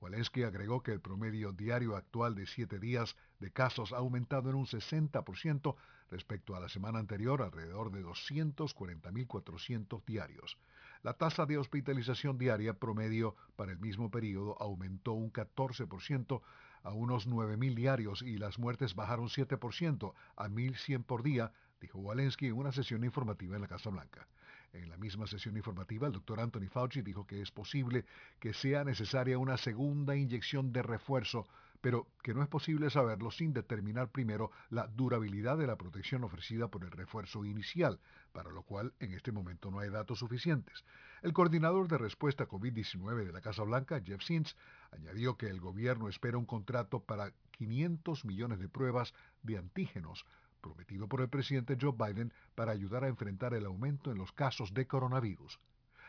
Walensky 0.00 0.42
agregó 0.42 0.82
que 0.82 0.92
el 0.92 1.00
promedio 1.00 1.52
diario 1.52 1.96
actual 1.96 2.34
de 2.34 2.46
siete 2.46 2.78
días 2.78 3.16
de 3.40 3.50
casos 3.50 3.92
ha 3.92 3.96
aumentado 3.96 4.50
en 4.50 4.56
un 4.56 4.66
60% 4.66 5.74
respecto 6.10 6.54
a 6.54 6.60
la 6.60 6.68
semana 6.68 6.98
anterior, 6.98 7.42
alrededor 7.42 7.90
de 7.90 8.04
240.400 8.04 10.04
diarios. 10.04 10.58
La 11.02 11.14
tasa 11.14 11.46
de 11.46 11.58
hospitalización 11.58 12.38
diaria 12.38 12.74
promedio 12.74 13.34
para 13.56 13.72
el 13.72 13.78
mismo 13.78 14.10
periodo 14.10 14.56
aumentó 14.60 15.12
un 15.12 15.32
14% 15.32 16.42
a 16.82 16.92
unos 16.92 17.28
9.000 17.28 17.74
diarios 17.74 18.22
y 18.22 18.38
las 18.38 18.58
muertes 18.58 18.94
bajaron 18.94 19.28
7% 19.28 20.14
a 20.36 20.48
1.100 20.48 21.04
por 21.04 21.22
día, 21.22 21.52
dijo 21.80 21.98
Walensky 21.98 22.46
en 22.46 22.54
una 22.54 22.72
sesión 22.72 23.02
informativa 23.02 23.56
en 23.56 23.62
la 23.62 23.68
Casa 23.68 23.90
Blanca. 23.90 24.28
En 24.76 24.90
la 24.90 24.96
misma 24.96 25.26
sesión 25.26 25.56
informativa, 25.56 26.06
el 26.06 26.12
doctor 26.12 26.40
Anthony 26.40 26.68
Fauci 26.70 27.02
dijo 27.02 27.26
que 27.26 27.40
es 27.40 27.50
posible 27.50 28.04
que 28.38 28.52
sea 28.52 28.84
necesaria 28.84 29.38
una 29.38 29.56
segunda 29.56 30.16
inyección 30.16 30.72
de 30.72 30.82
refuerzo 30.82 31.46
pero 31.80 32.08
que 32.22 32.34
no 32.34 32.42
es 32.42 32.48
posible 32.48 32.90
saberlo 32.90 33.30
sin 33.30 33.52
determinar 33.52 34.10
primero 34.10 34.50
la 34.70 34.88
durabilidad 34.88 35.56
de 35.56 35.68
la 35.68 35.76
protección 35.76 36.24
ofrecida 36.24 36.68
por 36.68 36.82
el 36.82 36.90
refuerzo 36.90 37.44
inicial, 37.44 38.00
para 38.32 38.50
lo 38.50 38.62
cual 38.62 38.92
en 38.98 39.12
este 39.12 39.30
momento 39.30 39.70
no 39.70 39.78
hay 39.78 39.90
datos 39.90 40.18
suficientes. 40.18 40.84
El 41.22 41.32
coordinador 41.32 41.86
de 41.86 41.98
respuesta 41.98 42.44
a 42.44 42.48
COVID-19 42.48 43.24
de 43.24 43.32
la 43.32 43.40
Casa 43.40 43.62
Blanca, 43.62 44.00
Jeff 44.04 44.22
Sins, 44.22 44.56
añadió 44.90 45.36
que 45.36 45.48
el 45.48 45.60
gobierno 45.60 46.08
espera 46.08 46.38
un 46.38 46.46
contrato 46.46 47.00
para 47.00 47.32
500 47.52 48.24
millones 48.24 48.58
de 48.58 48.68
pruebas 48.68 49.14
de 49.42 49.58
antígenos 49.58 50.26
prometido 50.66 51.08
por 51.08 51.20
el 51.20 51.28
presidente 51.28 51.76
Joe 51.80 51.92
Biden 51.92 52.32
para 52.54 52.72
ayudar 52.72 53.04
a 53.04 53.08
enfrentar 53.08 53.54
el 53.54 53.66
aumento 53.66 54.10
en 54.10 54.18
los 54.18 54.32
casos 54.32 54.74
de 54.74 54.86
coronavirus. 54.86 55.60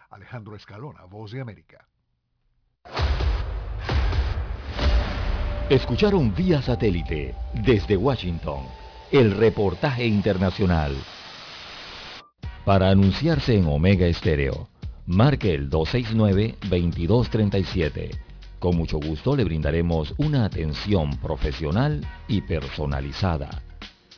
Alejandro 0.09 0.55
Escalona, 0.55 1.03
Voz 1.05 1.31
de 1.31 1.41
América. 1.41 1.87
Escucharon 5.69 6.33
vía 6.33 6.61
satélite 6.61 7.35
desde 7.53 7.97
Washington 7.97 8.63
el 9.11 9.35
reportaje 9.37 10.07
internacional. 10.07 10.95
Para 12.65 12.89
anunciarse 12.89 13.57
en 13.57 13.67
Omega 13.67 14.07
Estéreo, 14.07 14.69
marque 15.05 15.53
el 15.53 15.69
269-2237. 15.69 18.17
Con 18.59 18.75
mucho 18.75 18.97
gusto 18.97 19.35
le 19.35 19.43
brindaremos 19.43 20.15
una 20.17 20.45
atención 20.45 21.15
profesional 21.17 22.03
y 22.27 22.41
personalizada. 22.41 23.66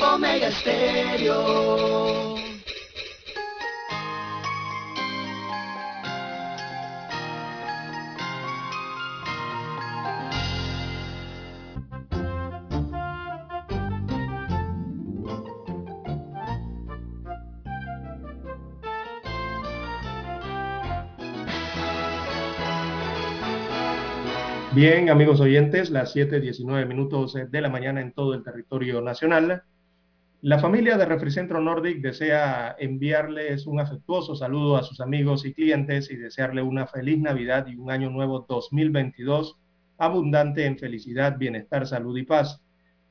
Omega 0.00 0.50
Stereo. 0.52 2.53
Bien, 24.74 25.08
amigos 25.08 25.38
oyentes, 25.38 25.88
las 25.90 26.16
7.19 26.16 26.84
minutos 26.88 27.34
de 27.48 27.60
la 27.60 27.68
mañana 27.68 28.00
en 28.00 28.10
todo 28.10 28.34
el 28.34 28.42
territorio 28.42 29.00
nacional. 29.00 29.62
La 30.42 30.58
familia 30.58 30.98
de 30.98 31.04
Refricentro 31.04 31.60
Nordic 31.60 32.00
desea 32.00 32.74
enviarles 32.80 33.68
un 33.68 33.78
afectuoso 33.78 34.34
saludo 34.34 34.76
a 34.76 34.82
sus 34.82 35.00
amigos 35.00 35.46
y 35.46 35.54
clientes 35.54 36.10
y 36.10 36.16
desearle 36.16 36.60
una 36.60 36.88
feliz 36.88 37.20
Navidad 37.20 37.68
y 37.68 37.76
un 37.76 37.92
año 37.92 38.10
nuevo 38.10 38.46
2022 38.48 39.56
abundante 39.96 40.66
en 40.66 40.76
felicidad, 40.76 41.38
bienestar, 41.38 41.86
salud 41.86 42.18
y 42.18 42.24
paz. 42.24 42.60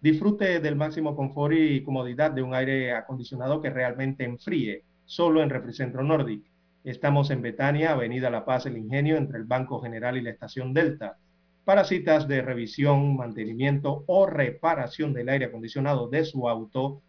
Disfrute 0.01 0.59
del 0.59 0.75
máximo 0.75 1.15
confort 1.15 1.55
y 1.57 1.81
comodidad 1.81 2.31
de 2.31 2.43
un 2.43 2.53
aire 2.53 2.91
acondicionado 2.91 3.61
que 3.61 3.69
realmente 3.69 4.25
enfríe, 4.25 4.83
solo 5.05 5.41
en 5.41 5.49
Refricentro 5.49 6.03
Nordic. 6.03 6.43
Estamos 6.83 7.31
en 7.31 7.41
Betania, 7.41 7.93
Avenida 7.93 8.29
La 8.29 8.43
Paz, 8.43 8.65
El 8.65 8.77
Ingenio, 8.77 9.15
entre 9.15 9.37
el 9.37 9.45
Banco 9.45 9.79
General 9.79 10.17
y 10.17 10.21
la 10.21 10.31
Estación 10.31 10.73
Delta. 10.73 11.19
Para 11.65 11.83
citas 11.85 12.27
de 12.27 12.41
revisión, 12.41 13.15
mantenimiento 13.15 14.03
o 14.07 14.25
reparación 14.25 15.13
del 15.13 15.29
aire 15.29 15.45
acondicionado 15.45 16.09
de 16.09 16.25
su 16.25 16.49
auto, 16.49 17.01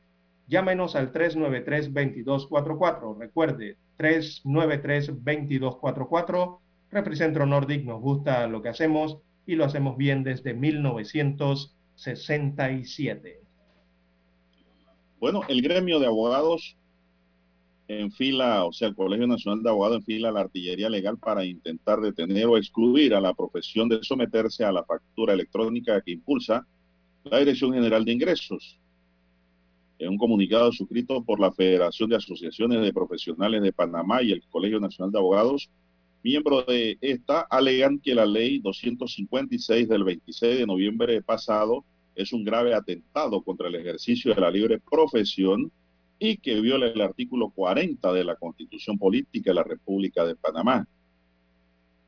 llámenos 0.47 0.95
al 0.95 1.13
393-2244. 1.13 3.19
Recuerde, 3.19 3.79
393-2244. 3.99 6.61
Refricentro 6.91 7.47
Nordic 7.47 7.85
nos 7.85 8.01
gusta 8.01 8.47
lo 8.47 8.63
que 8.63 8.69
hacemos 8.69 9.19
y 9.45 9.57
lo 9.57 9.65
hacemos 9.65 9.97
bien 9.97 10.23
desde 10.23 10.55
1967. 10.55 13.41
Bueno, 15.19 15.41
el 15.49 15.63
gremio 15.63 15.99
de 15.99 16.07
abogados 16.07 16.79
en 17.89 18.11
fila, 18.11 18.65
o 18.65 18.73
sea, 18.73 18.89
el 18.89 18.95
Colegio 18.95 19.27
Nacional 19.27 19.63
de 19.63 19.69
Abogados 19.69 19.99
en 19.99 20.05
fila 20.05 20.33
la 20.33 20.41
artillería 20.41 20.89
legal 20.89 21.19
para 21.19 21.45
intentar 21.45 22.01
detener 22.01 22.47
o 22.47 22.57
excluir 22.57 23.15
a 23.15 23.21
la 23.21 23.35
profesión 23.35 23.89
de 23.89 24.03
someterse 24.03 24.65
a 24.65 24.73
la 24.73 24.85
factura 24.85 25.35
electrónica 25.35 26.01
que 26.01 26.13
impulsa 26.13 26.67
la 27.25 27.39
Dirección 27.39 27.73
General 27.73 28.05
de 28.05 28.13
Ingresos. 28.13 28.79
En 29.99 30.11
un 30.11 30.19
comunicado 30.19 30.73
suscrito 30.73 31.23
por 31.23 31.41
la 31.41 31.53
Federación 31.53 32.09
de 32.09 32.17
Asociaciones 32.17 32.81
de 32.81 32.93
Profesionales 32.93 33.63
de 33.63 33.73
Panamá 33.73 34.23
y 34.23 34.33
el 34.33 34.43
Colegio 34.49 34.81
Nacional 34.81 35.13
de 35.13 35.19
Abogados, 35.19 35.71
miembros 36.23 36.67
de 36.67 36.99
esta 37.01 37.43
alegan 37.43 37.99
que 37.99 38.15
la 38.15 38.27
ley 38.27 38.59
256 38.61 39.89
del 39.89 40.05
26 40.05 40.59
de 40.59 40.67
noviembre 40.67 41.23
pasado 41.23 41.85
es 42.15 42.33
un 42.33 42.45
grave 42.45 42.75
atentado 42.75 43.43
contra 43.43 43.69
el 43.69 43.75
ejercicio 43.75 44.35
de 44.35 44.41
la 44.41 44.51
libre 44.51 44.81
profesión 44.81 45.71
y 46.19 46.37
que 46.39 46.61
viola 46.61 46.87
el 46.87 47.01
artículo 47.01 47.51
40 47.51 48.13
de 48.13 48.25
la 48.25 48.37
Constitución 48.37 48.99
Política 48.99 49.51
de 49.51 49.55
la 49.55 49.65
República 49.65 50.25
de 50.25 50.37
Panamá. 50.37 50.87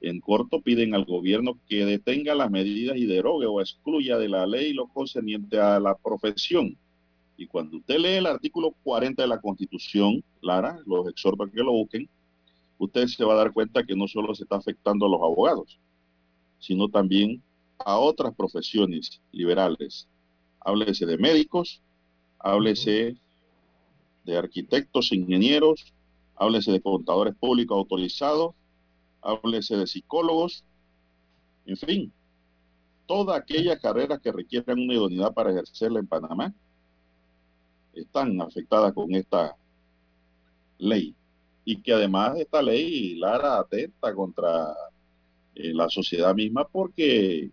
En 0.01 0.21
corto, 0.21 0.61
piden 0.61 0.95
al 0.95 1.05
gobierno 1.05 1.59
que 1.69 1.85
detenga 1.85 2.35
las 2.35 2.51
medidas 2.51 2.97
y 2.97 3.07
derogue 3.07 3.47
o 3.47 3.61
excluya 3.61 4.19
de 4.19 4.29
la 4.29 4.47
ley 4.47 4.73
lo 4.73 4.87
concerniente 4.89 5.59
a 5.59 5.81
la 5.81 5.97
profesión. 5.97 6.77
Y 7.37 7.47
cuando 7.47 7.79
usted 7.79 7.99
lee 7.99 8.15
el 8.15 8.27
artículo 8.27 8.75
40 8.83 9.23
de 9.23 9.29
la 9.29 9.41
Constitución, 9.41 10.23
Lara, 10.41 10.79
los 10.87 11.09
exhorto 11.09 11.45
a 11.45 11.51
que 11.51 11.63
lo 11.63 11.73
busquen, 11.73 12.09
usted 12.79 13.07
se 13.07 13.25
va 13.25 13.35
a 13.35 13.37
dar 13.37 13.53
cuenta 13.53 13.85
que 13.85 13.97
no 13.97 14.07
solo 14.07 14.35
se 14.35 14.45
está 14.45 14.57
afectando 14.57 15.07
a 15.07 15.09
los 15.09 15.21
abogados, 15.21 15.79
sino 16.59 16.89
también 16.89 17.43
a 17.79 17.99
otras 17.99 18.35
profesiones 18.35 19.21
liberales. 19.33 20.09
Háblese 20.61 21.07
de 21.07 21.19
médicos, 21.19 21.83
háblese 22.39 23.17
de 24.27 24.37
arquitectos, 24.37 25.13
ingenieros, 25.13 25.95
háblese 26.35 26.73
de 26.73 26.83
contadores 26.83 27.35
públicos 27.37 27.77
autorizados, 27.79 28.55
háblese 29.23 29.77
de 29.77 29.87
psicólogos, 29.87 30.65
en 31.65 31.77
fin, 31.77 32.13
todas 33.07 33.41
aquellas 33.41 33.81
carreras 33.81 34.21
que 34.21 34.33
requieran 34.33 34.79
una 34.79 34.95
idoneidad 34.95 35.33
para 35.33 35.51
ejercerla 35.51 36.01
en 36.01 36.07
Panamá 36.07 36.53
están 37.95 38.41
afectadas 38.41 38.93
con 38.93 39.15
esta 39.15 39.57
ley. 40.79 41.15
Y 41.65 41.81
que 41.81 41.93
además 41.93 42.39
esta 42.39 42.63
ley, 42.63 43.17
Lara, 43.17 43.59
atenta 43.59 44.15
contra 44.15 44.75
eh, 45.55 45.73
la 45.73 45.89
sociedad 45.89 46.35
misma 46.35 46.67
porque 46.69 47.51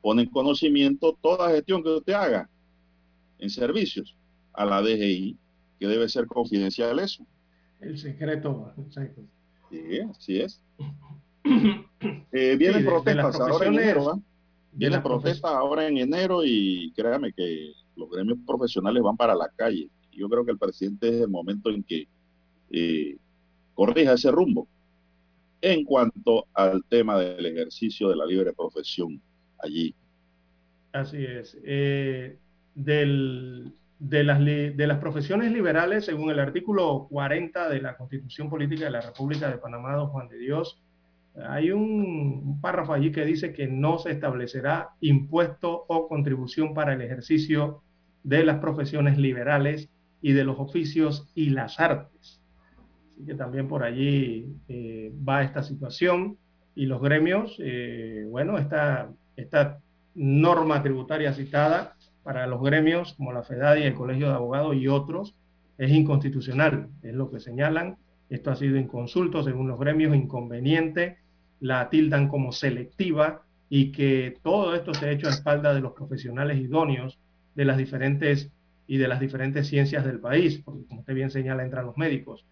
pone 0.00 0.22
en 0.22 0.30
conocimiento 0.30 1.16
toda 1.20 1.50
gestión 1.50 1.82
que 1.82 1.88
usted 1.88 2.12
haga 2.12 2.48
en 3.38 3.50
servicios 3.50 4.14
a 4.52 4.64
la 4.64 4.80
DGI 4.82 5.36
que 5.78 5.86
debe 5.86 6.08
ser 6.08 6.26
confidencial 6.26 6.98
eso. 6.98 7.24
El 7.80 7.98
secreto, 7.98 8.72
exacto. 8.78 9.22
Sí, 9.70 10.00
así 10.00 10.40
es. 10.40 10.62
eh, 12.32 12.56
vienen 12.56 12.82
sí, 12.82 12.86
protestas 12.86 13.40
ahora 13.40 13.66
en 13.66 13.74
enero. 13.74 14.22
Vienen 14.72 15.02
protestas 15.02 15.50
ahora 15.50 15.86
en 15.86 15.98
enero 15.98 16.42
y 16.44 16.92
créame 16.94 17.32
que 17.32 17.72
los 17.96 18.10
gremios 18.10 18.38
profesionales 18.46 19.02
van 19.02 19.16
para 19.16 19.34
la 19.34 19.48
calle. 19.56 19.88
Yo 20.12 20.28
creo 20.28 20.44
que 20.44 20.52
el 20.52 20.58
presidente 20.58 21.08
es 21.08 21.22
el 21.22 21.28
momento 21.28 21.70
en 21.70 21.82
que 21.82 22.06
eh, 22.70 23.16
corrija 23.74 24.14
ese 24.14 24.30
rumbo 24.30 24.68
en 25.60 25.84
cuanto 25.84 26.46
al 26.52 26.84
tema 26.84 27.18
del 27.18 27.46
ejercicio 27.46 28.08
de 28.08 28.16
la 28.16 28.26
libre 28.26 28.52
profesión 28.52 29.20
allí. 29.58 29.94
Así 30.92 31.24
es. 31.24 31.56
Eh, 31.64 32.38
del, 32.74 33.72
de 33.98 34.22
las, 34.24 34.44
de 34.44 34.86
las 34.86 34.98
profesiones 34.98 35.52
liberales, 35.52 36.04
según 36.04 36.30
el 36.30 36.38
artículo 36.38 37.08
40 37.10 37.68
de 37.68 37.82
la 37.82 37.96
Constitución 37.96 38.48
Política 38.48 38.84
de 38.84 38.90
la 38.92 39.00
República 39.00 39.50
de 39.50 39.58
Panamá, 39.58 39.94
don 39.94 40.08
Juan 40.08 40.28
de 40.28 40.38
Dios, 40.38 40.80
hay 41.46 41.70
un, 41.70 42.60
párrafo 42.60 42.92
allí 42.92 43.12
que 43.12 43.24
dice 43.24 43.52
que 43.52 43.68
no 43.68 43.98
se 43.98 44.12
establecerá 44.12 44.90
impuesto 45.00 45.84
o 45.88 46.08
contribución 46.08 46.74
para 46.74 46.94
el 46.94 47.02
ejercicio 47.02 47.82
de 48.22 48.44
las 48.44 48.58
profesiones 48.58 49.18
liberales 49.18 49.88
y 50.20 50.32
de 50.32 50.44
los 50.44 50.58
oficios 50.58 51.30
y 51.34 51.50
las 51.50 51.78
artes. 51.78 52.40
Así 53.12 53.24
que 53.24 53.34
también 53.34 53.68
por 53.68 53.82
allí 53.82 54.46
eh, 54.68 55.12
va 55.26 55.42
esta 55.42 55.62
situación. 55.62 56.38
y 56.74 56.86
los 56.86 57.00
gremios, 57.02 57.56
eh, 57.58 58.24
bueno, 58.28 58.56
esta, 58.56 59.10
esta 59.34 59.80
norma 60.14 60.80
tributaria 60.80 61.32
citada 61.32 61.96
para 62.28 62.46
los 62.46 62.60
gremios 62.60 63.14
como 63.14 63.32
la 63.32 63.42
FEDAD 63.42 63.78
y 63.78 63.82
el 63.84 63.94
Colegio 63.94 64.28
de 64.28 64.34
Abogados 64.34 64.76
y 64.76 64.86
otros 64.86 65.34
es 65.78 65.90
inconstitucional, 65.90 66.90
es 67.02 67.14
lo 67.14 67.30
que 67.30 67.40
señalan. 67.40 67.96
Esto 68.28 68.50
ha 68.50 68.56
sido 68.56 68.76
inconsulto 68.76 69.42
según 69.42 69.66
los 69.66 69.80
gremios, 69.80 70.14
inconveniente, 70.14 71.16
la 71.58 71.88
tildan 71.88 72.28
como 72.28 72.52
selectiva 72.52 73.44
y 73.70 73.92
que 73.92 74.36
todo 74.42 74.74
esto 74.74 74.92
se 74.92 75.06
ha 75.06 75.10
hecho 75.10 75.26
a 75.26 75.30
espalda 75.30 75.72
de 75.72 75.80
los 75.80 75.94
profesionales 75.94 76.58
idóneos 76.58 77.18
de 77.54 77.64
las 77.64 77.78
diferentes 77.78 78.50
y 78.86 78.98
de 78.98 79.08
las 79.08 79.20
diferentes 79.20 79.66
ciencias 79.66 80.04
del 80.04 80.20
país, 80.20 80.60
porque 80.62 80.84
como 80.86 81.00
usted 81.00 81.14
bien 81.14 81.30
señala, 81.30 81.64
entran 81.64 81.86
los 81.86 81.96
médicos, 81.96 82.44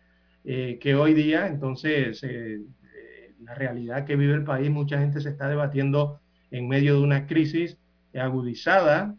eh, 0.46 0.78
que 0.80 0.94
hoy 0.94 1.12
día 1.12 1.48
entonces 1.48 2.22
eh, 2.22 2.54
eh, 2.54 3.34
la 3.42 3.54
realidad 3.54 4.06
que 4.06 4.16
vive 4.16 4.32
el 4.32 4.44
país, 4.44 4.70
mucha 4.70 4.98
gente 4.98 5.20
se 5.20 5.28
está 5.28 5.50
debatiendo 5.50 6.18
en 6.50 6.66
medio 6.66 6.94
de 6.94 7.02
una 7.02 7.26
crisis 7.26 7.76
agudizada, 8.20 9.14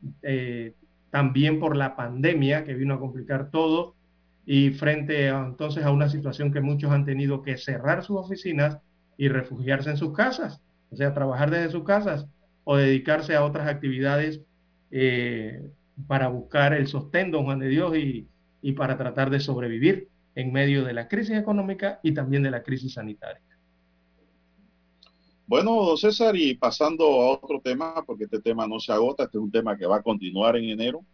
también 1.10 1.60
por 1.60 1.76
la 1.76 1.96
pandemia 1.96 2.64
que 2.64 2.74
vino 2.74 2.94
a 2.94 3.00
complicar 3.00 3.50
todo 3.50 3.96
y 4.46 4.72
frente 4.72 5.30
a, 5.30 5.46
entonces 5.46 5.84
a 5.84 5.92
una 5.92 6.10
situación 6.10 6.52
que 6.52 6.62
muchos 6.62 6.92
han 6.92 7.06
tenido 7.06 7.42
que 7.42 7.58
cerrar 7.58 8.04
sus 8.04 8.18
oficinas 8.18 8.78
y 9.18 9.30
refugiarse 9.30 9.90
en 9.90 9.98
sus 9.98 10.14
casas, 10.14 10.62
o 10.92 10.96
sea, 10.96 11.14
trabajar 11.14 11.50
desde 11.50 11.72
sus 11.72 11.84
casas 11.84 12.28
o 12.64 12.78
dedicarse 12.78 13.36
a 13.36 13.44
otras 13.44 13.68
actividades 13.68 14.42
para 16.08 16.28
buscar 16.28 16.74
el 16.74 16.88
sostén, 16.88 17.32
don 17.32 17.46
Juan 17.46 17.60
de 17.60 17.70
Dios, 17.70 17.98
y, 17.98 18.28
y 18.62 18.74
para 18.74 18.98
tratar 18.98 19.30
de 19.30 19.40
sobrevivir 19.40 20.10
en 20.36 20.52
medio 20.52 20.84
de 20.84 20.94
la 20.94 21.08
crisis 21.08 21.36
económica 21.36 22.00
y 22.04 22.14
también 22.14 22.44
de 22.44 22.52
la 22.52 22.64
crisis 22.64 22.94
sanitaria. 22.94 23.42
Bueno, 25.48 25.96
César, 25.96 26.36
y 26.36 26.56
pasando 26.56 27.06
a 27.06 27.32
otro 27.32 27.62
tema, 27.62 28.04
porque 28.06 28.26
este 28.26 28.42
tema 28.42 28.68
no 28.68 28.82
se 28.82 28.92
agota, 28.92 29.24
este 29.24 29.38
es 29.38 29.44
un 29.46 29.50
tema 29.50 29.78
que 29.78 29.86
va 29.86 29.96
a 29.96 30.04
continuar 30.04 30.58
en 30.58 30.66
enero. 30.66 31.06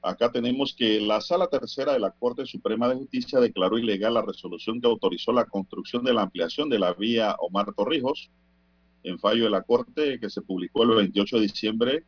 Acá 0.00 0.30
tenemos 0.30 0.72
que 0.78 1.00
la 1.00 1.20
Sala 1.20 1.48
Tercera 1.48 1.92
de 1.92 1.98
la 1.98 2.12
Corte 2.12 2.46
Suprema 2.46 2.88
de 2.88 2.94
Justicia 2.94 3.40
declaró 3.40 3.78
ilegal 3.78 4.14
la 4.14 4.22
resolución 4.22 4.80
que 4.80 4.86
autorizó 4.86 5.32
la 5.32 5.44
construcción 5.46 6.04
de 6.04 6.14
la 6.14 6.22
ampliación 6.22 6.68
de 6.68 6.78
la 6.78 6.94
vía 6.94 7.34
Omar 7.40 7.74
Torrijos. 7.74 8.30
En 9.02 9.18
fallo 9.18 9.42
de 9.42 9.50
la 9.50 9.62
Corte 9.62 10.20
que 10.20 10.30
se 10.30 10.42
publicó 10.42 10.84
el 10.84 10.90
28 10.90 11.36
de 11.36 11.42
diciembre, 11.42 12.04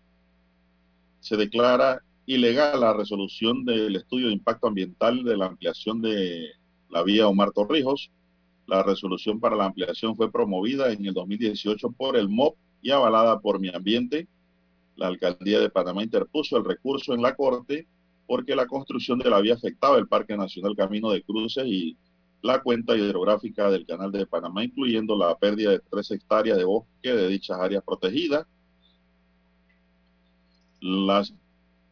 se 1.18 1.36
declara 1.36 2.00
ilegal 2.26 2.78
la 2.78 2.92
resolución 2.92 3.64
del 3.64 3.96
estudio 3.96 4.28
de 4.28 4.34
impacto 4.34 4.68
ambiental 4.68 5.24
de 5.24 5.36
la 5.36 5.46
ampliación 5.46 6.00
de 6.00 6.46
la 6.90 7.02
vía 7.02 7.26
Omar 7.26 7.50
Torrijos. 7.50 8.12
La 8.72 8.82
resolución 8.82 9.38
para 9.38 9.54
la 9.54 9.66
ampliación 9.66 10.16
fue 10.16 10.32
promovida 10.32 10.90
en 10.90 11.04
el 11.04 11.12
2018 11.12 11.90
por 11.90 12.16
el 12.16 12.30
MOP 12.30 12.56
y 12.80 12.90
avalada 12.90 13.38
por 13.38 13.60
Mi 13.60 13.68
Ambiente. 13.68 14.26
La 14.96 15.08
alcaldía 15.08 15.60
de 15.60 15.68
Panamá 15.68 16.02
interpuso 16.02 16.56
el 16.56 16.64
recurso 16.64 17.12
en 17.12 17.20
la 17.20 17.36
Corte 17.36 17.86
porque 18.26 18.56
la 18.56 18.66
construcción 18.66 19.18
de 19.18 19.28
la 19.28 19.40
vía 19.42 19.52
afectaba 19.52 19.98
el 19.98 20.08
Parque 20.08 20.38
Nacional 20.38 20.74
Camino 20.74 21.10
de 21.10 21.22
Cruces 21.22 21.66
y 21.66 21.98
la 22.40 22.62
cuenta 22.62 22.96
hidrográfica 22.96 23.70
del 23.70 23.84
Canal 23.84 24.10
de 24.10 24.24
Panamá, 24.24 24.64
incluyendo 24.64 25.18
la 25.18 25.36
pérdida 25.36 25.72
de 25.72 25.80
tres 25.90 26.10
hectáreas 26.10 26.56
de 26.56 26.64
bosque 26.64 27.12
de 27.12 27.28
dichas 27.28 27.58
áreas 27.60 27.84
protegidas 27.84 28.46
las 30.80 31.34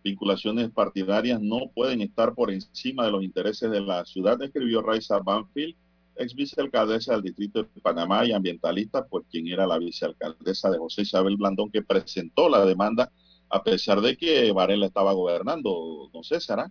vinculaciones 0.02 0.70
partidarias 0.70 1.40
no 1.40 1.70
pueden 1.74 2.01
estar 2.01 2.35
por 2.35 2.51
encima 2.51 3.05
de 3.05 3.12
los 3.12 3.23
intereses 3.23 3.70
de 3.70 3.82
la 3.82 4.05
ciudad, 4.07 4.40
escribió 4.43 4.81
Raiza 4.81 5.19
Banfield, 5.19 5.77
ex 6.20 6.34
vicealcaldesa 6.34 7.14
del 7.14 7.22
Distrito 7.22 7.62
de 7.62 7.80
Panamá 7.80 8.26
y 8.26 8.32
ambientalista, 8.32 9.06
por 9.06 9.24
quien 9.24 9.48
era 9.48 9.66
la 9.66 9.78
vicealcaldesa 9.78 10.70
de 10.70 10.78
José 10.78 11.02
Isabel 11.02 11.36
Blandón, 11.36 11.70
que 11.70 11.82
presentó 11.82 12.48
la 12.48 12.64
demanda 12.64 13.10
a 13.48 13.62
pesar 13.64 14.01
de 14.01 14.16
que 14.16 14.52
Varela 14.52 14.86
estaba 14.86 15.12
gobernando, 15.12 16.09
don 16.12 16.22
César. 16.22 16.70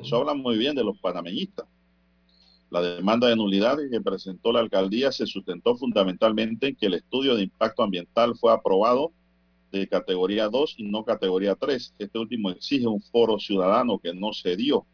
Eso 0.00 0.16
habla 0.16 0.34
muy 0.34 0.56
bien 0.56 0.74
de 0.74 0.84
los 0.84 0.98
panameñistas. 0.98 1.66
La 2.70 2.80
demanda 2.80 3.28
de 3.28 3.36
nulidad 3.36 3.76
que 3.90 4.00
presentó 4.00 4.50
la 4.50 4.60
alcaldía 4.60 5.12
se 5.12 5.26
sustentó 5.26 5.76
fundamentalmente 5.76 6.68
en 6.68 6.76
que 6.76 6.86
el 6.86 6.94
estudio 6.94 7.36
de 7.36 7.42
impacto 7.42 7.82
ambiental 7.82 8.34
fue 8.36 8.52
aprobado 8.52 9.12
de 9.70 9.86
categoría 9.88 10.48
2 10.48 10.74
y 10.78 10.84
no 10.84 11.04
categoría 11.04 11.54
3. 11.54 11.94
Este 11.98 12.18
último 12.18 12.50
exige 12.50 12.86
un 12.86 13.00
foro 13.00 13.38
ciudadano 13.38 13.98
que 13.98 14.14
no 14.14 14.32
se 14.32 14.56
dio. 14.56 14.86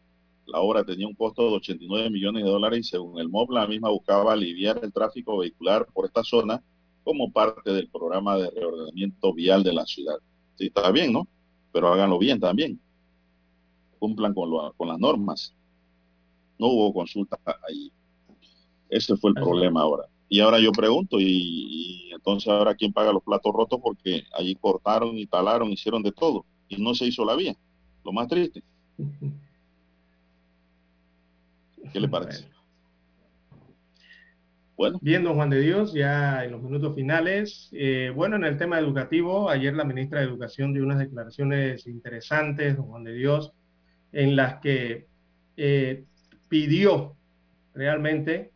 La 0.45 0.59
obra 0.59 0.83
tenía 0.83 1.07
un 1.07 1.15
costo 1.15 1.49
de 1.49 1.55
89 1.57 2.09
millones 2.09 2.43
de 2.43 2.49
dólares 2.49 2.79
y 2.79 2.83
según 2.83 3.19
el 3.19 3.29
MOB 3.29 3.51
la 3.51 3.67
misma 3.67 3.89
buscaba 3.89 4.33
aliviar 4.33 4.79
el 4.83 4.91
tráfico 4.91 5.37
vehicular 5.37 5.87
por 5.93 6.05
esta 6.05 6.23
zona 6.23 6.63
como 7.03 7.31
parte 7.31 7.71
del 7.71 7.89
programa 7.89 8.37
de 8.37 8.49
reordenamiento 8.49 9.33
vial 9.33 9.63
de 9.63 9.73
la 9.73 9.85
ciudad. 9.85 10.17
Sí, 10.55 10.67
está 10.67 10.91
bien, 10.91 11.13
¿no? 11.13 11.27
Pero 11.71 11.87
háganlo 11.87 12.19
bien 12.19 12.39
también. 12.39 12.79
Cumplan 13.99 14.33
con, 14.33 14.51
con 14.75 14.87
las 14.87 14.99
normas. 14.99 15.55
No 16.59 16.67
hubo 16.67 16.93
consulta 16.93 17.39
ahí. 17.67 17.91
Ese 18.89 19.15
fue 19.15 19.31
el 19.31 19.35
problema 19.35 19.81
ahora. 19.81 20.03
Y 20.27 20.39
ahora 20.39 20.59
yo 20.59 20.71
pregunto, 20.71 21.17
y, 21.19 22.09
entonces 22.13 22.47
ahora 22.47 22.75
quién 22.75 22.93
paga 22.93 23.11
los 23.11 23.23
platos 23.23 23.51
rotos 23.51 23.79
porque 23.81 24.23
allí 24.33 24.55
cortaron 24.55 25.17
y 25.17 25.25
talaron, 25.25 25.71
hicieron 25.71 26.03
de 26.03 26.11
todo 26.11 26.45
y 26.69 26.81
no 26.81 26.93
se 26.93 27.05
hizo 27.05 27.25
la 27.25 27.35
vía. 27.35 27.55
Lo 28.05 28.13
más 28.13 28.29
triste. 28.29 28.63
¿Qué 31.91 31.99
le 31.99 32.07
parece? 32.07 32.47
Bueno. 34.77 34.97
Bien, 35.01 35.23
don 35.23 35.35
Juan 35.35 35.49
de 35.49 35.59
Dios, 35.59 35.93
ya 35.93 36.43
en 36.43 36.51
los 36.53 36.61
minutos 36.61 36.95
finales. 36.95 37.69
Eh, 37.71 38.11
bueno, 38.15 38.35
en 38.37 38.45
el 38.45 38.57
tema 38.57 38.79
educativo, 38.79 39.49
ayer 39.49 39.75
la 39.75 39.83
ministra 39.83 40.19
de 40.19 40.25
Educación 40.25 40.73
dio 40.73 40.83
unas 40.83 40.97
declaraciones 40.97 41.85
interesantes, 41.85 42.77
don 42.77 42.87
Juan 42.87 43.03
de 43.03 43.13
Dios, 43.13 43.53
en 44.11 44.35
las 44.35 44.59
que 44.59 45.07
eh, 45.57 46.05
pidió 46.49 47.15
realmente 47.75 48.51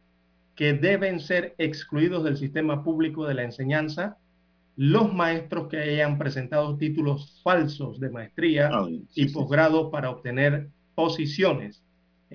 que 0.56 0.74
deben 0.74 1.20
ser 1.20 1.53
excluidos 1.57 2.24
del 2.24 2.38
sistema 2.38 2.84
público 2.84 3.28
de 3.28 3.36
la 3.36 3.44
enseñanza 3.44 4.18
los 4.78 5.14
maestros 5.14 5.68
que 5.70 5.78
hayan 5.78 6.18
presentado 6.18 6.78
títulos 6.78 7.40
falsos 7.44 7.99
de 7.99 8.10
maestría 8.10 8.70
ah, 8.74 8.88
y 9.14 9.30
posgrado 9.30 9.90
para 9.90 10.10
obtener 10.10 10.70
posiciones 10.95 11.85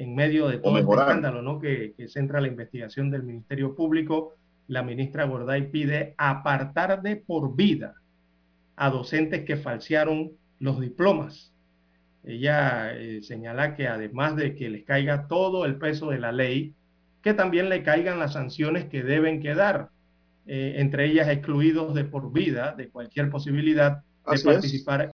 en 0.01 0.15
medio 0.15 0.49
de 0.49 0.59
todo 0.59 0.79
este 0.79 0.91
escándalo 0.91 1.43
¿no? 1.43 1.61
que, 1.61 1.93
que, 1.95 2.09
centra 2.09 2.41
la 2.41 2.49
investigación 2.49 3.11
del 3.11 3.23
Ministerio 3.23 3.75
Público. 3.75 4.35
La 4.67 4.83
ministra 4.83 5.25
Gorday 5.25 5.71
pide 5.71 6.15
apartar 6.17 7.03
de 7.03 7.17
por 7.17 7.55
vida 7.55 7.95
a 8.77 8.89
docentes 8.89 9.45
que 9.45 9.59
falsearon 9.59 10.33
los 10.59 10.81
diplomas. 10.81 11.53
Ella 12.25 12.95
eh, 12.95 13.21
señala 13.23 13.75
que 13.77 13.89
además 13.89 14.37
de 14.37 14.55
que 14.55 14.71
les 14.71 14.85
caiga 14.85 15.27
todo 15.29 15.67
el 15.67 15.77
peso 15.77 16.11
de 16.11 16.19
la 16.19 16.33
ley, 16.33 16.75
que 17.23 17.35
también 17.35 17.69
le 17.69 17.83
caigan 17.83 18.19
las 18.19 18.33
sanciones 18.33 18.87
que 18.87 19.03
deben 19.03 19.43
quedar, 19.43 19.91
eh, 20.47 20.77
entre 20.79 21.07
ellas 21.07 21.29
excluidos 21.29 21.95
de 21.95 22.05
por 22.05 22.33
vida 22.33 22.75
de 22.75 22.89
cualquier 22.89 23.29
posibilidad 23.29 24.03
de 24.31 24.39
participar 24.43 25.09